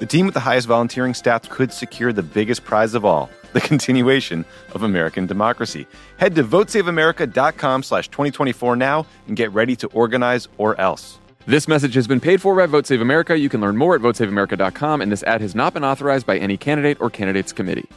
The 0.00 0.06
team 0.06 0.26
with 0.26 0.34
the 0.34 0.40
highest 0.40 0.66
volunteering 0.66 1.12
stats 1.12 1.48
could 1.48 1.72
secure 1.72 2.12
the 2.12 2.22
biggest 2.22 2.64
prize 2.64 2.94
of 2.94 3.04
all, 3.04 3.30
the 3.52 3.60
continuation 3.60 4.44
of 4.72 4.82
American 4.82 5.26
democracy. 5.26 5.86
Head 6.16 6.34
to 6.34 6.42
votesaveamerica.com 6.42 7.84
slash 7.84 8.08
2024 8.08 8.74
now 8.74 9.06
and 9.28 9.36
get 9.36 9.52
ready 9.52 9.76
to 9.76 9.86
organize 9.88 10.48
or 10.58 10.78
else. 10.80 11.20
This 11.46 11.68
message 11.68 11.94
has 11.94 12.08
been 12.08 12.20
paid 12.20 12.40
for 12.40 12.56
by 12.56 12.66
Vote 12.66 12.86
Save 12.86 13.02
America. 13.02 13.38
You 13.38 13.48
can 13.48 13.60
learn 13.60 13.76
more 13.76 13.94
at 13.94 14.00
votesaveamerica.com, 14.00 15.00
and 15.00 15.12
this 15.12 15.22
ad 15.22 15.40
has 15.42 15.54
not 15.54 15.74
been 15.74 15.84
authorized 15.84 16.26
by 16.26 16.38
any 16.38 16.56
candidate 16.56 17.00
or 17.00 17.10
candidates 17.10 17.52
committee. 17.52 17.88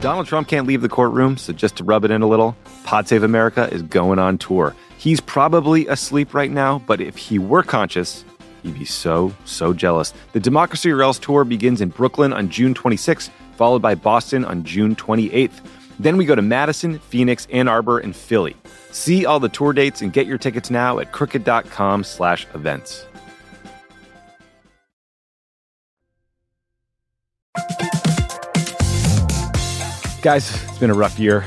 Donald 0.00 0.26
Trump 0.26 0.48
can't 0.48 0.66
leave 0.66 0.80
the 0.80 0.88
courtroom, 0.88 1.36
so 1.36 1.52
just 1.52 1.76
to 1.76 1.84
rub 1.84 2.06
it 2.06 2.10
in 2.10 2.22
a 2.22 2.26
little, 2.26 2.56
Pod 2.84 3.06
Save 3.06 3.22
America 3.22 3.68
is 3.70 3.82
going 3.82 4.18
on 4.18 4.38
tour. 4.38 4.74
He's 5.00 5.18
probably 5.18 5.86
asleep 5.86 6.34
right 6.34 6.50
now, 6.50 6.80
but 6.80 7.00
if 7.00 7.16
he 7.16 7.38
were 7.38 7.62
conscious, 7.62 8.22
he'd 8.62 8.78
be 8.78 8.84
so, 8.84 9.34
so 9.46 9.72
jealous. 9.72 10.12
The 10.34 10.40
Democracy 10.40 10.90
or 10.90 11.02
Else 11.02 11.18
tour 11.18 11.44
begins 11.44 11.80
in 11.80 11.88
Brooklyn 11.88 12.34
on 12.34 12.50
June 12.50 12.74
26th, 12.74 13.30
followed 13.56 13.80
by 13.80 13.94
Boston 13.94 14.44
on 14.44 14.62
June 14.62 14.94
28th. 14.94 15.64
Then 15.98 16.18
we 16.18 16.26
go 16.26 16.34
to 16.34 16.42
Madison, 16.42 16.98
Phoenix, 16.98 17.46
Ann 17.50 17.66
Arbor, 17.66 17.98
and 17.98 18.14
Philly. 18.14 18.54
See 18.90 19.24
all 19.24 19.40
the 19.40 19.48
tour 19.48 19.72
dates 19.72 20.02
and 20.02 20.12
get 20.12 20.26
your 20.26 20.36
tickets 20.36 20.70
now 20.70 20.98
at 20.98 21.12
crooked.com 21.12 22.04
slash 22.04 22.46
events. 22.52 23.06
Guys, 30.20 30.62
it's 30.62 30.78
been 30.78 30.90
a 30.90 30.94
rough 30.94 31.18
year. 31.18 31.46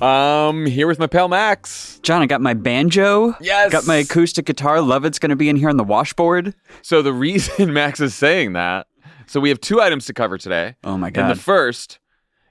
Um, 0.00 0.66
here 0.66 0.86
with 0.86 0.98
my 0.98 1.06
pal 1.08 1.28
Max. 1.28 1.98
Jon, 2.02 2.22
I 2.22 2.26
got 2.26 2.40
my 2.40 2.54
banjo. 2.54 3.34
Yes. 3.40 3.72
Got 3.72 3.86
my 3.86 3.96
acoustic 3.96 4.46
guitar. 4.46 4.80
Lovett's 4.80 5.18
going 5.18 5.30
to 5.30 5.36
be 5.36 5.48
in 5.48 5.56
here 5.56 5.68
on 5.68 5.76
the 5.76 5.84
washboard. 5.84 6.54
So 6.82 7.02
the 7.02 7.12
reason 7.12 7.72
Max 7.72 7.98
is 8.00 8.14
saying 8.14 8.52
that, 8.52 8.86
so 9.26 9.40
we 9.40 9.48
have 9.48 9.60
two 9.60 9.80
items 9.80 10.06
to 10.06 10.14
cover 10.14 10.38
today. 10.38 10.76
Oh 10.84 10.96
my 10.96 11.08
And 11.08 11.14
God. 11.16 11.30
the 11.30 11.34
first 11.40 11.98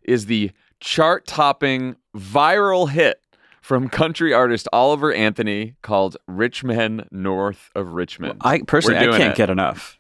is 0.04 0.26
the 0.26 0.52
chart-topping 0.80 1.96
viral 2.16 2.90
hit 2.90 3.22
from 3.62 3.90
country 3.90 4.34
artist 4.34 4.68
Oliver 4.74 5.14
Anthony 5.14 5.76
called 5.82 6.18
"Rich 6.28 6.64
Men 6.64 7.08
North 7.12 7.70
of 7.76 7.94
Richmond." 7.94 8.42
I 8.42 8.62
personally, 8.62 8.98
I 9.00 9.18
can't 9.18 9.34
it. 9.34 9.38
get 9.38 9.50
enough. 9.50 9.97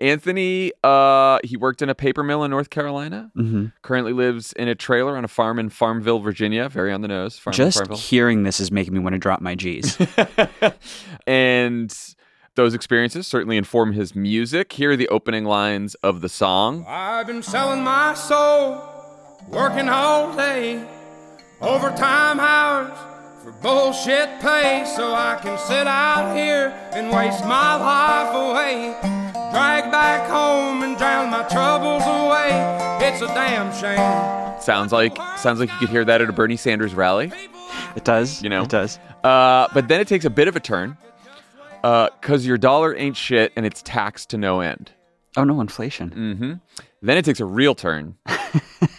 Anthony, 0.00 0.72
uh, 0.84 1.38
he 1.44 1.56
worked 1.56 1.82
in 1.82 1.88
a 1.88 1.94
paper 1.94 2.22
mill 2.22 2.44
in 2.44 2.50
North 2.50 2.70
Carolina. 2.70 3.30
hmm 3.34 3.66
Currently 3.82 4.12
lives 4.12 4.52
in 4.54 4.68
a 4.68 4.74
trailer 4.74 5.16
on 5.16 5.24
a 5.24 5.28
farm 5.28 5.58
in 5.58 5.68
Farmville, 5.68 6.20
Virginia. 6.20 6.68
Very 6.68 6.92
on 6.92 7.00
the 7.00 7.08
nose. 7.08 7.38
Farm 7.38 7.54
Just 7.54 7.78
Farmville. 7.78 7.96
hearing 7.96 8.42
this 8.42 8.60
is 8.60 8.70
making 8.70 8.92
me 8.94 9.00
want 9.00 9.14
to 9.14 9.18
drop 9.18 9.40
my 9.40 9.54
G's. 9.54 9.96
and 11.26 11.94
those 12.54 12.74
experiences 12.74 13.26
certainly 13.26 13.56
inform 13.56 13.92
his 13.92 14.14
music. 14.14 14.72
Here 14.72 14.90
are 14.92 14.96
the 14.96 15.08
opening 15.08 15.44
lines 15.44 15.94
of 15.96 16.20
the 16.20 16.28
song. 16.28 16.84
I've 16.88 17.26
been 17.26 17.42
selling 17.42 17.82
my 17.84 18.14
soul, 18.14 18.82
working 19.48 19.88
all 19.88 20.34
day, 20.36 20.84
overtime 21.60 22.40
hours 22.40 22.96
for 23.44 23.52
bullshit 23.62 24.40
pay, 24.40 24.84
so 24.96 25.14
I 25.14 25.38
can 25.40 25.56
sit 25.58 25.86
out 25.86 26.36
here 26.36 26.68
and 26.92 27.10
waste 27.14 27.44
my 27.44 27.76
life 27.76 28.34
away. 28.34 29.17
Drag 29.50 29.90
back 29.90 30.28
home 30.28 30.82
and 30.82 30.96
drown 30.98 31.30
my 31.30 31.42
troubles 31.48 32.02
away. 32.04 32.50
It's 33.06 33.22
a 33.22 33.26
damn 33.28 33.72
shame. 33.72 34.60
Sounds 34.60 34.92
like 34.92 35.16
sounds 35.38 35.58
like 35.60 35.70
you 35.72 35.78
could 35.78 35.88
hear 35.88 36.04
that 36.04 36.20
at 36.20 36.28
a 36.28 36.32
Bernie 36.32 36.56
Sanders 36.56 36.94
rally. 36.94 37.32
it 37.96 38.04
does. 38.04 38.42
You 38.42 38.50
know? 38.50 38.62
It 38.62 38.68
does. 38.68 38.98
Uh, 39.24 39.68
but 39.72 39.88
then 39.88 40.00
it 40.00 40.08
takes 40.08 40.24
a 40.24 40.30
bit 40.30 40.48
of 40.48 40.56
a 40.56 40.60
turn 40.60 40.96
because 41.82 42.44
your 42.46 42.58
dollar 42.58 42.94
ain't 42.96 43.16
shit 43.16 43.52
and 43.56 43.64
it's 43.64 43.80
taxed 43.82 44.30
to 44.30 44.38
no 44.38 44.60
end. 44.60 44.90
Oh 45.36 45.44
no, 45.44 45.60
inflation. 45.60 46.10
hmm 46.10 46.52
Then 47.00 47.16
it 47.16 47.24
takes 47.24 47.40
a 47.40 47.44
real 47.46 47.74
turn. 47.74 48.16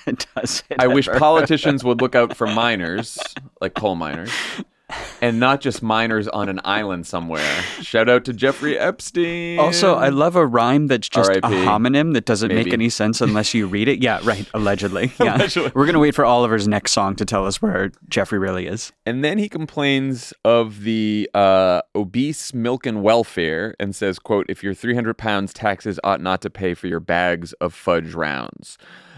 it 0.07 0.25
does. 0.35 0.63
It 0.69 0.81
I 0.81 0.87
wish 0.87 1.07
politicians 1.07 1.83
would 1.83 2.01
look 2.01 2.15
out 2.15 2.35
for 2.35 2.47
miners, 2.47 3.19
like 3.61 3.73
coal 3.75 3.95
miners. 3.95 4.31
and 5.21 5.39
not 5.39 5.61
just 5.61 5.81
minors 5.81 6.27
on 6.27 6.49
an 6.49 6.59
island 6.63 7.05
somewhere. 7.07 7.61
Shout 7.81 8.09
out 8.09 8.25
to 8.25 8.33
Jeffrey 8.33 8.77
Epstein. 8.77 9.59
Also, 9.59 9.95
I 9.95 10.09
love 10.09 10.35
a 10.35 10.45
rhyme 10.45 10.87
that's 10.87 11.09
just 11.09 11.29
a 11.29 11.41
homonym 11.41 12.13
that 12.13 12.25
doesn't 12.25 12.49
Maybe. 12.49 12.65
make 12.65 12.73
any 12.73 12.89
sense 12.89 13.21
unless 13.21 13.53
you 13.53 13.67
read 13.67 13.87
it. 13.87 14.01
Yeah, 14.01 14.19
right. 14.23 14.47
Allegedly. 14.53 15.11
Yeah. 15.19 15.35
Allegedly. 15.35 15.71
We're 15.75 15.85
gonna 15.85 15.99
wait 15.99 16.15
for 16.15 16.23
Oliver's 16.25 16.67
next 16.67 16.91
song 16.93 17.15
to 17.17 17.25
tell 17.25 17.45
us 17.45 17.61
where 17.61 17.91
Jeffrey 18.07 18.39
really 18.39 18.67
is. 18.67 18.91
And 19.05 19.23
then 19.23 19.37
he 19.37 19.49
complains 19.49 20.33
of 20.45 20.83
the 20.83 21.29
uh, 21.33 21.81
obese 21.93 22.53
milk 22.53 22.85
and 22.85 23.03
welfare 23.03 23.75
and 23.79 23.93
says, 23.95 24.17
quote, 24.17 24.45
if 24.49 24.63
you're 24.63 24.73
300 24.73 25.17
pounds, 25.17 25.53
taxes 25.53 25.99
ought 26.03 26.21
not 26.21 26.41
to 26.41 26.49
pay 26.49 26.73
for 26.73 26.87
your 26.87 26.99
bags 27.01 27.53
of 27.53 27.73
fudge 27.73 28.13
rounds. 28.13 28.77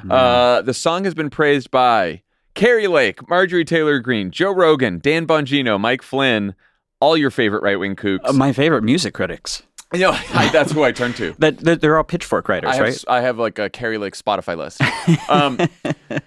Uh, 0.09 0.61
the 0.63 0.73
song 0.73 1.03
has 1.03 1.13
been 1.13 1.29
praised 1.29 1.69
by 1.69 2.23
Kari 2.53 2.87
Lake, 2.87 3.27
Marjorie 3.29 3.65
Taylor 3.65 3.99
Greene, 3.99 4.31
Joe 4.31 4.51
Rogan, 4.51 4.99
Dan 4.99 5.25
Bongino, 5.25 5.79
Mike 5.79 6.01
Flynn, 6.01 6.55
all 6.99 7.15
your 7.17 7.31
favorite 7.31 7.63
right 7.63 7.79
wing 7.79 7.95
kooks. 7.95 8.19
Uh, 8.25 8.33
my 8.33 8.53
favorite 8.53 8.83
music 8.83 9.13
critics. 9.13 9.63
you 9.93 9.99
know, 10.01 10.11
I, 10.33 10.49
that's 10.51 10.71
who 10.71 10.83
I 10.83 10.91
turn 10.91 11.13
to. 11.13 11.33
That, 11.39 11.57
that 11.59 11.81
they're 11.81 11.97
all 11.97 12.03
pitchfork 12.03 12.47
writers, 12.49 12.69
I 12.71 12.75
have, 12.75 12.83
right? 12.83 13.03
I 13.07 13.21
have 13.21 13.37
like 13.39 13.57
a 13.59 13.69
Kari 13.69 13.97
Lake 13.97 14.15
Spotify 14.15 14.57
list. 14.57 14.81
Um, 15.29 15.57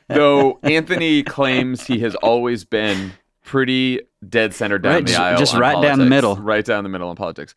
though 0.08 0.58
Anthony 0.62 1.22
claims 1.22 1.86
he 1.86 1.98
has 2.00 2.14
always 2.16 2.64
been 2.64 3.12
pretty 3.44 4.00
dead 4.26 4.54
center 4.54 4.78
down 4.78 4.92
Right, 4.94 5.04
the 5.04 5.10
just- 5.10 5.20
aisle. 5.20 5.38
just 5.38 5.54
right 5.54 5.80
down 5.82 5.98
the 5.98 6.06
middle. 6.06 6.36
Right 6.36 6.64
down 6.64 6.82
the 6.84 6.88
middle 6.88 7.10
in 7.10 7.16
politics. 7.16 7.54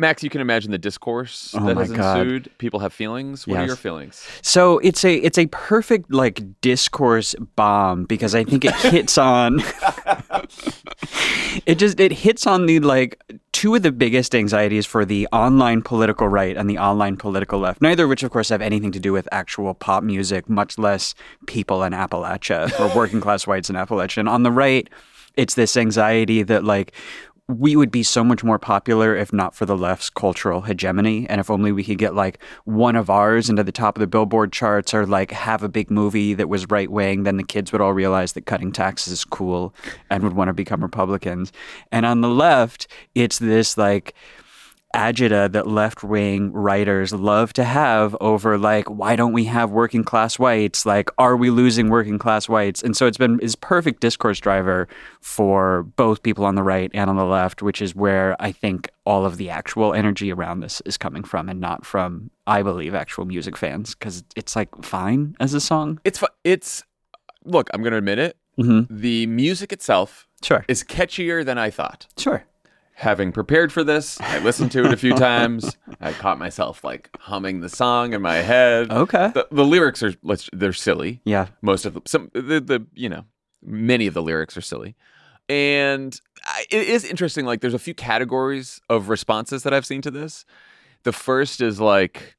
Max, 0.00 0.22
you 0.22 0.30
can 0.30 0.40
imagine 0.40 0.70
the 0.70 0.78
discourse 0.78 1.56
Oh 1.58 1.66
that 1.66 1.76
has 1.76 1.90
God. 1.90 2.20
ensued. 2.20 2.56
People 2.58 2.78
have 2.78 2.92
feelings. 2.92 3.48
What 3.48 3.58
are 3.58 3.66
your 3.66 3.74
feelings? 3.74 4.24
So 4.42 4.78
it's 4.78 5.04
a 5.04 5.16
it's 5.16 5.38
a 5.38 5.46
perfect 5.46 6.12
like 6.12 6.40
discourse 6.60 7.34
bomb 7.56 8.04
because 8.04 8.32
I 8.32 8.44
think 8.44 8.64
it 8.64 8.76
hits 8.76 9.18
on 9.18 9.58
it 11.66 11.78
just 11.78 11.98
it 11.98 12.12
hits 12.12 12.46
on 12.46 12.66
the 12.66 12.78
like 12.78 13.20
two 13.50 13.74
of 13.74 13.82
the 13.82 13.90
biggest 13.90 14.36
anxieties 14.36 14.86
for 14.86 15.04
the 15.04 15.26
online 15.32 15.82
political 15.82 16.28
right 16.28 16.56
and 16.56 16.70
the 16.70 16.78
online 16.78 17.16
political 17.16 17.58
left. 17.58 17.82
Neither 17.82 18.04
of 18.04 18.10
which 18.10 18.22
of 18.22 18.30
course 18.30 18.50
have 18.50 18.62
anything 18.62 18.92
to 18.92 19.00
do 19.00 19.12
with 19.12 19.26
actual 19.32 19.74
pop 19.74 20.04
music, 20.04 20.48
much 20.48 20.78
less 20.78 21.12
people 21.48 21.82
in 21.82 21.92
Appalachia 21.92 22.70
or 22.78 22.96
working 22.96 23.20
class 23.20 23.48
whites 23.48 23.68
in 23.68 23.74
Appalachia. 23.74 24.18
And 24.18 24.28
on 24.28 24.44
the 24.44 24.52
right, 24.52 24.88
it's 25.34 25.54
this 25.54 25.76
anxiety 25.76 26.42
that 26.44 26.62
like 26.64 26.92
we 27.48 27.76
would 27.76 27.90
be 27.90 28.02
so 28.02 28.22
much 28.22 28.44
more 28.44 28.58
popular 28.58 29.16
if 29.16 29.32
not 29.32 29.54
for 29.54 29.64
the 29.64 29.76
left's 29.76 30.10
cultural 30.10 30.60
hegemony. 30.60 31.26
And 31.28 31.40
if 31.40 31.50
only 31.50 31.72
we 31.72 31.82
could 31.82 31.96
get 31.96 32.14
like 32.14 32.38
one 32.64 32.94
of 32.94 33.08
ours 33.08 33.48
into 33.48 33.64
the 33.64 33.72
top 33.72 33.96
of 33.96 34.00
the 34.00 34.06
billboard 34.06 34.52
charts 34.52 34.92
or 34.92 35.06
like 35.06 35.30
have 35.30 35.62
a 35.62 35.68
big 35.68 35.90
movie 35.90 36.34
that 36.34 36.50
was 36.50 36.68
right 36.70 36.90
wing 36.90 37.22
then 37.22 37.38
the 37.38 37.42
kids 37.42 37.72
would 37.72 37.80
all 37.80 37.94
realize 37.94 38.34
that 38.34 38.44
cutting 38.44 38.70
taxes 38.70 39.14
is 39.14 39.24
cool 39.24 39.74
and 40.10 40.22
would 40.22 40.34
want 40.34 40.48
to 40.48 40.52
become 40.52 40.82
republicans. 40.82 41.50
And 41.90 42.04
on 42.04 42.20
the 42.20 42.28
left 42.28 42.86
it's 43.14 43.38
this 43.38 43.78
like 43.78 44.14
agita 44.94 45.52
that 45.52 45.66
left 45.66 46.02
wing 46.02 46.50
writers 46.52 47.12
love 47.12 47.52
to 47.52 47.62
have 47.62 48.16
over 48.22 48.56
like 48.56 48.88
why 48.88 49.14
don't 49.16 49.32
we 49.34 49.44
have 49.44 49.70
working 49.70 50.02
class 50.02 50.38
whites 50.38 50.86
like 50.86 51.10
are 51.18 51.36
we 51.36 51.50
losing 51.50 51.90
working 51.90 52.18
class 52.18 52.48
whites 52.48 52.82
and 52.82 52.96
so 52.96 53.06
it's 53.06 53.18
been 53.18 53.38
is 53.40 53.54
perfect 53.54 54.00
discourse 54.00 54.40
driver 54.40 54.88
for 55.20 55.82
both 55.96 56.22
people 56.22 56.44
on 56.44 56.54
the 56.54 56.62
right 56.62 56.90
and 56.94 57.10
on 57.10 57.16
the 57.16 57.24
left 57.26 57.60
which 57.62 57.82
is 57.82 57.94
where 57.94 58.34
i 58.40 58.50
think 58.50 58.88
all 59.04 59.26
of 59.26 59.36
the 59.36 59.50
actual 59.50 59.92
energy 59.92 60.32
around 60.32 60.60
this 60.60 60.80
is 60.86 60.96
coming 60.96 61.22
from 61.22 61.50
and 61.50 61.60
not 61.60 61.84
from 61.84 62.30
i 62.46 62.62
believe 62.62 62.94
actual 62.94 63.26
music 63.26 63.58
fans 63.58 63.94
because 63.94 64.24
it's 64.36 64.56
like 64.56 64.74
fine 64.82 65.36
as 65.38 65.52
a 65.52 65.60
song 65.60 66.00
It's 66.04 66.18
fu- 66.18 66.26
it's 66.44 66.82
look. 67.44 67.68
I'm 67.72 67.82
going 67.82 67.92
to 67.92 67.98
admit 67.98 68.18
it. 68.18 68.36
hmm 68.56 68.80
The 68.90 69.26
music 69.26 69.72
itself 69.72 70.26
sure 70.42 70.64
is 70.68 70.82
catchier 70.82 71.44
than 71.44 71.58
I 71.58 71.68
thought. 71.70 72.06
sure 72.16 72.44
having 72.98 73.30
prepared 73.30 73.72
for 73.72 73.84
this, 73.84 74.20
I 74.20 74.40
listened 74.40 74.72
to 74.72 74.84
it 74.84 74.92
a 74.92 74.96
few 74.96 75.14
times. 75.28 75.76
I 76.00 76.12
caught 76.12 76.36
myself 76.38 76.82
like 76.82 77.10
humming 77.20 77.60
the 77.60 77.68
song 77.68 78.12
in 78.12 78.20
my 78.20 78.36
head. 78.38 78.90
okay 78.90 79.30
The, 79.34 79.46
the 79.52 79.64
lyrics 79.64 80.02
are 80.02 80.14
let's 80.22 80.50
they're 80.52 80.72
silly. 80.72 81.20
yeah 81.24 81.46
Most 81.62 81.86
of 81.86 81.94
them, 81.94 82.02
some 82.06 82.30
the, 82.34 82.60
the 82.60 82.86
you 82.94 83.08
know 83.08 83.24
many 83.62 84.06
of 84.08 84.14
the 84.14 84.22
lyrics 84.22 84.56
are 84.56 84.60
silly, 84.62 84.96
and 85.48 86.20
I, 86.44 86.64
it 86.70 86.88
is 86.88 87.04
interesting. 87.04 87.46
Like 87.46 87.60
there's 87.60 87.74
a 87.74 87.78
few 87.78 87.94
categories 87.94 88.80
of 88.88 89.08
responses 89.08 89.62
that 89.62 89.72
I've 89.72 89.86
seen 89.86 90.02
to 90.02 90.10
this. 90.10 90.44
The 91.04 91.12
first 91.12 91.60
is 91.60 91.80
like 91.80 92.36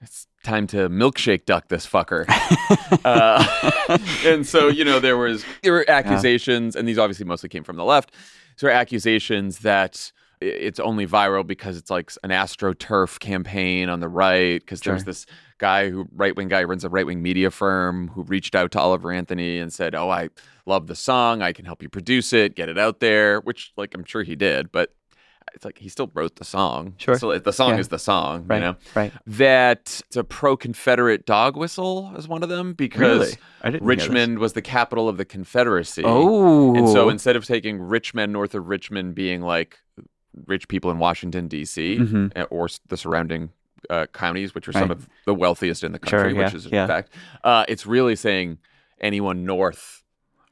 it's 0.00 0.26
time 0.44 0.66
to 0.68 0.88
milkshake 0.88 1.44
duck 1.44 1.68
this 1.68 1.86
fucker. 1.86 2.24
uh, 3.04 3.98
and 4.24 4.46
so, 4.46 4.68
you 4.68 4.84
know, 4.84 5.00
there 5.00 5.16
was 5.18 5.44
there 5.62 5.72
were 5.72 5.84
accusations, 5.88 6.76
and 6.76 6.88
these 6.88 6.98
obviously 6.98 7.26
mostly 7.26 7.48
came 7.48 7.64
from 7.64 7.76
the 7.76 7.84
left. 7.84 8.14
So 8.58 8.66
there 8.66 8.74
were 8.74 8.80
accusations 8.80 9.60
that 9.60 10.10
it's 10.40 10.80
only 10.80 11.06
viral 11.06 11.46
because 11.46 11.76
it's 11.76 11.92
like 11.92 12.10
an 12.24 12.30
astroturf 12.30 13.20
campaign 13.20 13.88
on 13.88 14.00
the 14.00 14.08
right. 14.08 14.60
Because 14.60 14.80
there's 14.80 15.04
this 15.04 15.26
guy 15.58 15.90
who 15.90 16.08
right 16.12 16.34
wing 16.34 16.48
guy 16.48 16.64
runs 16.64 16.82
a 16.82 16.88
right 16.88 17.06
wing 17.06 17.22
media 17.22 17.52
firm 17.52 18.08
who 18.08 18.22
reached 18.24 18.56
out 18.56 18.72
to 18.72 18.80
Oliver 18.80 19.12
Anthony 19.12 19.58
and 19.58 19.72
said, 19.72 19.94
"Oh, 19.94 20.10
I 20.10 20.30
love 20.66 20.88
the 20.88 20.96
song. 20.96 21.40
I 21.40 21.52
can 21.52 21.66
help 21.66 21.84
you 21.84 21.88
produce 21.88 22.32
it, 22.32 22.56
get 22.56 22.68
it 22.68 22.78
out 22.78 22.98
there." 22.98 23.38
Which, 23.40 23.72
like, 23.76 23.94
I'm 23.94 24.04
sure 24.04 24.24
he 24.24 24.34
did, 24.34 24.72
but 24.72 24.92
it's 25.54 25.64
like 25.64 25.78
he 25.78 25.88
still 25.88 26.10
wrote 26.14 26.36
the 26.36 26.44
song. 26.44 26.94
Sure. 26.98 27.18
So 27.18 27.38
the 27.38 27.52
song 27.52 27.74
Yeah. 27.74 27.78
is 27.80 27.88
the 27.88 27.98
song. 27.98 28.44
right 28.46 28.56
You 28.56 28.60
know 28.62 28.76
right 28.94 29.12
that 29.26 30.00
it's 30.06 30.16
a 30.16 30.24
pro-Confederate 30.24 31.26
dog 31.26 31.56
whistle 31.56 32.12
is 32.16 32.26
one 32.28 32.42
of 32.42 32.48
them 32.48 32.72
because 32.74 33.00
Really? 33.00 33.32
I 33.62 33.70
didn't. 33.70 33.86
Richmond 33.86 34.38
was 34.38 34.52
the 34.54 34.62
capital 34.62 35.08
of 35.08 35.16
the 35.16 35.24
Confederacy. 35.24 36.02
oh 36.04 36.74
and 36.74 36.88
so 36.88 37.08
instead 37.08 37.36
of 37.36 37.44
taking 37.44 37.80
Richmond 37.80 38.32
north 38.32 38.54
of 38.54 38.68
Richmond 38.68 39.14
being 39.14 39.42
like 39.42 39.78
rich 40.46 40.68
people 40.68 40.90
in 40.90 40.98
Washington 40.98 41.48
D.C. 41.48 41.98
Mhm. 41.98 42.32
eh, 42.36 42.44
or 42.50 42.68
the 42.88 42.96
surrounding 42.96 43.50
uh, 43.90 44.06
counties, 44.12 44.54
which 44.54 44.66
are 44.68 44.72
some 44.72 44.90
of 44.90 45.08
the 45.24 45.32
wealthiest 45.34 45.84
in 45.84 45.92
the 45.92 46.00
Sure, 46.06 46.24
country, 46.24 46.34
which 46.34 46.52
is 46.54 46.66
yeah. 46.66 46.84
a 46.84 46.86
fact. 46.88 47.12
Uh, 47.44 47.64
it's 47.68 47.86
really 47.86 48.16
saying 48.16 48.58
anyone 49.00 49.44
north 49.44 50.02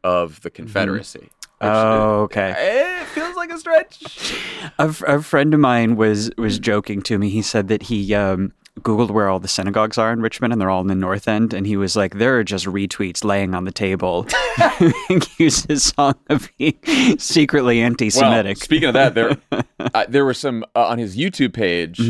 of 0.05 0.40
the 0.42 0.51
Confederacy. 0.51 1.18
Mm-hmm. 1.61 1.66
Oh, 1.66 2.20
okay. 2.24 2.55
It 3.01 3.07
feels 3.07 3.26
like 3.47 3.57
a 3.57 3.61
stretch. 3.61 4.34
A, 4.78 4.82
f- 4.82 5.03
a 5.03 5.22
friend 5.22 5.55
of 5.55 5.61
mine 5.61 5.97
was 5.97 6.30
was 6.36 6.59
joking 6.59 7.03
to 7.03 7.18
me. 7.18 7.28
He 7.30 7.42
said 7.42 7.68
that 7.68 7.84
he 7.84 8.14
um, 8.14 8.53
googled 8.80 9.11
where 9.11 9.28
all 9.28 9.38
the 9.38 9.49
synagogues 9.49 9.99
are 9.99 10.12
in 10.12 10.20
Richmond, 10.20 10.53
and 10.53 10.61
they're 10.61 10.70
all 10.70 10.80
in 10.80 10.86
the 10.88 10.94
North 10.94 11.28
End. 11.28 11.55
And 11.55 11.66
he 11.66 11.76
was 11.76 11.97
like, 11.97 12.14
"There 12.14 12.38
are 12.38 12.44
just 12.44 12.66
retweets 12.66 13.24
laying 13.24 13.55
on 13.55 13.64
the 13.64 13.72
table." 13.72 14.26
Accused 15.11 15.68
his 15.68 15.84
song 15.84 16.14
of 16.28 16.51
being 16.59 16.78
secretly 17.18 17.80
anti-Semitic. 17.80 18.57
Well, 18.57 18.64
speaking 18.64 18.88
of 18.88 18.94
that, 18.94 19.14
there 19.14 19.36
uh, 19.78 20.07
there 20.09 20.24
were 20.24 20.34
some 20.34 20.64
uh, 20.74 20.86
on 20.86 20.99
his 20.99 21.16
YouTube 21.16 21.53
page. 21.53 22.01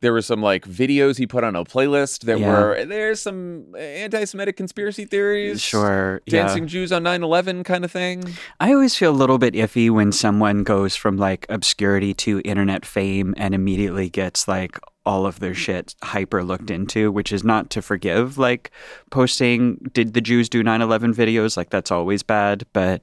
There 0.00 0.12
were 0.12 0.22
some 0.22 0.40
like 0.42 0.64
videos 0.66 1.18
he 1.18 1.26
put 1.26 1.44
on 1.44 1.56
a 1.56 1.64
playlist 1.64 2.20
that 2.20 2.38
Mm-hmm. 2.38 2.44
Yeah. 2.44 2.60
were 2.60 2.84
there's 2.84 3.20
some 3.20 3.74
anti-Semitic 3.76 4.56
conspiracy 4.56 5.04
theories. 5.04 5.60
Sure, 5.60 6.20
yeah. 6.26 6.42
dancing 6.42 6.66
Jews 6.68 6.92
on 6.92 7.02
9/11 7.02 7.64
kind 7.64 7.84
of 7.84 7.90
thing. 7.90 8.22
I 8.60 8.72
always 8.72 8.94
feel 8.94 9.10
a 9.10 9.16
little 9.16 9.38
bit 9.38 9.54
iffy 9.54 9.90
when 9.90 10.12
someone 10.12 10.62
goes 10.62 10.94
from 10.94 11.16
like 11.16 11.46
obscurity 11.48 12.14
to 12.14 12.40
internet 12.44 12.86
fame 12.86 13.34
and 13.36 13.54
immediately 13.54 14.08
gets 14.08 14.46
like 14.46 14.78
all 15.06 15.24
of 15.26 15.40
their 15.40 15.54
shit 15.54 15.94
hyper 16.02 16.44
looked 16.44 16.70
into, 16.70 17.10
which 17.10 17.32
is 17.32 17.42
not 17.42 17.70
to 17.70 17.80
forgive. 17.80 18.36
Like 18.36 18.70
posting, 19.10 19.78
did 19.94 20.12
the 20.12 20.20
Jews 20.20 20.48
do 20.50 20.62
9 20.62 20.82
11 20.82 21.14
videos? 21.14 21.56
Like 21.56 21.70
that's 21.70 21.90
always 21.90 22.22
bad. 22.22 22.64
But 22.72 23.02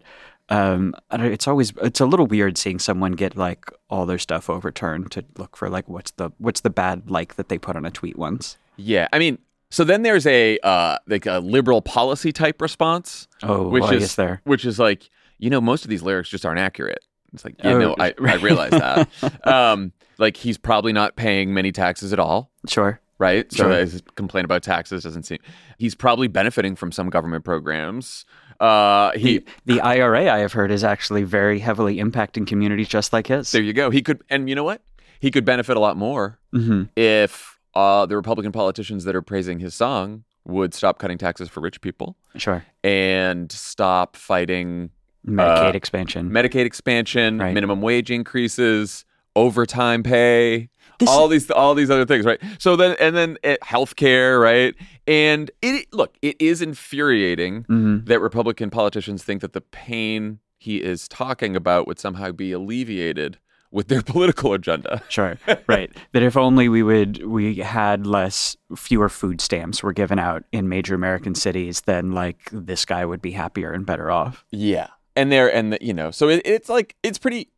um, 0.49 0.93
I 1.09 1.17
don't, 1.17 1.31
it's 1.31 1.47
always, 1.47 1.73
it's 1.81 1.99
a 1.99 2.05
little 2.05 2.27
weird 2.27 2.57
seeing 2.57 2.79
someone 2.79 3.13
get 3.13 3.35
like 3.35 3.65
all 3.89 4.05
their 4.05 4.19
stuff 4.19 4.49
overturned 4.49 5.11
to 5.11 5.25
look 5.37 5.57
for 5.57 5.69
like 5.69 5.89
what's 5.89 6.11
the, 6.11 6.29
what's 6.37 6.61
the 6.61 6.69
bad 6.69 7.09
like 7.09 7.35
that 7.35 7.49
they 7.49 7.57
put 7.57 7.75
on 7.75 7.85
a 7.85 7.91
tweet 7.91 8.17
once. 8.17 8.57
Yeah, 8.77 9.07
I 9.13 9.19
mean, 9.19 9.39
so 9.71 9.83
then 9.83 10.03
there's 10.03 10.27
a 10.27 10.59
uh, 10.59 10.97
like 11.07 11.25
a 11.25 11.39
liberal 11.39 11.81
policy 11.81 12.31
type 12.31 12.61
response, 12.61 13.27
Oh, 13.41 13.67
which 13.69 13.81
well, 13.83 13.93
is 13.93 14.15
there. 14.15 14.41
which 14.43 14.65
is 14.65 14.77
like 14.79 15.09
you 15.39 15.49
know 15.49 15.59
most 15.59 15.83
of 15.83 15.89
these 15.89 16.01
lyrics 16.03 16.29
just 16.29 16.45
aren't 16.45 16.59
accurate. 16.59 16.99
It's 17.33 17.43
like 17.43 17.55
yeah, 17.63 17.71
Oh, 17.73 17.79
no, 17.79 17.95
I, 17.99 18.13
I 18.19 18.35
realize 18.35 18.71
that. 18.71 19.09
um, 19.47 19.91
like 20.17 20.37
he's 20.37 20.57
probably 20.57 20.93
not 20.93 21.15
paying 21.15 21.53
many 21.53 21.71
taxes 21.71 22.13
at 22.13 22.19
all. 22.19 22.51
Sure. 22.67 22.99
right? 23.17 23.51
So 23.51 23.63
Sure. 23.63 23.71
his 23.79 24.01
complaint 24.15 24.45
about 24.45 24.61
taxes 24.61 25.03
doesn't 25.03 25.23
seem. 25.23 25.39
He's 25.77 25.95
probably 25.95 26.27
benefiting 26.27 26.75
from 26.75 26.91
some 26.91 27.09
government 27.09 27.43
programs. 27.43 28.25
Uh, 28.59 29.11
he 29.11 29.39
The, 29.39 29.45
the 29.65 29.81
IRA, 29.81 30.31
I 30.33 30.39
have 30.39 30.53
heard, 30.53 30.71
is 30.71 30.83
actually 30.83 31.23
very 31.23 31.59
heavily 31.59 31.97
impacting 31.97 32.47
communities 32.47 32.87
just 32.87 33.11
like 33.13 33.27
his. 33.27 33.51
there 33.51 33.61
you 33.61 33.73
go. 33.73 33.89
He 33.89 34.01
could, 34.01 34.21
and 34.29 34.47
you 34.49 34.55
know 34.55 34.63
what? 34.63 34.81
He 35.19 35.31
could 35.31 35.45
benefit 35.45 35.75
a 35.77 35.79
lot 35.79 35.97
more 35.97 36.39
hmm 36.53 36.83
if 36.95 37.59
uh, 37.73 38.05
the 38.05 38.15
Republican 38.15 38.51
politicians 38.53 39.03
that 39.03 39.15
are 39.15 39.21
praising 39.21 39.59
his 39.59 39.73
song 39.75 40.23
would 40.45 40.73
stop 40.73 40.97
cutting 40.99 41.17
taxes 41.17 41.49
for 41.49 41.59
rich 41.59 41.81
people 41.81 42.15
Sure. 42.37 42.63
and 42.83 43.51
stop 43.51 44.15
fighting 44.15 44.91
Medicaid 45.27 45.73
Uh, 45.73 45.77
expansion. 45.77 46.29
Medicaid 46.29 46.65
expansion, 46.65 47.39
Right. 47.39 47.53
minimum 47.53 47.81
wage 47.81 48.11
increases, 48.11 49.03
overtime 49.35 50.03
pay, 50.03 50.69
This- 50.99 51.09
all 51.09 51.27
these 51.27 51.49
all 51.51 51.75
these 51.75 51.89
other 51.89 52.05
things, 52.05 52.25
right? 52.25 52.41
So 52.59 52.75
then 52.75 52.95
and 52.99 53.15
then 53.15 53.37
uh, 53.43 53.55
healthcare, 53.63 54.41
right? 54.41 54.73
And 55.07 55.51
it 55.61 55.87
look, 55.93 56.15
it 56.21 56.35
is 56.39 56.61
infuriating 56.61 57.63
Mhm. 57.65 58.05
that 58.07 58.19
Republican 58.21 58.69
politicians 58.69 59.23
think 59.23 59.41
that 59.41 59.53
the 59.53 59.61
pain 59.61 60.39
he 60.57 60.77
is 60.81 61.07
talking 61.07 61.55
about 61.55 61.85
would 61.87 61.99
somehow 61.99 62.31
be 62.31 62.51
alleviated 62.51 63.37
with 63.71 63.87
their 63.89 64.01
political 64.13 64.53
agenda. 64.53 65.03
Sure. 65.09 65.37
right. 65.67 65.91
That 66.13 66.23
if 66.23 66.37
only 66.37 66.69
we 66.69 66.81
would 66.81 67.25
we 67.25 67.55
had 67.55 68.07
less 68.07 68.55
fewer 68.75 69.09
food 69.09 69.41
stamps 69.41 69.83
were 69.83 69.93
given 69.93 70.17
out 70.17 70.43
in 70.51 70.69
major 70.69 70.95
American 70.95 71.35
cities, 71.35 71.81
then 71.81 72.13
like 72.13 72.49
this 72.51 72.85
guy 72.85 73.05
would 73.05 73.21
be 73.21 73.31
happier 73.31 73.71
and 73.73 73.85
better 73.85 74.09
off. 74.09 74.45
Yeah. 74.51 74.87
And 75.17 75.31
there 75.31 75.53
and 75.53 75.73
the, 75.73 75.77
you 75.81 75.93
know, 75.93 76.09
so 76.11 76.29
it, 76.29 76.41
it's 76.45 76.69
like 76.69 76.95
it's 77.03 77.17
pretty 77.17 77.49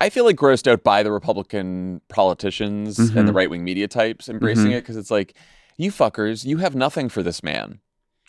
I 0.00 0.08
feel 0.08 0.24
like 0.24 0.36
grossed 0.36 0.66
out 0.66 0.82
by 0.82 1.02
the 1.02 1.12
Republican 1.12 2.00
politicians 2.08 2.98
and 2.98 3.10
the 3.10 3.20
mm-hmm. 3.22 3.36
right 3.36 3.50
wing 3.50 3.64
media 3.64 3.86
types 3.86 4.28
embracing 4.28 4.66
mm-hmm. 4.66 4.72
it 4.74 4.80
because 4.80 4.96
it's 4.96 5.10
like, 5.10 5.34
you 5.76 5.90
fuckers, 5.90 6.44
you 6.44 6.58
have 6.58 6.74
nothing 6.74 7.08
for 7.08 7.22
this 7.22 7.42
man 7.42 7.80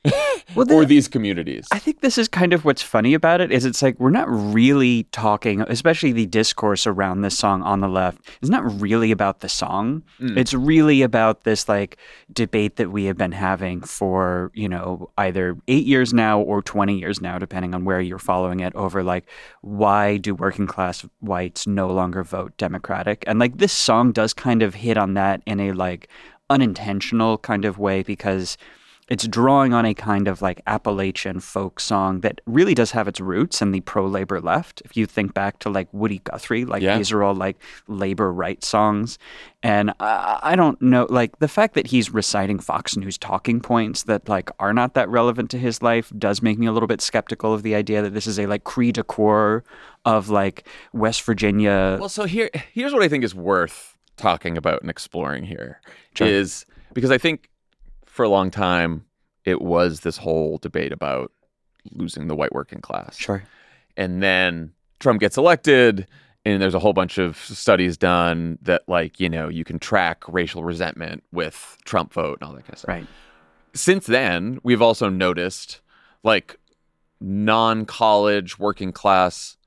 Well, 0.56 0.70
or 0.72 0.84
these 0.84 1.08
communities. 1.08 1.68
I 1.72 1.80
think 1.80 2.02
this 2.02 2.18
is 2.18 2.28
kind 2.28 2.52
of 2.52 2.66
what's 2.66 2.82
funny 2.82 3.14
about 3.14 3.40
it 3.40 3.52
is 3.52 3.64
it's 3.64 3.82
like 3.82 3.98
we're 4.00 4.10
not 4.10 4.28
really 4.30 5.04
talking, 5.12 5.62
especially 5.62 6.12
the 6.12 6.26
discourse 6.26 6.86
around 6.86 7.22
this 7.22 7.38
song 7.38 7.62
on 7.64 7.80
the 7.80 7.88
left 7.88 8.20
It's 8.42 8.50
not 8.50 8.82
really 8.82 9.12
about 9.12 9.40
the 9.40 9.50
song. 9.50 10.04
Mm. 10.20 10.38
It's 10.38 10.54
really 10.54 11.04
about 11.04 11.44
this 11.44 11.70
like 11.70 11.98
debate 12.34 12.76
that 12.78 12.92
we 12.92 13.06
have 13.06 13.18
been 13.18 13.32
having 13.32 13.82
for, 13.82 14.52
you 14.54 14.68
know, 14.68 15.10
either 15.18 15.58
8 15.68 15.86
years 15.86 16.14
now 16.14 16.42
or 16.42 16.62
20 16.62 17.00
years 17.00 17.22
now 17.22 17.40
depending 17.40 17.74
on 17.74 17.86
where 17.86 18.02
you're 18.02 18.20
following 18.20 18.60
it 18.60 18.76
over 18.76 19.04
like 19.04 19.26
why 19.62 20.18
do 20.18 20.36
working 20.36 20.68
class 20.68 21.06
whites 21.22 21.66
no 21.66 21.88
longer 21.88 22.24
vote 22.24 22.58
democratic? 22.58 23.24
And 23.26 23.40
like 23.40 23.58
this 23.58 23.74
song 23.74 24.12
does 24.12 24.34
kind 24.34 24.64
of 24.64 24.76
hit 24.76 24.98
on 24.98 25.14
that 25.14 25.42
in 25.46 25.60
a 25.60 25.72
like 25.72 26.10
unintentional 26.50 27.38
kind 27.38 27.64
of 27.64 27.80
way 27.80 28.04
because 28.04 28.58
it's 29.10 29.28
drawing 29.28 29.74
on 29.74 29.86
a 29.86 29.94
kind 29.94 30.28
of 30.28 30.42
like 30.42 30.62
Appalachian 30.68 31.40
folk 31.42 31.80
song 31.80 32.22
that 32.22 32.40
really 32.46 32.74
does 32.74 32.92
have 32.92 33.08
its 33.08 33.20
roots 33.20 33.62
in 33.62 33.72
the 33.72 33.82
pro 33.82 34.06
labor 34.08 34.40
left. 34.40 34.82
If 34.86 34.96
you 34.96 35.06
think 35.06 35.34
back 35.34 35.60
to 35.60 35.70
like 35.70 35.88
Woody 35.94 36.20
Guthrie, 36.20 36.64
like 36.64 36.82
Yeah. 36.82 36.98
these 36.98 37.12
are 37.12 37.22
all 37.22 37.36
like 37.36 37.58
labor 37.88 38.32
rights 38.32 38.68
songs. 38.68 39.18
And 39.62 39.92
I, 40.00 40.40
I 40.42 40.56
don't 40.56 40.82
know, 40.82 41.08
like 41.10 41.40
the 41.40 41.48
fact 41.50 41.74
that 41.76 41.88
he's 41.88 42.10
reciting 42.12 42.60
Fox 42.60 42.96
News 42.96 43.18
talking 43.18 43.60
points 43.60 44.04
that 44.04 44.30
like 44.30 44.50
are 44.60 44.74
not 44.74 44.94
that 44.94 45.10
relevant 45.10 45.52
to 45.52 45.58
his 45.60 45.82
life 45.82 46.12
does 46.18 46.42
make 46.42 46.58
me 46.58 46.66
a 46.68 46.72
little 46.72 46.88
bit 46.88 47.02
skeptical 47.02 47.54
of 47.54 47.64
the 47.64 47.76
idea 47.76 48.02
that 48.02 48.14
this 48.14 48.28
is 48.28 48.40
a 48.40 48.46
like 48.46 48.64
cri 48.64 48.92
de 48.92 49.04
of 50.06 50.30
like 50.30 50.68
West 50.94 51.22
Virginia. 51.24 51.98
Well, 52.00 52.10
so 52.10 52.24
here 52.24 52.50
here's 52.72 52.94
what 52.94 53.04
I 53.04 53.10
think 53.10 53.24
is 53.24 53.36
worth 53.36 53.98
talking 54.18 54.58
about 54.58 54.82
and 54.82 54.90
exploring 54.90 55.44
here 55.44 55.82
is 56.20 56.66
because 56.94 57.12
I 57.12 57.18
think 57.18 57.50
for 58.12 58.24
a 58.24 58.30
long 58.30 58.52
time 58.52 59.06
it 59.46 59.62
was 59.62 60.02
this 60.02 60.18
whole 60.18 60.58
debate 60.60 60.92
about 60.92 61.32
losing 61.92 62.28
the 62.28 62.36
white 62.36 62.54
working 62.54 62.82
class. 62.82 63.18
sure. 63.18 63.44
And 63.98 64.22
then 64.22 64.74
Trump 65.00 65.20
gets 65.20 65.38
elected 65.38 66.08
and 66.46 66.62
there's 66.62 66.76
a 66.76 66.80
whole 66.80 66.94
bunch 66.94 67.18
of 67.18 67.38
studies 67.38 67.98
done 67.98 68.60
that 68.62 68.84
like, 68.88 69.20
you 69.20 69.30
know, 69.30 69.48
you 69.50 69.64
can 69.64 69.80
track 69.80 70.24
racial 70.28 70.64
resentment 70.64 71.24
with 71.32 71.78
Trump 71.86 72.14
vote 72.14 72.38
and 72.42 72.48
all 72.48 72.54
that 72.56 72.64
kind 72.64 72.74
of 72.74 72.80
stuff. 72.80 72.90
Right. 72.90 73.08
Since 73.74 74.06
then, 74.06 74.60
we've 74.62 74.82
also 74.82 75.10
noticed 75.10 75.82
like 76.24 76.60
non-college 77.20 78.60
working 78.60 78.92
class 78.92 79.58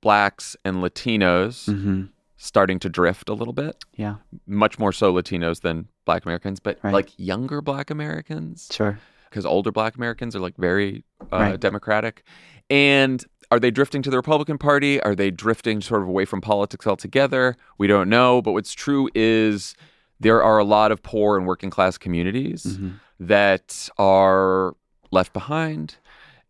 blacks 0.00 0.56
and 0.64 0.78
Latinos 0.78 1.66
hmm 1.66 2.04
starting 2.44 2.78
to 2.78 2.90
drift 2.90 3.30
a 3.30 3.32
little 3.34 3.54
bit, 3.54 3.74
Yeah. 3.96 4.16
much 4.46 4.78
more 4.78 4.92
so 4.92 5.12
Latinos 5.14 5.62
than 5.62 5.88
Black 6.04 6.26
Americans, 6.26 6.60
but 6.60 6.78
Right. 6.82 6.92
like 6.92 7.10
younger 7.16 7.62
Black 7.62 7.88
Americans, 7.90 8.68
Sure. 8.70 8.98
because 9.30 9.46
older 9.46 9.72
Black 9.72 9.96
Americans 9.96 10.36
are 10.36 10.40
like 10.40 10.54
very 10.58 11.04
uh, 11.32 11.38
Right. 11.38 11.60
Democratic. 11.60 12.22
And 12.68 13.24
are 13.50 13.58
they 13.58 13.70
drifting 13.70 14.02
to 14.02 14.10
the 14.10 14.16
Republican 14.18 14.58
Party? 14.58 15.00
Are 15.00 15.14
they 15.14 15.30
drifting 15.30 15.80
sort 15.80 16.02
of 16.02 16.08
away 16.08 16.26
from 16.26 16.42
politics 16.42 16.86
altogether? 16.86 17.56
We 17.78 17.86
don't 17.86 18.10
know. 18.10 18.42
But 18.42 18.52
what's 18.52 18.74
true 18.74 19.08
is 19.14 19.74
there 20.20 20.42
are 20.42 20.58
a 20.58 20.64
lot 20.64 20.92
of 20.92 21.02
poor 21.02 21.38
and 21.38 21.46
working 21.46 21.70
class 21.70 21.96
communities 21.96 22.64
Mm-hmm. 22.64 22.88
that 23.20 23.88
are 23.96 24.74
left 25.12 25.32
behind, 25.32 25.96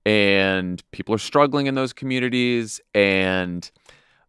and 0.04 0.82
people 0.90 1.14
are 1.14 1.18
struggling 1.18 1.66
in 1.66 1.74
those 1.76 1.92
communities. 1.92 2.80
And 2.94 3.70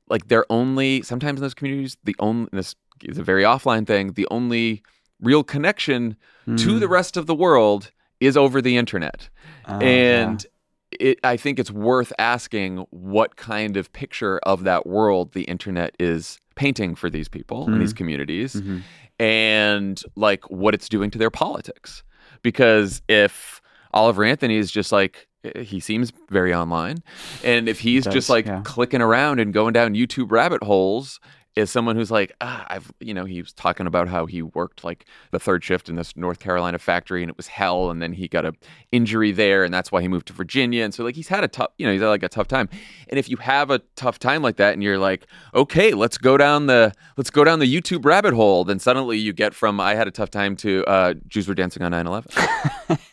like 0.10 0.28
they're 0.28 0.46
only 0.50 1.02
sometimes 1.02 1.40
in 1.40 1.42
those 1.42 1.54
communities, 1.54 1.98
the 2.04 2.16
only 2.20 2.50
this 2.52 2.76
is 3.04 3.18
a 3.18 3.24
very 3.24 3.44
offline 3.44 3.86
thing. 3.88 4.14
The 4.14 4.28
only 4.32 4.84
real 5.22 5.44
connection 5.44 6.16
Mm. 6.48 6.60
to 6.60 6.78
the 6.80 6.88
rest 6.88 7.18
of 7.18 7.26
the 7.26 7.34
world 7.34 7.92
is 8.20 8.38
over 8.38 8.62
the 8.62 8.78
internet. 8.78 9.30
Oh, 9.68 9.80
and 9.80 10.46
it, 10.92 11.20
I 11.24 11.38
think 11.38 11.58
it's 11.58 11.72
worth 11.72 12.14
asking 12.20 12.86
what 12.92 13.36
kind 13.36 13.78
of 13.78 13.92
picture 13.94 14.38
of 14.44 14.64
that 14.64 14.86
world 14.86 15.34
the 15.34 15.42
internet 15.46 15.96
is 16.00 16.40
painting 16.56 16.94
for 16.94 17.10
these 17.10 17.28
people 17.28 17.66
and 17.66 17.82
these 17.82 17.94
communities 17.94 18.54
Mm-hmm. 18.54 18.78
and 19.20 20.02
like 20.16 20.44
what 20.52 20.74
it's 20.76 20.88
doing 20.88 21.10
to 21.12 21.18
their 21.18 21.32
politics. 21.32 22.04
Because 22.44 23.02
if 23.08 23.60
Oliver 23.94 24.24
Anthony 24.24 24.58
is 24.58 24.70
just 24.72 24.92
like, 24.92 25.28
Eh, 25.54 25.64
he 25.64 25.80
seems 25.80 26.12
very 26.30 26.54
online. 26.54 26.98
And 27.44 27.70
if 27.70 27.80
he's 27.80 28.04
does, 28.04 28.14
just 28.14 28.30
like 28.30 28.46
yeah. 28.46 28.62
clicking 28.64 29.02
around 29.02 29.40
and 29.40 29.54
going 29.54 29.74
down 29.74 29.94
YouTube 29.94 30.32
rabbit 30.32 30.64
holes, 30.64 31.20
is 31.56 31.72
someone 31.72 31.96
who's 31.96 32.12
like, 32.12 32.36
ah, 32.42 32.66
I've, 32.70 32.92
you 33.00 33.14
know, 33.14 33.24
he 33.24 33.42
was 33.42 33.54
talking 33.54 33.88
about 33.88 34.10
how 34.10 34.26
he 34.26 34.42
worked 34.42 34.84
like 34.84 35.06
the 35.32 35.40
third 35.40 35.64
shift 35.64 35.88
in 35.88 35.96
this 35.96 36.16
North 36.18 36.40
Carolina 36.40 36.78
factory 36.78 37.24
and 37.24 37.30
it 37.30 37.38
was 37.38 37.48
hell. 37.48 37.90
And 37.90 38.02
then 38.02 38.12
he 38.14 38.28
got 38.28 38.46
a 38.46 38.54
injury 38.92 39.32
there 39.32 39.64
and 39.64 39.74
that's 39.74 39.92
why 39.92 40.02
he 40.02 40.08
moved 40.08 40.28
to 40.28 40.34
Virginia. 40.34 40.84
And 40.84 40.94
so 40.94 41.04
like 41.04 41.16
he's 41.16 41.30
had 41.30 41.44
a 41.44 41.48
tough, 41.48 41.72
you 41.78 41.86
know, 41.86 41.94
he's 41.94 42.02
had 42.02 42.10
like 42.10 42.24
a 42.24 42.30
tough 42.30 42.48
time. 42.48 42.70
And 43.08 43.18
if 43.18 43.30
you 43.30 43.38
have 43.38 43.72
a 43.72 43.80
tough 43.96 44.20
time 44.20 44.42
like 44.42 44.58
that 44.58 44.74
and 44.74 44.84
you're 44.84 44.98
like, 44.98 45.28
okay, 45.54 45.94
let's 45.94 46.18
go 46.18 46.38
down 46.38 46.68
the, 46.68 46.94
let's 47.16 47.30
go 47.30 47.44
down 47.44 47.60
the 47.60 47.74
YouTube 47.74 48.04
rabbit 48.04 48.34
hole, 48.34 48.66
then 48.66 48.80
suddenly 48.80 49.18
you 49.18 49.32
get 49.32 49.54
from 49.54 49.80
I 49.80 49.96
had 49.96 50.08
a 50.08 50.12
tough 50.12 50.32
time 50.32 50.58
to 50.58 50.84
uh, 50.86 51.14
Jews 51.28 51.48
were 51.48 51.56
dancing 51.56 51.84
on 51.84 51.92
9 51.92 52.06
11. 52.06 52.32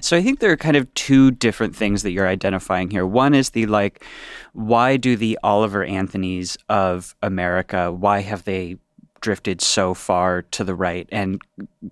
So 0.00 0.16
I 0.16 0.22
think 0.22 0.40
there 0.40 0.50
are 0.50 0.56
kind 0.56 0.76
of 0.76 0.92
two 0.94 1.30
different 1.30 1.74
things 1.74 2.02
that 2.02 2.10
you're 2.10 2.26
identifying 2.26 2.90
here. 2.90 3.06
One 3.06 3.34
is 3.34 3.50
the 3.50 3.66
like, 3.66 4.04
why 4.52 4.96
do 4.96 5.16
the 5.16 5.38
Oliver 5.42 5.86
Anthonys 5.86 6.56
of 6.68 7.14
America, 7.22 7.83
why 7.92 8.20
have 8.20 8.44
they 8.44 8.76
drifted 9.20 9.62
so 9.62 9.94
far 9.94 10.42
to 10.42 10.62
the 10.64 10.74
right? 10.74 11.08
And 11.10 11.40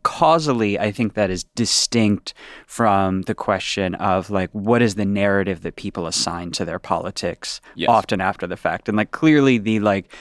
causally, 0.02 0.78
I 0.78 0.92
think 0.92 1.14
that 1.14 1.30
is 1.30 1.44
distinct 1.54 2.34
from 2.66 3.22
the 3.22 3.34
question 3.34 3.94
of 3.94 4.28
like, 4.30 4.50
what 4.52 4.82
is 4.82 4.96
the 4.96 5.06
narrative 5.06 5.62
that 5.62 5.76
people 5.76 6.06
assign 6.06 6.50
to 6.52 6.64
their 6.66 6.78
politics 6.78 7.60
Yes. 7.74 7.88
often 7.88 8.20
after 8.20 8.46
the 8.46 8.56
fact? 8.56 8.88
And 8.88 8.96
like, 8.98 9.12
clearly, 9.12 9.56
the 9.58 9.80
like, 9.80 10.12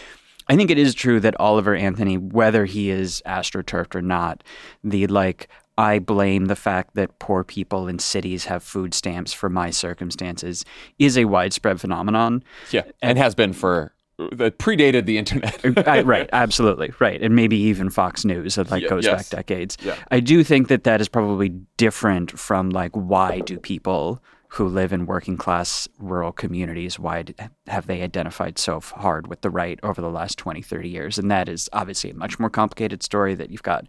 I 0.48 0.56
think 0.56 0.70
it 0.72 0.78
is 0.78 0.94
true 0.94 1.20
that 1.20 1.38
Oliver 1.40 1.76
Anthony, 1.76 2.18
whether 2.18 2.66
he 2.66 2.90
is 2.90 3.22
astroturfed 3.26 3.94
or 3.94 4.02
not, 4.02 4.44
the 4.84 5.08
like, 5.08 5.50
I 5.78 6.00
blame 6.00 6.46
the 6.46 6.56
fact 6.56 6.96
that 6.96 7.18
poor 7.20 7.44
people 7.44 7.88
in 7.88 8.00
cities 8.00 8.46
have 8.46 8.62
food 8.64 8.94
stamps 8.94 9.34
for 9.34 9.50
my 9.50 9.70
circumstances 9.70 10.64
is 11.00 11.18
a 11.18 11.26
widespread 11.26 11.80
phenomenon. 11.82 12.44
yeah. 12.72 12.84
And 13.02 13.18
has 13.18 13.36
been 13.36 13.54
for, 13.54 13.94
that 14.32 14.60
predated 14.60 15.06
the 15.06 15.18
internet. 15.18 15.66
Uh, 15.66 15.84
I, 15.86 16.02
right, 16.04 16.30
absolutely, 16.32 16.94
right, 17.00 17.22
and 17.22 17.36
maybe 17.36 17.58
even 17.58 17.90
Fox 17.90 18.26
News 18.26 18.56
that 18.56 18.72
like 18.72 18.84
Ye- 18.84 18.90
goes 18.90 19.06
yes. 19.06 19.30
back 19.30 19.40
decades. 19.40 19.78
Yeah. 19.84 19.96
I 20.12 20.20
do 20.20 20.44
think 20.44 20.68
that 20.68 20.84
that 20.84 21.02
is 21.02 21.10
probably 21.10 21.50
different 21.78 22.38
from 22.38 22.70
like 22.70 22.92
why 22.94 23.40
do 23.40 23.58
people 23.58 24.22
who 24.50 24.68
live 24.68 24.92
in 24.92 25.06
working 25.06 25.38
class 25.38 25.88
rural 25.98 26.34
communities 26.34 27.00
why 27.00 27.24
have 27.68 27.88
they 27.88 28.02
identified 28.02 28.60
so 28.60 28.82
hard 28.82 29.28
with 29.28 29.40
the 29.42 29.50
right 29.50 29.80
over 29.82 30.02
the 30.02 30.10
last 30.10 30.38
20 30.38 30.62
30 30.62 30.90
years 30.90 31.18
and 31.18 31.32
that 31.32 31.48
is 31.48 31.70
obviously 31.72 32.10
a 32.10 32.14
much 32.14 32.38
more 32.38 32.50
complicated 32.50 33.02
story 33.02 33.34
that 33.34 33.50
you've 33.50 33.64
got 33.64 33.88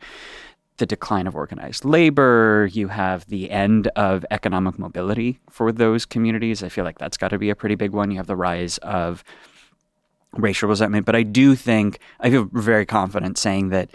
the 0.79 0.87
decline 0.87 1.27
of 1.27 1.37
organized 1.37 1.85
labor, 1.85 2.69
you 2.73 2.89
have 2.89 3.27
the 3.27 3.51
end 3.51 3.89
of 3.89 4.25
economic 4.31 4.79
mobility 4.79 5.39
for 5.51 5.71
those 5.71 6.07
communities. 6.07 6.63
I 6.63 6.69
feel 6.69 6.85
like 6.85 6.99
that's 6.99 7.17
got 7.17 7.29
to 7.29 7.39
be 7.39 7.51
a 7.51 7.55
pretty 7.55 7.75
big 7.75 7.93
one. 7.93 8.11
You 8.11 8.17
have 8.17 8.27
the 8.27 8.37
rise 8.37 8.79
of 8.79 9.23
racial 10.35 10.69
resentment. 10.69 11.07
But 11.07 11.17
I 11.17 11.23
do 11.23 11.55
think, 11.55 11.99
I 12.21 12.31
feel 12.31 12.49
very 12.53 12.87
confident 12.87 13.39
saying 13.39 13.71
that, 13.71 13.91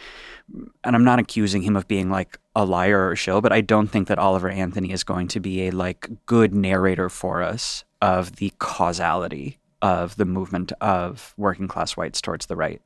and 0.83 0.95
I'm 0.95 1.03
not 1.03 1.19
accusing 1.19 1.61
him 1.61 1.75
of 1.75 1.87
being 1.87 2.09
like 2.09 2.39
a 2.55 2.65
liar 2.65 3.07
or 3.07 3.11
a 3.13 3.15
shill, 3.15 3.41
but 3.41 3.51
I 3.51 3.61
don't 3.61 3.87
think 3.87 4.07
that 4.07 4.19
Oliver 4.19 4.49
Anthony 4.49 4.91
is 4.91 5.03
going 5.03 5.27
to 5.29 5.39
be 5.39 5.67
a 5.67 5.71
like 5.71 6.09
good 6.25 6.53
narrator 6.53 7.09
for 7.09 7.43
us 7.43 7.83
of 8.01 8.37
the 8.37 8.53
causality 8.59 9.57
of 9.81 10.15
the 10.15 10.25
movement 10.25 10.71
of 10.81 11.33
working 11.37 11.67
class 11.67 11.97
whites 11.97 12.21
towards 12.21 12.45
the 12.45 12.55
right. 12.55 12.81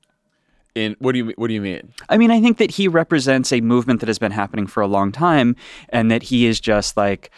In 0.73 0.95
what 0.99 1.11
do 1.11 1.19
you 1.19 1.33
what 1.35 1.47
do 1.47 1.53
you 1.53 1.61
mean? 1.61 1.93
I 2.07 2.17
mean, 2.17 2.31
I 2.31 2.39
think 2.39 2.57
that 2.57 2.71
he 2.71 2.87
represents 2.87 3.51
a 3.51 3.59
movement 3.59 3.99
that 3.99 4.07
has 4.07 4.19
been 4.19 4.31
happening 4.31 4.67
for 4.67 4.81
a 4.81 4.87
long 4.87 5.11
time, 5.11 5.57
and 5.89 6.09
that 6.09 6.23
he 6.23 6.45
is 6.45 6.61
just 6.61 6.95
like 6.95 7.29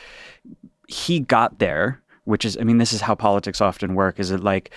he 0.87 1.19
got 1.19 1.57
there, 1.57 1.99
which 2.25 2.45
is, 2.45 2.57
I 2.57 2.63
mean, 2.63 2.77
this 2.77 2.93
is 2.93 3.01
how 3.01 3.15
politics 3.15 3.59
often 3.59 3.95
work. 3.95 4.19
Is 4.19 4.29
it 4.29 4.41
like 4.41 4.71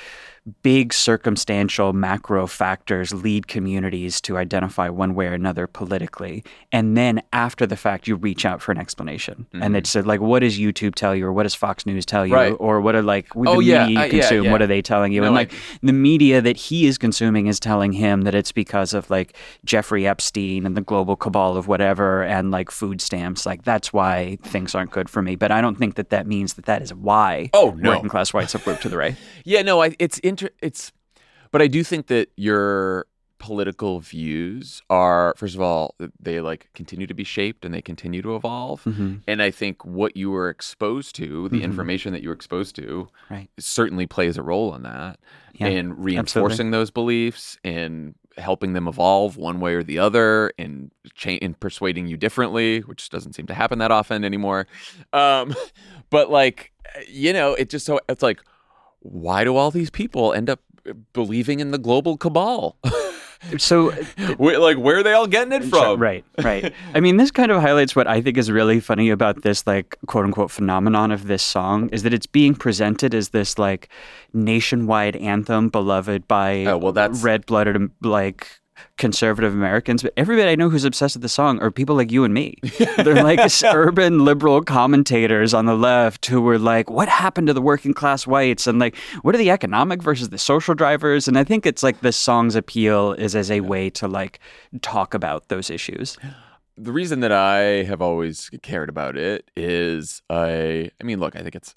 big 0.63 0.93
circumstantial 0.93 1.93
macro 1.93 2.47
factors 2.47 3.13
lead 3.13 3.49
communities 3.49 4.21
to 4.21 4.37
identify 4.39 4.89
one 4.89 5.15
way 5.15 5.27
or 5.27 5.33
another 5.33 5.67
politically. 5.67 6.45
And 6.71 6.97
then 6.97 7.23
after 7.33 7.67
the 7.67 7.77
fact, 7.77 8.07
you 8.07 8.17
reach 8.17 8.45
out 8.45 8.63
for 8.63 8.71
an 8.73 8.79
explanation. 8.79 9.47
And 9.55 9.77
it's 9.77 9.97
uh, 9.97 10.03
like, 10.05 10.21
what 10.21 10.41
does 10.41 10.59
YouTube 10.59 10.95
tell 10.95 11.15
you? 11.17 11.27
Or 11.27 11.33
what 11.33 11.45
does 11.45 11.55
Fox 11.55 11.85
News 11.87 12.07
tell 12.07 12.25
you? 12.27 12.33
Mm-hmm. 12.35 12.53
Right. 12.53 12.57
Or 12.61 12.81
what 12.81 12.95
are 12.95 13.03
like 13.03 13.29
the 13.33 13.45
Oh, 13.49 13.61
yeah, 13.61 13.87
media 13.87 14.01
uh, 14.01 14.05
you 14.05 14.13
yeah, 14.19 14.21
consume? 14.23 14.45
yeah. 14.45 14.53
What 14.53 14.63
are 14.63 14.67
they 14.67 14.83
telling 14.83 15.13
you? 15.13 15.21
No, 15.23 15.29
and 15.29 15.37
I- 15.37 15.41
like 15.41 15.53
the 15.83 15.93
media 15.93 16.41
that 16.41 16.57
he 16.57 16.87
is 16.87 16.97
consuming 16.99 17.47
is 17.47 17.59
telling 17.59 17.93
him 17.93 18.23
that 18.23 18.35
it's 18.35 18.53
because 18.53 18.95
of 18.95 19.11
like 19.11 19.35
Jeffrey 19.65 20.07
Epstein 20.07 20.65
and 20.67 20.77
the 20.77 20.81
global 20.81 21.17
cabal 21.17 21.57
of 21.57 21.67
whatever 21.69 22.23
and 22.23 22.51
like 22.51 22.71
food 22.71 23.01
stamps. 23.01 23.47
Like 23.47 23.65
that's 23.65 23.93
why 23.93 24.39
things 24.43 24.75
aren't 24.75 24.91
good 24.91 25.09
for 25.11 25.23
me. 25.23 25.35
But 25.37 25.51
I 25.51 25.61
don't 25.61 25.77
think 25.77 25.97
that 25.97 26.11
that 26.11 26.27
means 26.27 26.55
that 26.55 26.67
that 26.67 26.83
is 26.83 26.95
why 26.95 27.51
Oh, 27.53 27.71
no. 27.79 27.91
working 27.91 28.09
class 28.09 28.33
whites 28.33 28.53
have 28.53 28.67
moved 28.67 28.83
to 28.83 28.89
the 28.89 28.97
right. 28.97 29.17
Yeah, 29.45 29.63
no, 29.63 29.83
I, 29.83 29.95
it's 29.99 30.19
inter- 30.37 30.55
it's, 30.63 30.93
but 31.51 31.63
I 31.63 31.67
do 31.67 31.83
think 31.83 32.07
that 32.09 32.29
your 32.37 33.07
political 33.39 34.01
views 34.01 34.83
are, 34.89 35.35
first 35.37 35.55
of 35.55 35.61
all, 35.61 35.95
they 36.19 36.41
like 36.41 36.71
continue 36.75 37.07
to 37.07 37.13
be 37.15 37.23
shaped 37.25 37.65
and 37.67 37.73
they 37.75 37.83
continue 37.83 38.23
to 38.23 38.35
evolve. 38.35 38.83
Mhm. 38.85 39.21
And 39.29 39.43
I 39.43 39.51
think 39.51 39.85
what 39.85 40.17
you 40.17 40.31
were 40.31 40.49
exposed 40.49 41.15
to, 41.17 41.49
the 41.51 41.61
Mhm. 41.61 41.63
information 41.65 42.13
that 42.15 42.23
you 42.23 42.31
were 42.31 42.35
exposed 42.35 42.75
to, 42.77 43.09
Right. 43.31 43.49
certainly 43.59 44.07
plays 44.07 44.39
a 44.39 44.43
role 44.43 44.75
in 44.75 44.83
that, 44.85 45.19
Yeah, 45.55 45.69
in 45.69 45.97
reinforcing 45.97 46.71
those 46.71 46.91
beliefs, 46.91 47.59
in 47.63 48.15
helping 48.39 48.73
them 48.73 48.89
evolve 48.89 49.37
one 49.37 49.61
way 49.61 49.75
or 49.75 49.83
the 49.83 49.99
other, 49.99 50.53
in 50.59 50.91
cha- 51.15 51.31
in 51.31 51.55
persuading 51.55 52.07
you 52.07 52.17
differently, 52.17 52.81
which 52.81 53.09
doesn't 53.11 53.35
seem 53.35 53.47
to 53.47 53.55
happen 53.55 53.79
that 53.81 53.91
often 53.91 54.25
anymore. 54.25 54.67
Um, 55.13 55.55
but 56.11 56.31
like, 56.31 56.73
you 57.09 57.33
know, 57.35 57.53
it 57.55 57.69
just 57.71 57.85
so 57.87 58.01
it's 58.09 58.23
like, 58.23 58.41
why 59.01 59.45
do 59.45 59.57
all 59.57 59.71
these 59.71 59.91
people 59.91 60.33
end 60.33 60.51
up 60.51 60.61
believing 61.13 61.61
in 61.61 61.71
the 61.71 61.79
global 61.79 62.17
cabal? 62.17 62.77
So 63.59 63.93
like, 64.39 64.79
where 64.79 64.99
are 64.99 65.03
they 65.03 65.13
all 65.13 65.27
getting 65.27 65.53
it 65.53 65.65
from? 65.65 66.01
Right, 66.01 66.25
right. 66.43 66.73
I 66.95 67.01
mean, 67.01 67.17
this 67.17 67.31
kind 67.31 67.53
of 67.53 67.61
highlights 67.61 67.95
what 67.95 68.07
I 68.07 68.21
think 68.21 68.39
is 68.39 68.51
really 68.51 68.81
funny 68.81 69.11
about 69.11 69.43
this, 69.43 69.67
like, 69.67 69.97
quote 70.07 70.25
unquote, 70.25 70.51
phenomenon 70.51 71.13
of 71.13 71.27
this 71.27 71.43
song 71.43 71.89
is 71.91 72.03
that 72.03 72.13
it's 72.15 72.27
being 72.27 72.55
presented 72.55 73.15
as 73.15 73.29
this, 73.29 73.59
like, 73.59 73.89
nationwide 74.33 75.17
anthem 75.17 75.69
beloved 75.69 76.27
by 76.27 76.65
Oh, 76.65 76.79
well, 76.79 76.93
that's- 76.93 77.23
red 77.23 77.47
blooded, 77.47 77.91
like, 78.03 78.49
conservative 78.99 79.53
Americans. 79.53 80.03
But 80.03 80.13
everybody 80.17 80.51
I 80.51 80.55
know 80.55 80.71
who's 80.71 80.85
obsessed 80.85 81.17
with 81.17 81.23
the 81.23 81.29
song 81.29 81.61
are 81.61 81.71
people 81.71 81.97
like 81.97 82.11
you 82.11 82.25
and 82.25 82.35
me. 82.35 82.57
They're 82.97 83.23
like 83.23 83.41
urban 83.65 84.25
liberal 84.25 84.63
commentators 84.63 85.55
on 85.55 85.67
the 85.67 85.77
left 85.77 86.27
who 86.27 86.41
were 86.41 86.59
like, 86.59 86.91
what 86.91 87.09
happened 87.09 87.47
to 87.49 87.53
the 87.53 87.63
working 87.63 87.95
class 87.95 88.27
whites? 88.27 88.67
And 88.67 88.79
like, 88.79 88.97
what 89.23 89.35
are 89.35 89.39
the 89.39 89.51
economic 89.51 90.03
versus 90.03 90.31
the 90.31 90.39
social 90.39 90.75
drivers? 90.75 91.29
And 91.29 91.39
I 91.39 91.45
think 91.45 91.67
it's 91.67 91.83
like 91.83 92.01
this 92.01 92.17
song's 92.17 92.55
appeal 92.55 93.13
is 93.13 93.35
as 93.35 93.51
a 93.51 93.61
way 93.61 93.91
to 93.91 94.09
like 94.09 94.41
talk 94.83 95.15
about 95.15 95.49
those 95.49 95.71
issues. 95.71 96.17
the 96.77 96.93
reason 96.93 97.21
that 97.21 97.33
I 97.33 97.85
have 97.85 98.03
always 98.03 98.51
cared 98.63 98.89
about 98.89 99.17
it 99.17 99.51
is 99.57 100.23
I 100.29 100.91
I 101.01 101.05
mean, 101.05 101.21
look, 101.21 101.35
I 101.37 101.41
think 101.41 101.55
it's 101.55 101.75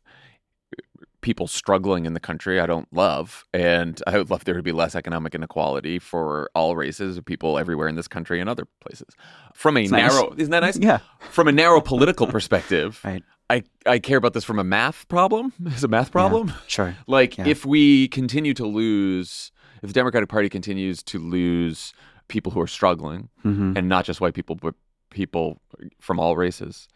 people 1.21 1.47
struggling 1.47 2.05
in 2.05 2.13
the 2.13 2.19
country 2.19 2.59
I 2.59 2.65
don't 2.65 2.87
love 2.93 3.45
and 3.53 4.01
I 4.07 4.17
would 4.17 4.29
love 4.29 4.45
there 4.45 4.55
to 4.55 4.63
be 4.63 4.71
less 4.71 4.95
economic 4.95 5.35
inequality 5.35 5.99
for 5.99 6.49
all 6.55 6.75
races 6.75 7.17
of 7.17 7.25
people 7.25 7.57
everywhere 7.59 7.87
in 7.89 7.95
this 7.95 8.07
country 8.07 8.39
and 8.39 8.49
other 8.49 8.65
places. 8.79 9.13
From 9.53 9.75
a 9.77 9.81
nice. 9.85 9.91
narrow 10.13 10.33
isn't 10.37 10.51
that 10.51 10.61
nice? 10.61 10.77
Yeah. 10.77 10.99
From 11.31 11.47
a 11.47 11.51
narrow 11.51 11.81
political 11.81 12.25
perspective, 12.27 13.01
Right. 13.05 13.23
I, 13.51 13.63
I 13.87 13.97
care 13.99 14.17
about 14.17 14.33
this 14.33 14.43
from 14.43 14.59
a 14.59 14.63
math 14.63 15.07
problem. 15.07 15.51
Is 15.65 15.83
a 15.83 15.87
math 15.87 16.11
problem. 16.11 16.53
Sure. 16.67 16.95
Like 17.07 17.37
Yeah. 17.37 17.47
if 17.47 17.65
we 17.65 18.07
continue 18.09 18.53
to 18.53 18.65
lose, 18.65 19.51
if 19.81 19.87
the 19.89 19.93
Democratic 19.93 20.29
Party 20.29 20.49
continues 20.49 21.01
to 21.03 21.17
lose 21.19 21.93
people 22.27 22.51
who 22.51 22.61
are 22.61 22.67
struggling, 22.67 23.29
Mhm. 23.43 23.75
and 23.77 23.89
not 23.89 24.05
just 24.05 24.21
white 24.21 24.35
people, 24.35 24.55
but 24.55 24.75
people 25.09 25.59
from 25.99 26.19
all 26.19 26.37
races, 26.37 26.87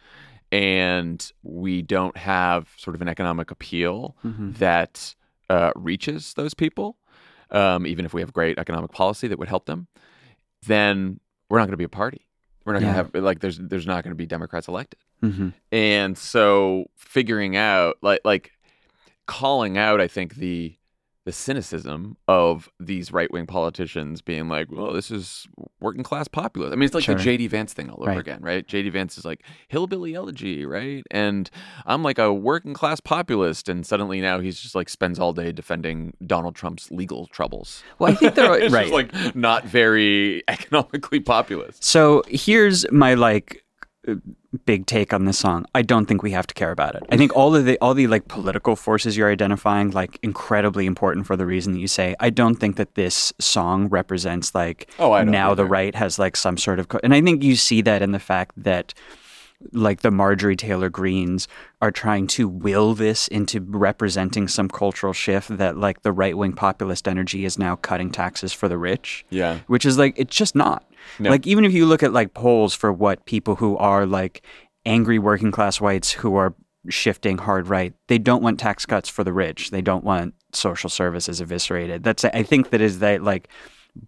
and 0.53 1.31
we 1.41 1.81
don't 1.81 2.15
have 2.15 2.69
sort 2.77 2.95
of 2.95 3.01
an 3.01 3.07
economic 3.07 3.49
appeal 3.49 4.15
Mhm. 4.23 4.55
that 4.59 5.15
uh, 5.49 5.71
reaches 5.75 6.33
those 6.35 6.53
people, 6.53 6.97
um, 7.51 7.85
even 7.87 8.05
if 8.05 8.13
we 8.13 8.21
have 8.21 8.31
great 8.31 8.57
economic 8.57 8.91
policy 8.91 9.27
that 9.27 9.37
would 9.39 9.47
help 9.49 9.65
them, 9.65 9.87
then 10.65 11.19
we're 11.49 11.57
not 11.57 11.65
going 11.65 11.71
to 11.73 11.77
be 11.77 11.83
a 11.83 11.89
party. 11.89 12.25
We're 12.65 12.73
not 12.73 12.81
Yeah. 12.81 12.93
going 12.93 13.11
to 13.11 13.17
have 13.17 13.23
like 13.23 13.39
there's 13.39 13.57
there's 13.59 13.85
not 13.87 14.03
going 14.03 14.11
to 14.11 14.15
be 14.15 14.25
Democrats 14.25 14.67
elected. 14.67 14.99
Mhm. 15.21 15.53
And 15.71 16.17
so 16.17 16.85
figuring 16.95 17.55
out 17.57 17.97
like 18.01 18.21
like 18.23 18.51
calling 19.25 19.77
out 19.77 19.99
I 20.01 20.07
think 20.07 20.35
the 20.35 20.75
the 21.26 21.32
cynicism 21.32 22.17
of 22.28 22.69
these 22.82 23.13
right 23.13 23.32
wing 23.32 23.45
politicians 23.47 24.21
being 24.21 24.49
like, 24.49 24.67
well, 24.69 24.91
this 24.91 25.09
is 25.09 25.47
working 25.80 26.03
class 26.03 26.28
populist. 26.28 26.74
I 26.74 26.76
mean, 26.76 26.86
it's 26.86 26.93
like 26.93 27.05
Sure. 27.05 27.15
the 27.15 27.24
JD 27.24 27.49
Vance 27.49 27.71
thing 27.71 27.89
all 27.89 28.01
over 28.01 28.09
Right. 28.09 28.19
again, 28.19 28.39
right? 28.41 28.67
JD 28.67 28.91
Vance 28.91 29.17
is 29.17 29.24
like 29.24 29.41
hillbilly 29.69 30.15
elegy, 30.15 30.65
right? 30.65 31.03
And 31.11 31.49
I'm 31.86 32.03
like 32.03 32.19
a 32.19 32.34
working 32.34 32.74
class 32.74 32.99
populist, 32.99 33.69
and 33.69 33.86
suddenly 33.86 34.19
now 34.19 34.41
he's 34.41 34.59
just 34.59 34.76
like 34.76 34.89
spends 34.89 35.17
all 35.17 35.32
day 35.32 35.53
defending 35.53 36.13
Donald 36.26 36.55
Trump's 36.55 36.91
legal 36.91 37.28
troubles. 37.28 37.84
Well, 37.99 38.11
I 38.11 38.15
think 38.15 38.36
they're 38.36 38.49
right. 38.69 38.69
just 38.69 38.91
like 38.91 39.36
not 39.36 39.63
very 39.65 40.43
economically 40.49 41.21
populist. 41.21 41.84
So 41.86 42.24
here's 42.28 42.89
my 42.91 43.13
like 43.13 43.62
big 44.65 44.85
take 44.85 45.13
on 45.13 45.25
this 45.25 45.39
song. 45.39 45.65
I 45.73 45.81
don't 45.81 46.05
think 46.05 46.23
we 46.23 46.31
have 46.31 46.45
to 46.47 46.53
care 46.53 46.71
about 46.71 46.95
it. 46.95 47.03
I 47.09 47.17
think 47.17 47.35
all 47.35 47.55
of 47.55 47.65
the 47.65 47.77
all 47.79 47.93
the 47.93 48.07
like 48.07 48.27
political 48.27 48.75
forces 48.75 49.15
you're 49.17 49.31
identifying 49.31 49.91
like 49.91 50.19
incredibly 50.21 50.85
important 50.85 51.25
for 51.25 51.35
the 51.35 51.45
reason 51.45 51.73
that 51.73 51.79
you 51.79 51.87
say. 51.87 52.15
I 52.19 52.29
don't 52.29 52.55
think 52.55 52.75
that 52.75 52.95
this 52.95 53.33
song 53.39 53.87
represents 53.87 54.53
like 54.53 54.89
Oh, 54.99 55.23
now 55.23 55.53
the 55.53 55.65
right 55.65 55.95
has 55.95 56.19
like 56.19 56.35
some 56.35 56.57
sort 56.57 56.79
of 56.79 56.89
co- 56.89 56.99
and 57.03 57.13
I 57.13 57.21
think 57.21 57.43
you 57.43 57.55
see 57.55 57.81
that 57.81 58.01
in 58.01 58.11
the 58.11 58.19
fact 58.19 58.51
that 58.57 58.93
like 59.71 60.01
the 60.01 60.11
Marjorie 60.11 60.57
Taylor 60.57 60.89
Greenes 60.89 61.47
are 61.81 61.91
trying 61.91 62.27
to 62.27 62.49
will 62.49 62.93
this 62.95 63.29
into 63.29 63.61
representing 63.61 64.49
some 64.49 64.67
cultural 64.67 65.13
shift 65.13 65.55
that 65.57 65.77
like 65.77 66.01
the 66.01 66.11
right 66.11 66.37
wing 66.37 66.51
populist 66.51 67.07
energy 67.07 67.45
is 67.45 67.57
now 67.57 67.77
cutting 67.77 68.11
taxes 68.11 68.51
for 68.51 68.67
the 68.67 68.77
rich 68.77 69.25
Yeah. 69.29 69.59
which 69.67 69.85
is 69.85 69.97
like 69.97 70.15
it's 70.17 70.35
just 70.35 70.53
not 70.53 70.83
No. 71.19 71.29
like 71.29 71.45
even 71.47 71.65
if 71.65 71.73
you 71.73 71.85
look 71.85 72.03
at 72.03 72.13
like 72.13 72.33
polls 72.33 72.73
for 72.73 72.91
what 72.91 73.25
people 73.25 73.55
who 73.55 73.77
are 73.77 74.05
like 74.05 74.43
angry 74.85 75.19
working 75.19 75.51
class 75.51 75.79
whites 75.79 76.11
who 76.11 76.35
are 76.35 76.53
shifting 76.89 77.37
hard 77.37 77.67
right 77.67 77.93
they 78.07 78.17
don't 78.17 78.43
want 78.43 78.59
tax 78.59 78.85
cuts 78.85 79.07
for 79.09 79.23
the 79.23 79.31
rich. 79.33 79.71
They 79.71 79.81
don't 79.81 80.03
want 80.03 80.33
social 80.51 80.89
services 80.89 81.39
eviscerated. 81.41 82.03
That's 82.03 82.25
i 82.25 82.43
think 82.43 82.69
that 82.71 82.81
is 82.81 82.99
that 82.99 83.23
like 83.23 83.47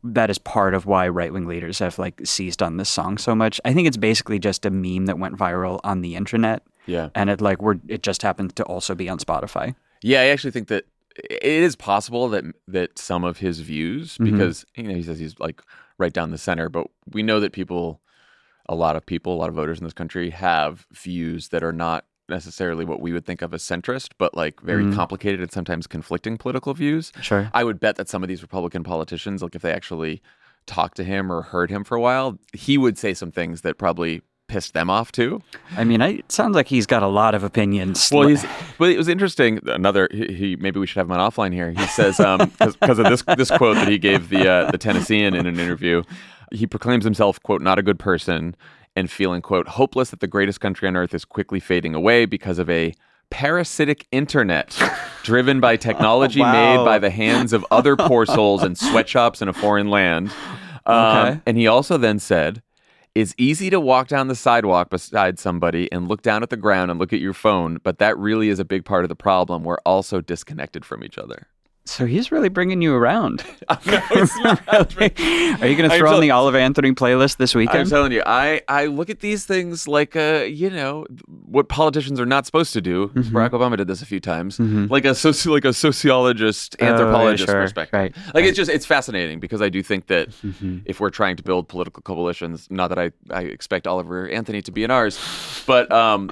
that 0.04 0.30
is 0.30 0.38
part 0.40 0.74
of 0.74 0.86
why 0.88 1.08
right-wing 1.08 1.46
leaders 1.46 1.78
have 1.80 2.00
like 2.00 2.20
seized 2.26 2.64
on 2.64 2.78
this 2.78 2.90
song 2.90 3.18
so 3.20 3.36
much. 3.36 3.62
I 3.66 3.74
think 3.74 3.88
it's 3.88 3.98
basically 3.98 4.40
just 4.40 4.66
a 4.66 4.72
meme 4.72 5.06
that 5.06 5.20
went 5.20 5.38
viral 5.38 5.80
on 5.84 6.02
the 6.02 6.16
internet. 6.16 6.64
Yeah. 6.88 7.10
and 7.16 7.30
it 7.30 7.42
like 7.42 7.62
we're 7.62 7.76
it 7.88 8.04
just 8.04 8.22
happened 8.22 8.56
to 8.58 8.64
also 8.64 8.94
be 8.96 9.10
on 9.10 9.20
spotify. 9.20 9.76
Yeah, 10.02 10.22
I 10.22 10.26
actually 10.26 10.52
think 10.52 10.68
that 10.68 10.86
it 11.18 11.44
is 11.44 11.76
possible 11.76 12.28
that 12.30 12.44
that 12.68 12.98
some 13.00 13.24
of 13.24 13.38
his 13.38 13.60
views, 13.62 14.18
Mhm. 14.18 14.26
because 14.26 14.66
you 14.76 14.84
know 14.84 14.96
he 14.96 15.04
says 15.04 15.20
he's 15.20 15.40
like 15.40 15.62
right 15.98 16.14
down 16.14 16.32
the 16.32 16.38
center, 16.38 16.70
but 16.70 16.88
we 17.14 17.24
know 17.24 17.40
that 17.40 17.54
people, 17.54 18.02
a 18.68 18.76
lot 18.76 18.96
of 18.96 19.06
people, 19.06 19.34
a 19.34 19.38
lot 19.40 19.50
of 19.50 19.56
voters 19.56 19.78
in 19.80 19.84
this 19.86 19.94
country 19.94 20.30
have 20.32 20.86
views 20.92 21.50
that 21.50 21.64
are 21.64 21.72
not 21.74 22.06
necessarily 22.28 22.84
what 22.86 23.00
we 23.00 23.14
would 23.14 23.24
think 23.26 23.42
of 23.44 23.54
as 23.54 23.62
centrist, 23.64 24.10
but 24.18 24.36
like 24.36 24.60
very 24.62 24.84
Mhm. 24.86 24.94
complicated 24.94 25.40
and 25.42 25.52
sometimes 25.52 25.86
conflicting 25.88 26.38
political 26.38 26.74
views. 26.74 27.12
sure 27.22 27.50
I 27.54 27.64
would 27.64 27.80
bet 27.80 27.98
that 27.98 28.10
some 28.10 28.24
of 28.24 28.28
these 28.30 28.42
Republican 28.42 28.84
politicians, 28.84 29.44
like 29.44 29.54
if 29.56 29.62
they 29.62 29.72
actually 29.72 30.22
talked 30.66 30.98
to 30.98 31.04
him 31.04 31.32
or 31.32 31.44
heard 31.44 31.70
him 31.70 31.84
for 31.84 31.96
a 31.96 32.02
while, 32.02 32.40
he 32.52 32.78
would 32.80 32.98
say 32.98 33.14
some 33.14 33.32
things 33.32 33.62
that 33.62 33.78
probably 33.78 34.22
pissed 34.48 34.74
them 34.74 34.90
off 34.90 35.12
too. 35.12 35.42
i 35.76 35.84
mean 35.84 36.02
I, 36.02 36.10
it 36.20 36.32
sounds 36.32 36.56
like 36.56 36.68
he's 36.68 36.86
got 36.86 37.02
a 37.04 37.08
lot 37.08 37.34
of 37.36 37.44
opinions 37.44 38.10
Well, 38.12 38.28
he's, 38.28 38.46
but 38.78 38.90
it 38.90 38.98
was 38.98 39.08
interesting. 39.08 39.60
Another, 39.68 40.08
he, 40.12 40.28
he 40.34 40.56
maybe 40.56 40.80
we 40.80 40.86
should 40.88 40.98
have 40.98 41.08
him 41.08 41.14
on 41.14 41.32
offline 41.32 41.52
here. 41.54 41.72
He 41.72 41.86
says 41.88 42.18
because 42.18 43.00
of 43.00 43.06
this 43.06 43.24
this 43.38 43.50
quote 43.52 43.76
that 43.76 43.88
he 43.88 43.98
gave 43.98 44.30
the 44.30 44.48
uh, 44.50 44.72
the 44.72 44.78
Tennessean 44.78 45.34
in 45.34 45.46
an 45.48 45.60
interview, 45.60 46.04
he 46.52 46.68
proclaims 46.68 47.04
himself 47.04 47.42
quote 47.44 47.62
not 47.62 47.80
a 47.80 47.84
good 47.84 47.98
person 48.00 48.56
and 48.96 49.10
feeling 49.12 49.42
quote 49.42 49.68
hopeless 49.68 50.12
that 50.12 50.20
the 50.20 50.28
greatest 50.28 50.62
country 50.62 50.88
on 50.88 50.96
earth 50.96 51.14
is 51.14 51.26
quickly 51.26 51.60
fading 51.60 51.96
away 51.96 52.26
because 52.26 52.60
of 52.60 52.70
a 52.70 52.94
parasitic 53.32 54.08
internet 54.12 54.78
driven 55.24 55.60
by 55.60 55.76
technology 55.76 56.40
Wow. 56.46 56.52
made 56.78 56.86
by 56.86 57.00
the 57.00 57.10
hands 57.10 57.52
of 57.52 57.66
other 57.72 57.96
poor 57.98 58.26
souls 58.26 58.64
in 58.64 58.76
sweatshops 58.76 59.42
in 59.42 59.48
a 59.48 59.54
foreign 59.54 59.90
land. 59.90 60.32
Um, 60.88 60.96
Okay. 61.28 61.42
And 61.48 61.58
he 61.58 61.66
also 61.66 61.98
then 61.98 62.20
said, 62.20 62.62
it's 63.16 63.34
easy 63.38 63.70
to 63.70 63.80
walk 63.80 64.10
down 64.10 64.28
the 64.28 64.36
sidewalk 64.36 64.90
beside 64.90 65.40
somebody 65.40 65.90
and 65.92 66.10
look 66.10 66.22
down 66.22 66.44
at 66.44 66.50
the 66.50 66.58
ground 66.58 66.92
and 66.92 67.00
look 67.00 67.14
at 67.14 67.22
your 67.22 67.34
phone, 67.34 67.80
but 67.82 67.98
that 68.00 68.18
really 68.18 68.50
is 68.50 68.60
a 68.60 68.66
big 68.66 68.84
part 68.84 69.06
of 69.06 69.10
the 69.10 69.16
problem. 69.16 69.64
We're 69.64 69.78
also 69.86 70.20
disconnected 70.20 70.84
from 70.84 71.02
each 71.02 71.18
other. 71.18 71.48
So 71.88 72.08
he's 72.08 72.32
really 72.32 72.50
bringing 72.50 72.82
you 72.82 72.96
around. 72.96 73.44
no. 73.86 73.94
Are 74.10 75.68
you 75.68 75.76
going 75.78 75.88
to 75.90 75.98
throw 75.98 76.16
on 76.16 76.22
the 76.22 76.32
Oliver 76.32 76.58
Anthony 76.58 76.92
playlist 76.94 77.38
this 77.38 77.54
weekend? 77.54 77.78
I'm 77.82 77.88
telling 77.90 78.12
you, 78.12 78.24
I, 78.26 78.62
I 78.68 78.88
look 78.88 79.12
at 79.12 79.20
these 79.20 79.46
things 79.46 79.88
like 79.88 80.16
uh, 80.16 80.46
you 80.48 80.72
know 80.72 81.06
what 81.46 81.70
politicians 81.70 82.20
are 82.20 82.26
not 82.26 82.48
supposed 82.48 82.74
to 82.74 82.82
do. 82.82 83.10
Mm-hmm. 83.10 83.36
Barack 83.38 83.52
Obama 83.52 83.78
did 83.78 83.88
this 83.88 84.02
a 84.02 84.06
few 84.06 84.20
times, 84.20 84.60
like 84.60 85.06
a 85.06 85.10
soci- 85.10 85.46
like 85.52 85.64
a 85.66 85.74
sociologist, 85.74 86.76
anthropologist 86.82 87.50
Oh, 87.50 87.54
sure. 87.54 87.62
perspective. 87.62 87.94
Right, 88.00 88.16
Like 88.34 88.46
it's 88.46 88.58
just 88.58 88.72
it's 88.72 88.86
fascinating 88.86 89.40
because 89.40 89.62
I 89.62 89.70
do 89.70 89.84
think 89.84 90.08
that 90.08 90.30
Mm-hmm. 90.30 90.80
if 90.86 91.00
we're 91.00 91.10
trying 91.12 91.36
to 91.38 91.44
build 91.44 91.68
political 91.68 92.02
coalitions, 92.02 92.68
not 92.72 92.88
that 92.90 92.98
I 93.00 93.12
I 93.30 93.44
expect 93.44 93.86
Oliver 93.88 94.28
Anthony 94.28 94.62
to 94.64 94.72
be 94.72 94.84
in 94.84 94.90
ours, 94.92 95.20
but 95.68 95.92
um, 95.92 96.32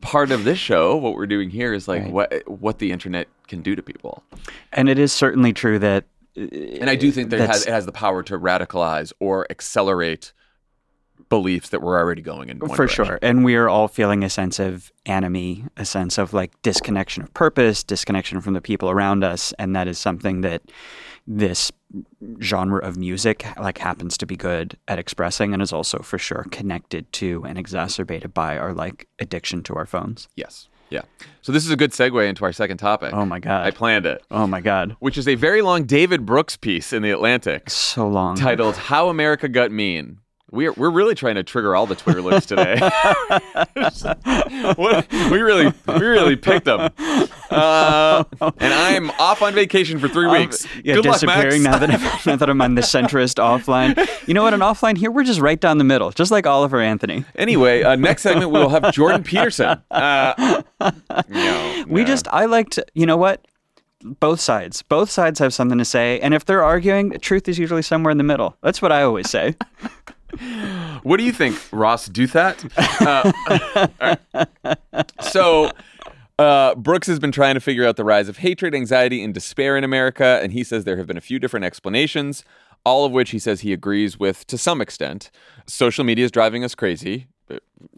part 0.00 0.30
of 0.30 0.44
this 0.44 0.58
show, 0.58 0.96
what 0.96 1.14
we're 1.14 1.26
doing 1.26 1.50
here 1.50 1.72
is 1.72 1.86
like 1.88 2.02
Right. 2.04 2.12
what 2.12 2.42
what 2.48 2.78
the 2.78 2.92
internet 2.92 3.28
can 3.48 3.60
do 3.62 3.74
to 3.76 3.82
people. 3.82 4.22
and 4.72 4.88
it 4.88 4.98
is 4.98 5.12
certainly 5.12 5.52
true 5.52 5.78
that 5.78 6.04
And 6.36 6.88
I 6.88 6.94
do 6.96 7.10
think 7.10 7.30
that 7.30 7.40
it 7.40 7.46
has, 7.50 7.66
it 7.66 7.70
has 7.72 7.86
the 7.86 7.92
power 7.92 8.22
to 8.22 8.38
radicalize 8.38 9.12
or 9.20 9.46
accelerate 9.50 10.32
beliefs 11.28 11.68
that 11.68 11.80
were 11.82 11.98
already 11.98 12.22
going 12.22 12.48
in 12.48 12.58
one 12.58 12.70
for 12.70 12.76
direction. 12.86 13.04
sure. 13.04 13.18
And 13.22 13.44
we 13.44 13.54
are 13.56 13.68
all 13.68 13.88
feeling 13.88 14.24
a 14.24 14.30
sense 14.30 14.58
of 14.58 14.90
enemy, 15.06 15.64
a 15.76 15.84
sense 15.84 16.18
of 16.18 16.32
like 16.32 16.50
disconnection 16.62 17.22
of 17.22 17.32
purpose, 17.34 17.82
disconnection 17.84 18.40
from 18.40 18.54
the 18.54 18.60
people 18.60 18.90
around 18.90 19.22
us, 19.22 19.52
and 19.58 19.76
that 19.76 19.86
is 19.86 19.98
something 19.98 20.40
that 20.40 20.62
this 21.32 21.70
genre 22.40 22.80
of 22.84 22.96
music 22.96 23.46
like 23.58 23.78
happens 23.78 24.16
to 24.18 24.26
be 24.26 24.36
good 24.36 24.76
at 24.88 24.98
expressing 24.98 25.52
and 25.52 25.62
is 25.62 25.72
also 25.72 25.98
for 26.00 26.18
sure 26.18 26.44
connected 26.50 27.10
to 27.12 27.44
and 27.46 27.56
exacerbated 27.56 28.34
by 28.34 28.58
our 28.58 28.72
like 28.74 29.06
addiction 29.20 29.62
to 29.62 29.74
our 29.74 29.86
phones. 29.86 30.28
Yes. 30.34 30.68
Yeah. 30.90 31.02
So 31.42 31.52
this 31.52 31.64
is 31.64 31.70
a 31.70 31.76
good 31.76 31.92
segue 31.92 32.28
into 32.28 32.44
our 32.44 32.52
second 32.52 32.78
topic. 32.78 33.12
Oh 33.14 33.24
my 33.24 33.38
god. 33.38 33.64
I 33.64 33.70
planned 33.70 34.06
it, 34.06 34.24
oh 34.32 34.48
my 34.48 34.60
god. 34.60 34.96
which 34.98 35.16
is 35.16 35.28
a 35.28 35.36
very 35.36 35.62
long 35.62 35.84
David 35.84 36.26
Brooks 36.26 36.56
piece 36.56 36.92
in 36.92 37.02
the 37.02 37.10
Atlantic 37.12 37.70
So 37.70 38.08
long. 38.08 38.34
titled 38.34 38.74
"How 38.76 39.08
America 39.08 39.48
Got 39.48 39.70
Mean." 39.70 40.18
We're 40.52 40.72
we're 40.72 40.90
really 40.90 41.14
trying 41.14 41.36
to 41.36 41.42
trigger 41.42 41.76
all 41.76 41.86
the 41.86 41.94
Twitter 41.94 42.20
loops 42.22 42.46
today. 42.46 42.78
What- 44.76 45.06
we 45.30 45.40
really 45.40 45.72
we 45.86 45.94
really 46.06 46.36
picked 46.36 46.64
them. 46.64 46.90
Uh, 47.50 48.24
and 48.58 48.72
I'm 48.74 49.10
off 49.12 49.42
on 49.42 49.54
vacation 49.54 49.98
for 49.98 50.08
three 50.08 50.26
weeks. 50.28 50.66
Yeah, 50.84 50.94
Good 50.94 51.06
luck, 51.06 51.14
disappearing 51.20 51.62
Max. 51.62 51.72
now 51.72 51.78
that 51.78 51.90
I'm, 51.90 52.00
now 52.26 52.36
that 52.36 52.50
I'm 52.50 52.60
on 52.62 52.74
the 52.74 52.82
centrist 52.82 53.36
offline. 53.36 53.96
You 54.26 54.34
know 54.34 54.42
what? 54.42 54.54
An 54.54 54.60
offline 54.60 54.96
here, 54.96 55.10
we're 55.10 55.24
just 55.24 55.40
right 55.40 55.60
down 55.60 55.78
the 55.78 55.84
middle, 55.84 56.10
just 56.10 56.30
like 56.30 56.46
Oliver 56.46 56.80
Anthony. 56.80 57.24
Anyway, 57.36 57.82
uh, 57.82 57.96
next 57.96 58.22
segment 58.22 58.50
we 58.50 58.58
will 58.58 58.68
have 58.68 58.92
Jordan 58.92 59.22
Peterson. 59.22 59.80
Uh, 59.90 60.62
no, 61.28 61.84
We 61.88 62.00
no. 62.02 62.06
just, 62.06 62.26
I 62.28 62.46
like 62.46 62.70
to, 62.70 62.84
you 62.94 63.04
know 63.04 63.16
what? 63.16 63.46
Both 64.02 64.40
sides. 64.40 64.80
Both 64.82 65.10
sides 65.10 65.38
have 65.40 65.52
something 65.52 65.76
to 65.78 65.84
say. 65.84 66.18
And 66.20 66.32
if 66.32 66.44
they're 66.46 66.62
arguing, 66.64 67.10
the 67.10 67.18
truth 67.18 67.48
is 67.48 67.58
usually 67.58 67.82
somewhere 67.82 68.10
in 68.10 68.16
the 68.18 68.24
middle. 68.24 68.56
That's 68.62 68.80
what 68.80 68.92
I 68.92 69.02
always 69.02 69.28
say. 69.28 69.56
What 71.02 71.16
do 71.16 71.24
you 71.24 71.32
think, 71.32 71.58
Ross 71.72 72.08
Douthat? 72.08 72.70
Uh, 73.00 73.86
right. 74.00 75.12
So, 75.22 75.70
uh, 76.38 76.74
Brooks 76.74 77.06
has 77.06 77.18
been 77.18 77.32
trying 77.32 77.54
to 77.54 77.60
figure 77.60 77.86
out 77.86 77.96
the 77.96 78.04
rise 78.04 78.28
of 78.28 78.38
hatred, 78.38 78.74
anxiety, 78.74 79.22
and 79.22 79.34
despair 79.34 79.76
in 79.76 79.84
America, 79.84 80.40
and 80.42 80.52
he 80.52 80.64
says 80.64 80.84
there 80.84 80.96
have 80.96 81.06
been 81.06 81.16
a 81.18 81.22
few 81.22 81.38
different 81.38 81.64
explanations, 81.64 82.44
all 82.84 83.04
of 83.04 83.12
which 83.12 83.30
he 83.30 83.38
says 83.38 83.60
he 83.60 83.72
agrees 83.72 84.18
with 84.18 84.46
to 84.46 84.56
some 84.56 84.80
extent. 84.80 85.30
Social 85.66 86.04
media 86.04 86.24
is 86.24 86.30
driving 86.30 86.64
us 86.64 86.74
crazy. 86.74 87.26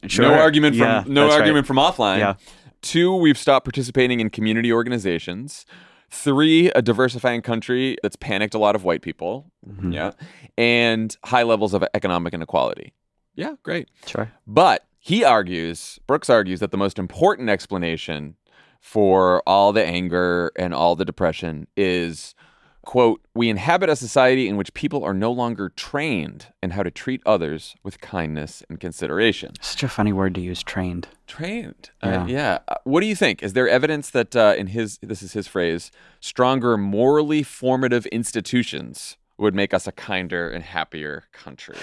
Sure. 0.06 0.28
No 0.28 0.34
argument 0.34 0.76
from 0.76 0.86
Yeah, 0.86 1.04
no 1.06 1.30
argument 1.30 1.54
right. 1.54 1.66
from 1.66 1.76
offline. 1.76 2.18
Yeah. 2.18 2.34
Two, 2.80 3.14
we've 3.14 3.38
stopped 3.38 3.64
participating 3.64 4.18
in 4.20 4.30
community 4.30 4.72
organizations. 4.72 5.66
Three, 6.12 6.70
a 6.72 6.82
diversifying 6.82 7.40
country 7.42 7.96
that's 8.02 8.16
panicked 8.16 8.54
a 8.54 8.58
lot 8.58 8.76
of 8.76 8.84
white 8.84 9.00
people. 9.02 9.50
Mm-hmm. 9.66 9.92
Yeah. 9.92 10.12
And 10.58 11.16
high 11.24 11.42
levels 11.42 11.72
of 11.72 11.82
economic 11.94 12.34
inequality. 12.34 12.92
Yeah, 13.34 13.54
great. 13.62 13.88
Sure. 14.06 14.30
But 14.46 14.84
he 14.98 15.24
argues, 15.24 15.98
Brooks 16.06 16.28
argues 16.28 16.60
that 16.60 16.70
the 16.70 16.76
most 16.76 16.98
important 16.98 17.48
explanation 17.48 18.36
for 18.80 19.42
all 19.46 19.72
the 19.72 19.84
anger 19.84 20.52
and 20.56 20.74
all 20.74 20.96
the 20.96 21.04
depression 21.04 21.66
is 21.76 22.34
quote, 22.82 23.24
we 23.34 23.48
inhabit 23.48 23.88
a 23.88 23.96
society 23.96 24.48
in 24.48 24.56
which 24.56 24.74
people 24.74 25.04
are 25.04 25.14
no 25.14 25.32
longer 25.32 25.68
trained 25.70 26.48
in 26.62 26.70
how 26.70 26.82
to 26.82 26.90
treat 26.90 27.22
others 27.24 27.74
with 27.82 28.00
kindness 28.00 28.62
and 28.68 28.80
consideration. 28.80 29.52
Such 29.60 29.82
a 29.84 29.88
funny 29.88 30.12
word 30.12 30.34
to 30.34 30.40
use, 30.40 30.62
trained. 30.62 31.08
Trained. 31.32 31.88
Yeah. 32.02 32.22
Uh, 32.22 32.26
yeah. 32.26 32.58
Uh, 32.68 32.74
What 32.84 33.00
do 33.00 33.06
you 33.06 33.16
think? 33.16 33.42
Is 33.42 33.54
there 33.54 33.66
evidence 33.66 34.10
that 34.10 34.36
uh, 34.36 34.54
in 34.58 34.66
his 34.66 34.98
this 34.98 35.22
is 35.22 35.32
his 35.32 35.48
phrase, 35.48 35.90
stronger 36.20 36.76
morally 36.76 37.42
formative 37.42 38.04
institutions 38.06 39.16
would 39.38 39.54
make 39.54 39.72
us 39.72 39.86
a 39.86 39.92
kinder 39.92 40.50
and 40.50 40.62
happier 40.62 41.24
country? 41.32 41.78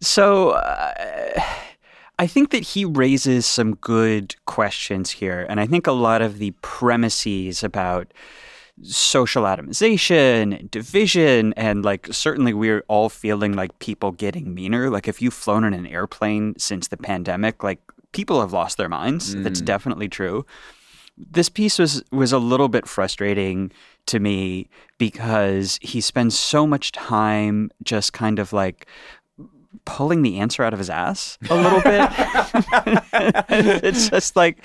So 0.00 0.50
uh, 0.50 1.42
I 2.16 2.28
think 2.28 2.50
that 2.50 2.62
he 2.62 2.84
raises 2.84 3.44
some 3.44 3.74
good 3.74 4.36
questions 4.44 5.10
here. 5.10 5.44
And 5.48 5.58
I 5.58 5.66
think 5.66 5.88
a 5.88 5.92
lot 5.92 6.22
of 6.22 6.38
the 6.38 6.52
premises 6.62 7.64
about 7.64 8.14
social 8.82 9.44
atomization 9.44 10.70
division 10.70 11.54
and 11.54 11.82
like 11.82 12.06
certainly 12.12 12.52
we're 12.52 12.84
all 12.88 13.08
feeling 13.08 13.54
like 13.54 13.76
people 13.78 14.12
getting 14.12 14.52
meaner 14.54 14.90
like 14.90 15.08
if 15.08 15.22
you've 15.22 15.32
flown 15.32 15.64
in 15.64 15.72
an 15.72 15.86
airplane 15.86 16.54
since 16.58 16.88
the 16.88 16.96
pandemic 16.98 17.64
like 17.64 17.80
people 18.12 18.40
have 18.40 18.52
lost 18.52 18.76
their 18.76 18.88
minds 18.88 19.34
that's 19.42 19.60
mm. 19.60 19.64
definitely 19.64 20.08
true 20.08 20.44
this 21.16 21.48
piece 21.48 21.78
was 21.78 22.02
was 22.12 22.32
a 22.32 22.38
little 22.38 22.68
bit 22.68 22.86
frustrating 22.86 23.72
to 24.06 24.20
me 24.20 24.68
because 24.98 25.78
he 25.82 26.00
spends 26.00 26.38
so 26.38 26.66
much 26.66 26.92
time 26.92 27.70
just 27.82 28.12
kind 28.12 28.38
of 28.38 28.52
like 28.52 28.86
pulling 29.84 30.22
the 30.22 30.38
answer 30.38 30.62
out 30.62 30.72
of 30.72 30.78
his 30.78 30.90
ass 30.90 31.38
a 31.48 31.54
little 31.54 31.80
bit. 31.80 32.10
it's 33.84 34.10
just 34.10 34.36
like, 34.36 34.64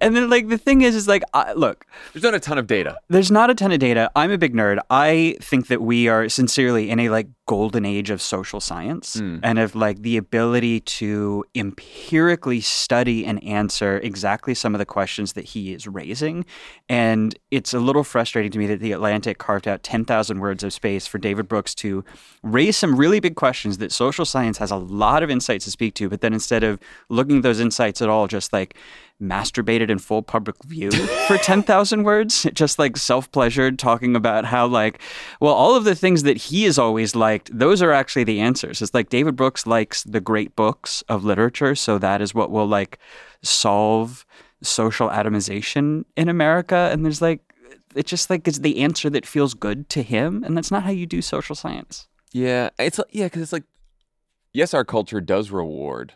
and 0.00 0.16
then 0.16 0.28
like 0.28 0.48
the 0.48 0.58
thing 0.58 0.82
is, 0.82 0.94
is 0.94 1.08
like, 1.08 1.22
I, 1.34 1.52
look, 1.52 1.86
There's 2.12 2.22
not 2.22 2.34
a 2.34 2.40
ton 2.40 2.58
of 2.58 2.66
data. 2.66 2.98
there's 3.08 3.30
not 3.30 3.50
a 3.50 3.54
ton 3.54 3.72
of 3.72 3.78
data. 3.78 4.10
I'm 4.16 4.30
a 4.30 4.38
big 4.38 4.54
nerd. 4.54 4.80
I 4.90 5.36
think 5.40 5.68
that 5.68 5.82
we 5.82 6.08
are 6.08 6.28
sincerely 6.28 6.90
in 6.90 6.98
a 7.00 7.08
like 7.08 7.28
golden 7.48 7.86
age 7.86 8.10
of 8.10 8.20
social 8.20 8.60
science 8.60 9.18
hmm. 9.18 9.38
and 9.42 9.58
of 9.58 9.74
like 9.74 10.02
the 10.02 10.18
ability 10.18 10.80
to 10.80 11.42
empirically 11.54 12.60
study 12.60 13.24
and 13.24 13.42
answer 13.42 13.96
exactly 14.00 14.52
some 14.52 14.74
of 14.74 14.78
the 14.78 14.84
questions 14.84 15.32
that 15.32 15.46
he 15.46 15.72
is 15.72 15.88
raising. 15.88 16.44
And 16.90 17.34
it's 17.50 17.72
a 17.72 17.78
little 17.80 18.04
frustrating 18.04 18.52
to 18.52 18.58
me 18.58 18.66
that 18.66 18.80
the 18.80 18.92
Atlantic 18.92 19.38
carved 19.38 19.66
out 19.66 19.82
10,000 19.82 20.38
words 20.40 20.62
of 20.62 20.74
space 20.74 21.06
for 21.06 21.16
David 21.16 21.48
Brooks 21.48 21.74
to 21.76 22.04
raise 22.42 22.76
some 22.76 22.94
really 22.96 23.18
big 23.18 23.34
questions 23.34 23.78
that 23.78 23.92
social 23.92 24.26
science 24.26 24.58
has 24.58 24.70
a 24.70 24.76
lot 24.76 25.22
of 25.22 25.30
insights 25.30 25.64
to 25.64 25.70
speak 25.70 25.94
to, 25.94 26.10
but 26.10 26.20
then 26.20 26.34
instead 26.34 26.62
of 26.62 26.78
looking 27.08 27.38
at 27.38 27.42
those 27.42 27.60
insights 27.60 28.02
at 28.02 28.10
all, 28.10 28.26
just 28.26 28.52
like 28.52 28.76
masturbated 29.20 29.90
in 29.90 29.98
full 29.98 30.22
public 30.22 30.62
view 30.64 30.90
for 31.26 31.36
10,000 31.36 32.04
words, 32.04 32.46
just 32.52 32.78
like 32.78 32.96
self 32.96 33.30
pleasured, 33.32 33.78
talking 33.78 34.14
about 34.14 34.44
how, 34.44 34.66
like, 34.66 35.00
well, 35.40 35.54
all 35.54 35.74
of 35.74 35.84
the 35.84 35.94
things 35.94 36.22
that 36.22 36.36
he 36.36 36.64
has 36.64 36.78
always 36.78 37.16
liked, 37.16 37.56
those 37.56 37.82
are 37.82 37.92
actually 37.92 38.24
the 38.24 38.40
answers. 38.40 38.80
It's 38.80 38.94
like 38.94 39.08
David 39.08 39.36
Brooks 39.36 39.66
likes 39.66 40.04
the 40.04 40.20
great 40.20 40.54
books 40.54 41.02
of 41.08 41.24
literature, 41.24 41.74
so 41.74 41.98
that 41.98 42.20
is 42.20 42.34
what 42.34 42.50
will 42.50 42.66
like 42.66 42.98
solve 43.42 44.24
social 44.62 45.08
atomization 45.08 46.04
in 46.16 46.28
America. 46.28 46.88
And 46.92 47.04
there's 47.04 47.22
like, 47.22 47.40
it's 47.94 48.10
just 48.10 48.30
like 48.30 48.46
it's 48.46 48.58
the 48.58 48.78
answer 48.78 49.10
that 49.10 49.26
feels 49.26 49.54
good 49.54 49.88
to 49.90 50.02
him. 50.02 50.44
And 50.44 50.56
that's 50.56 50.70
not 50.70 50.82
how 50.82 50.90
you 50.90 51.06
do 51.06 51.22
social 51.22 51.56
science. 51.56 52.06
Yeah, 52.32 52.70
it's 52.78 53.00
yeah, 53.10 53.26
because 53.26 53.42
it's 53.42 53.52
like, 53.52 53.64
yes, 54.52 54.74
our 54.74 54.84
culture 54.84 55.20
does 55.20 55.50
reward 55.50 56.12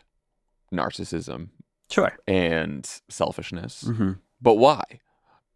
narcissism 0.71 1.49
Sure. 1.89 2.17
and 2.27 2.89
selfishness, 3.09 3.83
Mm-hmm. 3.87 4.11
but 4.41 4.55
why? 4.55 4.83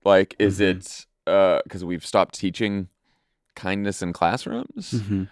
Like, 0.04 0.36
is 0.40 0.60
it 0.60 1.06
because 1.26 1.84
we've 1.84 2.06
stopped 2.06 2.36
teaching 2.36 2.88
kindness 3.56 4.02
in 4.02 4.14
classrooms? 4.14 4.92
Mm-hmm. 4.94 5.24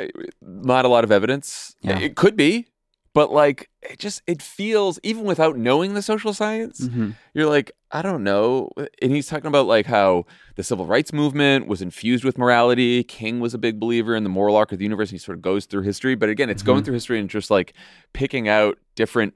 Uh, 0.00 0.06
Not 0.40 0.84
a 0.84 0.88
lot 0.88 1.04
of 1.04 1.12
evidence. 1.12 1.76
Yeah. 1.82 1.98
It 2.00 2.16
could 2.16 2.36
be, 2.36 2.66
but 3.12 3.30
like, 3.30 3.70
it 3.82 3.98
just 4.00 4.22
it 4.26 4.42
feels 4.42 4.98
even 5.04 5.22
without 5.24 5.56
knowing 5.56 5.94
the 5.94 6.02
social 6.02 6.32
science. 6.34 6.80
Mm-hmm. 6.80 7.10
you're 7.34 7.48
like, 7.48 7.70
I 7.92 8.02
don't 8.02 8.24
know. 8.24 8.70
And 9.00 9.12
he's 9.12 9.28
talking 9.28 9.46
about 9.46 9.66
like 9.68 9.86
how 9.86 10.24
the 10.56 10.64
civil 10.64 10.86
rights 10.86 11.12
movement 11.12 11.68
was 11.68 11.80
infused 11.80 12.24
with 12.24 12.36
morality. 12.38 13.04
King 13.04 13.38
was 13.38 13.54
a 13.54 13.58
big 13.58 13.78
believer 13.78 14.16
in 14.16 14.24
the 14.24 14.30
moral 14.30 14.56
arc 14.56 14.72
of 14.72 14.78
the 14.78 14.84
universe. 14.84 15.10
He 15.10 15.18
sort 15.18 15.38
of 15.38 15.42
goes 15.42 15.66
through 15.66 15.82
history, 15.82 16.16
but 16.16 16.28
again, 16.28 16.50
it's 16.50 16.62
going 16.64 16.82
through 16.82 16.94
history 16.94 17.20
and 17.20 17.30
just 17.30 17.50
like 17.52 17.74
picking 18.14 18.48
out 18.48 18.78
different 18.96 19.34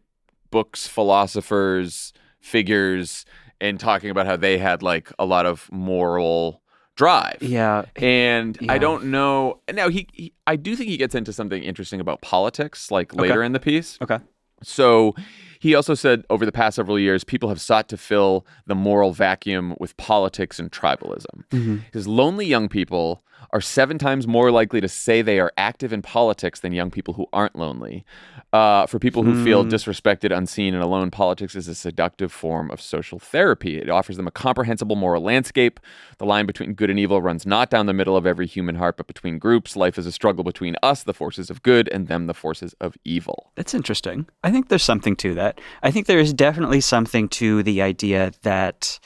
books, 0.51 0.87
philosophers, 0.87 2.13
figures, 2.41 3.25
and 3.61 3.81
talking 3.81 4.11
about 4.11 4.27
how 4.27 4.37
they 4.37 4.59
had 4.59 4.83
like 4.83 5.13
a 5.19 5.25
lot 5.25 5.47
of 5.47 5.69
moral 5.73 6.63
drive. 6.95 7.39
Yeah. 7.41 7.85
And 7.97 8.59
I 8.69 8.79
don't 8.79 9.07
know. 9.07 9.61
Now 9.73 9.89
he, 9.89 10.09
he, 10.13 10.33
I 10.47 10.57
do 10.57 10.75
think 10.77 10.91
he 10.91 10.97
gets 10.97 11.15
into 11.15 11.33
something 11.33 11.63
interesting 11.63 12.01
about 12.01 12.21
politics, 12.23 12.91
like 12.91 13.15
later 13.15 13.43
in 13.43 13.53
the 13.53 13.61
piece. 13.61 13.99
Okay. 14.03 14.19
So 14.63 15.15
He 15.61 15.75
also 15.75 15.95
said 15.95 16.25
over 16.31 16.47
the 16.47 16.53
past 16.53 16.77
several 16.77 16.99
years, 16.99 17.25
people 17.25 17.49
have 17.49 17.61
sought 17.61 17.89
to 17.89 17.97
fill 17.97 18.47
the 18.67 18.75
moral 18.75 19.13
vacuum 19.13 19.75
with 19.81 19.97
politics 19.97 20.59
and 20.59 20.71
tribalism. 20.71 21.45
Mm-hmm. 21.51 21.77
Because 21.87 22.07
lonely 22.07 22.47
young 22.47 22.69
people 22.69 23.23
are 23.51 23.61
seven 23.61 23.99
times 23.99 24.27
more 24.27 24.51
likely 24.51 24.81
to 24.81 24.89
say 24.89 25.23
they 25.23 25.41
are 25.41 25.53
active 25.57 25.93
in 25.93 26.03
politics 26.03 26.61
than 26.61 26.73
young 26.73 26.91
people 26.91 27.15
who 27.15 27.27
aren't 27.33 27.57
lonely. 27.57 28.05
Uh, 28.53 28.87
for 28.87 28.99
people 28.99 29.23
who 29.23 29.45
feel 29.45 29.63
disrespected, 29.65 30.35
unseen, 30.35 30.75
and 30.75 30.83
alone, 30.83 31.11
politics 31.11 31.55
is 31.55 31.69
a 31.69 31.75
seductive 31.75 32.33
form 32.33 32.71
of 32.71 32.81
social 32.81 33.19
therapy. 33.19 33.79
It 33.79 33.91
offers 33.91 34.17
them 34.17 34.27
a 34.27 34.31
comprehensible 34.31 34.97
moral 34.97 35.23
landscape. 35.23 35.81
The 36.17 36.25
line 36.25 36.47
between 36.47 36.73
good 36.73 36.89
and 36.89 36.99
evil 36.99 37.21
runs 37.21 37.45
not 37.45 37.69
down 37.69 37.87
the 37.87 37.93
middle 37.93 38.17
of 38.17 38.27
every 38.27 38.47
human 38.47 38.77
heart, 38.77 38.97
but 38.97 39.07
between 39.07 39.39
groups. 39.39 39.77
Life 39.77 39.99
is 39.99 40.07
a 40.07 40.13
struggle 40.13 40.45
between 40.45 40.77
us, 40.83 41.03
the 41.03 41.13
forces 41.13 41.51
of 41.51 41.63
good, 41.63 41.89
and 41.89 42.09
them, 42.09 42.27
the 42.27 42.35
forces 42.35 42.75
of 42.81 42.97
evil. 43.05 43.51
That's 43.55 43.75
interesting. 43.75 44.27
I 44.43 44.51
think 44.51 44.69
there's 44.69 44.83
something 44.83 45.17
to 45.17 45.35
that. 45.35 45.61
I 45.83 45.91
think 45.91 46.07
there 46.07 46.19
is 46.19 46.33
definitely 46.33 46.81
something 46.81 47.29
to 47.31 47.63
the 47.63 47.83
idea 47.83 48.33
that, 48.43 48.99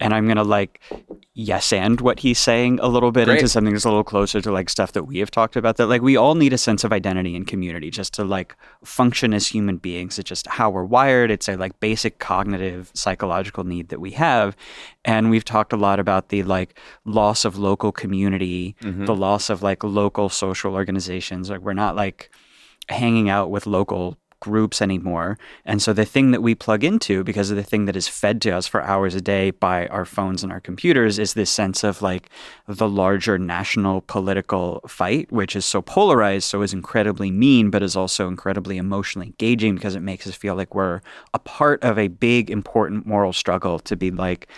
and 0.00 0.12
I'm 0.12 0.26
going 0.26 0.36
to 0.36 0.44
like 0.44 0.80
yes 1.34 1.72
and 1.72 2.00
what 2.00 2.20
he's 2.20 2.38
saying 2.38 2.78
a 2.82 2.88
little 2.88 3.12
bit 3.12 3.24
Great. 3.26 3.38
into 3.38 3.48
something 3.48 3.72
that's 3.72 3.84
a 3.84 3.88
little 3.88 4.04
closer 4.04 4.40
to 4.40 4.52
like 4.52 4.68
stuff 4.68 4.92
that 4.92 5.04
we 5.04 5.18
have 5.18 5.30
talked 5.30 5.56
about 5.56 5.76
that 5.76 5.86
like 5.86 6.02
we 6.02 6.16
all 6.16 6.34
need 6.34 6.52
a 6.52 6.58
sense 6.58 6.84
of 6.84 6.92
identity 6.92 7.34
and 7.34 7.46
community 7.46 7.90
just 7.90 8.12
to 8.14 8.24
like 8.24 8.56
function 8.84 9.32
as 9.32 9.46
human 9.46 9.76
beings. 9.76 10.18
It's 10.18 10.28
just 10.28 10.46
how 10.46 10.70
we're 10.70 10.84
wired. 10.84 11.30
It's 11.30 11.48
a 11.48 11.56
like 11.56 11.78
basic 11.80 12.18
cognitive 12.18 12.90
psychological 12.94 13.64
need 13.64 13.88
that 13.88 14.00
we 14.00 14.10
have. 14.12 14.56
And 15.04 15.30
we've 15.30 15.44
talked 15.44 15.72
a 15.72 15.76
lot 15.76 15.98
about 15.98 16.28
the 16.28 16.42
like 16.42 16.78
loss 17.04 17.44
of 17.44 17.58
local 17.58 17.92
community, 17.92 18.76
mm-hmm. 18.80 19.06
the 19.06 19.14
loss 19.14 19.50
of 19.50 19.62
like 19.62 19.82
local 19.84 20.28
social 20.28 20.74
organizations. 20.74 21.50
Like 21.50 21.60
we're 21.60 21.72
not 21.72 21.96
like 21.96 22.30
hanging 22.88 23.30
out 23.30 23.50
with 23.50 23.66
local 23.66 24.18
groups 24.42 24.82
anymore. 24.82 25.38
And 25.64 25.80
so 25.80 25.92
the 25.92 26.04
thing 26.04 26.32
that 26.32 26.42
we 26.42 26.54
plug 26.54 26.82
into, 26.82 27.22
because 27.22 27.50
of 27.50 27.56
the 27.56 27.62
thing 27.62 27.84
that 27.84 27.96
is 27.96 28.08
fed 28.08 28.42
to 28.42 28.50
us 28.50 28.66
for 28.66 28.82
hours 28.82 29.14
a 29.14 29.20
day 29.20 29.52
by 29.52 29.86
our 29.86 30.04
phones 30.04 30.42
and 30.42 30.52
our 30.52 30.60
computers, 30.60 31.20
is 31.20 31.34
this 31.34 31.48
sense 31.48 31.84
of 31.84 32.02
like 32.02 32.28
the 32.66 32.88
larger 32.88 33.38
national 33.38 34.00
political 34.02 34.80
fight, 34.88 35.30
which 35.30 35.54
is 35.54 35.64
so 35.64 35.80
polarized, 35.80 36.44
so 36.44 36.60
is 36.62 36.72
incredibly 36.72 37.30
mean, 37.30 37.70
but 37.70 37.82
is 37.82 37.94
also 37.94 38.26
incredibly 38.26 38.78
emotionally 38.78 39.28
engaging 39.28 39.76
because 39.76 39.94
it 39.94 40.00
makes 40.00 40.26
us 40.26 40.34
feel 40.34 40.56
like 40.56 40.74
we're 40.74 41.00
a 41.32 41.38
part 41.38 41.82
of 41.84 41.96
a 41.96 42.08
big, 42.08 42.50
important 42.50 43.06
moral 43.06 43.32
struggle 43.32 43.78
to 43.78 43.96
be 43.96 44.10
like, 44.10 44.48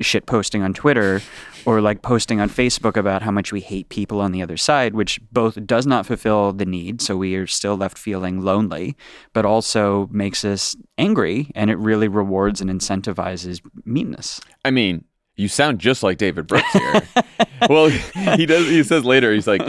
shit 0.00 0.26
posting 0.26 0.62
on 0.62 0.74
Twitter 0.74 1.20
or 1.64 1.80
like 1.80 2.02
posting 2.02 2.40
on 2.40 2.50
Facebook 2.50 2.96
about 2.96 3.22
how 3.22 3.30
much 3.30 3.52
we 3.52 3.60
hate 3.60 3.88
people 3.88 4.20
on 4.20 4.32
the 4.32 4.42
other 4.42 4.56
side, 4.56 4.94
which 4.94 5.20
both 5.32 5.66
does 5.66 5.86
not 5.86 6.06
fulfill 6.06 6.52
the 6.52 6.66
need. 6.66 7.00
So 7.00 7.16
we 7.16 7.34
are 7.36 7.46
still 7.46 7.76
left 7.76 7.96
feeling 7.96 8.40
lonely, 8.40 8.96
but 9.32 9.44
also 9.44 10.08
makes 10.10 10.44
us 10.44 10.76
angry 10.98 11.50
and 11.54 11.70
it 11.70 11.78
really 11.78 12.08
rewards 12.08 12.60
and 12.60 12.70
incentivizes 12.70 13.60
meanness. 13.84 14.40
I 14.64 14.70
mean, 14.70 15.04
you 15.36 15.48
sound 15.48 15.80
just 15.80 16.02
like 16.02 16.16
David 16.16 16.46
Brooks 16.46 16.72
here. 16.72 17.02
well, 17.68 17.88
he 17.88 18.46
does. 18.46 18.68
He 18.68 18.84
says 18.84 19.04
later, 19.04 19.32
he's 19.32 19.48
like, 19.48 19.62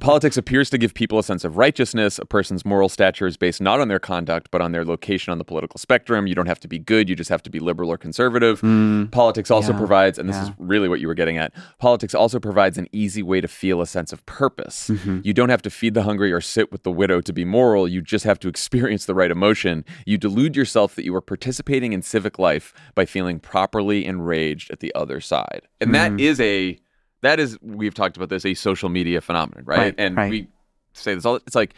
politics 0.00 0.38
appears 0.38 0.70
to 0.70 0.78
give 0.78 0.94
people 0.94 1.18
a 1.18 1.22
sense 1.22 1.44
of 1.44 1.58
righteousness. 1.58 2.18
A 2.18 2.24
person's 2.24 2.64
moral 2.64 2.88
stature 2.88 3.26
is 3.26 3.36
based 3.36 3.60
not 3.60 3.80
on 3.80 3.88
their 3.88 3.98
conduct, 3.98 4.50
but 4.50 4.62
on 4.62 4.72
their 4.72 4.84
location 4.84 5.30
on 5.30 5.38
the 5.38 5.44
political 5.44 5.78
spectrum. 5.78 6.26
You 6.26 6.34
don't 6.34 6.46
have 6.46 6.60
to 6.60 6.68
be 6.68 6.78
good; 6.78 7.08
you 7.08 7.14
just 7.14 7.28
have 7.28 7.42
to 7.42 7.50
be 7.50 7.58
liberal 7.58 7.90
or 7.90 7.98
conservative. 7.98 8.60
Hmm. 8.60 9.06
Politics 9.06 9.50
also 9.50 9.72
Yeah, 9.72 9.78
provides, 9.78 10.18
and 10.18 10.28
this 10.28 10.36
is 10.36 10.50
really 10.58 10.88
what 10.88 11.00
you 11.00 11.08
were 11.08 11.14
getting 11.14 11.36
at. 11.36 11.52
Politics 11.78 12.14
also 12.14 12.40
provides 12.40 12.78
an 12.78 12.88
easy 12.92 13.22
way 13.22 13.42
to 13.42 13.48
feel 13.48 13.82
a 13.82 13.86
sense 13.86 14.12
of 14.14 14.24
purpose. 14.24 14.88
Mm-hmm. 14.88 15.20
You 15.22 15.34
don't 15.34 15.50
have 15.50 15.62
to 15.62 15.70
feed 15.70 15.92
the 15.92 16.04
hungry 16.04 16.32
or 16.32 16.40
sit 16.40 16.72
with 16.72 16.82
the 16.82 16.92
widow 16.92 17.20
to 17.20 17.32
be 17.32 17.44
moral. 17.44 17.86
You 17.86 18.00
just 18.00 18.24
have 18.24 18.38
to 18.40 18.48
experience 18.48 19.04
the 19.04 19.14
right 19.14 19.30
emotion. 19.30 19.84
You 20.06 20.16
delude 20.16 20.56
yourself 20.56 20.94
that 20.94 21.04
you 21.04 21.14
are 21.14 21.20
participating 21.20 21.92
in 21.92 22.00
civic 22.00 22.38
life 22.38 22.72
by 22.94 23.04
feeling 23.04 23.38
properly 23.38 24.06
enraged 24.06 24.70
at 24.70 24.80
the 24.80 24.94
other 24.94 25.09
side. 25.18 25.62
And 25.80 25.92
that 25.96 26.20
is 26.20 26.38
a 26.40 26.78
that 27.22 27.40
is 27.40 27.58
we've 27.60 27.94
talked 27.94 28.16
about 28.16 28.28
this 28.28 28.44
a 28.46 28.54
social 28.54 28.88
media 28.88 29.20
phenomenon, 29.20 29.64
right? 29.66 29.78
Right, 29.78 29.94
and 29.98 30.16
right. 30.16 30.30
we 30.30 30.46
say 30.92 31.14
this 31.14 31.24
all 31.24 31.36
it's 31.36 31.56
like 31.56 31.74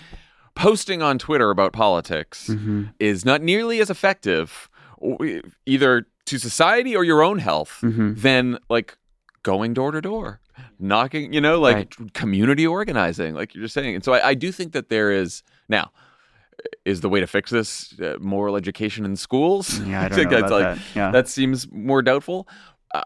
posting 0.54 1.00
on 1.00 1.18
Twitter 1.18 1.50
about 1.50 1.72
politics 1.72 2.48
Mm-hmm. 2.48 2.82
is 3.00 3.24
not 3.24 3.40
nearly 3.40 3.80
as 3.80 3.88
effective 3.88 4.68
either 5.66 6.06
to 6.26 6.38
society 6.38 6.94
or 6.96 7.04
your 7.04 7.22
own 7.22 7.38
health 7.38 7.78
Mm-hmm. 7.82 8.14
than 8.20 8.58
like 8.68 8.96
going 9.42 9.74
door 9.74 9.90
to 9.90 10.00
door 10.00 10.40
knocking 10.78 11.32
you 11.32 11.40
know 11.40 11.58
like 11.58 11.74
Right. 11.98 12.12
community 12.14 12.66
organizing 12.66 13.34
like 13.34 13.54
you're 13.54 13.64
just 13.64 13.74
saying 13.74 13.94
and 13.94 14.04
so 14.04 14.12
I, 14.12 14.28
I 14.28 14.34
do 14.34 14.52
think 14.52 14.72
that 14.72 14.88
there 14.90 15.10
is 15.10 15.42
now 15.68 15.90
is 16.84 17.00
the 17.00 17.08
way 17.08 17.18
to 17.18 17.26
fix 17.26 17.50
this 17.50 17.98
uh, 18.00 18.16
moral 18.20 18.54
education 18.56 19.04
in 19.04 19.16
schools 19.16 19.80
Yeah, 19.80 20.02
I 20.02 20.08
don't 20.08 20.18
think 20.18 20.30
know 20.30 20.36
that's 20.40 20.50
about 20.52 20.60
like 20.60 20.76
that. 20.78 20.84
Yeah. 20.94 21.10
that 21.10 21.28
seems 21.28 21.70
more 21.72 22.02
doubtful 22.02 22.46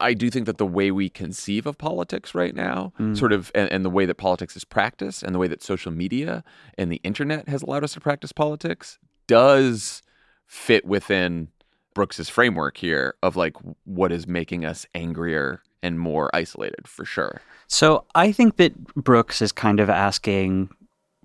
I- 0.01 0.15
do 0.15 0.31
think 0.31 0.47
that 0.47 0.59
the 0.59 0.67
way 0.67 0.91
we 0.91 1.09
conceive 1.09 1.67
of 1.67 1.79
politics 1.79 2.35
right 2.35 2.55
now, 2.55 2.93
Mm. 2.99 3.17
sort 3.17 3.33
of, 3.33 3.51
and, 3.55 3.71
and 3.71 3.85
the 3.85 3.91
way 3.91 4.07
that 4.07 4.17
politics 4.17 4.57
is 4.57 4.65
practiced, 4.65 5.23
and 5.23 5.35
the 5.35 5.39
way 5.39 5.47
that 5.49 5.63
social 5.63 5.93
media 5.93 6.43
and 6.77 6.91
the 6.91 7.01
internet 7.05 7.49
has 7.49 7.63
allowed 7.63 7.85
us 7.85 7.93
to 7.95 8.01
practice 8.01 8.33
politics, 8.33 8.99
does 9.27 10.03
fit 10.47 10.85
within 10.85 11.49
Brooks's 11.95 12.29
framework 12.29 12.77
here 12.79 13.15
of 13.23 13.37
like 13.37 13.55
what 13.85 14.13
is 14.13 14.27
making 14.27 14.65
us 14.65 14.87
angrier 14.95 15.63
and 15.83 15.99
more 16.01 16.31
isolated, 16.35 16.87
for 16.89 17.05
sure. 17.05 17.41
So 17.69 18.05
I 18.15 18.33
think 18.33 18.57
that 18.57 18.77
Brooks 18.95 19.41
is 19.43 19.53
kind 19.53 19.79
of 19.81 19.89
asking, 19.91 20.71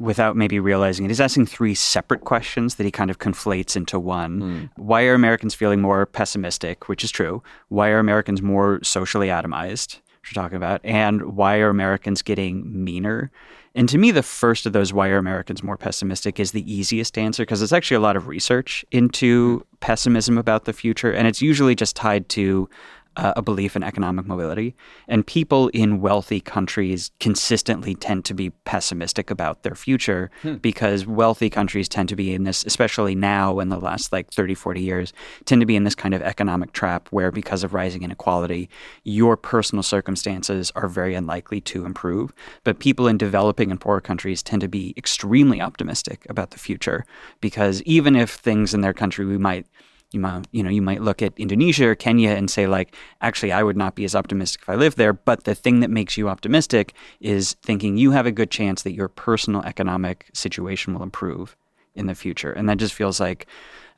without 0.02 0.36
maybe 0.36 0.60
realizing 0.60 1.06
it, 1.06 1.10
he's 1.10 1.22
asking 1.22 1.45
three 1.45 1.76
separate 1.76 2.22
questions 2.22 2.76
that 2.76 2.84
he 2.84 2.91
kind 2.91 3.10
of 3.10 3.20
conflates 3.20 3.76
into 3.76 3.99
one. 3.99 4.39
Hmm. 4.39 4.66
Why 4.76 5.04
are 5.04 5.14
Americans 5.14 5.54
feeling 5.54 5.82
more 5.82 6.06
pessimistic, 6.06 6.89
which 6.89 7.04
is 7.04 7.12
true? 7.12 7.43
Why 7.70 7.89
are 7.89 7.99
Americans 7.99 8.41
more 8.41 8.80
socially 8.84 9.28
atomized, 9.28 9.99
which 10.22 10.36
we're 10.36 10.41
talking 10.41 10.58
about? 10.58 10.82
And 10.84 11.36
why 11.36 11.60
are 11.60 11.70
Americans 11.70 12.22
getting 12.22 12.84
meaner? 12.84 13.32
And 13.74 13.88
to 13.88 13.97
me, 13.97 14.12
the 14.12 14.24
first 14.24 14.66
of 14.66 14.74
those, 14.74 14.91
why 14.91 15.10
are 15.10 15.18
Americans 15.18 15.64
more 15.64 15.78
pessimistic, 15.78 16.39
is 16.39 16.52
the 16.52 16.70
easiest 16.72 17.18
answer 17.18 17.43
because 17.43 17.60
there's 17.60 17.72
actually 17.72 17.95
a 17.95 18.02
lot 18.02 18.18
of 18.18 18.28
research 18.28 18.84
into 18.91 19.60
hmm. 19.60 19.64
pessimism 19.80 20.38
about 20.38 20.66
the 20.66 20.74
future. 20.74 21.12
And 21.12 21.28
it's 21.28 21.41
usually 21.41 21.76
just 21.76 21.95
tied 21.95 22.28
to 22.30 22.70
uh, 23.18 23.34
a 23.36 23.41
belief 23.41 23.76
in 23.76 23.84
economic 23.84 24.26
mobility. 24.26 24.76
And 25.07 25.26
people 25.26 25.68
in 25.70 26.01
wealthy 26.01 26.39
countries 26.39 27.12
consistently 27.20 27.95
tend 27.95 28.26
to 28.26 28.34
be 28.34 28.51
pessimistic 28.66 29.30
about 29.30 29.64
their 29.64 29.76
future 29.76 30.32
because 30.62 31.05
wealthy 31.05 31.49
countries 31.49 31.89
tend 31.89 32.09
to 32.09 32.16
be 32.16 32.34
in 32.34 32.43
this, 32.43 32.64
especially 32.66 33.16
now 33.16 33.59
in 33.59 33.70
the 33.70 33.80
last 33.80 34.12
like 34.12 34.32
30, 34.32 34.55
40 34.55 34.82
years, 34.82 35.14
tend 35.45 35.62
to 35.62 35.66
be 35.66 35.76
in 35.76 35.84
this 35.84 35.95
kind 35.95 36.14
of 36.14 36.22
economic 36.22 36.72
trap 36.72 37.09
where 37.09 37.32
because 37.32 37.64
of 37.64 37.74
rising 37.74 38.03
inequality, 38.03 38.70
your 39.03 39.36
personal 39.36 39.84
circumstances 39.84 40.72
are 40.76 40.88
very 40.88 41.14
unlikely 41.14 41.59
to 41.62 41.86
improve. 41.86 42.34
But 42.64 42.80
people 42.80 43.07
in 43.07 43.18
developing 43.18 43.72
and 43.72 43.82
poor 43.82 43.99
countries 43.99 44.41
tend 44.41 44.62
to 44.62 44.68
be 44.68 44.93
extremely 44.95 45.62
optimistic 45.62 46.26
about 46.30 46.51
the 46.51 46.59
future 46.59 47.05
because 47.41 47.82
even 47.84 48.16
if 48.16 48.32
things 48.32 48.74
in 48.74 48.82
their 48.82 48.93
country 48.93 49.26
we 49.26 49.38
might 49.38 49.66
you 50.12 50.20
might 50.20 50.47
you 50.51 50.62
know 50.64 50.70
you 50.70 50.82
might 50.82 51.01
look 51.01 51.22
at 51.22 51.34
Indonesia 51.38 51.88
or 51.88 51.95
Kenya 51.95 52.32
and 52.32 52.49
say 52.49 52.68
like 52.68 52.95
actually 53.22 53.51
I 53.51 53.64
would 53.64 53.78
not 53.78 53.95
be 53.95 54.03
as 54.05 54.16
optimistic 54.16 54.62
if 54.64 54.70
I 54.70 54.76
lived 54.76 54.97
there. 54.97 55.14
But 55.14 55.45
the 55.45 55.55
thing 55.55 55.80
that 55.80 55.89
makes 55.89 56.18
you 56.18 56.30
optimistic 56.30 56.93
is 57.20 57.55
thinking 57.62 57.97
you 57.97 58.12
have 58.12 58.26
a 58.26 58.32
good 58.32 58.51
chance 58.51 58.84
that 58.84 58.93
your 58.93 59.07
personal 59.07 59.62
economic 59.64 60.30
situation 60.34 60.93
will 60.93 61.03
improve 61.03 61.55
in 61.95 62.07
the 62.07 62.16
future. 62.16 62.51
And 62.51 62.68
that 62.70 62.78
just 62.78 62.93
feels 62.93 63.20
like 63.20 63.47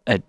it, 0.06 0.24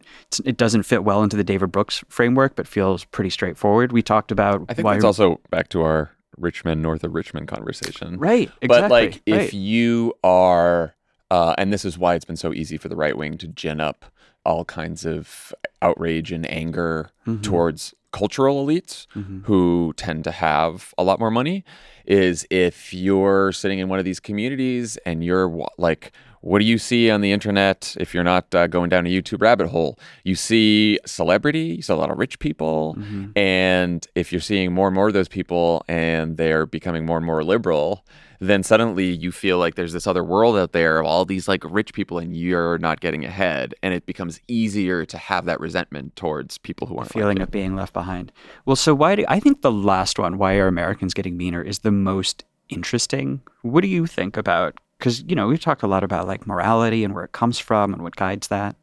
it 0.45 0.57
doesn't 0.57 0.85
fit 0.85 1.05
well 1.05 1.23
into 1.23 1.37
the 1.37 1.45
David 1.45 1.73
Brooks 1.73 2.05
framework 2.09 2.57
but 2.57 2.67
feels 2.67 3.05
pretty 3.05 3.31
straightforward. 3.31 3.93
We 3.93 4.03
talked 4.03 4.31
about 4.31 4.65
I 4.69 4.75
think 4.75 4.85
why 4.85 4.95
that's 4.95 5.05
also 5.05 5.41
back 5.51 5.69
to 5.71 5.83
our 5.83 6.13
Richmond, 6.39 6.83
north 6.83 7.05
of 7.05 7.15
Richmond 7.15 7.49
conversation. 7.49 8.19
right 8.19 8.51
exactly 8.61 8.69
But 8.69 8.91
like, 8.91 9.23
if 9.27 9.55
you 9.55 10.15
are, 10.25 10.95
uh, 11.31 11.55
and 11.59 11.73
this 11.73 11.85
is 11.85 11.99
why 11.99 12.15
it's 12.15 12.25
been 12.25 12.37
so 12.37 12.53
easy 12.53 12.77
for 12.77 12.89
the 12.89 12.97
right 12.97 13.17
wing 13.17 13.39
to 13.39 13.49
gin 13.49 13.81
up 13.81 14.05
all 14.45 14.65
kinds 14.65 15.05
of 15.05 15.53
outrage 15.83 16.33
and 16.33 16.49
anger 16.51 17.11
Mm-hmm. 17.27 17.41
towards 17.41 17.95
cultural 18.13 18.65
elites 18.65 19.07
who 19.45 19.95
tend 19.97 20.25
to 20.25 20.31
have 20.31 20.93
a 20.99 21.03
lot 21.03 21.19
more 21.19 21.31
money, 21.31 21.65
is 22.05 22.47
if 22.51 22.93
you're 22.93 23.51
sitting 23.51 23.79
in 23.79 23.89
one 23.89 23.99
of 23.99 24.05
these 24.05 24.21
communities 24.21 24.99
and 25.07 25.25
you're 25.25 25.51
like, 25.79 26.13
what 26.43 26.59
do 26.59 26.67
you 26.67 26.77
see 26.77 27.11
on 27.11 27.23
the 27.23 27.33
internet 27.33 27.97
if 27.99 28.13
you're 28.13 28.23
not 28.23 28.55
uh, 28.55 28.67
going 28.67 28.91
down 28.91 29.07
a 29.07 29.11
YouTube 29.11 29.41
rabbit 29.41 29.69
hole? 29.69 29.99
You 30.23 30.35
see 30.35 30.99
celebrity, 31.07 31.77
you 31.77 31.83
see 31.83 31.95
a 31.95 31.97
lot 31.97 32.11
of 32.11 32.19
rich 32.19 32.39
people, 32.39 32.99
and 33.35 34.07
if 34.15 34.31
you're 34.31 34.41
seeing 34.43 34.73
more 34.75 34.89
and 34.89 34.95
more 34.95 35.09
of 35.09 35.15
those 35.15 35.29
people 35.29 35.83
and 35.89 36.37
they're 36.37 36.67
becoming 36.67 37.07
more 37.07 37.17
and 37.17 37.25
more 37.27 37.43
liberal, 37.43 38.05
then 38.41 38.63
suddenly 38.63 39.07
you 39.07 39.31
feel 39.33 39.59
like 39.59 39.75
there's 39.75 39.93
this 39.93 40.07
other 40.07 40.25
world 40.25 40.57
out 40.57 40.73
there 40.73 40.99
of 40.99 41.07
all 41.07 41.25
these 41.25 41.47
like 41.49 41.63
rich 41.65 41.93
people 41.95 42.19
and 42.19 42.37
you're 42.37 42.79
not 42.79 43.01
getting 43.01 43.25
ahead 43.25 43.75
and 43.83 43.95
it 43.95 44.07
becomes 44.07 44.41
easier 44.49 45.05
to 45.07 45.17
have 45.19 45.45
that 45.45 45.61
resentment 45.61 46.15
towards 46.17 46.59
people 46.59 46.87
who 46.87 46.97
aren't 46.97 47.13
feeling 47.13 47.41
of 47.41 47.51
being 47.51 47.75
left 47.77 47.93
behind. 47.93 48.33
Well, 48.67 48.77
so 48.77 48.95
why 48.95 49.15
do 49.17 49.25
I 49.29 49.41
think 49.41 49.63
the 49.63 49.73
last 49.73 50.19
one, 50.19 50.39
why 50.39 50.57
are 50.57 50.67
Americans 50.67 51.15
getting 51.15 51.37
meaner, 51.37 51.63
is 51.63 51.81
the 51.81 51.93
most 51.93 52.45
interesting. 52.69 53.41
What 53.63 53.83
do 53.83 53.89
you 53.89 54.07
think 54.07 54.37
about? 54.37 54.79
Because 54.99 55.23
you 55.25 55.35
know 55.37 55.47
we've 55.49 55.61
talked 55.61 55.83
a 55.83 55.87
lot 55.87 56.03
about 56.05 56.27
like 56.27 56.47
morality 56.47 57.05
and 57.05 57.15
where 57.15 57.25
it 57.25 57.33
comes 57.33 57.59
from 57.59 57.93
and 57.93 58.03
what 58.03 58.17
guides 58.17 58.49
that. 58.49 58.75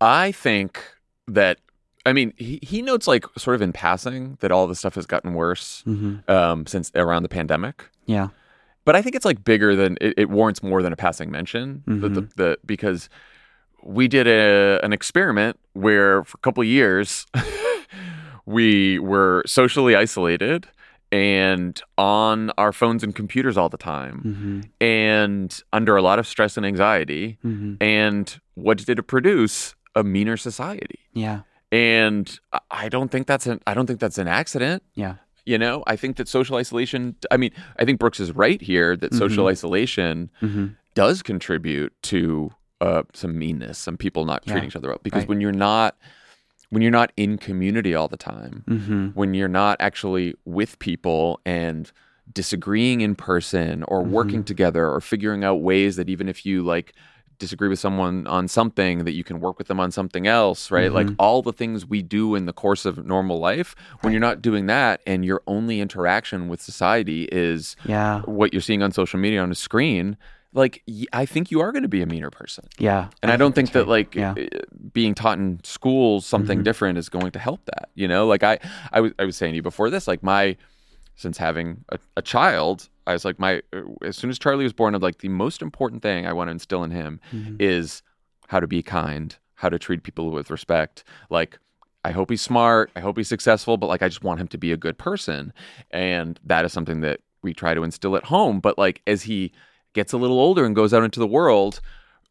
I 0.00 0.32
think 0.32 0.82
that 1.28 1.58
I 2.06 2.12
mean 2.14 2.32
he, 2.36 2.58
he 2.62 2.80
notes 2.82 3.06
like 3.06 3.24
sort 3.36 3.56
of 3.56 3.62
in 3.62 3.72
passing 3.72 4.38
that 4.40 4.50
all 4.50 4.66
this 4.66 4.78
stuff 4.78 4.94
has 4.94 5.06
gotten 5.06 5.34
worse 5.34 5.82
Mm-hmm. 5.86 6.30
um, 6.30 6.66
since 6.66 6.90
around 6.94 7.22
the 7.24 7.28
pandemic. 7.28 7.84
Yeah. 8.06 8.28
But 8.84 8.96
I 8.96 9.02
think 9.02 9.14
it's 9.14 9.24
like 9.24 9.44
bigger 9.44 9.76
than 9.76 9.96
it, 10.00 10.14
it 10.16 10.30
warrants 10.30 10.62
more 10.62 10.82
than 10.82 10.92
a 10.92 10.96
passing 10.96 11.30
mention. 11.30 11.82
The, 11.86 12.08
the, 12.08 12.22
Mhm. 12.22 12.34
the, 12.34 12.58
because 12.66 13.08
we 13.82 14.08
did 14.08 14.26
a, 14.26 14.80
an 14.82 14.92
experiment 14.92 15.58
where 15.74 16.24
for 16.24 16.36
a 16.36 16.40
couple 16.40 16.62
of 16.62 16.66
years 16.68 17.26
we 18.46 18.98
were 18.98 19.42
socially 19.46 19.94
isolated 19.94 20.66
and 21.12 21.80
on 21.98 22.50
our 22.56 22.72
phones 22.72 23.02
and 23.02 23.14
computers 23.14 23.56
all 23.56 23.68
the 23.68 23.76
time 23.76 24.22
Mm-hmm. 24.24 24.60
and 24.80 25.62
under 25.72 25.96
a 25.96 26.02
lot 26.02 26.18
of 26.18 26.26
stress 26.26 26.56
and 26.56 26.64
anxiety. 26.64 27.38
Mm-hmm. 27.44 27.74
And 27.82 28.40
what 28.54 28.78
did 28.78 28.98
it 28.98 29.02
produce? 29.04 29.74
A 29.96 30.04
meaner 30.04 30.36
society. 30.36 31.00
Yeah. 31.14 31.40
And 31.72 32.38
I 32.70 32.88
don't 32.88 33.10
think 33.10 33.26
that's 33.26 33.46
an 33.48 33.60
I 33.66 33.74
don't 33.74 33.86
think 33.86 33.98
that's 33.98 34.18
an 34.18 34.28
accident. 34.28 34.84
Yeah. 34.94 35.16
You 35.50 35.58
know, 35.58 35.82
I 35.88 35.96
think 35.96 36.16
that 36.18 36.28
social 36.28 36.56
isolation. 36.56 37.16
I 37.32 37.36
mean, 37.36 37.50
I 37.80 37.84
think 37.84 37.98
Brooks 37.98 38.20
is 38.20 38.30
right 38.30 38.60
here 38.62 38.96
that 38.96 39.12
social 39.12 39.48
isolation 39.48 40.30
Mm-hmm. 40.40 40.66
does 40.94 41.22
contribute 41.22 41.92
to 42.02 42.52
uh, 42.80 43.02
some 43.14 43.36
meanness, 43.36 43.76
some 43.76 43.96
people 43.96 44.24
not 44.24 44.42
Yeah. 44.46 44.52
treating 44.52 44.68
each 44.68 44.76
other 44.76 44.88
well. 44.90 45.00
Because 45.02 45.22
Right. 45.22 45.28
when 45.28 45.40
you're 45.40 45.50
not, 45.70 45.96
when 46.70 46.82
you're 46.82 46.92
not 47.02 47.10
in 47.16 47.36
community 47.36 47.96
all 47.96 48.06
the 48.06 48.16
time, 48.16 48.62
Mm-hmm. 48.68 49.06
when 49.18 49.34
you're 49.34 49.48
not 49.62 49.76
actually 49.80 50.34
with 50.44 50.78
people 50.78 51.40
and 51.44 51.90
disagreeing 52.32 53.00
in 53.00 53.16
person 53.16 53.82
or 53.88 54.02
Mm-hmm. 54.02 54.12
working 54.12 54.44
together 54.44 54.88
or 54.88 55.00
figuring 55.00 55.42
out 55.42 55.56
ways 55.56 55.96
that 55.96 56.08
even 56.08 56.28
if 56.28 56.46
you 56.46 56.62
like 56.62 56.94
disagree 57.40 57.68
with 57.68 57.78
someone 57.80 58.26
on 58.28 58.46
something 58.46 59.04
that 59.04 59.12
you 59.12 59.24
can 59.24 59.40
work 59.40 59.58
with 59.58 59.66
them 59.66 59.80
on 59.80 59.90
something 59.90 60.28
else 60.28 60.70
right 60.70 60.92
like 60.92 61.06
Mm-hmm. 61.08 61.14
all 61.18 61.42
the 61.42 61.52
things 61.52 61.84
we 61.86 62.02
do 62.02 62.34
in 62.36 62.46
the 62.46 62.52
course 62.52 62.84
of 62.84 63.04
normal 63.04 63.38
life 63.40 63.74
when 64.02 64.12
you're 64.12 64.20
not 64.20 64.40
doing 64.40 64.66
that 64.66 65.00
and 65.06 65.24
your 65.24 65.42
only 65.48 65.80
interaction 65.80 66.48
with 66.48 66.60
society 66.60 67.24
is 67.32 67.74
Yeah. 67.84 68.20
what 68.22 68.52
you're 68.52 68.60
seeing 68.62 68.82
on 68.82 68.92
social 68.92 69.18
media 69.18 69.42
on 69.42 69.50
a 69.50 69.54
screen 69.56 70.16
like 70.52 70.82
I 71.12 71.26
think 71.26 71.50
you 71.52 71.60
are 71.60 71.70
going 71.72 71.84
to 71.84 71.88
be 71.88 72.02
a 72.02 72.06
meaner 72.06 72.28
person 72.30 72.64
Yeah. 72.78 73.08
and 73.22 73.30
I, 73.30 73.36
don't 73.36 73.54
think 73.54 73.70
that 73.72 73.80
that's 73.80 73.88
like 73.88 74.14
Yeah. 74.14 74.32
uh, 74.32 74.58
being 74.92 75.14
taught 75.14 75.38
in 75.38 75.60
schools 75.62 76.26
something 76.26 76.62
different 76.64 76.98
is 76.98 77.08
going 77.08 77.30
to 77.32 77.38
help 77.38 77.64
that. 77.66 77.88
You 77.94 78.08
know, 78.08 78.26
like 78.26 78.42
I, 78.42 78.58
I 78.92 79.00
was, 79.00 79.12
I 79.18 79.24
was 79.24 79.36
saying 79.36 79.52
to 79.52 79.56
you 79.56 79.62
before 79.62 79.90
this, 79.90 80.08
like 80.08 80.22
my, 80.24 80.56
since 81.20 81.36
having 81.36 81.84
a, 81.90 81.98
a 82.16 82.22
child, 82.22 82.88
I 83.06 83.12
was 83.12 83.24
like 83.24 83.38
my, 83.38 83.62
as 84.02 84.16
soon 84.16 84.30
as 84.30 84.38
Charlie 84.38 84.64
was 84.64 84.72
born, 84.72 84.94
I'm 84.94 85.02
like 85.02 85.18
the 85.18 85.28
most 85.28 85.60
important 85.60 86.02
thing 86.02 86.26
I 86.26 86.32
want 86.32 86.48
to 86.48 86.52
instill 86.52 86.82
in 86.82 86.90
him 86.90 87.20
mm-hmm. 87.30 87.56
is 87.58 88.02
how 88.48 88.58
to 88.58 88.66
be 88.66 88.82
kind, 88.82 89.36
how 89.54 89.68
to 89.68 89.78
treat 89.78 90.02
people 90.02 90.30
with 90.30 90.50
respect. 90.50 91.04
Like, 91.28 91.58
I 92.04 92.12
hope 92.12 92.30
he's 92.30 92.40
smart. 92.40 92.90
I 92.96 93.00
hope 93.00 93.18
he's 93.18 93.28
successful, 93.28 93.76
but 93.76 93.88
like, 93.88 94.02
I 94.02 94.08
just 94.08 94.24
want 94.24 94.40
him 94.40 94.48
to 94.48 94.58
be 94.58 94.72
a 94.72 94.78
good 94.78 94.96
person. 94.96 95.52
And 95.90 96.40
that 96.44 96.64
is 96.64 96.72
something 96.72 97.02
that 97.02 97.20
we 97.42 97.52
try 97.52 97.74
to 97.74 97.82
instill 97.82 98.16
at 98.16 98.24
home. 98.24 98.60
But 98.60 98.78
like, 98.78 99.02
as 99.06 99.24
he 99.24 99.52
gets 99.92 100.14
a 100.14 100.18
little 100.18 100.38
older 100.38 100.64
and 100.64 100.74
goes 100.74 100.94
out 100.94 101.04
into 101.04 101.20
the 101.20 101.26
world, 101.26 101.80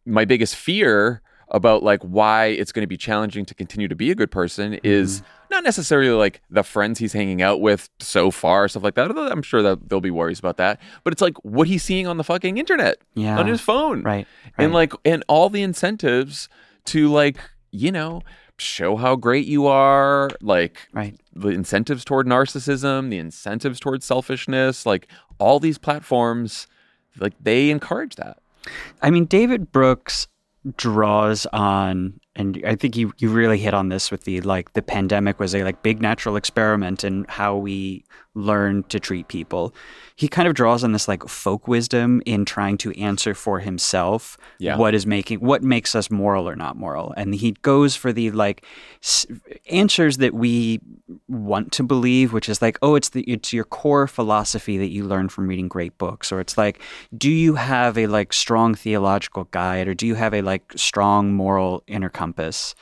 my 0.05 0.25
biggest 0.25 0.55
fear 0.55 1.21
about 1.51 1.83
like 1.83 2.01
why 2.03 2.45
it's 2.45 2.71
going 2.71 2.83
to 2.83 2.87
be 2.87 2.97
challenging 2.97 3.45
to 3.45 3.53
continue 3.53 3.87
to 3.87 3.95
be 3.95 4.11
a 4.11 4.15
good 4.15 4.31
person 4.31 4.75
is 4.83 5.21
mm-hmm. 5.21 5.27
not 5.51 5.63
necessarily 5.63 6.09
like 6.11 6.41
the 6.49 6.63
friends 6.63 6.99
he's 6.99 7.13
hanging 7.13 7.41
out 7.41 7.59
with 7.61 7.89
so 7.99 8.29
far 8.31 8.67
stuff 8.67 8.83
like 8.83 8.95
that 8.95 9.07
although 9.07 9.27
i'm 9.29 9.41
sure 9.41 9.61
that 9.61 9.89
there'll 9.89 10.01
be 10.01 10.11
worries 10.11 10.39
about 10.39 10.57
that 10.57 10.79
but 11.03 11.11
it's 11.13 11.21
like 11.21 11.35
what 11.43 11.67
he's 11.67 11.83
seeing 11.83 12.05
on 12.07 12.17
the 12.17 12.23
fucking 12.23 12.57
internet 12.57 12.97
Yeah. 13.15 13.39
on 13.39 13.47
his 13.47 13.61
phone 13.61 14.03
Right. 14.03 14.27
and 14.57 14.73
like 14.73 14.93
and 15.05 15.23
all 15.27 15.49
the 15.49 15.63
incentives 15.63 16.49
to 16.85 17.09
like 17.09 17.37
you 17.71 17.91
know 17.91 18.21
show 18.57 18.95
how 18.97 19.15
great 19.15 19.45
you 19.47 19.67
are 19.67 20.29
like 20.41 20.87
Right. 20.93 21.15
the 21.33 21.49
incentives 21.49 22.03
toward 22.05 22.27
narcissism 22.27 23.09
the 23.09 23.17
incentives 23.17 23.79
toward 23.79 24.03
selfishness 24.03 24.85
like 24.85 25.07
all 25.39 25.59
these 25.59 25.77
platforms 25.77 26.67
like 27.17 27.33
they 27.41 27.69
encourage 27.69 28.15
that 28.17 28.37
I 29.01 29.09
mean, 29.09 29.25
David 29.25 29.71
Brooks 29.71 30.27
draws 30.75 31.45
on, 31.47 32.19
and 32.35 32.61
I 32.65 32.75
think 32.75 32.95
you 32.95 33.13
you 33.17 33.29
really 33.29 33.57
hit 33.57 33.73
on 33.73 33.89
this 33.89 34.11
with 34.11 34.23
the 34.23 34.41
like 34.41 34.73
the 34.73 34.81
pandemic 34.81 35.39
was 35.39 35.55
a 35.55 35.63
like 35.63 35.83
big 35.83 36.01
natural 36.01 36.35
experiment 36.35 37.03
in 37.03 37.25
how 37.29 37.55
we 37.55 38.03
learn 38.35 38.83
to 38.83 38.99
treat 38.99 39.27
people. 39.27 39.73
He 40.15 40.27
kind 40.27 40.47
of 40.47 40.53
draws 40.53 40.83
on 40.83 40.91
this 40.91 41.07
like 41.07 41.27
folk 41.27 41.67
wisdom 41.67 42.21
in 42.25 42.45
trying 42.45 42.77
to 42.79 42.91
answer 42.99 43.33
for 43.33 43.59
himself 43.59 44.37
Yeah. 44.59 44.77
what 44.77 44.93
is 44.93 45.05
making 45.05 45.39
what 45.39 45.63
makes 45.63 45.95
us 45.95 46.11
moral 46.11 46.47
or 46.47 46.55
not 46.55 46.75
moral, 46.77 47.13
and 47.17 47.33
he 47.33 47.51
goes 47.63 47.95
for 47.95 48.13
the 48.13 48.29
like 48.31 48.63
s- 49.01 49.25
answers 49.69 50.17
that 50.17 50.33
we 50.33 50.79
want 51.27 51.71
to 51.73 51.83
believe, 51.83 52.31
which 52.31 52.47
is 52.49 52.61
like, 52.61 52.77
oh, 52.81 52.95
it's 52.95 53.09
the 53.09 53.21
it's 53.23 53.51
your 53.51 53.63
core 53.65 54.07
philosophy 54.07 54.77
that 54.77 54.89
you 54.89 55.03
learn 55.05 55.27
from 55.29 55.47
reading 55.47 55.67
great 55.67 55.97
books, 55.97 56.31
or 56.31 56.39
it's 56.39 56.57
like, 56.57 56.81
do 57.17 57.31
you 57.31 57.55
have 57.55 57.97
a 57.97 58.07
like 58.07 58.31
strong 58.31 58.75
theological 58.75 59.45
guide, 59.45 59.87
or 59.87 59.93
do 59.95 60.05
you 60.05 60.15
have 60.15 60.33
a 60.33 60.41
like 60.43 60.63
strong 60.75 61.33
moral 61.33 61.83
inner 61.87 62.09
compass? 62.09 62.75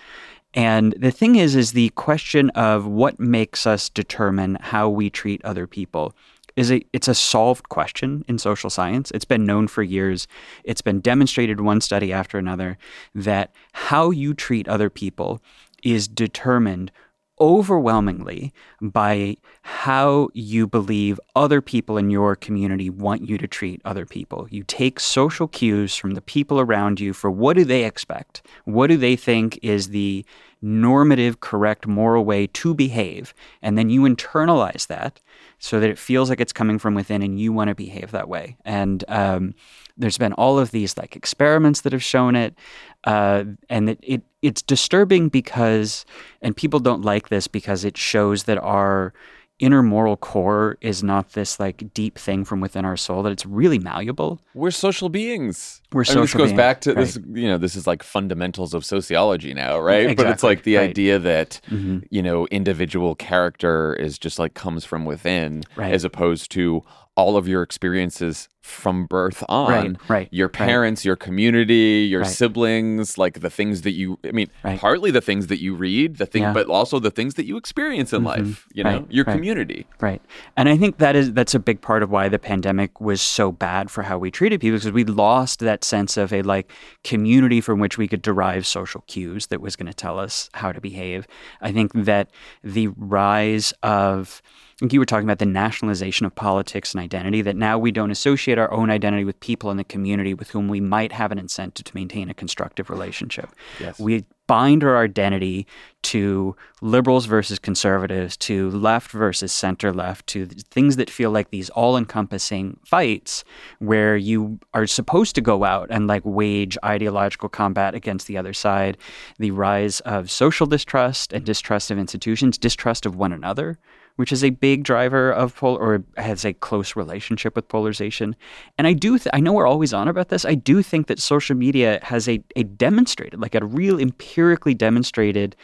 And 0.53 0.93
the 0.93 1.11
thing 1.11 1.35
is, 1.35 1.55
is 1.55 1.73
the 1.73 1.89
question 1.89 2.49
of 2.51 2.87
what 2.87 3.19
makes 3.19 3.67
us 3.67 3.89
determine 3.89 4.57
how 4.59 4.89
we 4.89 5.09
treat 5.09 5.43
other 5.45 5.67
people 5.67 6.13
is 6.55 6.71
a 6.71 6.83
it's 6.91 7.07
a 7.07 7.15
solved 7.15 7.69
question 7.69 8.25
in 8.27 8.39
social 8.39 8.69
science. 8.69 9.11
It's 9.11 9.25
been 9.25 9.45
known 9.45 9.67
for 9.67 9.83
years. 9.83 10.27
It's 10.63 10.81
been 10.81 10.99
demonstrated 10.99 11.61
one 11.61 11.79
study 11.79 12.11
after 12.11 12.37
another 12.37 12.77
that 13.13 13.53
how 13.73 14.09
you 14.09 14.33
treat 14.33 14.67
other 14.67 14.89
people 14.89 15.39
is 15.83 16.07
determined 16.07 16.91
overwhelmingly 17.39 18.53
by 18.81 19.37
how 19.61 20.29
you 20.33 20.67
believe 20.67 21.19
other 21.35 21.61
people 21.61 21.97
in 21.97 22.09
your 22.09 22.35
community 22.35 22.89
want 22.89 23.27
you 23.27 23.37
to 23.37 23.47
treat 23.47 23.81
other 23.85 24.05
people. 24.05 24.47
You 24.49 24.63
take 24.63 24.99
social 24.99 25.47
cues 25.47 25.95
from 25.95 26.11
the 26.11 26.21
people 26.21 26.59
around 26.59 26.99
you 26.99 27.13
for 27.13 27.29
what 27.29 27.55
do 27.57 27.63
they 27.63 27.85
expect? 27.85 28.41
What 28.65 28.87
do 28.87 28.97
they 28.97 29.15
think 29.15 29.59
is 29.61 29.89
the 29.89 30.25
normative, 30.61 31.39
correct, 31.39 31.85
moral 31.85 32.25
way 32.25 32.47
to 32.47 32.73
behave? 32.73 33.33
And 33.61 33.77
then 33.77 33.89
you 33.89 34.01
internalize 34.01 34.87
that 34.87 35.21
so 35.59 35.79
that 35.79 35.89
it 35.89 35.99
feels 35.99 36.29
like 36.29 36.41
it's 36.41 36.53
coming 36.53 36.79
from 36.79 36.95
within 36.95 37.21
and 37.21 37.39
you 37.39 37.53
want 37.53 37.69
to 37.69 37.75
behave 37.75 38.11
that 38.11 38.29
way. 38.29 38.57
And 38.65 39.03
um, 39.07 39.53
there's 39.97 40.17
been 40.17 40.33
all 40.33 40.59
of 40.59 40.71
these 40.71 40.97
like 40.97 41.15
experiments 41.15 41.81
that 41.81 41.93
have 41.93 42.03
shown 42.03 42.35
it. 42.35 42.55
Uh, 43.03 43.43
and 43.69 43.89
it, 43.89 43.99
it 44.03 44.21
it's 44.41 44.61
disturbing 44.61 45.29
because, 45.29 46.05
and 46.41 46.55
people 46.55 46.79
don't 46.79 47.03
like 47.03 47.29
this 47.29 47.47
because 47.47 47.83
it 47.85 47.97
shows 47.97 48.43
that 48.43 48.57
our 48.59 49.13
inner 49.59 49.81
moral 49.81 50.15
core 50.15 50.77
is 50.81 51.01
not 51.01 51.31
this 51.31 51.59
like 51.59 51.91
deep 51.93 52.15
thing 52.19 52.45
from 52.45 52.61
within 52.61 52.85
our 52.85 52.95
soul, 52.95 53.23
that 53.23 53.31
it's 53.31 53.45
really 53.45 53.79
malleable. 53.79 54.39
We're 54.53 54.69
social 54.69 55.09
beings. 55.09 55.81
We're 55.91 56.01
I 56.01 56.01
mean, 56.01 56.05
social 56.05 56.21
This 56.21 56.33
goes 56.33 56.47
beings, 56.49 56.57
back 56.57 56.81
to 56.81 56.93
this. 56.93 57.17
You 57.33 57.47
know, 57.47 57.57
this 57.57 57.75
is 57.75 57.87
like 57.87 58.03
fundamentals 58.03 58.75
of 58.75 58.85
sociology 58.85 59.55
now, 59.55 59.79
right? 59.79 60.15
But 60.15 60.27
it's 60.27 60.43
like 60.43 60.61
the 60.63 60.75
right. 60.75 60.89
idea 60.91 61.17
that 61.17 61.59
Mhm. 61.71 62.03
you 62.11 62.21
know 62.21 62.45
individual 62.51 63.15
character 63.15 63.95
is 63.95 64.19
just 64.19 64.37
like 64.37 64.53
comes 64.53 64.85
from 64.85 65.05
within, 65.05 65.63
Right. 65.75 65.91
as 65.91 66.03
opposed 66.03 66.51
to 66.51 66.83
all 67.17 67.35
of 67.35 67.47
your 67.47 67.63
experiences 67.63 68.47
from 68.61 69.05
birth 69.05 69.43
on. 69.49 69.69
Right, 69.71 70.09
right, 70.09 70.27
Your 70.29 70.47
right. 70.47 70.53
parents, 70.53 71.03
your 71.03 71.15
community, 71.15 72.07
your 72.09 72.21
Right. 72.21 72.29
siblings, 72.29 73.17
like 73.17 73.39
the 73.39 73.49
things 73.49 73.81
that 73.81 73.93
you. 73.93 74.19
I 74.23 74.31
mean, 74.31 74.49
Right. 74.63 74.79
partly 74.79 75.09
the 75.09 75.21
things 75.21 75.47
that 75.47 75.59
you 75.59 75.73
read, 75.73 76.17
the 76.17 76.25
thing, 76.25 76.43
Yeah. 76.43 76.53
but 76.53 76.67
also 76.67 76.99
the 76.99 77.09
things 77.09 77.35
that 77.35 77.45
you 77.45 77.57
experience 77.57 78.13
in 78.13 78.19
mm-hmm. 78.19 78.45
life. 78.45 78.67
You 78.73 78.83
know, 78.83 78.89
Right, 78.91 79.05
your 79.09 79.25
right. 79.25 79.33
community. 79.33 79.87
Right. 79.99 80.21
And 80.55 80.69
I 80.69 80.77
think 80.77 80.97
that 80.97 81.15
is 81.15 81.33
that's 81.33 81.55
a 81.55 81.59
big 81.59 81.81
part 81.81 82.03
of 82.03 82.11
why 82.11 82.29
the 82.29 82.39
pandemic 82.39 83.01
was 83.01 83.21
so 83.21 83.51
bad 83.51 83.89
for 83.89 84.03
how 84.03 84.17
we 84.17 84.29
treated 84.29 84.61
people 84.61 84.77
because 84.77 84.91
we 84.91 85.05
lost 85.05 85.59
that 85.61 85.83
sense 85.83 86.17
of 86.17 86.31
a 86.31 86.43
like 86.43 86.71
community 87.03 87.61
from 87.61 87.79
which 87.79 87.97
we 87.97 88.07
could 88.07 88.21
derive 88.21 88.67
social 88.67 89.01
cues 89.07 89.47
that 89.47 89.61
was 89.61 89.75
going 89.75 89.87
to 89.87 89.93
tell 89.93 90.19
us 90.19 90.49
how 90.53 90.71
to 90.71 90.79
behave. 90.79 91.25
I 91.61 91.71
think 91.71 91.93
that 91.93 92.29
the 92.63 92.89
rise 92.89 93.73
of 93.81 94.41
think 94.79 94.93
you 94.93 94.99
were 94.99 95.05
talking 95.05 95.25
about 95.27 95.39
the 95.39 95.45
nationalization 95.45 96.25
of 96.25 96.35
politics 96.35 96.93
and 96.93 97.01
identity, 97.01 97.41
that 97.41 97.55
now 97.55 97.79
we 97.79 97.91
don't 97.91 98.11
associate 98.11 98.59
our 98.59 98.71
own 98.71 98.91
identity 98.91 99.23
with 99.23 99.39
people 99.39 99.71
in 99.71 99.77
the 99.77 99.83
community 99.83 100.33
with 100.33 100.51
whom 100.51 100.67
we 100.67 100.79
might 100.79 101.11
have 101.11 101.31
an 101.31 101.39
incentive 101.39 101.85
to 101.85 101.95
maintain 101.95 102.29
a 102.29 102.33
constructive 102.33 102.89
relationship. 102.89 103.49
Yes. 103.79 103.99
We 103.99 104.25
bind 104.45 104.83
our 104.83 105.03
identity 105.03 105.65
to 106.03 106.55
liberals 106.81 107.25
versus 107.25 107.59
conservatives, 107.59 108.37
to 108.37 108.69
left 108.69 109.11
versus 109.11 109.51
center 109.51 109.91
left, 109.91 110.27
to 110.27 110.45
things 110.45 110.95
that 110.95 111.09
feel 111.09 111.31
like 111.31 111.49
these 111.49 111.69
all 111.71 111.97
encompassing 111.97 112.79
fights 112.85 113.43
where 113.79 114.15
you 114.15 114.59
are 114.73 114.87
supposed 114.87 115.35
to 115.35 115.41
go 115.41 115.63
out 115.63 115.87
and 115.89 116.07
like 116.07 116.21
wage 116.23 116.77
ideological 116.85 117.49
combat 117.49 117.95
against 117.95 118.27
the 118.27 118.37
other 118.37 118.53
side. 118.53 118.95
The 119.39 119.51
rise 119.51 119.99
of 120.01 120.29
social 120.29 120.67
distrust 120.67 121.33
and 121.33 121.43
distrust 121.43 121.89
of 121.91 121.97
institutions, 121.97 122.57
distrust 122.57 123.05
of 123.05 123.15
one 123.15 123.33
another 123.33 123.79
which 124.17 124.31
is 124.31 124.43
a 124.43 124.51
big 124.51 124.83
driver 124.83 125.31
of 125.31 125.55
pol 125.55 125.75
or 125.75 126.03
has 126.17 126.45
a 126.45 126.53
close 126.53 126.95
relationship 126.95 127.55
with 127.55 127.67
polarization. 127.69 128.35
And 128.77 128.85
I 128.85 128.93
do, 128.93 129.17
th- 129.17 129.31
I 129.33 129.39
know 129.39 129.53
we're 129.53 129.65
always 129.65 129.93
on 129.93 130.07
about 130.07 130.29
this. 130.29 130.45
I 130.45 130.55
do 130.55 130.83
think 130.83 131.07
that 131.07 131.19
social 131.19 131.55
media 131.55 131.99
has 132.03 132.27
a, 132.27 132.43
a 132.55 132.63
demonstrated, 132.63 133.39
like 133.39 133.55
a 133.55 133.65
real 133.65 133.99
empirically 133.99 134.73
demonstrated 134.73 135.55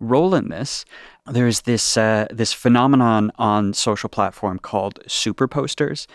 role 0.00 0.34
in 0.34 0.48
this. 0.48 0.84
There's 1.28 1.62
this 1.62 1.96
uh, 1.96 2.26
this 2.30 2.52
phenomenon 2.52 3.32
on 3.36 3.72
social 3.72 4.08
platform 4.08 4.58
called 4.58 5.00
super 5.06 5.48
posters. 5.48 6.06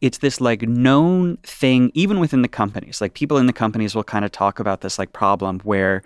It's 0.00 0.18
this 0.18 0.40
like 0.40 0.62
known 0.62 1.38
thing, 1.38 1.90
even 1.94 2.20
within 2.20 2.42
the 2.42 2.48
companies. 2.48 3.00
Like 3.00 3.14
people 3.14 3.38
in 3.38 3.46
the 3.46 3.52
companies 3.52 3.94
will 3.94 4.04
kind 4.04 4.24
of 4.24 4.32
talk 4.32 4.60
about 4.60 4.82
this 4.82 4.98
like 4.98 5.12
problem 5.12 5.60
where 5.60 6.02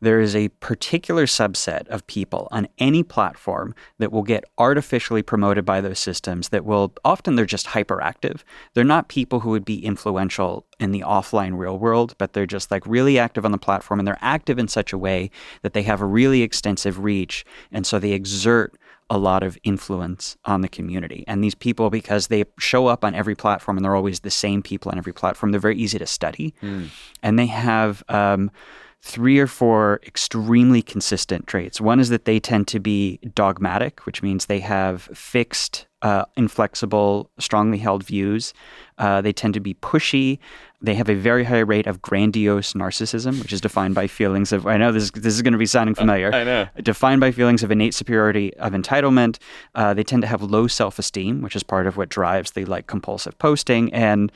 there 0.00 0.20
is 0.20 0.34
a 0.34 0.48
particular 0.60 1.26
subset 1.26 1.86
of 1.88 2.06
people 2.06 2.48
on 2.50 2.68
any 2.78 3.02
platform 3.02 3.74
that 3.98 4.12
will 4.12 4.22
get 4.22 4.44
artificially 4.56 5.22
promoted 5.22 5.64
by 5.64 5.80
those 5.80 5.98
systems. 5.98 6.48
That 6.48 6.64
will 6.64 6.94
often 7.04 7.36
they're 7.36 7.44
just 7.44 7.66
hyperactive. 7.66 8.42
They're 8.74 8.84
not 8.84 9.08
people 9.08 9.40
who 9.40 9.50
would 9.50 9.64
be 9.64 9.84
influential 9.84 10.66
in 10.78 10.90
the 10.90 11.00
offline 11.00 11.56
real 11.58 11.78
world, 11.78 12.14
but 12.18 12.32
they're 12.32 12.46
just 12.46 12.70
like 12.70 12.86
really 12.86 13.18
active 13.18 13.44
on 13.44 13.52
the 13.52 13.58
platform 13.58 13.98
and 13.98 14.06
they're 14.06 14.18
active 14.20 14.58
in 14.58 14.68
such 14.68 14.92
a 14.92 14.98
way 14.98 15.30
that 15.62 15.72
they 15.72 15.82
have 15.82 16.00
a 16.00 16.06
really 16.06 16.42
extensive 16.42 16.98
reach. 17.02 17.44
And 17.72 17.86
so 17.86 17.98
they 18.06 18.12
exert 18.12 18.76
a 19.10 19.18
lot 19.18 19.42
of 19.42 19.58
influence 19.62 20.36
on 20.44 20.60
the 20.62 20.68
community. 20.68 21.24
And 21.26 21.42
these 21.42 21.54
people, 21.54 21.90
because 21.90 22.26
they 22.28 22.44
show 22.58 22.86
up 22.86 23.04
on 23.04 23.14
every 23.14 23.34
platform 23.34 23.76
and 23.76 23.84
they're 23.84 23.94
always 23.96 24.20
the 24.20 24.30
same 24.30 24.62
people 24.62 24.90
on 24.92 24.98
every 24.98 25.12
platform, 25.12 25.50
they're 25.50 25.60
very 25.60 25.76
easy 25.76 25.98
to 25.98 26.06
study. 26.06 26.54
And 27.22 27.38
they 27.38 27.46
have 27.46 28.02
um, 28.08 28.50
three 29.02 29.38
or 29.38 29.46
four 29.46 30.00
extremely 30.04 30.82
consistent 30.82 31.46
traits. 31.46 31.80
One 31.80 32.00
is 32.00 32.08
that 32.08 32.24
they 32.24 32.40
tend 32.40 32.66
to 32.68 32.80
be 32.80 33.18
dogmatic, 33.34 34.06
which 34.06 34.22
means 34.22 34.46
they 34.46 34.60
have 34.60 35.02
fixed, 35.14 35.86
uh, 36.02 36.24
inflexible, 36.36 37.30
strongly 37.38 37.78
held 37.78 38.04
views. 38.04 38.52
Uh, 38.98 39.20
they 39.20 39.32
tend 39.32 39.54
to 39.54 39.60
be 39.60 39.74
pushy. 39.74 40.38
They 40.82 40.94
have 40.94 41.08
a 41.08 41.14
very 41.14 41.44
high 41.44 41.60
rate 41.60 41.86
of 41.86 42.02
grandiose 42.02 42.74
narcissism, 42.74 43.42
which 43.42 43.52
is 43.52 43.62
defined 43.62 43.94
by 43.94 44.06
feelings 44.06 44.52
of. 44.52 44.66
I 44.66 44.76
know 44.76 44.92
this. 44.92 45.10
This 45.10 45.34
is 45.34 45.42
going 45.42 45.52
to 45.52 45.58
be 45.58 45.66
sounding 45.66 45.94
familiar. 45.94 46.32
I 46.34 46.44
know. 46.44 46.68
Defined 46.82 47.20
by 47.20 47.32
feelings 47.32 47.62
of 47.62 47.70
innate 47.70 47.94
superiority, 47.94 48.54
of 48.58 48.72
entitlement. 48.72 49.38
Uh, 49.74 49.94
they 49.94 50.04
tend 50.04 50.22
to 50.22 50.28
have 50.28 50.42
low 50.42 50.66
self-esteem, 50.66 51.40
which 51.40 51.56
is 51.56 51.62
part 51.62 51.86
of 51.86 51.96
what 51.96 52.10
drives 52.10 52.52
the 52.52 52.66
like 52.66 52.86
compulsive 52.86 53.38
posting. 53.38 53.92
And 53.92 54.30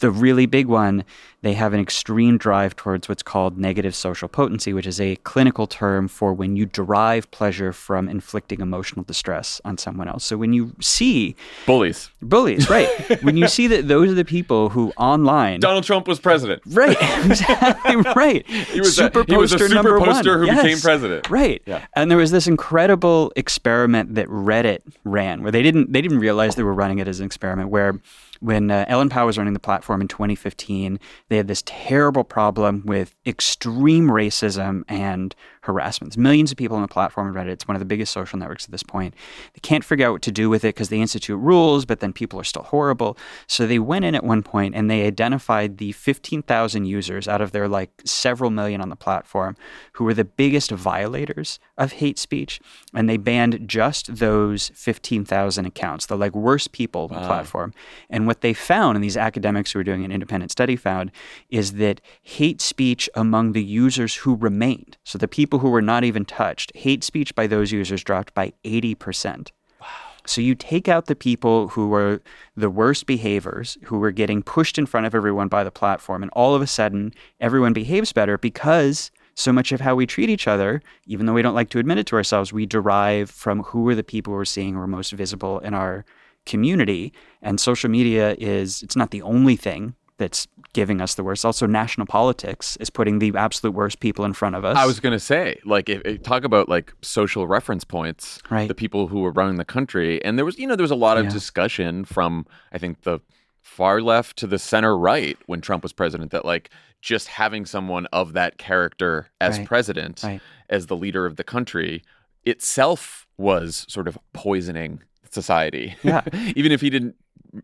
the 0.00 0.10
really 0.10 0.46
big 0.46 0.66
one, 0.66 1.04
they 1.42 1.52
have 1.52 1.74
an 1.74 1.80
extreme 1.80 2.38
drive 2.38 2.74
towards 2.76 3.08
what's 3.08 3.22
called 3.22 3.58
negative 3.58 3.94
social 3.94 4.28
potency, 4.28 4.72
which 4.72 4.86
is 4.86 5.00
a 5.00 5.16
clinical 5.16 5.66
term 5.66 6.08
for 6.08 6.32
when 6.32 6.56
you 6.56 6.64
derive 6.64 7.30
pleasure 7.30 7.74
from 7.74 8.08
inflicting 8.08 8.60
emotional 8.60 9.04
distress 9.04 9.60
on 9.66 9.76
someone 9.76 10.08
else. 10.08 10.24
So 10.24 10.38
when 10.38 10.54
you 10.54 10.72
see 10.94 11.34
Bullies. 11.66 12.10
bullies, 12.22 12.70
right? 12.70 12.88
when 13.22 13.36
you 13.36 13.48
see 13.48 13.66
that 13.68 13.88
those 13.88 14.10
are 14.10 14.14
the 14.14 14.24
people 14.24 14.68
who 14.70 14.92
online 14.96 15.60
Donald 15.60 15.84
Trump 15.84 16.06
was 16.08 16.18
president. 16.20 16.62
Right, 16.66 16.96
exactly 17.24 17.96
right. 18.16 18.46
He 18.46 18.80
was 18.80 18.98
a- 18.98 19.10
he 19.26 19.36
was 19.36 19.52
a 19.52 19.58
super 19.58 19.98
poster 19.98 20.38
one. 20.38 20.48
who 20.48 20.54
became 20.56 20.78
president. 20.78 21.28
Right. 21.30 21.62
Yeah. 21.66 21.84
And 21.94 22.10
there 22.10 22.18
was 22.18 22.30
this 22.30 22.46
incredible 22.46 23.32
experiment 23.36 24.14
that 24.14 24.28
Reddit 24.28 24.80
ran, 25.04 25.42
where 25.42 25.52
they 25.52 25.62
didn't 25.62 25.92
they 25.92 26.00
didn't 26.02 26.18
realize 26.20 26.54
they 26.54 26.62
were 26.62 26.74
running 26.74 26.98
it 26.98 27.08
as 27.08 27.20
an 27.20 27.26
experiment. 27.26 27.70
Where 27.70 28.00
when 28.40 28.70
uh, 28.70 28.84
Ellen 28.88 29.08
Pao 29.08 29.26
was 29.26 29.38
running 29.38 29.54
the 29.54 29.60
platform 29.60 30.00
in 30.00 30.08
2015, 30.08 30.98
they 31.28 31.36
had 31.36 31.48
this 31.48 31.62
terrible 31.66 32.24
problem 32.24 32.82
with 32.84 33.14
extreme 33.26 34.08
racism 34.08 34.82
and 34.88 35.34
harassment. 35.62 36.12
There's 36.12 36.22
millions 36.22 36.50
of 36.50 36.58
people 36.58 36.76
on 36.76 36.82
the 36.82 36.88
platform 36.88 37.28
on 37.28 37.34
Reddit. 37.34 37.52
It's 37.52 37.68
one 37.68 37.74
of 37.74 37.80
the 37.80 37.86
biggest 37.86 38.12
social 38.12 38.38
networks 38.38 38.64
at 38.64 38.70
this 38.70 38.82
point. 38.82 39.14
They 39.54 39.60
can't 39.60 39.84
figure 39.84 40.06
out 40.06 40.12
what 40.12 40.22
to 40.22 40.32
do 40.32 40.50
with 40.50 40.64
it 40.64 40.74
because 40.74 40.90
they 40.90 41.00
institute 41.00 41.38
rules, 41.40 41.84
but 41.84 42.00
then 42.00 42.12
people 42.12 42.38
are 42.38 42.44
still 42.44 42.62
horrible. 42.62 43.16
So 43.46 43.66
they 43.66 43.78
went 43.78 44.04
in 44.04 44.14
at 44.14 44.24
one 44.24 44.42
point 44.42 44.74
and 44.74 44.90
they 44.90 45.06
identified 45.06 45.78
the 45.78 45.92
15,000 45.92 46.84
users 46.84 47.26
out 47.26 47.40
of 47.40 47.52
their 47.52 47.68
like 47.68 47.90
several 48.04 48.50
million 48.50 48.80
on 48.80 48.90
the 48.90 48.96
platform 48.96 49.56
who 49.92 50.04
were 50.04 50.14
the 50.14 50.24
biggest 50.24 50.70
violators 50.70 51.58
of 51.78 51.92
hate 51.92 52.18
speech. 52.18 52.60
And 52.92 53.08
they 53.08 53.16
banned 53.16 53.66
just 53.66 54.16
those 54.16 54.70
15,000 54.74 55.66
accounts, 55.66 56.06
the 56.06 56.16
like 56.16 56.34
worst 56.34 56.72
people 56.72 57.08
on 57.10 57.20
the 57.20 57.26
platform. 57.26 57.72
And 58.10 58.23
what 58.26 58.40
they 58.40 58.52
found, 58.52 58.96
and 58.96 59.04
these 59.04 59.16
academics 59.16 59.72
who 59.72 59.78
were 59.78 59.84
doing 59.84 60.04
an 60.04 60.12
independent 60.12 60.50
study 60.50 60.76
found, 60.76 61.10
is 61.50 61.74
that 61.74 62.00
hate 62.22 62.60
speech 62.60 63.08
among 63.14 63.52
the 63.52 63.62
users 63.62 64.14
who 64.16 64.36
remained, 64.36 64.96
so 65.04 65.18
the 65.18 65.28
people 65.28 65.58
who 65.58 65.70
were 65.70 65.82
not 65.82 66.04
even 66.04 66.24
touched, 66.24 66.76
hate 66.76 67.04
speech 67.04 67.34
by 67.34 67.46
those 67.46 67.72
users 67.72 68.02
dropped 68.04 68.34
by 68.34 68.52
80%. 68.64 69.50
Wow. 69.80 69.86
So 70.26 70.40
you 70.40 70.54
take 70.54 70.88
out 70.88 71.06
the 71.06 71.16
people 71.16 71.68
who 71.68 71.88
were 71.88 72.22
the 72.56 72.70
worst 72.70 73.06
behaviors, 73.06 73.76
who 73.84 73.98
were 73.98 74.10
getting 74.10 74.42
pushed 74.42 74.78
in 74.78 74.86
front 74.86 75.06
of 75.06 75.14
everyone 75.14 75.48
by 75.48 75.64
the 75.64 75.70
platform, 75.70 76.22
and 76.22 76.32
all 76.32 76.54
of 76.54 76.62
a 76.62 76.66
sudden 76.66 77.12
everyone 77.40 77.72
behaves 77.72 78.12
better 78.12 78.38
because 78.38 79.10
so 79.34 79.52
much 79.52 79.72
of 79.72 79.80
how 79.80 79.94
we 79.94 80.06
treat 80.06 80.30
each 80.30 80.46
other, 80.46 80.80
even 81.06 81.26
though 81.26 81.32
we 81.32 81.42
don't 81.42 81.54
like 81.54 81.70
to 81.70 81.78
admit 81.78 81.98
it 81.98 82.06
to 82.06 82.16
ourselves, 82.16 82.52
we 82.52 82.66
derive 82.66 83.28
from 83.28 83.64
who 83.64 83.88
are 83.88 83.94
the 83.94 84.04
people 84.04 84.32
we're 84.32 84.44
seeing 84.44 84.74
who 84.74 84.80
are 84.80 84.86
most 84.86 85.12
visible 85.12 85.58
in 85.58 85.74
our 85.74 86.04
community. 86.46 87.12
And 87.42 87.58
social 87.60 87.90
media 87.90 88.34
is 88.38 88.82
it's 88.82 88.96
not 88.96 89.10
the 89.10 89.22
only 89.22 89.56
thing 89.56 89.94
that's 90.16 90.46
giving 90.72 91.00
us 91.00 91.14
the 91.16 91.24
worst. 91.24 91.44
Also, 91.44 91.66
national 91.66 92.06
politics 92.06 92.76
is 92.78 92.88
putting 92.88 93.18
the 93.18 93.32
absolute 93.36 93.72
worst 93.74 93.98
people 94.00 94.24
in 94.24 94.32
front 94.32 94.54
of 94.54 94.64
us. 94.64 94.76
I 94.76 94.86
was 94.86 95.00
going 95.00 95.12
to 95.12 95.18
say, 95.18 95.58
like, 95.64 95.88
if, 95.88 96.02
if- 96.04 96.22
talk 96.22 96.44
about 96.44 96.68
like 96.68 96.92
social 97.02 97.46
reference 97.48 97.82
points, 97.84 98.38
Right. 98.50 98.68
The 98.68 98.74
people 98.74 99.08
who 99.08 99.20
were 99.20 99.32
running 99.32 99.56
the 99.56 99.64
country, 99.64 100.24
and 100.24 100.38
there 100.38 100.44
was, 100.44 100.56
you 100.58 100.66
know, 100.68 100.76
there 100.76 100.84
was 100.84 100.90
a 100.92 100.94
lot 100.96 101.18
of 101.18 101.24
Yeah. 101.24 101.30
discussion 101.32 102.04
from, 102.04 102.46
I 102.72 102.78
think, 102.78 103.02
the 103.02 103.18
far 103.60 104.00
left 104.00 104.36
to 104.38 104.46
the 104.46 104.58
center 104.58 104.96
right 104.96 105.36
when 105.46 105.60
Trump 105.60 105.82
was 105.82 105.92
president 105.92 106.30
that 106.30 106.44
like 106.44 106.70
just 107.00 107.26
having 107.28 107.66
someone 107.66 108.06
of 108.12 108.34
that 108.34 108.56
character 108.56 109.28
as 109.40 109.58
Right. 109.58 109.66
president, 109.66 110.22
Right. 110.22 110.40
as 110.70 110.86
the 110.86 110.96
leader 110.96 111.26
of 111.26 111.36
the 111.36 111.44
country, 111.44 112.02
itself 112.44 113.26
was 113.36 113.84
sort 113.88 114.06
of 114.06 114.16
poisoning 114.32 115.00
society. 115.34 115.94
Yeah. 116.02 116.22
Even 116.56 116.72
if 116.72 116.80
he 116.80 116.88
didn't 116.90 117.16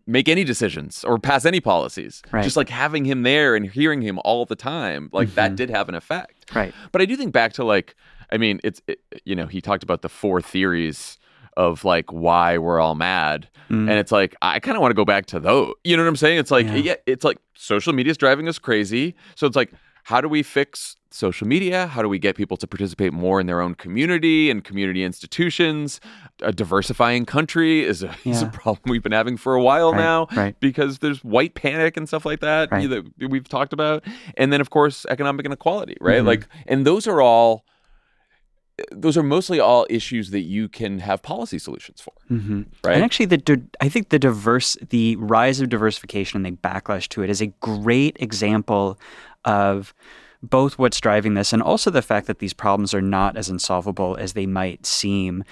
make 0.06 0.28
any 0.28 0.44
decisions 0.44 1.02
or 1.04 1.18
pass 1.18 1.44
any 1.44 1.60
policies. 1.60 2.22
Right. 2.30 2.44
Just 2.44 2.56
like 2.56 2.68
having 2.68 3.04
him 3.04 3.22
there 3.22 3.56
and 3.56 3.66
hearing 3.68 4.02
him 4.02 4.20
all 4.24 4.44
the 4.44 4.54
time, 4.56 5.08
like 5.12 5.34
that 5.34 5.56
did 5.56 5.70
have 5.70 5.88
an 5.88 5.94
effect. 5.94 6.46
Mm-hmm. 6.48 6.58
Right. 6.58 6.74
But 6.92 7.02
I 7.02 7.06
do 7.06 7.16
think 7.16 7.32
back 7.32 7.52
to 7.54 7.64
like, 7.64 7.96
I 8.32 8.36
mean, 8.36 8.60
it's, 8.62 8.80
it, 8.86 9.00
you 9.24 9.34
know, 9.34 9.46
he 9.46 9.60
talked 9.60 9.82
about 9.82 10.02
the 10.02 10.08
four 10.08 10.40
theories 10.40 11.18
of 11.56 11.84
like 11.84 12.12
why 12.12 12.58
we're 12.58 12.78
all 12.78 12.94
mad. 12.94 13.48
And 13.68 13.88
it's 13.90 14.10
like, 14.10 14.34
I 14.42 14.58
kind 14.58 14.76
of 14.76 14.80
want 14.80 14.90
to 14.90 14.96
go 14.96 15.04
back 15.04 15.26
to 15.26 15.38
those. 15.38 15.74
You 15.84 15.96
know 15.96 16.02
what 16.02 16.08
I'm 16.08 16.16
saying? 16.16 16.38
It's 16.38 16.50
like, 16.50 16.66
Yeah. 16.66 16.74
yeah, 16.74 16.94
it's 17.06 17.24
like 17.24 17.38
social 17.54 17.92
media 17.92 18.10
is 18.10 18.16
driving 18.16 18.48
us 18.48 18.58
crazy. 18.58 19.14
So 19.36 19.46
it's 19.46 19.54
like, 19.54 19.72
how 20.04 20.20
do 20.20 20.28
we 20.28 20.42
fix 20.42 20.96
social 21.12 21.46
media? 21.46 21.86
How 21.88 22.02
do 22.02 22.08
we 22.08 22.18
get 22.18 22.36
people 22.36 22.56
to 22.56 22.66
participate 22.66 23.12
more 23.12 23.40
in 23.40 23.46
their 23.46 23.60
own 23.60 23.74
community 23.74 24.48
and 24.50 24.62
community 24.64 25.02
institutions? 25.04 26.00
A 26.42 26.52
diversifying 26.52 27.26
country 27.26 27.84
is 27.84 28.02
a, 28.02 28.14
is 28.24 28.42
a 28.42 28.46
problem 28.46 28.90
we've 28.90 29.02
been 29.02 29.12
having 29.12 29.36
for 29.36 29.54
a 29.54 29.62
while 29.62 29.92
Right, 29.92 29.98
now 29.98 30.26
right. 30.36 30.60
because 30.60 31.00
there's 31.00 31.22
white 31.24 31.54
panic 31.54 31.96
and 31.96 32.06
stuff 32.08 32.24
like 32.24 32.40
that 32.40 32.70
Right. 32.70 32.88
that 32.88 33.28
we've 33.30 33.48
talked 33.48 33.72
about. 33.72 34.04
And 34.36 34.52
then, 34.52 34.60
of 34.60 34.70
course, 34.70 35.04
economic 35.08 35.46
inequality, 35.46 35.96
right? 36.00 36.18
Mm-hmm. 36.18 36.26
Like, 36.28 36.46
and 36.66 36.86
those 36.86 37.06
are 37.08 37.20
all, 37.20 37.64
those 38.92 39.18
are 39.18 39.22
mostly 39.22 39.60
all 39.60 39.86
issues 39.90 40.30
that 40.30 40.40
you 40.40 40.66
can 40.68 41.00
have 41.00 41.22
policy 41.22 41.58
solutions 41.58 42.00
for, 42.00 42.14
Mm-hmm. 42.30 42.62
right? 42.84 42.94
And 42.94 43.02
actually, 43.04 43.26
the 43.26 43.62
I 43.80 43.88
think 43.90 44.08
the 44.08 44.18
diverse, 44.18 44.76
the 44.88 45.16
rise 45.16 45.60
of 45.60 45.68
diversification 45.68 46.36
and 46.44 46.46
the 46.46 46.58
backlash 46.60 47.08
to 47.08 47.22
it 47.22 47.28
is 47.28 47.42
a 47.42 47.48
great 47.60 48.16
example 48.20 48.98
of 49.44 49.94
both 50.42 50.78
what's 50.78 51.00
driving 51.00 51.34
this 51.34 51.52
and 51.52 51.62
also 51.62 51.90
the 51.90 52.02
fact 52.02 52.26
that 52.26 52.38
these 52.38 52.54
problems 52.54 52.94
are 52.94 53.02
not 53.02 53.36
as 53.36 53.48
insolvable 53.48 54.16
as 54.16 54.32
they 54.32 54.46
might 54.46 54.86
seem. 54.86 55.44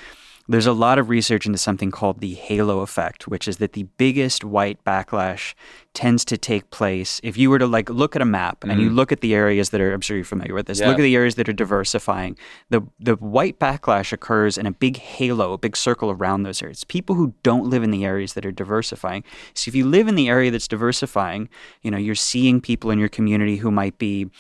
There's 0.50 0.66
a 0.66 0.72
lot 0.72 0.98
of 0.98 1.10
research 1.10 1.44
into 1.44 1.58
something 1.58 1.90
called 1.90 2.20
the 2.20 2.34
halo 2.34 2.80
effect, 2.80 3.28
which 3.28 3.46
is 3.46 3.58
that 3.58 3.74
the 3.74 3.82
biggest 3.98 4.44
white 4.44 4.82
backlash 4.82 5.54
tends 5.92 6.24
to 6.24 6.38
take 6.38 6.70
place 6.70 7.20
if 7.22 7.36
you 7.36 7.50
were 7.50 7.58
to 7.58 7.66
like 7.66 7.90
look 7.90 8.16
at 8.16 8.22
a 8.22 8.24
map 8.24 8.62
and 8.62 8.80
you 8.80 8.86
mm-hmm. 8.86 8.96
look 8.96 9.12
at 9.12 9.20
the 9.20 9.34
areas 9.34 9.70
that 9.70 9.80
are 9.80 9.92
I'm 9.92 10.00
sure 10.00 10.16
you're 10.16 10.24
familiar 10.24 10.54
with 10.54 10.66
this. 10.66 10.80
Yeah. 10.80 10.88
Look 10.88 10.98
at 10.98 11.02
the 11.02 11.16
areas 11.16 11.34
that 11.34 11.48
are 11.48 11.52
diversifying. 11.52 12.38
The 12.70 12.82
the 12.98 13.16
white 13.16 13.58
backlash 13.58 14.12
occurs 14.12 14.56
in 14.56 14.64
a 14.66 14.72
big 14.72 14.96
halo, 14.96 15.52
a 15.52 15.58
big 15.58 15.76
circle 15.76 16.10
around 16.10 16.44
those 16.44 16.62
areas. 16.62 16.84
People 16.84 17.14
who 17.14 17.34
don't 17.42 17.68
live 17.68 17.82
in 17.82 17.90
the 17.90 18.04
areas 18.04 18.34
that 18.34 18.46
are 18.46 18.52
diversifying. 18.52 19.24
So 19.54 19.68
if 19.68 19.74
you 19.74 19.86
live 19.86 20.08
in 20.08 20.14
the 20.14 20.28
area 20.28 20.50
that's 20.50 20.68
diversifying, 20.68 21.48
you 21.82 21.90
know, 21.90 21.98
you're 21.98 22.14
seeing 22.14 22.60
people 22.60 22.90
in 22.90 22.98
your 22.98 23.08
community 23.08 23.56
who 23.56 23.70
might 23.70 23.98
be 23.98 24.30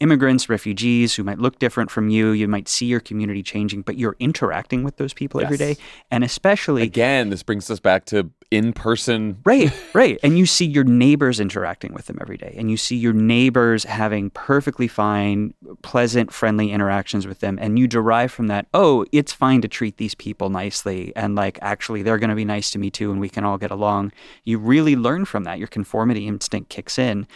immigrants, 0.00 0.48
refugees 0.48 1.14
who 1.14 1.24
might 1.24 1.38
look 1.38 1.58
different 1.58 1.90
from 1.90 2.08
you. 2.08 2.30
You 2.30 2.46
might 2.48 2.68
see 2.68 2.86
your 2.86 3.00
community 3.00 3.42
changing, 3.42 3.82
but 3.82 3.96
you're 3.96 4.16
interacting 4.18 4.84
with 4.84 4.96
those 4.96 5.12
people 5.12 5.40
every 5.40 5.56
Yes. 5.58 5.76
day. 5.76 5.82
And 6.10 6.22
especially 6.24 6.82
Again, 6.82 7.30
this 7.30 7.42
brings 7.42 7.70
us 7.70 7.80
back 7.80 8.04
to 8.06 8.30
in 8.50 8.72
person. 8.72 9.38
Right, 9.44 9.70
right. 9.92 10.18
And 10.22 10.38
you 10.38 10.46
see 10.46 10.64
your 10.64 10.84
neighbors 10.84 11.38
interacting 11.38 11.92
with 11.92 12.06
them 12.06 12.18
every 12.20 12.38
day. 12.38 12.54
And 12.56 12.70
you 12.70 12.76
see 12.78 12.96
your 12.96 13.12
neighbors 13.12 13.84
having 13.84 14.30
perfectly 14.30 14.88
fine, 14.88 15.52
pleasant, 15.82 16.32
friendly 16.32 16.70
interactions 16.70 17.26
with 17.26 17.40
them. 17.40 17.58
And 17.60 17.78
you 17.78 17.86
derive 17.86 18.32
from 18.32 18.46
that, 18.46 18.66
oh, 18.72 19.04
it's 19.12 19.32
fine 19.32 19.60
to 19.62 19.68
treat 19.68 19.98
these 19.98 20.14
people 20.14 20.48
nicely. 20.48 21.12
And 21.14 21.34
like, 21.34 21.58
actually, 21.60 22.02
they're 22.02 22.18
going 22.18 22.30
to 22.30 22.36
be 22.36 22.44
nice 22.46 22.70
to 22.70 22.78
me 22.78 22.90
too. 22.90 23.10
And 23.10 23.20
we 23.20 23.28
can 23.28 23.44
all 23.44 23.58
get 23.58 23.70
along. 23.70 24.12
You 24.44 24.58
really 24.58 24.96
learn 24.96 25.26
from 25.26 25.44
that. 25.44 25.58
Your 25.58 25.68
conformity 25.68 26.26
instinct 26.26 26.70
kicks 26.70 26.98
in. 26.98 27.26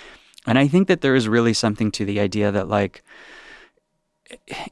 And 0.46 0.58
I 0.58 0.66
think 0.68 0.88
that 0.88 1.00
there 1.00 1.14
is 1.14 1.28
really 1.28 1.54
something 1.54 1.90
to 1.92 2.04
the 2.04 2.18
idea 2.20 2.50
that, 2.50 2.68
like, 2.68 3.02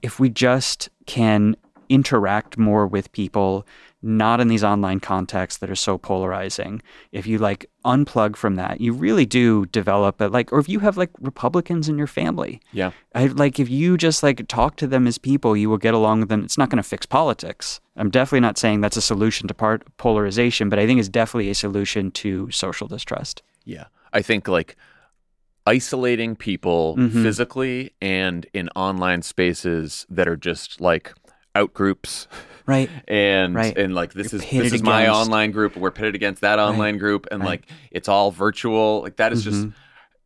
if 0.03 0.19
we 0.19 0.29
just 0.29 0.89
can 1.07 1.57
interact 1.89 2.57
more 2.57 2.87
with 2.87 3.11
people 3.13 3.67
not 4.03 4.41
in 4.41 4.49
these 4.49 4.65
online 4.65 5.01
contexts 5.01 5.59
that 5.59 5.69
are 5.69 5.75
so 5.75 5.99
polarizing 5.99 6.81
if 7.13 7.27
you 7.27 7.37
like 7.37 7.69
unplug 7.85 8.37
from 8.37 8.55
that 8.55 8.81
you 8.81 8.93
really 8.93 9.27
do 9.27 9.67
develop 9.67 10.23
it 10.23 10.31
like 10.31 10.53
or 10.53 10.59
if 10.59 10.69
you 10.69 10.79
have 10.79 10.97
like 10.97 11.11
republicans 11.21 11.89
in 11.89 11.99
your 11.99 12.07
family 12.07 12.61
Yeah. 12.73 12.93
I 13.15 13.27
like 13.27 13.59
if 13.59 13.69
you 13.69 13.97
just 13.97 14.23
like 14.23 14.47
talk 14.47 14.77
to 14.77 14.87
them 14.87 15.07
as 15.09 15.19
people, 15.19 15.57
you 15.57 15.69
will 15.69 15.79
get 15.79 15.95
along 15.95 16.21
with 16.21 16.29
them. 16.29 16.45
It's 16.45 16.57
not 16.57 16.71
going 16.71 16.83
to 16.83 16.89
fix 16.89 17.05
politics. 17.07 17.81
I'm 17.97 18.09
definitely 18.09 18.41
not 18.41 18.57
saying 18.57 18.81
that's 18.81 18.97
a 18.97 19.03
solution 19.03 19.49
to 19.49 19.55
part 19.55 19.83
polarization, 19.97 20.69
but 20.69 20.79
I 20.79 20.87
think 20.87 21.01
it's 21.01 21.09
definitely 21.09 21.51
a 21.51 21.55
solution 21.55 22.13
to 22.13 22.51
social 22.53 22.87
distrust. 22.87 23.43
Yeah. 23.65 23.87
I 24.13 24.23
think 24.23 24.47
like 24.47 24.77
isolating 25.67 26.37
people 26.37 26.97
Mhm. 26.97 27.23
physically 27.23 27.93
and 28.01 28.47
in 28.53 28.69
online 28.77 29.23
spaces 29.23 30.07
that 30.11 30.27
are 30.29 30.37
just 30.37 30.81
like 30.81 31.13
out 31.55 31.75
groups 31.75 32.27
Right. 32.67 32.89
and 33.09 33.55
Right. 33.55 33.77
and 33.77 33.95
like 33.95 34.13
this 34.15 34.33
You're 34.33 34.41
is 34.43 34.51
this 34.51 34.73
is 34.75 34.83
my 34.83 35.09
online 35.09 35.51
group 35.51 35.77
we're 35.77 35.91
pitted 35.91 36.15
against 36.15 36.41
that 36.43 36.59
online 36.59 36.99
group 36.99 37.27
and 37.31 37.41
Right. 37.41 37.49
like 37.49 37.67
it's 37.91 38.09
all 38.09 38.31
virtual 38.31 39.03
like 39.03 39.17
that 39.17 39.33
is 39.33 39.45
just 39.45 39.67
Mhm. 39.67 39.73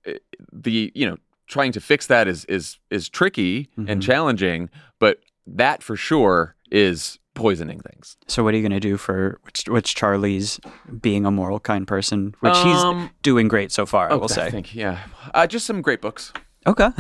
uh, 0.06 0.12
the 0.52 0.93
you 0.94 1.06
know 1.09 1.16
trying 1.47 1.73
to 1.73 1.81
fix 1.81 2.06
that 2.06 2.28
is 2.28 2.44
is 2.47 2.78
is 2.90 3.09
tricky 3.09 3.69
and 3.77 3.89
Mhm. 3.89 4.02
challenging 4.02 4.70
but 4.98 5.20
that 5.47 5.82
for 5.82 5.97
sure 5.97 6.55
is 6.70 7.19
poisoning 7.35 7.81
things 7.81 8.16
So 8.28 8.43
what 8.44 8.55
are 8.55 8.56
you 8.56 8.62
going 8.62 8.81
to 8.81 8.81
do 8.81 8.97
for 8.97 9.39
which, 9.43 9.65
which 9.69 9.94
Charlie's 9.94 10.61
being 11.01 11.27
a 11.27 11.31
moral, 11.31 11.61
kind 11.61 11.86
person, 11.86 12.35
which 12.40 12.55
Um, 12.55 13.01
he's 13.01 13.11
doing 13.23 13.48
great 13.48 13.73
so 13.73 13.86
far, 13.86 14.11
I 14.11 14.15
will 14.15 14.28
say. 14.28 14.47
I 14.47 14.51
think 14.51 14.74
yeah 14.74 15.01
uh, 15.35 15.47
just 15.47 15.66
some 15.66 15.82
great 15.82 16.01
books 16.01 16.32
Okay. 16.66 16.89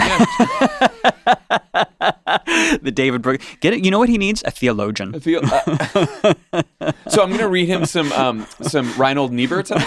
the 2.82 2.92
David 2.92 3.22
Brooks. 3.22 3.44
Get 3.60 3.72
it? 3.72 3.84
You 3.84 3.90
know 3.90 3.98
what 3.98 4.08
he 4.10 4.18
needs? 4.18 4.42
A 4.44 4.50
theologian. 4.50 5.14
I 5.14 5.18
feel, 5.20 5.40
uh, 5.42 5.60
so 7.08 7.22
I'm 7.22 7.30
going 7.30 7.38
to 7.38 7.48
read 7.48 7.68
him 7.68 7.86
some 7.86 8.12
um, 8.12 8.46
some 8.60 8.92
Reinhold 8.98 9.32
Niebuhr. 9.32 9.62
tonight. 9.62 9.86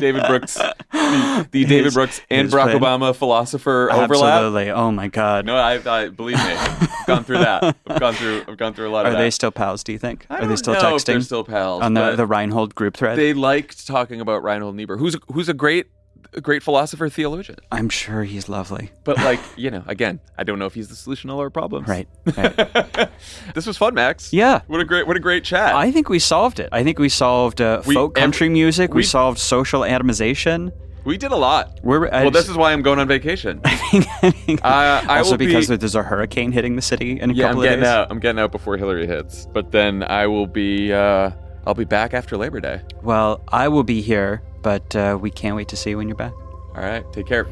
David 0.00 0.24
Brooks, 0.26 0.54
the, 0.54 1.46
the 1.50 1.64
David 1.64 1.92
Brooks 1.94 2.20
and 2.30 2.48
Barack 2.48 2.78
plan. 2.78 2.80
Obama 2.80 3.14
philosopher 3.14 3.90
overlap. 3.92 4.34
Absolutely. 4.34 4.70
Oh 4.70 4.90
my 4.90 5.08
God. 5.08 5.46
No, 5.46 5.56
I, 5.56 5.80
I 5.86 6.08
believe 6.08 6.36
me. 6.36 6.42
I've 6.52 7.06
gone 7.06 7.24
through 7.24 7.38
that. 7.38 7.76
I've 7.86 8.00
gone 8.00 8.14
through. 8.14 8.44
I've 8.48 8.56
gone 8.56 8.74
through 8.74 8.88
a 8.88 8.92
lot 8.92 9.06
Are 9.06 9.12
of 9.12 9.18
they 9.18 9.30
still 9.30 9.50
pals? 9.50 9.84
Do 9.84 9.92
you 9.92 9.98
think? 9.98 10.26
I 10.30 10.40
Are 10.40 10.46
they 10.46 10.56
still 10.56 10.74
know 10.74 10.96
if 10.96 11.04
they're 11.04 11.18
texting 11.18 11.24
still 11.24 11.44
pals 11.44 11.82
on 11.82 11.94
the 11.94 12.16
the 12.16 12.26
Reinhold 12.26 12.74
group 12.74 12.96
thread? 12.96 13.18
They 13.18 13.34
liked 13.34 13.86
talking 13.86 14.20
about 14.20 14.42
Reinhold 14.42 14.74
Niebuhr, 14.76 14.96
who's 14.96 15.16
who's 15.32 15.48
a 15.48 15.54
great 15.54 15.86
a 16.32 16.40
great 16.40 16.62
philosopher 16.62 17.08
theologian. 17.08 17.58
I'm 17.72 17.88
sure 17.88 18.24
he's 18.24 18.48
lovely. 18.48 18.90
But 19.04 19.16
like 19.28 19.40
you 19.56 19.70
know, 19.70 19.82
again, 19.86 20.20
I 20.38 20.44
don't 20.44 20.58
know 20.58 20.66
if 20.66 20.74
he's 20.74 20.88
the 20.88 20.96
solution 20.96 21.28
to 21.28 21.34
all 21.34 21.40
our 21.40 21.50
problems. 21.50 21.88
Right. 21.88 22.08
right. 22.36 23.08
this 23.54 23.66
was 23.66 23.76
fun, 23.76 23.94
Max. 23.94 24.32
Yeah. 24.32 24.60
What 24.66 24.80
a 24.80 24.84
great 24.84 25.06
what 25.06 25.16
a 25.16 25.20
great 25.20 25.44
chat. 25.44 25.74
I 25.74 25.90
think 25.90 26.08
we 26.08 26.18
solved 26.18 26.60
it. 26.60 26.68
I 26.72 26.84
think 26.84 26.98
we 26.98 27.08
solved 27.08 27.60
uh, 27.60 27.82
We- 27.86 27.94
folk 27.94 28.14
country 28.14 28.48
music. 28.48 28.90
We, 28.90 28.96
we- 28.98 29.02
solved 29.02 29.38
social 29.38 29.80
atomization. 29.82 30.72
we 31.04 31.16
did 31.16 31.32
a 31.32 31.36
lot. 31.36 31.80
We're 31.82 32.08
I 32.12 32.22
well, 32.22 32.30
this 32.30 32.48
is 32.48 32.56
why 32.56 32.72
I'm 32.72 32.82
going 32.82 32.98
on 32.98 33.08
vacation. 33.08 33.60
I 33.64 34.30
think- 34.30 34.60
Uh, 34.64 35.02
I 35.08 35.18
also 35.18 35.36
because 35.36 35.68
be, 35.68 35.76
there's 35.76 35.94
a 35.94 36.02
hurricane 36.02 36.52
hitting 36.52 36.76
the 36.76 36.82
city 36.82 37.18
in 37.20 37.30
a 37.30 37.32
yeah, 37.32 37.46
I'm 37.46 37.50
couple 37.50 37.62
of 37.62 37.66
getting 37.68 37.80
days. 37.80 37.88
out. 37.88 38.10
I'm 38.10 38.20
getting 38.20 38.38
out 38.40 38.52
before 38.52 38.76
Hilary 38.76 39.06
hits. 39.06 39.46
But 39.52 39.72
then 39.72 40.02
I 40.02 40.26
will 40.26 40.46
be. 40.46 40.92
Uh, 40.92 41.30
I'll 41.66 41.74
be 41.74 41.84
back 41.84 42.14
after 42.14 42.36
Labor 42.38 42.60
Day. 42.60 42.80
Well, 43.02 43.42
I 43.48 43.68
will 43.68 43.82
be 43.84 44.00
here, 44.00 44.42
but 44.62 44.94
uh, 44.96 45.18
we 45.20 45.30
can't 45.30 45.56
wait 45.56 45.68
to 45.68 45.76
see 45.76 45.90
you 45.90 45.98
when 45.98 46.08
you're 46.08 46.16
back. 46.16 46.32
All 46.74 46.82
right. 46.82 47.04
Take 47.12 47.26
care. 47.26 47.46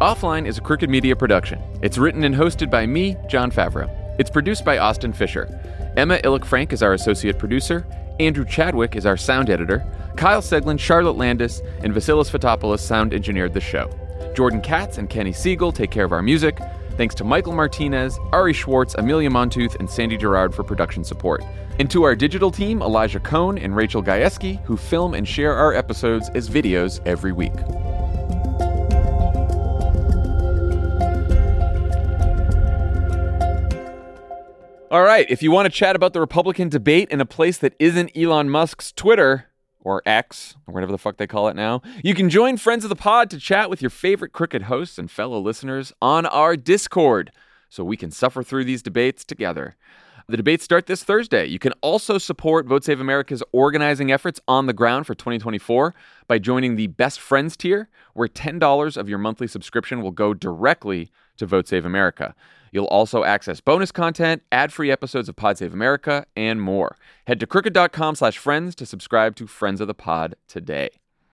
Offline 0.00 0.46
is 0.46 0.58
a 0.58 0.60
Crooked 0.60 0.90
Media 0.90 1.16
production. 1.16 1.60
It's 1.80 1.96
written 1.96 2.24
and 2.24 2.34
hosted 2.34 2.70
by 2.70 2.86
me, 2.86 3.16
Jon 3.28 3.50
Favreau. 3.50 3.90
It's 4.20 4.30
produced 4.30 4.64
by 4.64 4.78
Austin 4.78 5.12
Fisher. 5.12 5.48
Emma 5.96 6.18
Illick 6.18 6.44
Frank 6.44 6.72
is 6.74 6.82
our 6.82 6.92
associate 6.92 7.38
producer. 7.38 7.86
Andrew 8.20 8.44
Chadwick 8.44 8.94
is 8.94 9.06
our 9.06 9.16
sound 9.16 9.48
editor. 9.48 9.84
Kyle 10.16 10.42
Seglin, 10.42 10.78
Charlotte 10.78 11.16
Landis, 11.16 11.60
and 11.82 11.94
Vasilis 11.94 12.30
Fotopoulos 12.30 12.80
sound 12.80 13.14
engineered 13.14 13.54
the 13.54 13.60
show. 13.60 13.90
Jordan 14.34 14.60
Katz 14.60 14.98
and 14.98 15.08
Kenny 15.08 15.32
Siegel 15.32 15.72
take 15.72 15.90
care 15.90 16.04
of 16.04 16.12
our 16.12 16.22
music. 16.22 16.58
Thanks 16.96 17.14
to 17.16 17.24
Michael 17.24 17.52
Martinez, 17.52 18.18
Ari 18.32 18.54
Schwartz, 18.54 18.94
Amelia 18.94 19.28
Montooth, 19.28 19.76
and 19.78 19.88
Sandy 19.88 20.16
Gerard 20.16 20.54
for 20.54 20.64
production 20.64 21.04
support. 21.04 21.44
And 21.78 21.90
to 21.90 22.04
our 22.04 22.16
digital 22.16 22.50
team, 22.50 22.80
Elijah 22.80 23.20
Cohn 23.20 23.58
and 23.58 23.76
Rachel 23.76 24.02
Gajewski, 24.02 24.64
who 24.64 24.78
film 24.78 25.12
and 25.12 25.28
share 25.28 25.54
our 25.54 25.74
episodes 25.74 26.30
as 26.30 26.48
videos 26.48 27.00
every 27.04 27.32
week. 27.32 27.52
All 34.90 35.02
right, 35.02 35.26
if 35.28 35.42
you 35.42 35.50
want 35.50 35.66
to 35.66 35.70
chat 35.70 35.96
about 35.96 36.14
the 36.14 36.20
Republican 36.20 36.70
debate 36.70 37.10
in 37.10 37.20
a 37.20 37.26
place 37.26 37.58
that 37.58 37.74
isn't 37.78 38.16
Elon 38.16 38.48
Musk's 38.48 38.92
Twitter 38.92 39.48
or 39.86 40.02
X 40.04 40.56
or 40.66 40.74
whatever 40.74 40.90
the 40.90 40.98
fuck 40.98 41.16
they 41.16 41.28
call 41.28 41.46
it 41.46 41.54
now, 41.54 41.80
you 42.02 42.12
can 42.12 42.28
join 42.28 42.56
Friends 42.56 42.84
of 42.84 42.88
the 42.88 42.96
Pod 42.96 43.30
to 43.30 43.38
chat 43.38 43.70
with 43.70 43.80
your 43.80 43.88
favorite 43.88 44.32
Crooked 44.32 44.62
hosts 44.62 44.98
and 44.98 45.08
fellow 45.08 45.38
listeners 45.38 45.92
on 46.02 46.26
our 46.26 46.56
Discord 46.56 47.30
so 47.68 47.84
we 47.84 47.96
can 47.96 48.10
suffer 48.10 48.42
through 48.42 48.64
these 48.64 48.82
debates 48.82 49.24
together. 49.24 49.76
The 50.28 50.36
debates 50.36 50.64
start 50.64 50.86
this 50.86 51.04
Thursday. 51.04 51.46
You 51.46 51.60
can 51.60 51.72
also 51.82 52.18
support 52.18 52.66
Vote 52.66 52.82
Save 52.82 52.98
America's 52.98 53.44
organizing 53.52 54.10
efforts 54.10 54.40
on 54.48 54.66
the 54.66 54.72
ground 54.72 55.06
for 55.06 55.14
2024 55.14 55.94
by 56.26 56.40
joining 56.40 56.74
the 56.74 56.88
Best 56.88 57.20
Friends 57.20 57.56
tier, 57.56 57.88
where 58.12 58.26
$10 58.26 58.96
of 58.96 59.08
your 59.08 59.18
monthly 59.18 59.46
subscription 59.46 60.02
will 60.02 60.10
go 60.10 60.34
directly 60.34 61.12
to 61.36 61.46
Vote 61.46 61.68
Save 61.68 61.84
America. 61.84 62.34
You'll 62.72 62.86
also 62.86 63.24
access 63.24 63.60
bonus 63.60 63.92
content, 63.92 64.42
ad-free 64.52 64.90
episodes 64.90 65.28
of 65.28 65.36
Pod 65.36 65.58
Save 65.58 65.72
America, 65.72 66.26
and 66.36 66.60
more. 66.60 66.96
Head 67.26 67.40
to 67.40 67.46
crooked.com 67.46 68.14
slash 68.14 68.38
friends 68.38 68.74
to 68.76 68.86
subscribe 68.86 69.36
to 69.36 69.46
Friends 69.46 69.80
of 69.80 69.86
the 69.88 69.94
Pod 69.94 70.36
today. 70.48 70.90